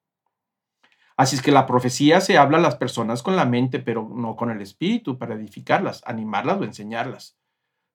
Así 1.16 1.36
es 1.36 1.42
que 1.42 1.52
la 1.52 1.66
profecía 1.66 2.20
se 2.20 2.38
habla 2.38 2.58
a 2.58 2.62
las 2.62 2.76
personas 2.76 3.22
con 3.22 3.36
la 3.36 3.44
mente, 3.44 3.78
pero 3.78 4.10
no 4.12 4.34
con 4.34 4.50
el 4.50 4.60
espíritu, 4.60 5.16
para 5.16 5.34
edificarlas, 5.34 6.02
animarlas 6.06 6.60
o 6.60 6.64
enseñarlas. 6.64 7.36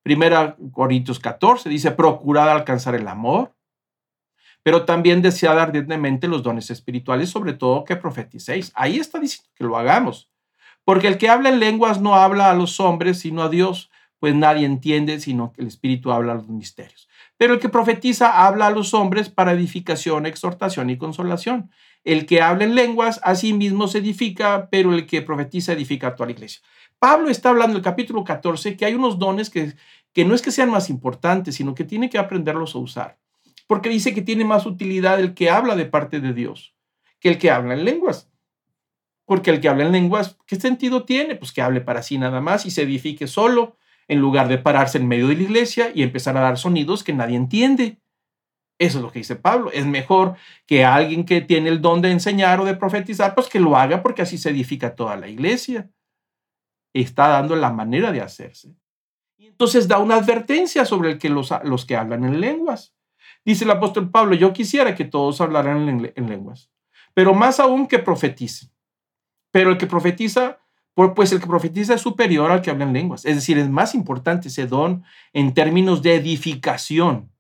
Primera 0.04 0.56
Corintios 0.72 1.20
14 1.20 1.68
dice, 1.68 1.92
procurad 1.92 2.50
alcanzar 2.50 2.96
el 2.96 3.08
amor, 3.08 3.54
pero 4.64 4.86
también 4.86 5.22
desead 5.22 5.60
ardientemente 5.60 6.28
los 6.28 6.44
dones 6.44 6.70
espirituales, 6.70 7.30
sobre 7.30 7.54
todo 7.54 7.84
que 7.84 7.98
profeticéis. 7.98 8.72
Ahí 8.76 8.98
está 8.98 9.20
diciendo 9.20 9.52
que 9.56 9.66
lo 9.66 9.78
hagamos. 9.78 10.30
Porque 10.90 11.08
el 11.08 11.20
que 11.20 11.30
habla 11.30 11.50
en 11.50 11.60
lenguas 11.60 12.02
no 12.02 12.16
habla 12.16 12.50
a 12.50 12.56
los 12.56 12.80
hombres, 12.80 13.20
sino 13.20 13.44
a 13.44 13.50
Dios, 13.50 13.92
pues 14.18 14.34
nadie 14.34 14.66
entiende, 14.66 15.20
sino 15.20 15.54
que 15.54 15.62
el 15.62 15.68
Espíritu 15.68 16.12
habla 16.12 16.34
los 16.34 16.50
misterios. 16.50 17.08
Pero 17.38 17.54
el 17.54 17.60
que 17.60 17.70
profetiza 17.70 18.48
habla 18.48 18.66
a 18.66 18.72
los 18.72 18.96
hombres 18.96 19.30
para 19.30 19.52
edificación, 19.52 20.26
exhortación 20.26 20.90
y 20.90 20.98
consolación. 20.98 21.70
El 22.04 22.26
que 22.26 22.42
habla 22.42 22.64
en 22.64 22.74
lenguas 22.74 23.20
a 23.22 23.36
sí 23.36 23.54
mismo 23.54 23.88
se 23.88 24.00
edifica, 24.00 24.68
pero 24.72 24.92
el 24.92 25.06
que 25.06 25.22
profetiza 25.22 25.74
edifica 25.74 26.08
a 26.08 26.16
toda 26.16 26.26
la 26.26 26.32
iglesia. 26.32 26.62
Pablo 26.98 27.30
está 27.30 27.50
hablando 27.50 27.74
en 27.74 27.78
el 27.78 27.84
capítulo 27.84 28.24
14 28.24 28.76
que 28.76 28.86
hay 28.86 28.96
unos 28.96 29.20
dones 29.20 29.52
que, 29.52 29.76
que 30.12 30.26
no 30.26 30.34
es 30.34 30.42
que 30.42 30.50
sean 30.50 30.72
más 30.72 30.90
importantes, 30.90 31.54
sino 31.54 31.76
que 31.76 31.84
tiene 31.84 32.10
que 32.10 32.18
aprenderlos 32.18 32.74
a 32.74 32.80
usar. 32.80 33.20
Porque 33.68 33.90
dice 33.90 34.16
que 34.16 34.24
tiene 34.24 34.44
más 34.44 34.66
utilidad 34.66 35.20
el 35.20 35.36
que 35.36 35.52
habla 35.52 35.76
de 35.76 35.86
parte 35.86 36.20
de 36.20 36.34
Dios 36.34 36.74
que 37.20 37.30
el 37.30 37.38
que 37.38 37.52
habla 37.52 37.74
en 37.74 37.86
lenguas. 37.86 38.29
Porque 39.30 39.52
el 39.52 39.62
que 39.62 39.70
habla 39.70 39.86
en 39.86 39.92
lenguas, 39.92 40.40
¿qué 40.48 40.56
sentido 40.56 41.04
tiene? 41.04 41.36
Pues 41.36 41.52
que 41.52 41.62
hable 41.62 41.82
para 41.82 42.02
sí 42.02 42.18
nada 42.18 42.42
más 42.42 42.66
y 42.66 42.72
se 42.72 42.82
edifique 42.82 43.28
solo. 43.28 43.78
en 44.08 44.20
lugar 44.20 44.48
de 44.48 44.58
pararse 44.58 44.98
en 44.98 45.08
medio 45.08 45.28
de 45.28 45.36
la 45.36 45.44
iglesia 45.44 45.92
y 45.94 46.02
empezar 46.02 46.36
a 46.36 46.40
dar 46.40 46.58
sonidos 46.58 47.04
que 47.04 47.14
nadie 47.14 47.36
entiende. 47.36 48.00
Eso 48.80 48.98
es 48.98 49.04
lo 49.04 49.12
que 49.12 49.20
dice 49.20 49.36
Pablo. 49.36 49.70
Es 49.72 49.86
mejor 49.86 50.36
que 50.66 50.84
alguien 50.84 51.26
que 51.26 51.42
tiene 51.42 51.70
el 51.70 51.80
don 51.80 52.02
de 52.02 52.10
enseñar 52.10 52.60
o 52.60 52.66
de 52.66 52.74
profetizar, 52.74 53.36
pues 53.36 53.50
que 53.50 53.60
lo 53.60 53.78
haga 53.78 54.02
porque 54.02 54.24
así 54.24 54.40
se 54.40 54.50
edifica 54.50 54.96
toda 54.96 55.16
la 55.16 55.28
iglesia. 55.28 55.92
Está 56.92 57.28
dando 57.28 57.56
la 57.56 57.72
manera 57.72 58.12
de 58.12 58.22
hacerse. 58.22 58.74
Y 59.38 59.46
entonces 59.46 59.88
da 59.88 60.00
una 60.00 60.16
advertencia 60.16 60.86
sobre 60.86 61.12
el 61.12 61.20
que 61.20 61.30
los, 61.30 61.54
los 61.66 61.86
que 61.86 61.96
hablan 61.96 62.24
en 62.24 62.42
lenguas. 62.42 62.96
Dice 63.46 63.64
el 63.64 63.70
apóstol 63.70 64.10
Pablo, 64.10 64.34
yo 64.34 64.54
quisiera 64.54 64.96
que 64.96 65.06
todos 65.06 65.40
hablaran 65.40 65.88
en, 65.88 66.14
en 66.16 66.28
lenguas, 66.28 66.72
pero 67.14 67.36
más 67.36 67.60
aún 67.60 67.86
que 67.86 68.00
profeticen. 68.00 68.72
Pero 69.52 69.72
el 69.72 69.78
que 69.78 69.88
profetiza, 69.88 70.60
pues 70.94 71.32
el 71.32 71.40
que 71.40 71.48
profetiza 71.48 71.94
es 71.96 72.02
superior 72.02 72.52
al 72.52 72.62
que 72.62 72.70
habla 72.70 72.86
en 72.86 72.94
lenguas. 72.94 73.26
Es 73.26 73.36
decir, 73.36 73.58
es 73.58 73.70
más 73.70 73.96
importante 73.96 74.50
ese 74.50 74.68
don 74.68 75.04
en 75.34 75.54
términos 75.54 76.02
de 76.02 76.16
edificación 76.16 77.32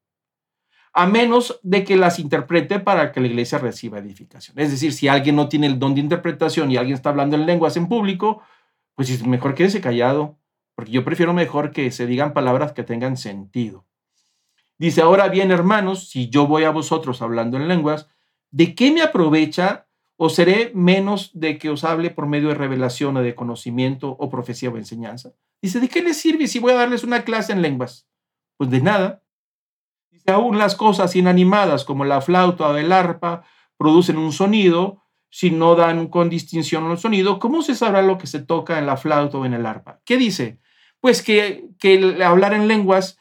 a 0.93 1.05
menos 1.05 1.59
de 1.63 1.83
que 1.83 1.95
las 1.95 2.19
interprete 2.19 2.79
para 2.79 3.11
que 3.11 3.21
la 3.21 3.27
iglesia 3.27 3.57
reciba 3.57 3.99
edificación. 3.99 4.57
Es 4.59 4.71
decir, 4.71 4.91
si 4.93 5.07
alguien 5.07 5.35
no 5.35 5.47
tiene 5.47 5.67
el 5.67 5.79
don 5.79 5.93
de 5.93 6.01
interpretación 6.01 6.71
y 6.71 6.77
alguien 6.77 6.95
está 6.95 7.09
hablando 7.09 7.35
en 7.35 7.45
lenguas 7.45 7.77
en 7.77 7.87
público, 7.87 8.41
pues 8.95 9.09
es 9.09 9.25
mejor 9.25 9.55
quédese 9.55 9.81
callado, 9.81 10.39
porque 10.75 10.91
yo 10.91 11.05
prefiero 11.05 11.33
mejor 11.33 11.71
que 11.71 11.91
se 11.91 12.05
digan 12.05 12.33
palabras 12.33 12.73
que 12.73 12.83
tengan 12.83 13.17
sentido. 13.17 13.85
Dice, 14.77 15.01
ahora 15.01 15.27
bien, 15.27 15.51
hermanos, 15.51 16.09
si 16.09 16.29
yo 16.29 16.47
voy 16.47 16.63
a 16.63 16.71
vosotros 16.71 17.21
hablando 17.21 17.57
en 17.57 17.67
lenguas, 17.67 18.07
¿de 18.49 18.75
qué 18.75 18.91
me 18.91 19.01
aprovecha 19.01 19.87
o 20.21 20.27
seré 20.27 20.73
menos 20.75 21.31
de 21.33 21.57
que 21.57 21.69
os 21.69 21.85
hable 21.85 22.09
por 22.09 22.27
medio 22.27 22.49
de 22.49 22.55
revelación 22.55 23.15
o 23.15 23.21
de 23.21 23.35
conocimiento 23.35 24.17
o 24.19 24.29
profecía 24.29 24.69
o 24.69 24.75
enseñanza? 24.75 25.31
Dice, 25.61 25.79
¿de 25.79 25.87
qué 25.87 26.03
les 26.03 26.17
sirve 26.17 26.47
si 26.47 26.59
voy 26.59 26.73
a 26.73 26.75
darles 26.75 27.05
una 27.05 27.23
clase 27.23 27.53
en 27.53 27.61
lenguas? 27.61 28.05
Pues 28.57 28.69
de 28.69 28.81
nada, 28.81 29.23
aún 30.27 30.57
las 30.57 30.75
cosas 30.75 31.15
inanimadas 31.15 31.85
como 31.85 32.03
la 32.03 32.19
flauta 32.19 32.67
o 32.67 32.75
el 32.75 32.91
arpa 32.91 33.45
producen 33.77 34.17
un 34.17 34.33
sonido, 34.33 35.01
si 35.29 35.51
no 35.51 35.75
dan 35.75 36.07
con 36.07 36.29
distinción 36.29 36.91
el 36.91 36.97
sonido, 36.97 37.39
¿cómo 37.39 37.61
se 37.61 37.73
sabrá 37.73 38.01
lo 38.01 38.17
que 38.17 38.27
se 38.27 38.41
toca 38.41 38.77
en 38.77 38.87
la 38.87 38.97
flauta 38.97 39.37
o 39.37 39.45
en 39.45 39.53
el 39.53 39.65
arpa? 39.65 40.01
¿Qué 40.03 40.17
dice? 40.17 40.59
Pues 40.99 41.21
que, 41.21 41.69
que 41.79 42.21
hablar 42.25 42.53
en 42.53 42.67
lenguas 42.67 43.17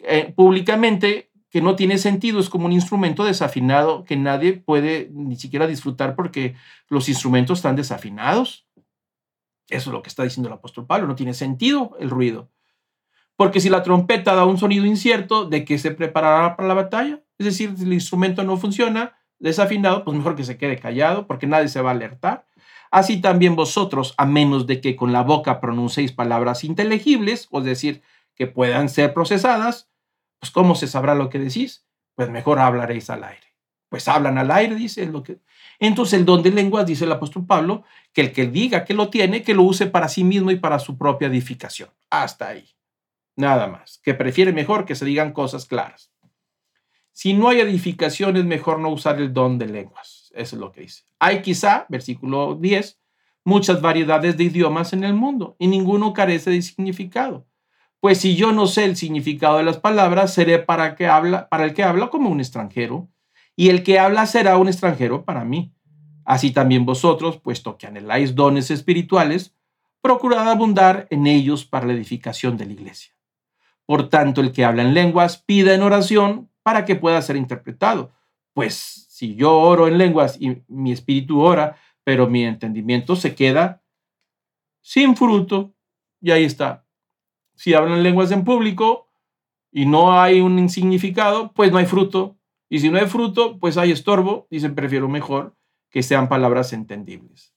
eh, 0.00 0.32
públicamente 0.34 1.30
que 1.54 1.62
no 1.62 1.76
tiene 1.76 1.98
sentido, 1.98 2.40
es 2.40 2.48
como 2.48 2.66
un 2.66 2.72
instrumento 2.72 3.22
desafinado 3.22 4.02
que 4.02 4.16
nadie 4.16 4.54
puede 4.54 5.08
ni 5.12 5.36
siquiera 5.36 5.68
disfrutar 5.68 6.16
porque 6.16 6.56
los 6.88 7.08
instrumentos 7.08 7.60
están 7.60 7.76
desafinados. 7.76 8.66
Eso 9.68 9.90
es 9.90 9.94
lo 9.94 10.02
que 10.02 10.08
está 10.08 10.24
diciendo 10.24 10.48
el 10.48 10.54
apóstol 10.54 10.84
Pablo, 10.84 11.06
no 11.06 11.14
tiene 11.14 11.32
sentido 11.32 11.96
el 12.00 12.10
ruido. 12.10 12.50
Porque 13.36 13.60
si 13.60 13.68
la 13.70 13.84
trompeta 13.84 14.34
da 14.34 14.44
un 14.44 14.58
sonido 14.58 14.84
incierto, 14.84 15.44
¿de 15.44 15.64
qué 15.64 15.78
se 15.78 15.92
preparará 15.92 16.56
para 16.56 16.66
la 16.66 16.74
batalla? 16.74 17.22
Es 17.38 17.46
decir, 17.46 17.72
si 17.76 17.84
el 17.84 17.92
instrumento 17.92 18.42
no 18.42 18.56
funciona, 18.56 19.12
desafinado, 19.38 20.02
pues 20.02 20.16
mejor 20.16 20.34
que 20.34 20.42
se 20.42 20.58
quede 20.58 20.80
callado, 20.80 21.28
porque 21.28 21.46
nadie 21.46 21.68
se 21.68 21.80
va 21.80 21.90
a 21.90 21.94
alertar. 21.94 22.48
Así 22.90 23.20
también 23.20 23.54
vosotros, 23.54 24.14
a 24.18 24.26
menos 24.26 24.66
de 24.66 24.80
que 24.80 24.96
con 24.96 25.12
la 25.12 25.22
boca 25.22 25.60
pronunciéis 25.60 26.10
palabras 26.10 26.64
inteligibles, 26.64 27.48
es 27.52 27.64
decir, 27.64 28.02
que 28.34 28.48
puedan 28.48 28.88
ser 28.88 29.14
procesadas, 29.14 29.88
pues 30.44 30.50
¿cómo 30.50 30.74
se 30.74 30.88
sabrá 30.88 31.14
lo 31.14 31.30
que 31.30 31.38
decís? 31.38 31.86
Pues 32.14 32.28
mejor 32.28 32.58
hablaréis 32.58 33.08
al 33.08 33.24
aire. 33.24 33.46
Pues 33.88 34.08
hablan 34.08 34.36
al 34.36 34.50
aire, 34.50 34.74
dice 34.74 35.06
lo 35.06 35.22
que. 35.22 35.38
Entonces 35.78 36.18
el 36.18 36.26
don 36.26 36.42
de 36.42 36.50
lenguas, 36.50 36.84
dice 36.84 37.06
el 37.06 37.12
apóstol 37.12 37.46
Pablo, 37.46 37.84
que 38.12 38.20
el 38.20 38.30
que 38.30 38.46
diga 38.46 38.84
que 38.84 38.92
lo 38.92 39.08
tiene, 39.08 39.42
que 39.42 39.54
lo 39.54 39.62
use 39.62 39.86
para 39.86 40.06
sí 40.06 40.22
mismo 40.22 40.50
y 40.50 40.56
para 40.56 40.78
su 40.78 40.98
propia 40.98 41.28
edificación. 41.28 41.88
Hasta 42.10 42.48
ahí. 42.48 42.68
Nada 43.36 43.68
más, 43.68 44.02
que 44.04 44.12
prefiere 44.12 44.52
mejor 44.52 44.84
que 44.84 44.94
se 44.94 45.06
digan 45.06 45.32
cosas 45.32 45.64
claras. 45.64 46.12
Si 47.10 47.32
no 47.32 47.48
hay 47.48 47.60
edificación, 47.60 48.36
es 48.36 48.44
mejor 48.44 48.80
no 48.80 48.90
usar 48.90 49.18
el 49.22 49.32
don 49.32 49.56
de 49.56 49.64
lenguas. 49.64 50.30
Eso 50.34 50.56
es 50.56 50.60
lo 50.60 50.72
que 50.72 50.82
dice. 50.82 51.04
Hay 51.18 51.40
quizá, 51.40 51.86
versículo 51.88 52.54
10, 52.60 53.00
muchas 53.44 53.80
variedades 53.80 54.36
de 54.36 54.44
idiomas 54.44 54.92
en 54.92 55.04
el 55.04 55.14
mundo 55.14 55.56
y 55.58 55.68
ninguno 55.68 56.12
carece 56.12 56.50
de 56.50 56.60
significado. 56.60 57.46
Pues 58.04 58.20
si 58.20 58.36
yo 58.36 58.52
no 58.52 58.66
sé 58.66 58.84
el 58.84 58.96
significado 58.96 59.56
de 59.56 59.62
las 59.62 59.78
palabras, 59.78 60.34
seré 60.34 60.58
para, 60.58 60.94
que 60.94 61.06
habla, 61.06 61.48
para 61.48 61.64
el 61.64 61.72
que 61.72 61.84
habla 61.84 62.10
como 62.10 62.28
un 62.28 62.38
extranjero, 62.38 63.08
y 63.56 63.70
el 63.70 63.82
que 63.82 63.98
habla 63.98 64.26
será 64.26 64.58
un 64.58 64.68
extranjero 64.68 65.24
para 65.24 65.42
mí. 65.46 65.72
Así 66.26 66.50
también 66.50 66.84
vosotros, 66.84 67.38
puesto 67.38 67.78
que 67.78 67.86
anheláis 67.86 68.34
dones 68.34 68.70
espirituales, 68.70 69.56
procurad 70.02 70.50
abundar 70.50 71.06
en 71.08 71.26
ellos 71.26 71.64
para 71.64 71.86
la 71.86 71.94
edificación 71.94 72.58
de 72.58 72.66
la 72.66 72.72
iglesia. 72.74 73.14
Por 73.86 74.10
tanto, 74.10 74.42
el 74.42 74.52
que 74.52 74.66
habla 74.66 74.82
en 74.82 74.92
lenguas 74.92 75.38
pida 75.38 75.72
en 75.72 75.80
oración 75.80 76.50
para 76.62 76.84
que 76.84 76.96
pueda 76.96 77.22
ser 77.22 77.36
interpretado. 77.36 78.12
Pues 78.52 79.06
si 79.08 79.34
yo 79.34 79.58
oro 79.58 79.88
en 79.88 79.96
lenguas 79.96 80.36
y 80.38 80.62
mi 80.68 80.92
espíritu 80.92 81.40
ora, 81.40 81.78
pero 82.04 82.28
mi 82.28 82.44
entendimiento 82.44 83.16
se 83.16 83.34
queda 83.34 83.82
sin 84.82 85.16
fruto, 85.16 85.74
y 86.20 86.32
ahí 86.32 86.44
está. 86.44 86.83
Si 87.54 87.74
hablan 87.74 88.02
lenguas 88.02 88.30
en 88.30 88.44
público 88.44 89.08
y 89.70 89.86
no 89.86 90.20
hay 90.20 90.40
un 90.40 90.68
significado, 90.68 91.52
pues 91.52 91.72
no 91.72 91.78
hay 91.78 91.86
fruto. 91.86 92.36
Y 92.68 92.80
si 92.80 92.90
no 92.90 92.98
hay 92.98 93.06
fruto, 93.06 93.58
pues 93.58 93.76
hay 93.76 93.92
estorbo. 93.92 94.46
Dicen, 94.50 94.74
prefiero 94.74 95.08
mejor 95.08 95.54
que 95.90 96.02
sean 96.02 96.28
palabras 96.28 96.72
entendibles. 96.72 97.54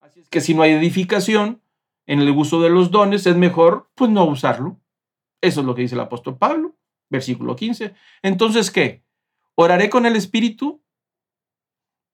Así 0.00 0.20
es 0.20 0.28
que 0.28 0.40
si 0.40 0.54
no 0.54 0.62
hay 0.62 0.72
edificación 0.72 1.62
en 2.06 2.20
el 2.20 2.30
uso 2.30 2.60
de 2.60 2.70
los 2.70 2.90
dones, 2.90 3.26
es 3.26 3.36
mejor 3.36 3.90
pues 3.94 4.10
no 4.10 4.24
usarlo. 4.24 4.80
Eso 5.40 5.60
es 5.60 5.66
lo 5.66 5.74
que 5.74 5.82
dice 5.82 5.94
el 5.94 6.00
apóstol 6.00 6.38
Pablo, 6.38 6.74
versículo 7.08 7.54
15. 7.56 7.94
Entonces, 8.22 8.70
¿qué? 8.70 9.02
Oraré 9.54 9.90
con 9.90 10.06
el 10.06 10.16
espíritu, 10.16 10.82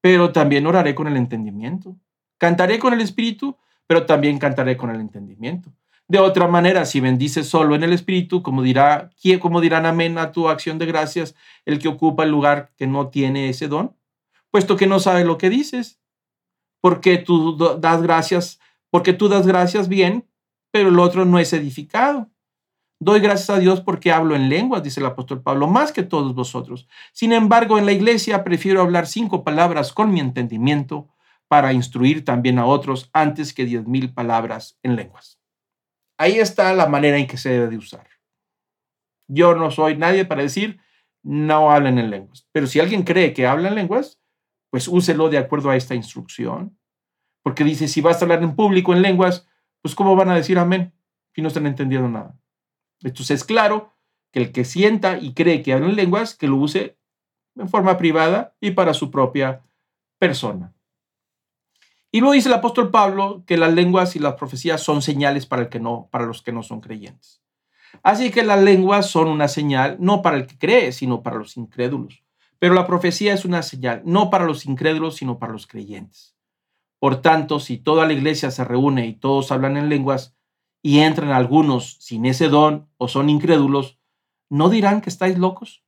pero 0.00 0.32
también 0.32 0.66
oraré 0.66 0.94
con 0.94 1.06
el 1.06 1.16
entendimiento. 1.16 1.96
Cantaré 2.38 2.78
con 2.78 2.92
el 2.92 3.00
espíritu, 3.00 3.56
pero 3.86 4.06
también 4.06 4.38
cantaré 4.38 4.76
con 4.76 4.90
el 4.90 5.00
entendimiento. 5.00 5.72
De 6.10 6.18
otra 6.18 6.48
manera, 6.48 6.86
si 6.86 7.00
bendices 7.00 7.48
solo 7.48 7.74
en 7.74 7.82
el 7.82 7.92
espíritu, 7.92 8.42
como, 8.42 8.62
dirá, 8.62 9.10
como 9.40 9.60
dirán 9.60 9.84
amén 9.84 10.16
a 10.16 10.32
tu 10.32 10.48
acción 10.48 10.78
de 10.78 10.86
gracias 10.86 11.34
el 11.66 11.78
que 11.78 11.88
ocupa 11.88 12.24
el 12.24 12.30
lugar 12.30 12.72
que 12.78 12.86
no 12.86 13.08
tiene 13.08 13.50
ese 13.50 13.68
don, 13.68 13.94
puesto 14.50 14.76
que 14.76 14.86
no 14.86 15.00
sabe 15.00 15.24
lo 15.24 15.36
que 15.36 15.50
dices, 15.50 16.00
porque 16.80 17.18
tú 17.18 17.58
das 17.78 18.00
gracias, 18.00 18.58
porque 18.88 19.12
tú 19.12 19.28
das 19.28 19.46
gracias 19.46 19.88
bien, 19.88 20.26
pero 20.70 20.88
el 20.88 20.98
otro 20.98 21.26
no 21.26 21.38
es 21.38 21.52
edificado. 21.52 22.30
Doy 23.00 23.20
gracias 23.20 23.50
a 23.50 23.58
Dios 23.58 23.82
porque 23.82 24.10
hablo 24.10 24.34
en 24.34 24.48
lenguas, 24.48 24.82
dice 24.82 25.00
el 25.00 25.06
apóstol 25.06 25.42
Pablo, 25.42 25.68
más 25.68 25.92
que 25.92 26.02
todos 26.02 26.34
vosotros. 26.34 26.88
Sin 27.12 27.32
embargo, 27.32 27.78
en 27.78 27.84
la 27.84 27.92
iglesia 27.92 28.44
prefiero 28.44 28.80
hablar 28.80 29.06
cinco 29.06 29.44
palabras 29.44 29.92
con 29.92 30.10
mi 30.10 30.20
entendimiento 30.20 31.06
para 31.48 31.74
instruir 31.74 32.24
también 32.24 32.58
a 32.58 32.64
otros 32.64 33.10
antes 33.12 33.52
que 33.52 33.66
diez 33.66 33.86
mil 33.86 34.12
palabras 34.12 34.78
en 34.82 34.96
lenguas. 34.96 35.37
Ahí 36.18 36.38
está 36.38 36.74
la 36.74 36.88
manera 36.88 37.16
en 37.16 37.26
que 37.26 37.36
se 37.36 37.50
debe 37.50 37.68
de 37.68 37.78
usar. 37.78 38.08
Yo 39.28 39.54
no 39.54 39.70
soy 39.70 39.96
nadie 39.96 40.24
para 40.24 40.42
decir 40.42 40.80
no 41.22 41.70
hablen 41.70 41.98
en 41.98 42.10
lenguas, 42.10 42.48
pero 42.52 42.66
si 42.66 42.80
alguien 42.80 43.02
cree 43.02 43.32
que 43.34 43.46
habla 43.46 43.68
en 43.68 43.74
lenguas, 43.74 44.20
pues 44.70 44.88
úselo 44.88 45.28
de 45.28 45.38
acuerdo 45.38 45.70
a 45.70 45.76
esta 45.76 45.94
instrucción. 45.94 46.78
Porque 47.42 47.64
dice, 47.64 47.88
si 47.88 48.00
vas 48.00 48.20
a 48.20 48.24
hablar 48.24 48.42
en 48.42 48.56
público 48.56 48.92
en 48.92 49.02
lenguas, 49.02 49.46
pues 49.80 49.94
¿cómo 49.94 50.16
van 50.16 50.30
a 50.30 50.34
decir 50.34 50.58
amén 50.58 50.92
si 51.34 51.42
no 51.42 51.48
están 51.48 51.66
entendiendo 51.66 52.08
nada? 52.08 52.38
Entonces 53.00 53.40
es 53.40 53.44
claro 53.44 53.92
que 54.32 54.40
el 54.40 54.52
que 54.52 54.64
sienta 54.64 55.18
y 55.18 55.34
cree 55.34 55.62
que 55.62 55.72
habla 55.72 55.88
en 55.88 55.96
lenguas, 55.96 56.34
que 56.34 56.48
lo 56.48 56.56
use 56.56 56.98
en 57.56 57.68
forma 57.68 57.96
privada 57.96 58.56
y 58.60 58.72
para 58.72 58.94
su 58.94 59.10
propia 59.10 59.62
persona. 60.18 60.74
Y 62.10 62.20
luego 62.20 62.32
dice 62.32 62.48
el 62.48 62.54
apóstol 62.54 62.90
Pablo 62.90 63.44
que 63.46 63.56
las 63.56 63.72
lenguas 63.72 64.16
y 64.16 64.18
las 64.18 64.34
profecías 64.34 64.82
son 64.82 65.02
señales 65.02 65.46
para, 65.46 65.62
el 65.62 65.68
que 65.68 65.80
no, 65.80 66.08
para 66.10 66.26
los 66.26 66.42
que 66.42 66.52
no 66.52 66.62
son 66.62 66.80
creyentes. 66.80 67.42
Así 68.02 68.30
que 68.30 68.42
las 68.42 68.62
lenguas 68.62 69.10
son 69.10 69.28
una 69.28 69.48
señal 69.48 69.96
no 70.00 70.22
para 70.22 70.36
el 70.36 70.46
que 70.46 70.58
cree, 70.58 70.92
sino 70.92 71.22
para 71.22 71.36
los 71.36 71.56
incrédulos. 71.56 72.24
Pero 72.58 72.74
la 72.74 72.86
profecía 72.86 73.34
es 73.34 73.44
una 73.44 73.62
señal 73.62 74.02
no 74.04 74.30
para 74.30 74.44
los 74.44 74.66
incrédulos, 74.66 75.16
sino 75.16 75.38
para 75.38 75.52
los 75.52 75.66
creyentes. 75.66 76.34
Por 76.98 77.22
tanto, 77.22 77.60
si 77.60 77.78
toda 77.78 78.06
la 78.06 78.12
iglesia 78.12 78.50
se 78.50 78.64
reúne 78.64 79.06
y 79.06 79.14
todos 79.14 79.52
hablan 79.52 79.76
en 79.76 79.88
lenguas, 79.88 80.34
y 80.82 81.00
entran 81.00 81.30
algunos 81.30 81.96
sin 82.00 82.26
ese 82.26 82.48
don 82.48 82.88
o 82.96 83.08
son 83.08 83.30
incrédulos, 83.30 83.98
¿no 84.48 84.68
dirán 84.68 85.00
que 85.00 85.10
estáis 85.10 85.38
locos? 85.38 85.84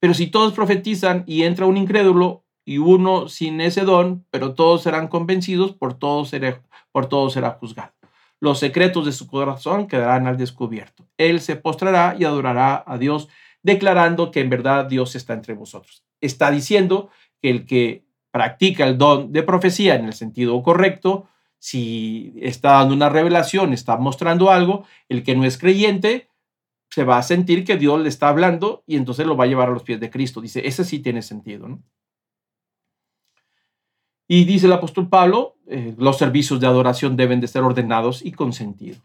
Pero 0.00 0.14
si 0.14 0.26
todos 0.26 0.52
profetizan 0.52 1.24
y 1.26 1.44
entra 1.44 1.66
un 1.66 1.76
incrédulo 1.76 2.41
y 2.64 2.78
uno 2.78 3.28
sin 3.28 3.60
ese 3.60 3.82
don, 3.82 4.24
pero 4.30 4.54
todos 4.54 4.82
serán 4.82 5.08
convencidos, 5.08 5.72
por 5.72 5.94
todos 5.94 6.30
será, 6.30 6.62
por 6.92 7.06
todos 7.06 7.32
será 7.32 7.50
juzgado. 7.50 7.92
Los 8.40 8.58
secretos 8.58 9.06
de 9.06 9.12
su 9.12 9.26
corazón 9.26 9.86
quedarán 9.86 10.26
al 10.26 10.36
descubierto. 10.36 11.06
Él 11.16 11.40
se 11.40 11.56
postrará 11.56 12.16
y 12.18 12.24
adorará 12.24 12.82
a 12.86 12.98
Dios, 12.98 13.28
declarando 13.62 14.30
que 14.30 14.40
en 14.40 14.50
verdad 14.50 14.86
Dios 14.86 15.14
está 15.14 15.32
entre 15.32 15.54
vosotros. 15.54 16.04
Está 16.20 16.50
diciendo 16.50 17.10
que 17.40 17.50
el 17.50 17.66
que 17.66 18.04
practica 18.30 18.84
el 18.86 18.98
don 18.98 19.32
de 19.32 19.42
profecía 19.42 19.94
en 19.94 20.06
el 20.06 20.12
sentido 20.14 20.60
correcto, 20.62 21.28
si 21.58 22.34
está 22.40 22.72
dando 22.72 22.94
una 22.94 23.08
revelación, 23.08 23.72
está 23.72 23.96
mostrando 23.96 24.50
algo, 24.50 24.84
el 25.08 25.22
que 25.22 25.36
no 25.36 25.44
es 25.44 25.58
creyente 25.58 26.28
se 26.92 27.04
va 27.04 27.16
a 27.16 27.22
sentir 27.22 27.64
que 27.64 27.78
Dios 27.78 27.98
le 28.02 28.08
está 28.10 28.28
hablando 28.28 28.84
y 28.86 28.96
entonces 28.96 29.24
lo 29.24 29.34
va 29.34 29.44
a 29.44 29.46
llevar 29.46 29.68
a 29.68 29.72
los 29.72 29.82
pies 29.82 29.98
de 29.98 30.10
Cristo. 30.10 30.42
Dice, 30.42 30.66
ese 30.66 30.84
sí 30.84 30.98
tiene 30.98 31.22
sentido. 31.22 31.66
¿no? 31.66 31.82
Y 34.28 34.44
dice 34.44 34.66
el 34.66 34.72
apóstol 34.72 35.08
Pablo, 35.08 35.56
eh, 35.66 35.94
los 35.98 36.18
servicios 36.18 36.60
de 36.60 36.66
adoración 36.66 37.16
deben 37.16 37.40
de 37.40 37.48
ser 37.48 37.62
ordenados 37.62 38.24
y 38.24 38.32
consentidos. 38.32 39.02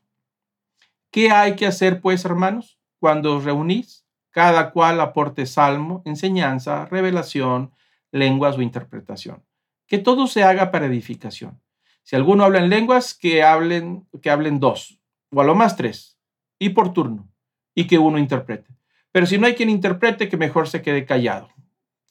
¿Qué 1.12 1.32
hay 1.32 1.56
que 1.56 1.66
hacer, 1.66 2.02
pues, 2.02 2.26
hermanos, 2.26 2.78
cuando 3.00 3.38
os 3.38 3.44
reunís? 3.44 4.06
Cada 4.32 4.72
cual 4.72 5.02
aporte 5.02 5.46
salmo, 5.46 6.02
enseñanza, 6.06 6.86
revelación, 6.86 7.72
lenguas 8.12 8.58
o 8.58 8.62
interpretación. 8.62 9.44
Que 9.88 9.98
todo 9.98 10.28
se 10.28 10.44
haga 10.44 10.70
para 10.72 10.86
edificación. 10.86 11.60
Si 12.04 12.16
alguno 12.16 12.44
habla 12.44 12.60
en 12.60 12.70
lenguas, 12.70 13.14
que 13.14 13.44
hablen, 13.44 14.08
que 14.22 14.30
hablen 14.30 14.60
dos, 14.60 15.00
o 15.32 15.42
a 15.42 15.44
lo 15.44 15.56
más 15.56 15.76
tres, 15.76 16.18
y 16.60 16.70
por 16.70 16.94
turno, 16.94 17.28
y 17.74 17.88
que 17.88 17.98
uno 17.98 18.18
interprete. 18.18 18.76
Pero 19.12 19.26
si 19.26 19.38
no 19.38 19.48
hay 19.48 19.56
quien 19.56 19.70
interprete, 19.70 20.30
que 20.30 20.38
mejor 20.38 20.68
se 20.68 20.82
quede 20.82 21.06
callado, 21.06 21.50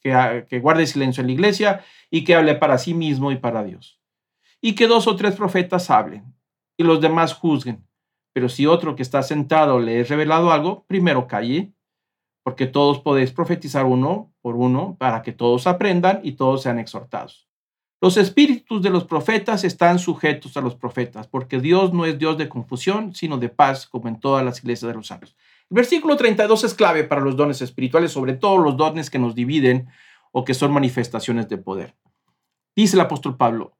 que, 0.06 0.46
que 0.48 0.60
guarde 0.60 0.86
silencio 0.86 1.20
en 1.20 1.26
la 1.26 1.32
iglesia 1.32 1.84
y 2.10 2.24
que 2.24 2.34
hable 2.34 2.54
para 2.54 2.78
sí 2.78 2.94
mismo 2.94 3.32
y 3.32 3.36
para 3.36 3.64
Dios. 3.64 4.00
Y 4.60 4.74
que 4.74 4.86
dos 4.86 5.06
o 5.06 5.16
tres 5.16 5.34
profetas 5.34 5.90
hablen, 5.90 6.34
y 6.76 6.84
los 6.84 7.00
demás 7.00 7.34
juzguen. 7.34 7.86
Pero 8.32 8.48
si 8.48 8.66
otro 8.66 8.94
que 8.94 9.02
está 9.02 9.22
sentado 9.22 9.80
le 9.80 10.00
es 10.00 10.08
revelado 10.08 10.52
algo, 10.52 10.84
primero 10.86 11.26
calle, 11.26 11.72
porque 12.44 12.66
todos 12.66 13.00
podéis 13.00 13.32
profetizar 13.32 13.84
uno 13.84 14.32
por 14.40 14.54
uno 14.54 14.96
para 14.98 15.22
que 15.22 15.32
todos 15.32 15.66
aprendan 15.66 16.20
y 16.22 16.32
todos 16.32 16.62
sean 16.62 16.78
exhortados. 16.78 17.48
Los 18.00 18.18
espíritus 18.18 18.82
de 18.82 18.90
los 18.90 19.04
profetas 19.04 19.64
están 19.64 19.98
sujetos 19.98 20.56
a 20.56 20.60
los 20.60 20.76
profetas, 20.76 21.26
porque 21.26 21.60
Dios 21.60 21.92
no 21.92 22.04
es 22.04 22.18
Dios 22.18 22.36
de 22.36 22.48
confusión, 22.48 23.14
sino 23.14 23.38
de 23.38 23.48
paz, 23.48 23.86
como 23.86 24.06
en 24.06 24.20
todas 24.20 24.44
las 24.44 24.58
iglesias 24.58 24.90
de 24.90 24.94
los 24.94 25.06
santos. 25.06 25.34
El 25.70 25.76
versículo 25.76 26.16
32 26.16 26.64
es 26.64 26.74
clave 26.74 27.04
para 27.04 27.20
los 27.20 27.36
dones 27.36 27.60
espirituales, 27.60 28.12
sobre 28.12 28.34
todo 28.34 28.58
los 28.58 28.76
dones 28.76 29.10
que 29.10 29.18
nos 29.18 29.34
dividen 29.34 29.88
o 30.32 30.44
que 30.44 30.54
son 30.54 30.72
manifestaciones 30.72 31.48
de 31.48 31.58
poder. 31.58 31.96
Dice 32.76 32.96
el 32.96 33.00
apóstol 33.00 33.36
Pablo 33.36 33.76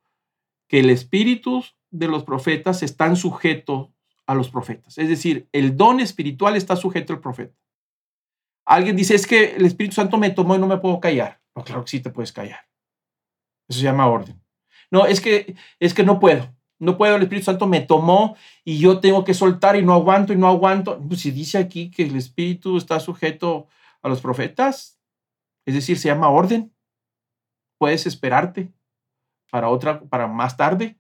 que 0.68 0.80
el 0.80 0.90
espíritu 0.90 1.62
de 1.90 2.08
los 2.08 2.24
profetas 2.24 2.82
están 2.82 3.16
sujetos 3.16 3.90
a 4.26 4.34
los 4.34 4.50
profetas. 4.50 4.98
Es 4.98 5.08
decir, 5.08 5.48
el 5.52 5.76
don 5.76 6.00
espiritual 6.00 6.56
está 6.56 6.74
sujeto 6.74 7.12
al 7.12 7.20
profeta. 7.20 7.54
Alguien 8.64 8.96
dice, 8.96 9.14
es 9.14 9.26
que 9.26 9.54
el 9.54 9.64
Espíritu 9.64 9.94
Santo 9.94 10.18
me 10.18 10.30
tomó 10.30 10.56
y 10.56 10.58
no 10.58 10.66
me 10.66 10.78
puedo 10.78 10.98
callar. 10.98 11.40
No, 11.54 11.62
claro 11.62 11.84
que 11.84 11.90
sí 11.90 12.00
te 12.00 12.10
puedes 12.10 12.32
callar. 12.32 12.66
Eso 13.68 13.78
se 13.78 13.84
llama 13.84 14.08
orden. 14.08 14.42
No, 14.90 15.06
es 15.06 15.20
que, 15.20 15.54
es 15.78 15.94
que 15.94 16.02
no 16.02 16.18
puedo. 16.18 16.52
No 16.78 16.98
puedo, 16.98 17.16
el 17.16 17.23
Espíritu 17.23 17.47
Santo 17.47 17.66
me 17.66 17.81
tomó 17.81 18.36
y 18.65 18.78
yo 18.78 19.01
tengo 19.01 19.24
que 19.24 19.35
soltar 19.35 19.77
y 19.77 19.82
no 19.82 19.94
aguanto 19.94 20.32
y 20.32 20.36
no 20.36 20.47
aguanto. 20.47 20.98
Pues 21.01 21.20
si 21.20 21.31
dice 21.31 21.59
aquí 21.59 21.90
que 21.90 22.05
el 22.05 22.16
Espíritu 22.16 22.77
está 22.77 23.01
sujeto 23.01 23.66
a 24.03 24.09
los 24.09 24.20
profetas, 24.20 24.98
es 25.65 25.74
decir, 25.74 25.98
se 25.98 26.09
llama 26.09 26.28
orden. 26.28 26.73
Puedes 27.78 28.07
esperarte 28.07 28.73
para 29.51 29.69
otra, 29.69 30.01
para 30.01 30.27
más 30.27 30.57
tarde. 30.57 30.98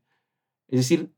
Es 0.68 0.80
decir, 0.80 1.12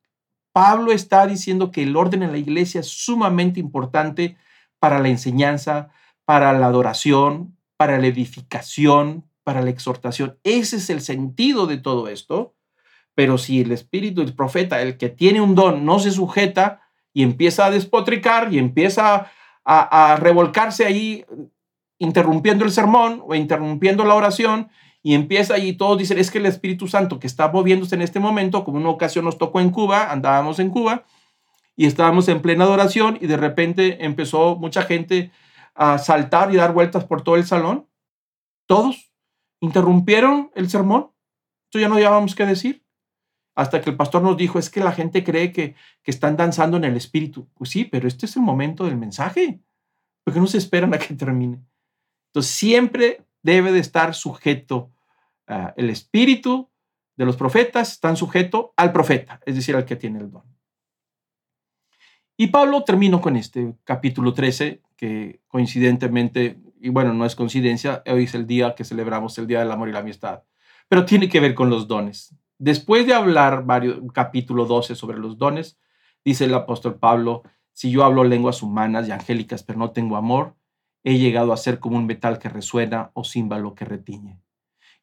Pablo 0.52 0.92
está 0.92 1.26
diciendo 1.26 1.70
que 1.70 1.82
el 1.82 1.96
orden 1.96 2.22
en 2.22 2.32
la 2.32 2.38
iglesia 2.38 2.80
es 2.80 2.88
sumamente 2.88 3.60
importante 3.60 4.36
para 4.80 4.98
la 4.98 5.08
enseñanza, 5.08 5.90
para 6.24 6.52
la 6.52 6.66
adoración, 6.66 7.56
para 7.76 7.98
la 7.98 8.08
edificación, 8.08 9.24
para 9.44 9.62
la 9.62 9.70
exhortación. 9.70 10.38
Ese 10.42 10.76
es 10.76 10.90
el 10.90 11.00
sentido 11.00 11.66
de 11.66 11.78
todo 11.78 12.08
esto. 12.08 12.54
Pero 13.18 13.36
si 13.36 13.62
el 13.62 13.72
espíritu, 13.72 14.22
el 14.22 14.32
profeta, 14.32 14.80
el 14.80 14.96
que 14.96 15.08
tiene 15.08 15.40
un 15.40 15.56
don, 15.56 15.84
no 15.84 15.98
se 15.98 16.12
sujeta 16.12 16.82
y 17.12 17.24
empieza 17.24 17.66
a 17.66 17.70
despotricar 17.72 18.54
y 18.54 18.60
empieza 18.60 19.32
a, 19.64 20.16
revolcarse 20.20 20.86
ahí, 20.86 21.24
interrumpiendo 21.98 22.64
el 22.64 22.70
sermón 22.70 23.20
o 23.26 23.34
interrumpiendo 23.34 24.04
la 24.04 24.14
oración, 24.14 24.68
y 25.02 25.14
empieza 25.14 25.58
y 25.58 25.72
todos 25.72 25.98
dicen, 25.98 26.16
es 26.16 26.30
que 26.30 26.38
el 26.38 26.46
Espíritu 26.46 26.86
Santo 26.86 27.18
que 27.18 27.26
está 27.26 27.48
moviéndose 27.48 27.96
en 27.96 28.02
este 28.02 28.20
momento, 28.20 28.62
como 28.62 28.78
una 28.78 28.90
ocasión 28.90 29.24
nos 29.24 29.36
tocó 29.36 29.58
en 29.58 29.70
Cuba, 29.70 30.12
andábamos 30.12 30.60
en 30.60 30.70
Cuba 30.70 31.02
y 31.74 31.86
estábamos 31.86 32.28
en 32.28 32.40
plena 32.40 32.66
adoración 32.66 33.18
y 33.20 33.26
de 33.26 33.36
repente 33.36 34.04
empezó 34.04 34.54
mucha 34.54 34.82
gente 34.82 35.32
a 35.74 35.98
saltar 35.98 36.54
y 36.54 36.56
dar 36.56 36.72
vueltas 36.72 37.04
por 37.04 37.22
todo 37.22 37.34
el 37.34 37.46
salón. 37.46 37.88
Todos 38.66 39.10
interrumpieron 39.58 40.52
el 40.54 40.70
sermón. 40.70 41.10
Esto 41.64 41.80
ya 41.80 41.88
no 41.88 41.96
llevábamos 41.96 42.36
que 42.36 42.46
decir. 42.46 42.84
Hasta 43.58 43.80
que 43.80 43.90
el 43.90 43.96
pastor 43.96 44.22
nos 44.22 44.36
dijo, 44.36 44.60
es 44.60 44.70
que 44.70 44.78
la 44.78 44.92
gente 44.92 45.24
cree 45.24 45.50
que, 45.50 45.74
que 46.04 46.12
están 46.12 46.36
danzando 46.36 46.76
en 46.76 46.84
el 46.84 46.96
espíritu. 46.96 47.48
Pues 47.54 47.70
sí, 47.70 47.84
pero 47.84 48.06
este 48.06 48.26
es 48.26 48.36
el 48.36 48.42
momento 48.42 48.84
del 48.84 48.96
mensaje. 48.96 49.58
Porque 50.22 50.38
no 50.38 50.46
se 50.46 50.58
esperan 50.58 50.94
a 50.94 50.98
que 50.98 51.12
termine. 51.14 51.58
Entonces 52.28 52.52
siempre 52.52 53.24
debe 53.42 53.72
de 53.72 53.80
estar 53.80 54.14
sujeto, 54.14 54.92
uh, 55.48 55.72
el 55.76 55.90
espíritu 55.90 56.70
de 57.16 57.24
los 57.24 57.36
profetas 57.36 57.90
están 57.90 58.16
sujeto 58.16 58.74
al 58.76 58.92
profeta, 58.92 59.40
es 59.44 59.56
decir, 59.56 59.74
al 59.74 59.84
que 59.84 59.96
tiene 59.96 60.20
el 60.20 60.30
don. 60.30 60.44
Y 62.36 62.46
Pablo 62.46 62.84
terminó 62.84 63.20
con 63.20 63.34
este 63.34 63.74
capítulo 63.82 64.34
13, 64.34 64.82
que 64.96 65.40
coincidentemente, 65.48 66.60
y 66.80 66.90
bueno, 66.90 67.12
no 67.12 67.26
es 67.26 67.34
coincidencia, 67.34 68.04
hoy 68.06 68.22
es 68.22 68.34
el 68.36 68.46
día 68.46 68.76
que 68.76 68.84
celebramos 68.84 69.36
el 69.38 69.48
Día 69.48 69.58
del 69.58 69.72
Amor 69.72 69.88
y 69.88 69.92
la 69.92 69.98
Amistad, 69.98 70.44
pero 70.86 71.04
tiene 71.04 71.28
que 71.28 71.40
ver 71.40 71.56
con 71.56 71.70
los 71.70 71.88
dones. 71.88 72.36
Después 72.58 73.06
de 73.06 73.14
hablar 73.14 73.64
varios, 73.64 74.00
capítulo 74.12 74.66
12 74.66 74.96
sobre 74.96 75.18
los 75.18 75.38
dones, 75.38 75.78
dice 76.24 76.46
el 76.46 76.54
apóstol 76.54 76.98
Pablo, 76.98 77.44
si 77.72 77.92
yo 77.92 78.04
hablo 78.04 78.24
lenguas 78.24 78.64
humanas 78.64 79.06
y 79.06 79.12
angélicas, 79.12 79.62
pero 79.62 79.78
no 79.78 79.92
tengo 79.92 80.16
amor, 80.16 80.56
he 81.04 81.18
llegado 81.18 81.52
a 81.52 81.56
ser 81.56 81.78
como 81.78 81.96
un 81.96 82.06
metal 82.06 82.40
que 82.40 82.48
resuena 82.48 83.12
o 83.14 83.22
címbalo 83.22 83.76
que 83.76 83.84
retiñe. 83.84 84.40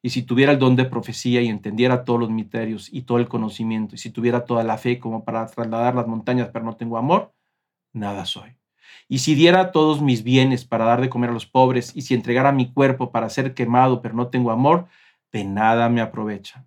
Y 0.02 0.10
si 0.10 0.22
tuviera 0.22 0.52
el 0.52 0.58
don 0.58 0.76
de 0.76 0.84
profecía 0.84 1.40
y 1.40 1.48
entendiera 1.48 2.04
todos 2.04 2.20
los 2.20 2.30
misterios 2.30 2.92
y 2.92 3.02
todo 3.02 3.16
el 3.16 3.26
conocimiento, 3.26 3.94
y 3.94 3.98
si 3.98 4.10
tuviera 4.10 4.44
toda 4.44 4.62
la 4.62 4.76
fe 4.76 5.00
como 5.00 5.24
para 5.24 5.46
trasladar 5.46 5.94
las 5.94 6.06
montañas, 6.06 6.50
pero 6.52 6.66
no 6.66 6.76
tengo 6.76 6.98
amor, 6.98 7.32
nada 7.94 8.26
soy. 8.26 8.58
Y 9.08 9.20
si 9.20 9.34
diera 9.34 9.72
todos 9.72 10.02
mis 10.02 10.22
bienes 10.22 10.66
para 10.66 10.84
dar 10.84 11.00
de 11.00 11.08
comer 11.08 11.30
a 11.30 11.32
los 11.32 11.46
pobres, 11.46 11.96
y 11.96 12.02
si 12.02 12.12
entregara 12.12 12.52
mi 12.52 12.70
cuerpo 12.70 13.10
para 13.10 13.30
ser 13.30 13.54
quemado, 13.54 14.02
pero 14.02 14.14
no 14.14 14.28
tengo 14.28 14.50
amor, 14.50 14.88
de 15.32 15.44
nada 15.44 15.88
me 15.88 16.02
aprovecha. 16.02 16.66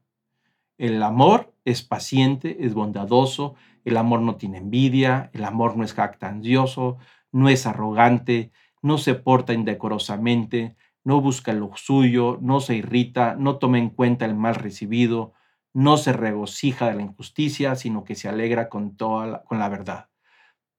El 0.80 1.03
amor 1.03 1.53
es 1.65 1.84
paciente, 1.84 2.65
es 2.65 2.73
bondadoso, 2.73 3.56
el 3.84 3.97
amor 3.97 4.22
no 4.22 4.38
tiene 4.38 4.60
envidia, 4.60 5.30
el 5.34 5.43
amor 5.43 5.76
no 5.76 5.84
es 5.84 5.93
jactancioso, 5.93 6.97
no 7.34 7.49
es 7.49 7.65
arrogante, 7.68 8.53
no 8.81 8.97
se 8.97 9.14
porta 9.14 9.53
indecorosamente, 9.53 10.77
no 11.03 11.19
busca 11.19 11.51
lo 11.51 11.76
suyo, 11.76 12.39
no 12.41 12.61
se 12.61 12.76
irrita, 12.76 13.35
no 13.35 13.57
toma 13.57 13.77
en 13.77 13.89
cuenta 13.89 14.23
el 14.23 14.35
mal 14.35 14.56
recibido, 14.56 15.34
no 15.73 15.97
se 15.97 16.14
regocija 16.14 16.88
de 16.88 16.95
la 16.95 17.01
injusticia, 17.01 17.76
sino 17.76 18.06
que 18.06 18.15
se 18.15 18.30
alegra 18.30 18.69
con, 18.69 18.95
toda 18.95 19.43
con 19.43 19.60
la 19.60 19.68
verdad. 19.68 20.07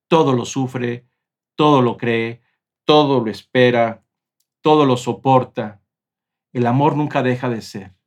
Todo 0.09 0.33
lo 0.33 0.47
sufre, 0.47 1.07
todo 1.57 1.83
lo 1.83 1.99
cree, 1.99 2.41
todo 2.87 3.23
lo 3.23 3.31
espera, 3.31 4.03
todo 4.63 4.87
lo 4.87 4.97
soporta. 4.97 5.83
El 6.55 6.67
amor 6.67 6.97
nunca 6.97 7.23
deja 7.23 7.51
de 7.51 7.61
ser. 7.61 8.00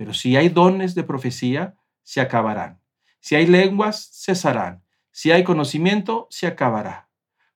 Pero 0.00 0.14
si 0.14 0.36
hay 0.36 0.48
dones 0.48 0.94
de 0.94 1.04
profecía, 1.04 1.76
se 2.02 2.22
acabarán. 2.22 2.80
Si 3.20 3.34
hay 3.34 3.44
lenguas, 3.46 4.08
cesarán. 4.24 4.82
Si 5.10 5.30
hay 5.30 5.44
conocimiento, 5.44 6.26
se 6.30 6.46
acabará 6.46 7.10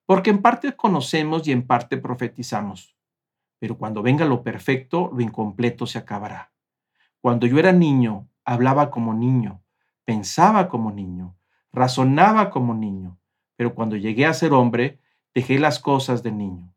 porque 0.06 0.30
en 0.30 0.42
parte 0.42 0.74
conocemos 0.76 1.46
y 1.48 1.52
en 1.52 1.66
parte 1.66 1.96
profetizamos. 1.96 2.96
Pero 3.58 3.78
cuando 3.78 4.02
venga 4.02 4.24
lo 4.26 4.42
perfecto, 4.42 5.10
lo 5.12 5.22
incompleto 5.22 5.86
se 5.86 5.98
acabará. 5.98 6.52
Cuando 7.20 7.46
yo 7.46 7.58
era 7.58 7.72
niño, 7.72 8.28
hablaba 8.44 8.90
como 8.90 9.14
niño, 9.14 9.62
pensaba 10.04 10.68
como 10.68 10.90
niño, 10.92 11.36
razonaba 11.72 12.50
como 12.50 12.74
niño, 12.74 13.18
pero 13.56 13.74
cuando 13.74 13.96
llegué 13.96 14.26
a 14.26 14.34
ser 14.34 14.52
hombre, 14.52 15.00
dejé 15.34 15.58
las 15.58 15.78
cosas 15.78 16.22
de 16.22 16.32
niño. 16.32 16.74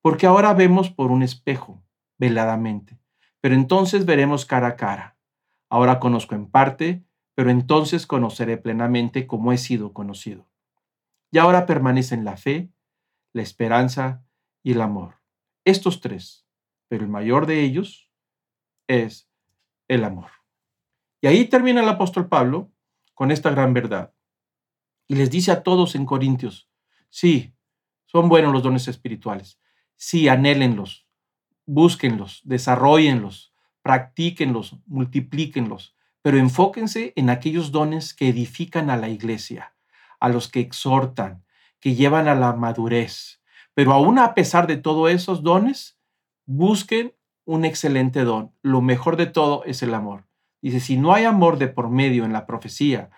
Porque 0.00 0.26
ahora 0.26 0.54
vemos 0.54 0.90
por 0.90 1.10
un 1.10 1.22
espejo, 1.22 1.82
veladamente, 2.16 2.98
pero 3.44 3.56
entonces 3.56 4.06
veremos 4.06 4.46
cara 4.46 4.68
a 4.68 4.76
cara. 4.76 5.18
Ahora 5.68 6.00
conozco 6.00 6.34
en 6.34 6.50
parte, 6.50 7.04
pero 7.34 7.50
entonces 7.50 8.06
conoceré 8.06 8.56
plenamente 8.56 9.26
como 9.26 9.52
he 9.52 9.58
sido 9.58 9.92
conocido 9.92 10.48
y 11.30 11.36
ahora 11.36 11.66
permanecen 11.66 12.24
la 12.24 12.38
fe, 12.38 12.72
la 13.34 13.42
esperanza 13.42 14.24
y 14.62 14.72
el 14.72 14.80
amor. 14.80 15.20
Estos 15.66 16.00
tres, 16.00 16.46
pero 16.88 17.04
el 17.04 17.10
mayor 17.10 17.44
de 17.44 17.60
ellos 17.60 18.10
es 18.88 19.28
el 19.88 20.04
amor. 20.04 20.30
Y 21.20 21.26
ahí 21.26 21.44
termina 21.44 21.82
el 21.82 21.88
apóstol 21.90 22.30
Pablo 22.30 22.72
con 23.12 23.30
esta 23.30 23.50
gran 23.50 23.74
verdad. 23.74 24.14
Y 25.06 25.16
les 25.16 25.30
dice 25.30 25.52
a 25.52 25.62
todos 25.62 25.96
en 25.96 26.06
Corintios, 26.06 26.70
sí, 27.10 27.54
son 28.06 28.30
buenos 28.30 28.54
los 28.54 28.62
dones 28.62 28.88
espirituales, 28.88 29.60
sí, 29.96 30.28
anhélenlos, 30.28 31.03
búsquenlos, 31.66 32.40
desarrollenlos, 32.44 33.52
practíquenlos, 33.82 34.78
multiplíquenlos, 34.86 35.94
pero 36.22 36.38
enfóquense 36.38 37.12
en 37.16 37.28
aquellos 37.30 37.70
dones 37.70 38.14
que 38.14 38.28
edifican 38.28 38.90
a 38.90 38.96
la 38.96 39.08
iglesia, 39.08 39.74
a 40.20 40.28
los 40.28 40.48
que 40.48 40.60
exhortan, 40.60 41.44
que 41.80 41.94
llevan 41.94 42.28
a 42.28 42.34
la 42.34 42.54
madurez. 42.54 43.42
Pero 43.74 43.92
aún 43.92 44.18
a 44.18 44.34
pesar 44.34 44.66
de 44.66 44.76
todos 44.76 45.10
esos 45.10 45.42
dones, 45.42 45.98
busquen 46.46 47.14
un 47.44 47.64
excelente 47.64 48.24
don. 48.24 48.52
Lo 48.62 48.80
mejor 48.80 49.16
de 49.16 49.26
todo 49.26 49.64
es 49.64 49.82
el 49.82 49.92
amor. 49.92 50.24
Dice, 50.62 50.80
si 50.80 50.96
no 50.96 51.12
hay 51.12 51.24
amor 51.24 51.58
de 51.58 51.68
por 51.68 51.90
medio 51.90 52.24
en 52.24 52.32
la 52.32 52.46
profecía, 52.46 53.10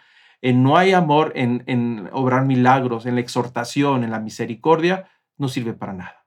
en 0.43 0.65
no 0.65 0.77
hay 0.77 0.93
amor 0.93 1.33
en, 1.37 1.63
en 1.67 2.11
obrar 2.13 2.45
milagros, 2.45 3.07
en 3.07 3.15
la 3.15 3.21
exhortación, 3.21 4.03
en 4.03 4.11
la 4.11 4.19
misericordia, 4.19 5.09
no 5.39 5.49
sirve 5.49 5.73
para 5.73 5.93
nada, 5.93 6.27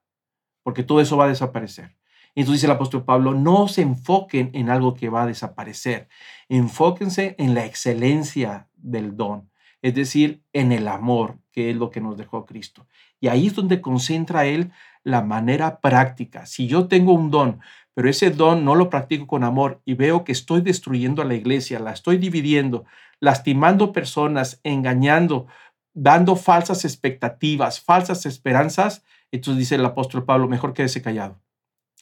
porque 0.64 0.84
todo 0.84 1.02
eso 1.02 1.18
va 1.18 1.26
a 1.26 1.30
desaparecer. 1.30 1.99
Entonces 2.36 2.62
dice 2.62 2.68
el 2.68 2.74
apóstol 2.74 3.04
Pablo, 3.04 3.34
no 3.34 3.68
se 3.68 3.82
enfoquen 3.82 4.52
en 4.54 4.70
algo 4.70 4.94
que 4.94 5.10
va 5.10 5.24
a 5.24 5.28
desaparecer, 5.28 6.08
enfóquense 6.48 7.36
en 7.38 7.54
la 7.54 7.66
excelencia 7.66 8.68
del 8.76 9.18
don, 9.18 9.50
es 9.82 9.96
decir, 9.96 10.44
en 10.54 10.72
el 10.72 10.88
amor, 10.88 11.40
que 11.52 11.70
es 11.70 11.76
lo 11.76 11.90
que 11.90 12.02
nos 12.02 12.18
dejó 12.18 12.46
Cristo. 12.46 12.88
Y 13.20 13.28
ahí 13.28 13.48
es 13.48 13.56
donde 13.56 13.82
concentra 13.82 14.46
él 14.46 14.72
la 15.04 15.22
manera 15.22 15.80
práctica. 15.80 16.46
Si 16.46 16.68
yo 16.68 16.88
tengo 16.88 17.14
un 17.14 17.32
don, 17.32 17.60
pero 17.94 18.10
ese 18.10 18.32
don 18.32 18.64
no 18.64 18.76
lo 18.76 18.90
practico 18.90 19.28
con 19.28 19.44
amor 19.44 19.82
y 19.84 19.94
veo 19.94 20.24
que 20.24 20.32
estoy 20.32 20.62
destruyendo 20.62 21.22
a 21.22 21.26
la 21.26 21.36
iglesia, 21.36 21.80
la 21.80 21.92
estoy 21.92 22.18
dividiendo, 22.18 22.86
lastimando 23.20 23.92
personas, 23.92 24.62
engañando, 24.64 25.48
dando 25.94 26.36
falsas 26.36 26.86
expectativas, 26.86 27.82
falsas 27.82 28.26
esperanzas, 28.26 29.04
entonces 29.32 29.60
dice 29.60 29.76
el 29.76 29.86
apóstol 29.86 30.24
Pablo, 30.24 30.48
mejor 30.48 30.74
quédese 30.74 31.02
callado, 31.02 31.42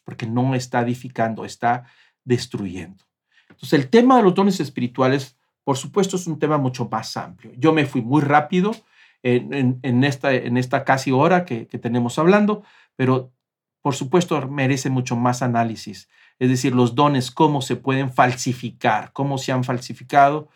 porque 0.08 0.26
no 0.26 0.56
está 0.56 0.80
edificando, 0.80 1.44
está 1.44 1.84
destruyendo. 2.24 3.04
Entonces 3.50 3.74
el 3.74 3.90
tema 3.90 4.16
de 4.16 4.24
los 4.24 4.34
dones 4.34 4.62
espirituales, 4.62 5.38
por 5.66 5.76
supuesto, 5.76 6.16
es 6.16 6.28
un 6.28 6.40
tema 6.40 6.58
mucho 6.58 6.88
más 6.90 7.18
amplio. 7.18 7.52
Yo 7.58 7.74
me 7.74 7.86
fui 7.86 8.02
muy 8.02 8.22
rápido 8.22 8.72
en, 9.22 10.04
esta, 10.06 10.34
en 10.34 10.56
esta 10.56 10.86
casi 10.86 11.12
hora 11.12 11.44
que 11.44 11.66
tenemos 11.66 12.18
hablando, 12.18 12.64
pero 12.96 13.34
por 13.82 13.96
supuesto 13.96 14.48
merece 14.48 14.90
mucho 14.90 15.18
más 15.18 15.42
análisis. 15.42 16.08
Es 16.40 16.48
decir, 16.48 16.74
los 16.74 16.96
dones, 16.96 17.30
cómo 17.30 17.62
se 17.62 17.76
pueden 17.76 18.10
falsificar, 18.14 19.12
cómo 19.12 19.38
se 19.38 19.52
han 19.52 19.66
falsificado, 19.66 20.48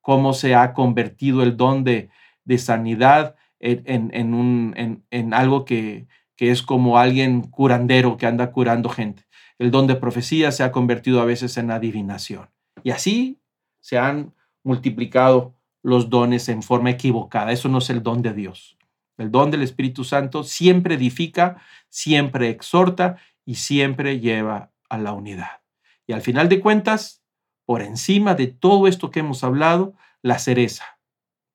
cómo 0.00 0.34
se 0.34 0.54
ha 0.54 0.72
convertido 0.72 1.42
el 1.42 1.56
don 1.56 1.82
de, 1.82 2.10
sanidad 2.58 3.34
en, 3.58 5.34
algo 5.34 5.64
que, 5.64 6.06
que 6.40 6.50
es 6.50 6.62
como 6.62 6.96
alguien 6.96 7.42
curandero 7.42 8.16
que 8.16 8.24
anda 8.24 8.50
curando 8.50 8.88
gente. 8.88 9.24
El 9.58 9.70
don 9.70 9.86
de 9.86 9.94
profecía 9.94 10.52
se 10.52 10.62
ha 10.62 10.72
convertido 10.72 11.20
a 11.20 11.26
veces 11.26 11.58
en 11.58 11.70
adivinación. 11.70 12.48
Y 12.82 12.92
así 12.92 13.42
se 13.80 13.98
han 13.98 14.32
multiplicado 14.62 15.54
los 15.82 16.08
dones 16.08 16.48
en 16.48 16.62
forma 16.62 16.88
equivocada. 16.88 17.52
Eso 17.52 17.68
no 17.68 17.76
es 17.76 17.90
el 17.90 18.02
don 18.02 18.22
de 18.22 18.32
Dios. 18.32 18.78
El 19.18 19.30
don 19.30 19.50
del 19.50 19.60
Espíritu 19.60 20.02
Santo 20.02 20.42
siempre 20.42 20.94
edifica, 20.94 21.60
siempre 21.90 22.48
exhorta 22.48 23.18
y 23.44 23.56
siempre 23.56 24.18
lleva 24.18 24.72
a 24.88 24.96
la 24.96 25.12
unidad. 25.12 25.60
Y 26.06 26.14
al 26.14 26.22
final 26.22 26.48
de 26.48 26.60
cuentas, 26.60 27.22
por 27.66 27.82
encima 27.82 28.34
de 28.34 28.46
todo 28.46 28.88
esto 28.88 29.10
que 29.10 29.20
hemos 29.20 29.44
hablado, 29.44 29.92
la 30.22 30.38
cereza, 30.38 30.86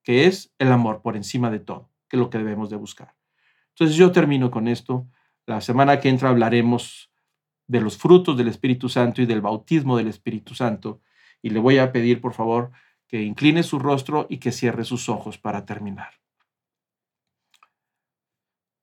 que 0.04 0.28
es 0.28 0.54
el 0.60 0.70
amor 0.70 1.02
por 1.02 1.16
encima 1.16 1.50
de 1.50 1.58
todo, 1.58 1.90
que 2.08 2.14
es 2.14 2.20
lo 2.20 2.30
que 2.30 2.38
debemos 2.38 2.70
de 2.70 2.76
buscar. 2.76 3.15
Entonces 3.78 3.96
yo 3.98 4.10
termino 4.10 4.50
con 4.50 4.68
esto. 4.68 5.06
La 5.44 5.60
semana 5.60 6.00
que 6.00 6.08
entra 6.08 6.30
hablaremos 6.30 7.10
de 7.66 7.82
los 7.82 7.98
frutos 7.98 8.34
del 8.38 8.48
Espíritu 8.48 8.88
Santo 8.88 9.20
y 9.20 9.26
del 9.26 9.42
bautismo 9.42 9.98
del 9.98 10.08
Espíritu 10.08 10.54
Santo. 10.54 11.02
Y 11.42 11.50
le 11.50 11.60
voy 11.60 11.76
a 11.76 11.92
pedir, 11.92 12.22
por 12.22 12.32
favor, 12.32 12.72
que 13.06 13.22
incline 13.22 13.62
su 13.62 13.78
rostro 13.78 14.26
y 14.30 14.38
que 14.38 14.50
cierre 14.50 14.84
sus 14.84 15.10
ojos 15.10 15.36
para 15.36 15.66
terminar. 15.66 16.14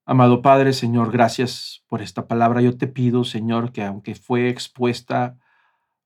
Amado 0.05 0.43
Padre, 0.43 0.73
Señor, 0.73 1.11
gracias 1.11 1.83
por 1.87 2.03
esta 2.03 2.27
palabra. 2.27 2.61
Yo 2.61 2.77
te 2.77 2.87
pido, 2.87 3.23
Señor, 3.23 3.71
que 3.71 3.83
aunque 3.83 4.13
fue 4.13 4.47
expuesta 4.47 5.39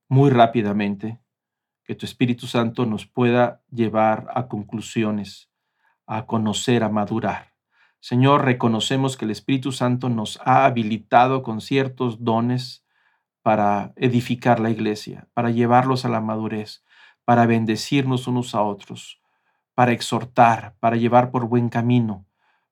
muy 0.08 0.30
rápidamente, 0.30 1.20
que 1.84 1.94
tu 1.94 2.06
Espíritu 2.06 2.46
Santo 2.46 2.86
nos 2.86 3.06
pueda 3.06 3.62
llevar 3.70 4.28
a 4.34 4.48
conclusiones, 4.48 5.50
a 6.06 6.24
conocer, 6.24 6.84
a 6.84 6.88
madurar. 6.88 7.57
Señor, 8.00 8.44
reconocemos 8.44 9.16
que 9.16 9.24
el 9.24 9.30
Espíritu 9.30 9.72
Santo 9.72 10.08
nos 10.08 10.38
ha 10.44 10.64
habilitado 10.64 11.42
con 11.42 11.60
ciertos 11.60 12.24
dones 12.24 12.84
para 13.42 13.92
edificar 13.96 14.60
la 14.60 14.70
iglesia, 14.70 15.28
para 15.34 15.50
llevarlos 15.50 16.04
a 16.04 16.08
la 16.08 16.20
madurez, 16.20 16.84
para 17.24 17.46
bendecirnos 17.46 18.26
unos 18.26 18.54
a 18.54 18.62
otros, 18.62 19.20
para 19.74 19.92
exhortar, 19.92 20.76
para 20.80 20.96
llevar 20.96 21.30
por 21.30 21.46
buen 21.46 21.68
camino 21.68 22.28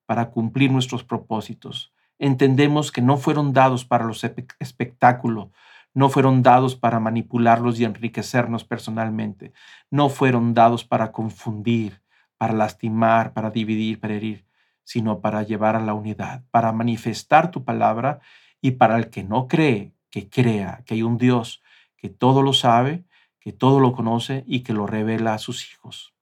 para 0.07 0.31
cumplir 0.31 0.71
nuestros 0.71 1.03
propósitos. 1.03 1.93
Entendemos 2.17 2.91
que 2.91 3.03
no 3.03 3.17
fueron 3.17 3.53
dados 3.53 3.85
para 3.85 4.05
los 4.05 4.23
espectáculos, 4.59 5.49
no 5.93 6.09
fueron 6.09 6.41
dados 6.41 6.75
para 6.75 6.99
manipularlos 6.99 7.79
y 7.79 7.83
enriquecernos 7.83 8.63
personalmente, 8.63 9.53
no 9.91 10.09
fueron 10.09 10.55
dados 10.55 10.83
para 10.83 11.11
confundir, 11.11 12.01
para 12.37 12.53
lastimar, 12.53 13.33
para 13.33 13.51
dividir, 13.51 13.99
para 13.99 14.15
herir, 14.15 14.46
sino 14.87 15.19
para 15.19 15.43
llevar 15.43 15.75
a 15.75 15.81
la 15.81 15.93
unidad, 15.93 16.45
para 16.49 16.71
manifestar 16.71 17.51
tu 17.51 17.65
palabra 17.65 18.21
y 18.61 18.71
para 18.71 18.95
el 18.95 19.09
que 19.09 19.21
no 19.21 19.49
cree, 19.49 19.91
que 20.09 20.29
crea 20.29 20.81
que 20.85 20.93
hay 20.93 21.03
un 21.03 21.17
Dios 21.17 21.61
que 21.97 22.07
todo 22.07 22.41
lo 22.41 22.53
sabe, 22.53 23.03
que 23.41 23.51
todo 23.51 23.81
lo 23.81 23.91
conoce 23.91 24.45
y 24.47 24.61
que 24.61 24.71
lo 24.71 24.87
revela 24.87 25.33
a 25.33 25.39
sus 25.39 25.69
hijos. 25.69 26.13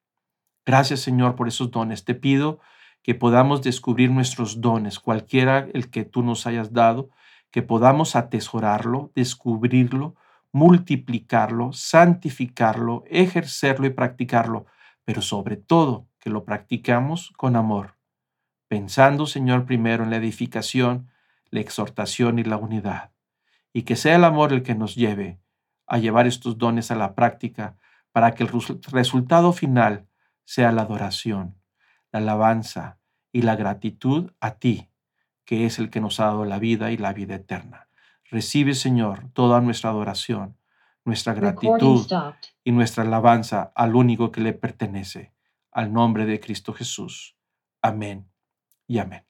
Gracias 0.65 1.01
Señor 1.01 1.35
por 1.35 1.47
esos 1.47 1.69
dones. 1.69 2.05
Te 2.05 2.15
pido 2.15 2.59
que 3.03 3.13
podamos 3.13 3.61
descubrir 3.61 4.09
nuestros 4.09 4.61
dones, 4.61 4.99
cualquiera 4.99 5.67
el 5.75 5.91
que 5.91 6.03
tú 6.03 6.23
nos 6.23 6.47
hayas 6.47 6.73
dado, 6.73 7.11
que 7.51 7.61
podamos 7.61 8.15
atesorarlo, 8.15 9.11
descubrirlo, 9.13 10.15
multiplicarlo, 10.51 11.71
santificarlo, 11.71 13.03
ejercerlo 13.11 13.85
y 13.85 13.91
practicarlo, 13.91 14.65
pero 15.03 15.21
sobre 15.21 15.55
todo 15.55 16.07
que 16.17 16.31
lo 16.31 16.45
practicamos 16.45 17.31
con 17.37 17.55
amor, 17.55 17.94
pensando, 18.75 19.25
Señor, 19.25 19.65
primero 19.65 20.03
en 20.03 20.09
la 20.09 20.17
edificación, 20.17 21.07
la 21.49 21.61
exhortación 21.61 22.39
y 22.39 22.43
la 22.43 22.57
unidad, 22.57 23.11
y 23.71 23.83
que 23.83 23.95
sea 23.95 24.17
el 24.17 24.25
amor 24.25 24.51
el 24.51 24.63
que 24.63 24.75
nos 24.75 24.95
lleve 24.95 25.39
a 25.87 25.97
llevar 25.97 26.27
estos 26.27 26.57
dones 26.57 26.91
a 26.91 26.95
la 26.95 27.15
práctica 27.15 27.77
para 28.11 28.35
que 28.35 28.43
el 28.43 28.49
resultado 28.91 29.53
final 29.53 30.07
sea 30.43 30.73
la 30.73 30.81
adoración 30.81 31.55
la 32.11 32.19
alabanza 32.19 32.99
y 33.31 33.43
la 33.43 33.55
gratitud 33.55 34.31
a 34.41 34.55
ti, 34.55 34.89
que 35.45 35.65
es 35.65 35.79
el 35.79 35.89
que 35.89 36.01
nos 36.01 36.19
ha 36.19 36.25
dado 36.25 36.43
la 36.43 36.59
vida 36.59 36.91
y 36.91 36.97
la 36.97 37.13
vida 37.13 37.35
eterna. 37.35 37.87
Recibe, 38.29 38.73
Señor, 38.73 39.29
toda 39.31 39.61
nuestra 39.61 39.89
adoración, 39.89 40.57
nuestra 41.05 41.33
gratitud 41.33 42.05
y 42.65 42.71
nuestra 42.73 43.03
alabanza 43.03 43.71
al 43.73 43.95
único 43.95 44.33
que 44.33 44.41
le 44.41 44.51
pertenece, 44.51 45.33
al 45.71 45.93
nombre 45.93 46.25
de 46.25 46.41
Cristo 46.41 46.73
Jesús. 46.73 47.37
Amén 47.81 48.34
y 48.87 48.99
amén. 48.99 49.24